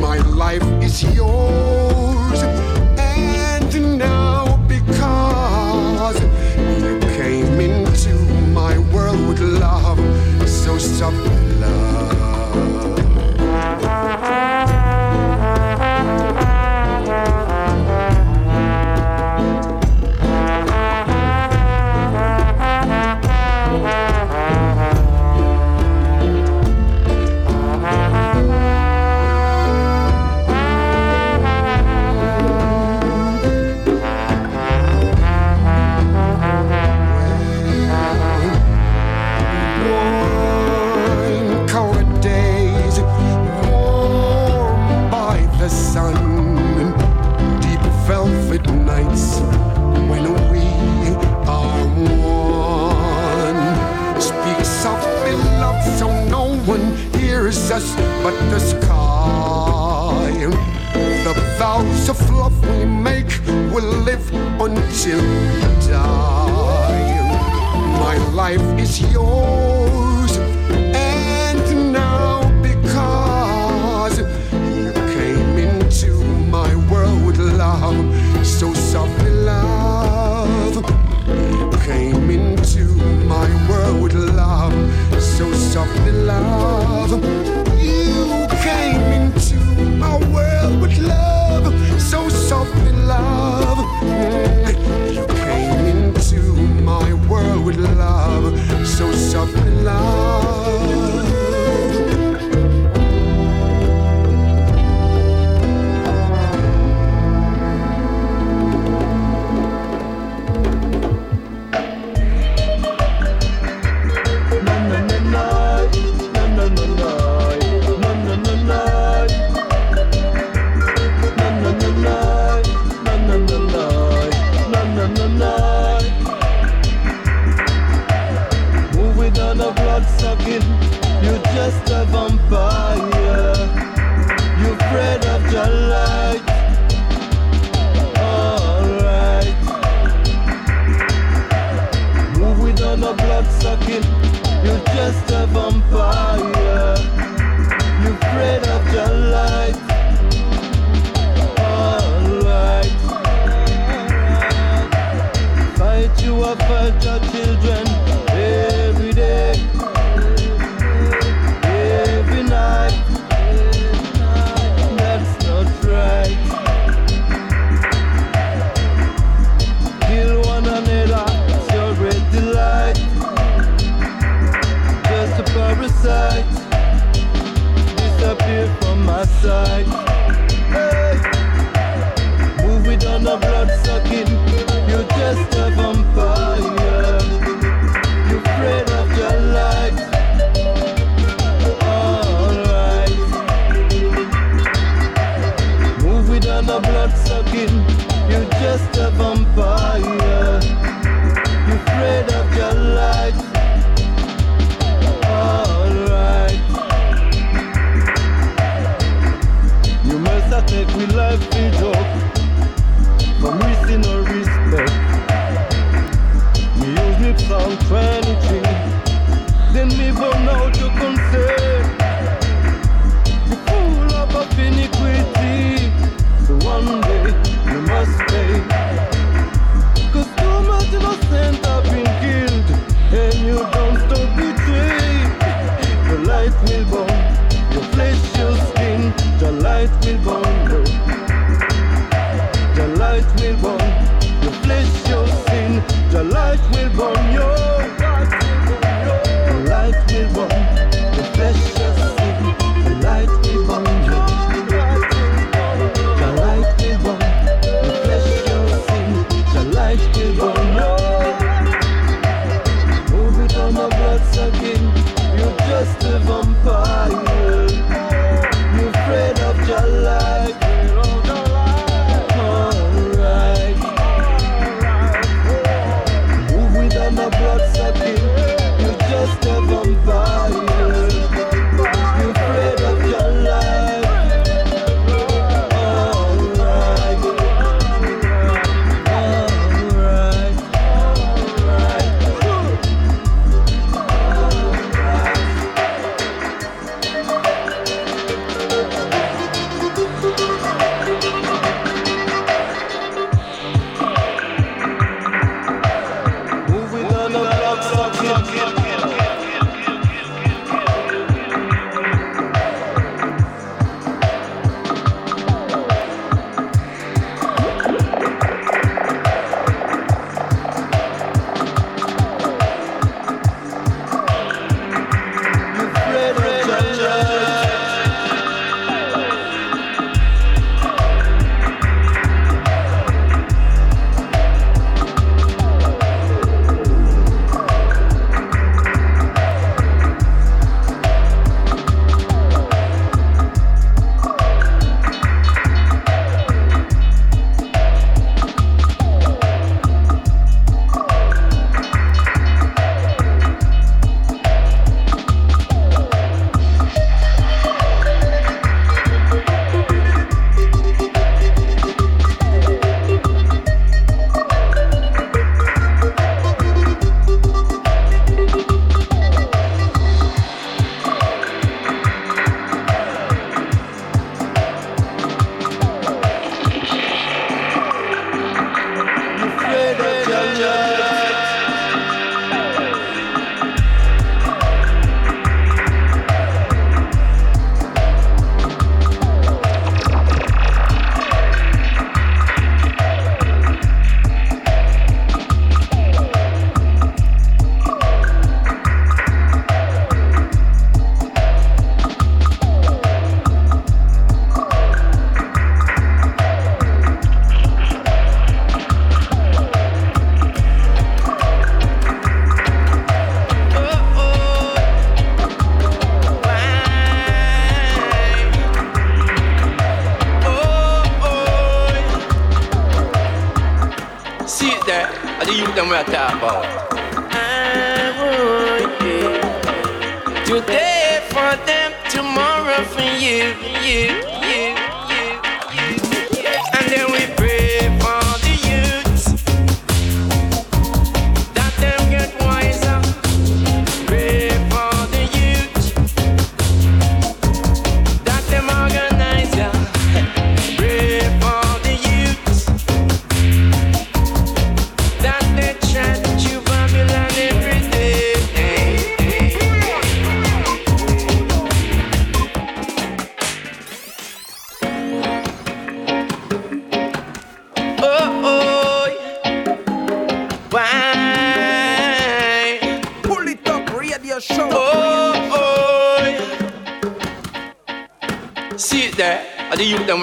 My 0.02 0.18
life 0.18 0.68
is 0.82 1.04
yours, 1.16 1.49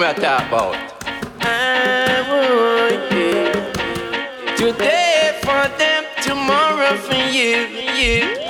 I 0.07 0.13
talk 0.13 0.47
about. 0.47 0.75
I 1.41 2.23
want 2.31 3.11
you. 3.11 3.51
Today 4.55 5.37
for 5.41 5.67
them, 5.77 6.05
tomorrow 6.21 6.95
for 6.95 7.13
you, 7.13 7.67
you. 7.99 8.46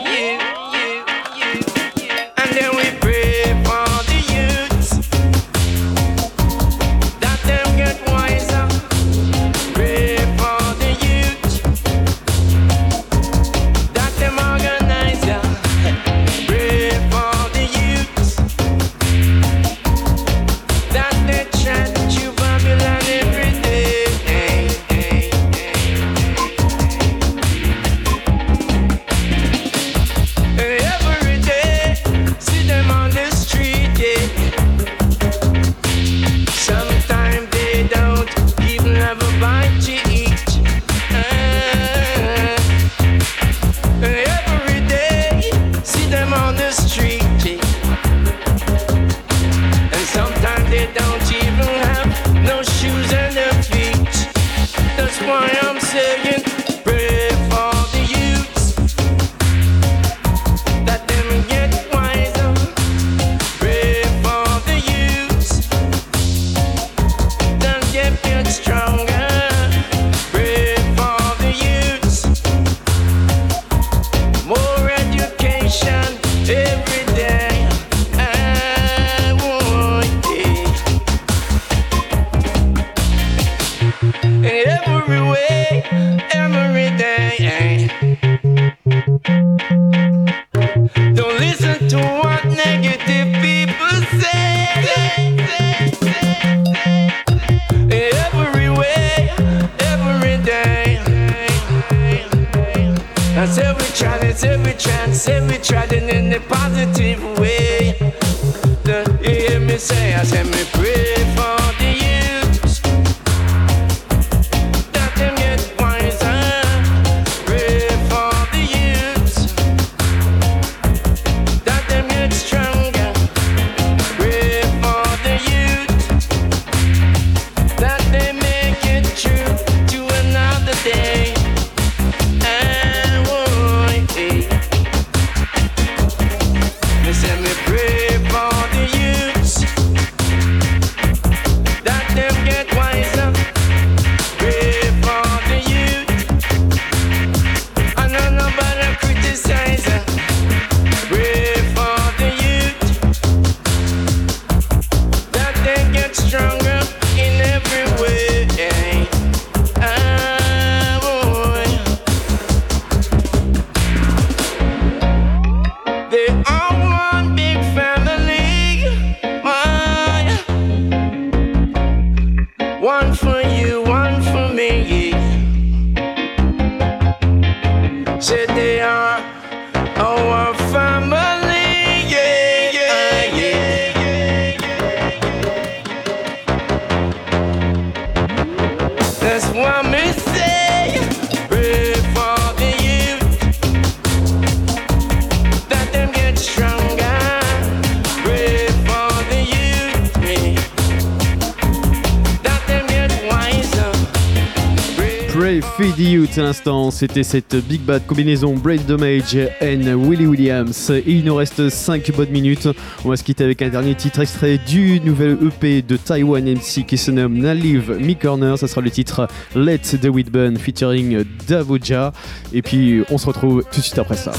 L'instant, 206.38 206.90
c'était 206.91 207.24
cette 207.24 207.56
Big 207.68 207.82
Bad 207.82 208.06
combinaison 208.08 208.56
Brain 208.56 208.78
Damage 208.88 209.38
and 209.62 210.08
Willie 210.08 210.26
Williams. 210.26 210.90
Et 210.90 211.04
il 211.06 211.24
nous 211.24 211.36
reste 211.36 211.70
5 211.70 212.12
bonnes 212.16 212.30
minutes. 212.30 212.68
On 213.06 213.10
va 213.10 213.18
se 213.18 213.24
quitter 213.24 213.44
avec 213.44 213.62
un 213.62 213.70
dernier 213.70 213.94
titre 213.94 214.22
extrait 214.22 214.60
du 214.68 214.99
nouvel 215.02 215.38
EP 215.45 215.84
de 215.84 215.98
Taiwan 215.98 216.44
MC 216.44 216.86
qui 216.86 216.98
se 216.98 217.12
nomme 217.12 217.38
Nalive 217.38 217.98
Me 217.99 218.14
Corner. 218.14 218.58
Ça 218.58 218.68
sera 218.68 218.82
le 218.82 218.90
titre 218.90 219.28
Let 219.56 219.80
the 220.02 220.08
Whitburn 220.08 220.58
featuring 220.58 221.24
Davoja. 221.48 222.12
Et 222.54 222.62
puis 222.62 223.04
on 223.12 223.18
se 223.18 223.28
retrouve 223.28 223.64
tout 223.72 223.80
de 223.80 223.86
suite 223.86 223.99
après 223.99 224.18
ça. 224.18 224.32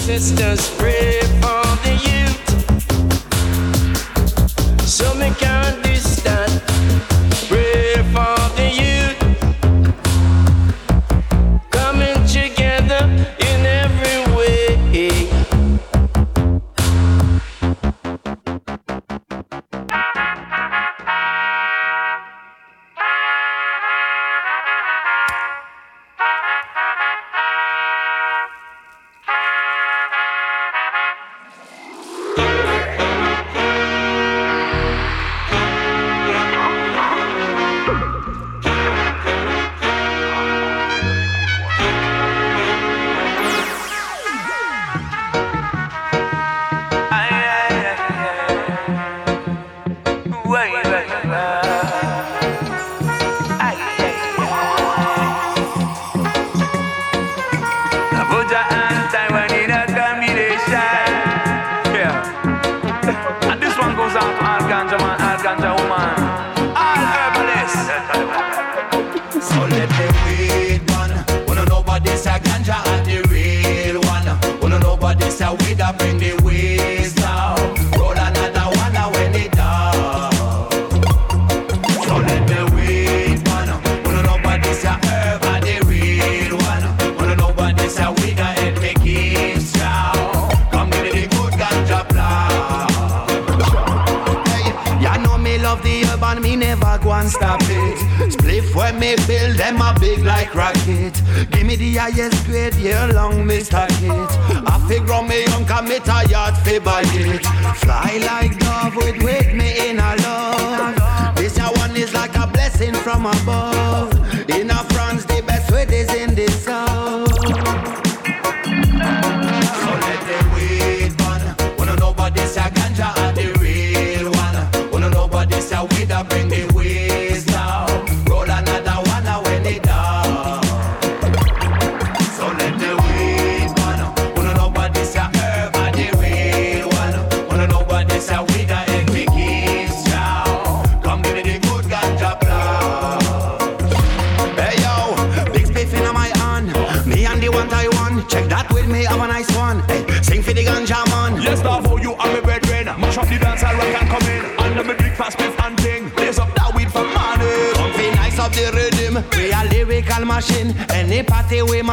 I 105.99 106.01
tired 106.01 106.57
fi 106.59 106.79
buy 106.79 107.03
it. 107.07 107.45
Fly 107.79 108.19
like 108.25 108.57
dove 108.61 108.95
with, 108.95 109.21
with 109.21 109.53
me 109.53 109.91
in 109.91 109.99
a 109.99 110.15
love. 110.23 111.35
This 111.35 111.59
one 111.59 111.97
is 111.97 112.15
like 112.15 112.37
a 112.37 112.47
blessing 112.47 112.95
from 112.95 113.27
above. 113.27 113.58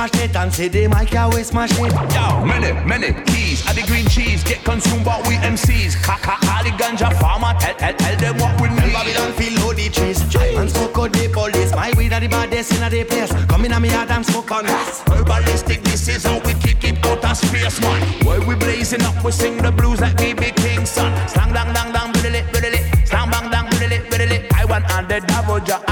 my 0.06 0.20
shit 0.20 0.36
and 0.36 0.54
say 0.54 0.68
they 0.68 0.88
might 0.88 1.10
get 1.10 1.34
waste 1.34 1.54
my 1.54 1.66
shit. 1.66 1.92
Yo, 2.14 2.46
many, 2.46 2.72
many 2.86 3.14
keys. 3.26 3.66
Add 3.68 3.76
the 3.76 3.84
green 3.88 4.06
cheese. 4.06 4.44
Get 4.44 4.64
consumed 4.64 5.06
by 5.06 5.18
we 5.28 5.36
MCs. 5.36 5.96
Kaka, 6.04 6.38
all 6.52 6.64
the 6.64 6.72
ganja 6.78 7.10
farmer. 7.20 7.58
Tell, 7.60 7.74
tell, 7.76 7.94
tell 7.94 8.16
them 8.18 8.38
what 8.38 8.62
we 8.62 8.70
need. 8.70 8.94
Babylon 8.94 9.34
feel 9.34 9.54
low 9.62 9.74
the 9.74 9.90
trees. 9.90 10.22
And 10.58 10.70
smoke 10.70 10.98
out 10.98 11.14
the 11.14 11.30
police. 11.30 11.72
My 11.72 11.92
weed 11.98 12.14
are 12.14 12.20
the 12.20 12.28
baddest 12.28 12.74
in 12.74 12.90
the 12.90 13.04
place. 13.04 13.32
Come 13.48 13.66
in 13.66 13.72
a 13.72 13.80
me 13.80 13.90
yard 13.90 14.12
and 14.12 14.26
smoke 14.26 14.52
on 14.52 14.66
gas. 14.66 15.02
Herbalistic, 15.04 15.84
this 15.84 16.08
is 16.08 16.24
how 16.24 16.40
we 16.46 16.54
kick 16.56 16.84
it 16.84 17.06
out 17.06 17.26
of 17.26 17.38
space, 17.38 17.82
man. 17.82 18.02
Where 18.26 18.42
we 18.42 18.56
blazing 18.56 19.02
up, 19.02 19.24
we 19.24 19.32
sing 19.32 19.58
the 19.58 19.72
blues 19.72 20.02
like 20.02 20.18
BB 20.18 20.56
King, 20.58 20.86
son. 20.86 21.12
Slang, 21.28 21.54
dang, 21.54 21.74
dang, 21.74 21.92
dang, 21.92 22.12
biddle 22.14 22.36
it, 22.36 22.46
biddle 22.54 22.74
it. 22.74 23.08
Slang, 23.08 23.32
bang, 23.32 23.50
dang, 23.50 23.70
biddle 23.72 23.92
it, 23.92 24.10
biddle 24.12 24.32
it. 24.32 24.54
I 24.54 24.66
want 24.66 24.86
on 24.94 25.08
the 25.08 25.20
double 25.22 25.60
jack. 25.60 25.85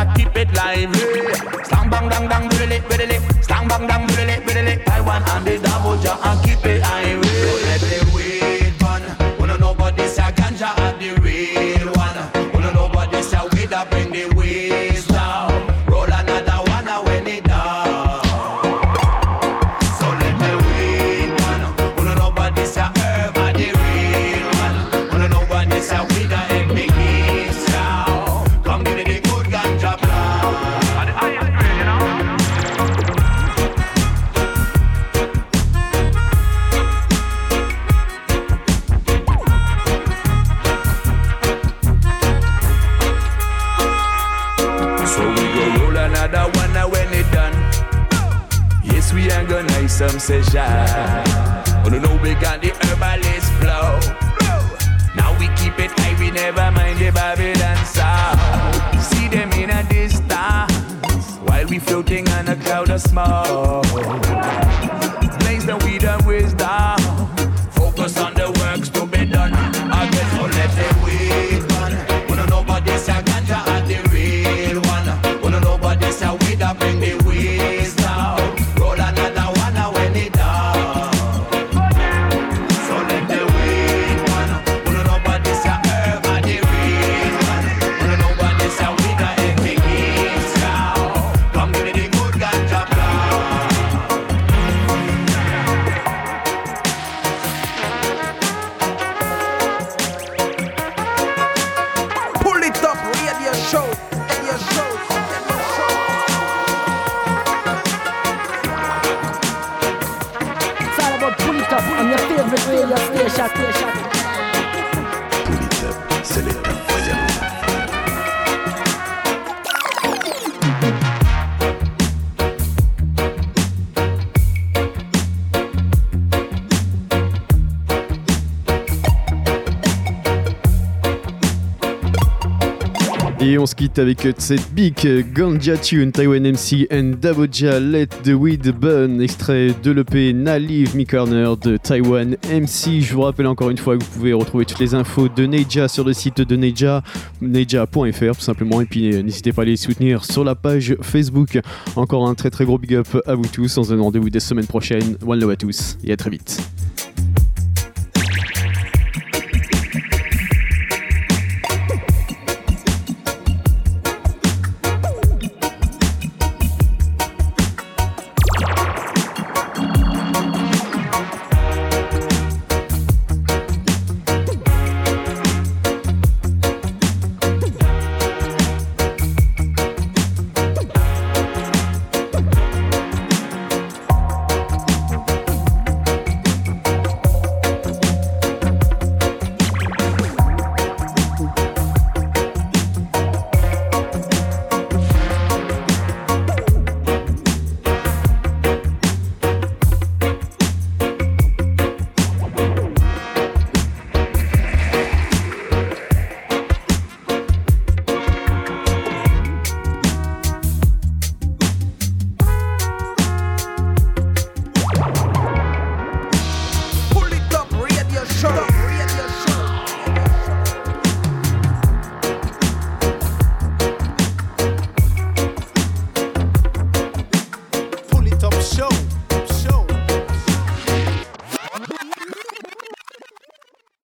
avec 134.00 134.26
euh, 134.26 134.34
cette 134.38 134.74
big 134.74 134.96
euh, 135.06 135.22
Ganja 135.34 135.78
Tune, 135.78 136.12
Taiwan 136.12 136.52
MC 136.52 136.88
and 136.92 137.14
Daboja 137.22 137.80
Let 137.80 138.08
the 138.24 138.30
Weed 138.30 138.70
Burn, 138.72 139.22
extrait 139.22 139.72
de 139.84 139.92
l'EP 139.92 140.34
Na 140.34 140.58
Leave 140.58 140.96
Me 140.96 141.06
Corner 141.06 141.56
de 141.58 141.78
Taiwan 141.78 142.36
MC. 142.52 143.02
Je 143.02 143.14
vous 143.14 143.22
rappelle 143.22 143.48
encore 143.48 143.70
une 143.70 143.78
fois 143.78 143.98
que 143.98 144.04
vous 144.04 144.10
pouvez 144.10 144.34
retrouver 144.34 144.66
toutes 144.66 144.80
les 144.80 144.96
infos 144.96 145.30
de 145.30 145.46
Neja 145.46 145.88
sur 145.88 146.04
le 146.04 146.14
site 146.14 146.42
de 146.42 146.56
Neja, 146.56 147.04
neja.fr 147.42 148.36
tout 148.36 148.42
simplement. 148.42 148.82
Et 148.82 148.86
puis 148.86 149.14
euh, 149.14 149.22
n'hésitez 149.22 149.54
pas 149.54 149.64
à 149.64 149.66
les 149.66 149.78
soutenir 149.78 150.26
sur 150.26 150.44
la 150.44 150.56
page 150.56 150.96
Facebook. 151.02 151.60
Encore 151.96 152.28
un 152.28 152.36
très 152.36 152.50
très 152.50 152.66
gros 152.66 152.78
big 152.78 152.96
up 152.96 153.08
à 153.26 153.36
vous 153.36 153.48
tous. 153.48 153.78
On 153.78 153.84
se 153.84 153.90
donne 153.90 154.02
rendez-vous 154.02 154.30
dès 154.30 154.40
semaine 154.40 154.68
prochaine. 154.68 155.18
One 155.26 155.40
love 155.40 155.52
à 155.52 155.56
tous 155.56 155.98
et 156.04 156.12
à 156.12 156.18
très 156.18 156.30
vite. 156.30 156.62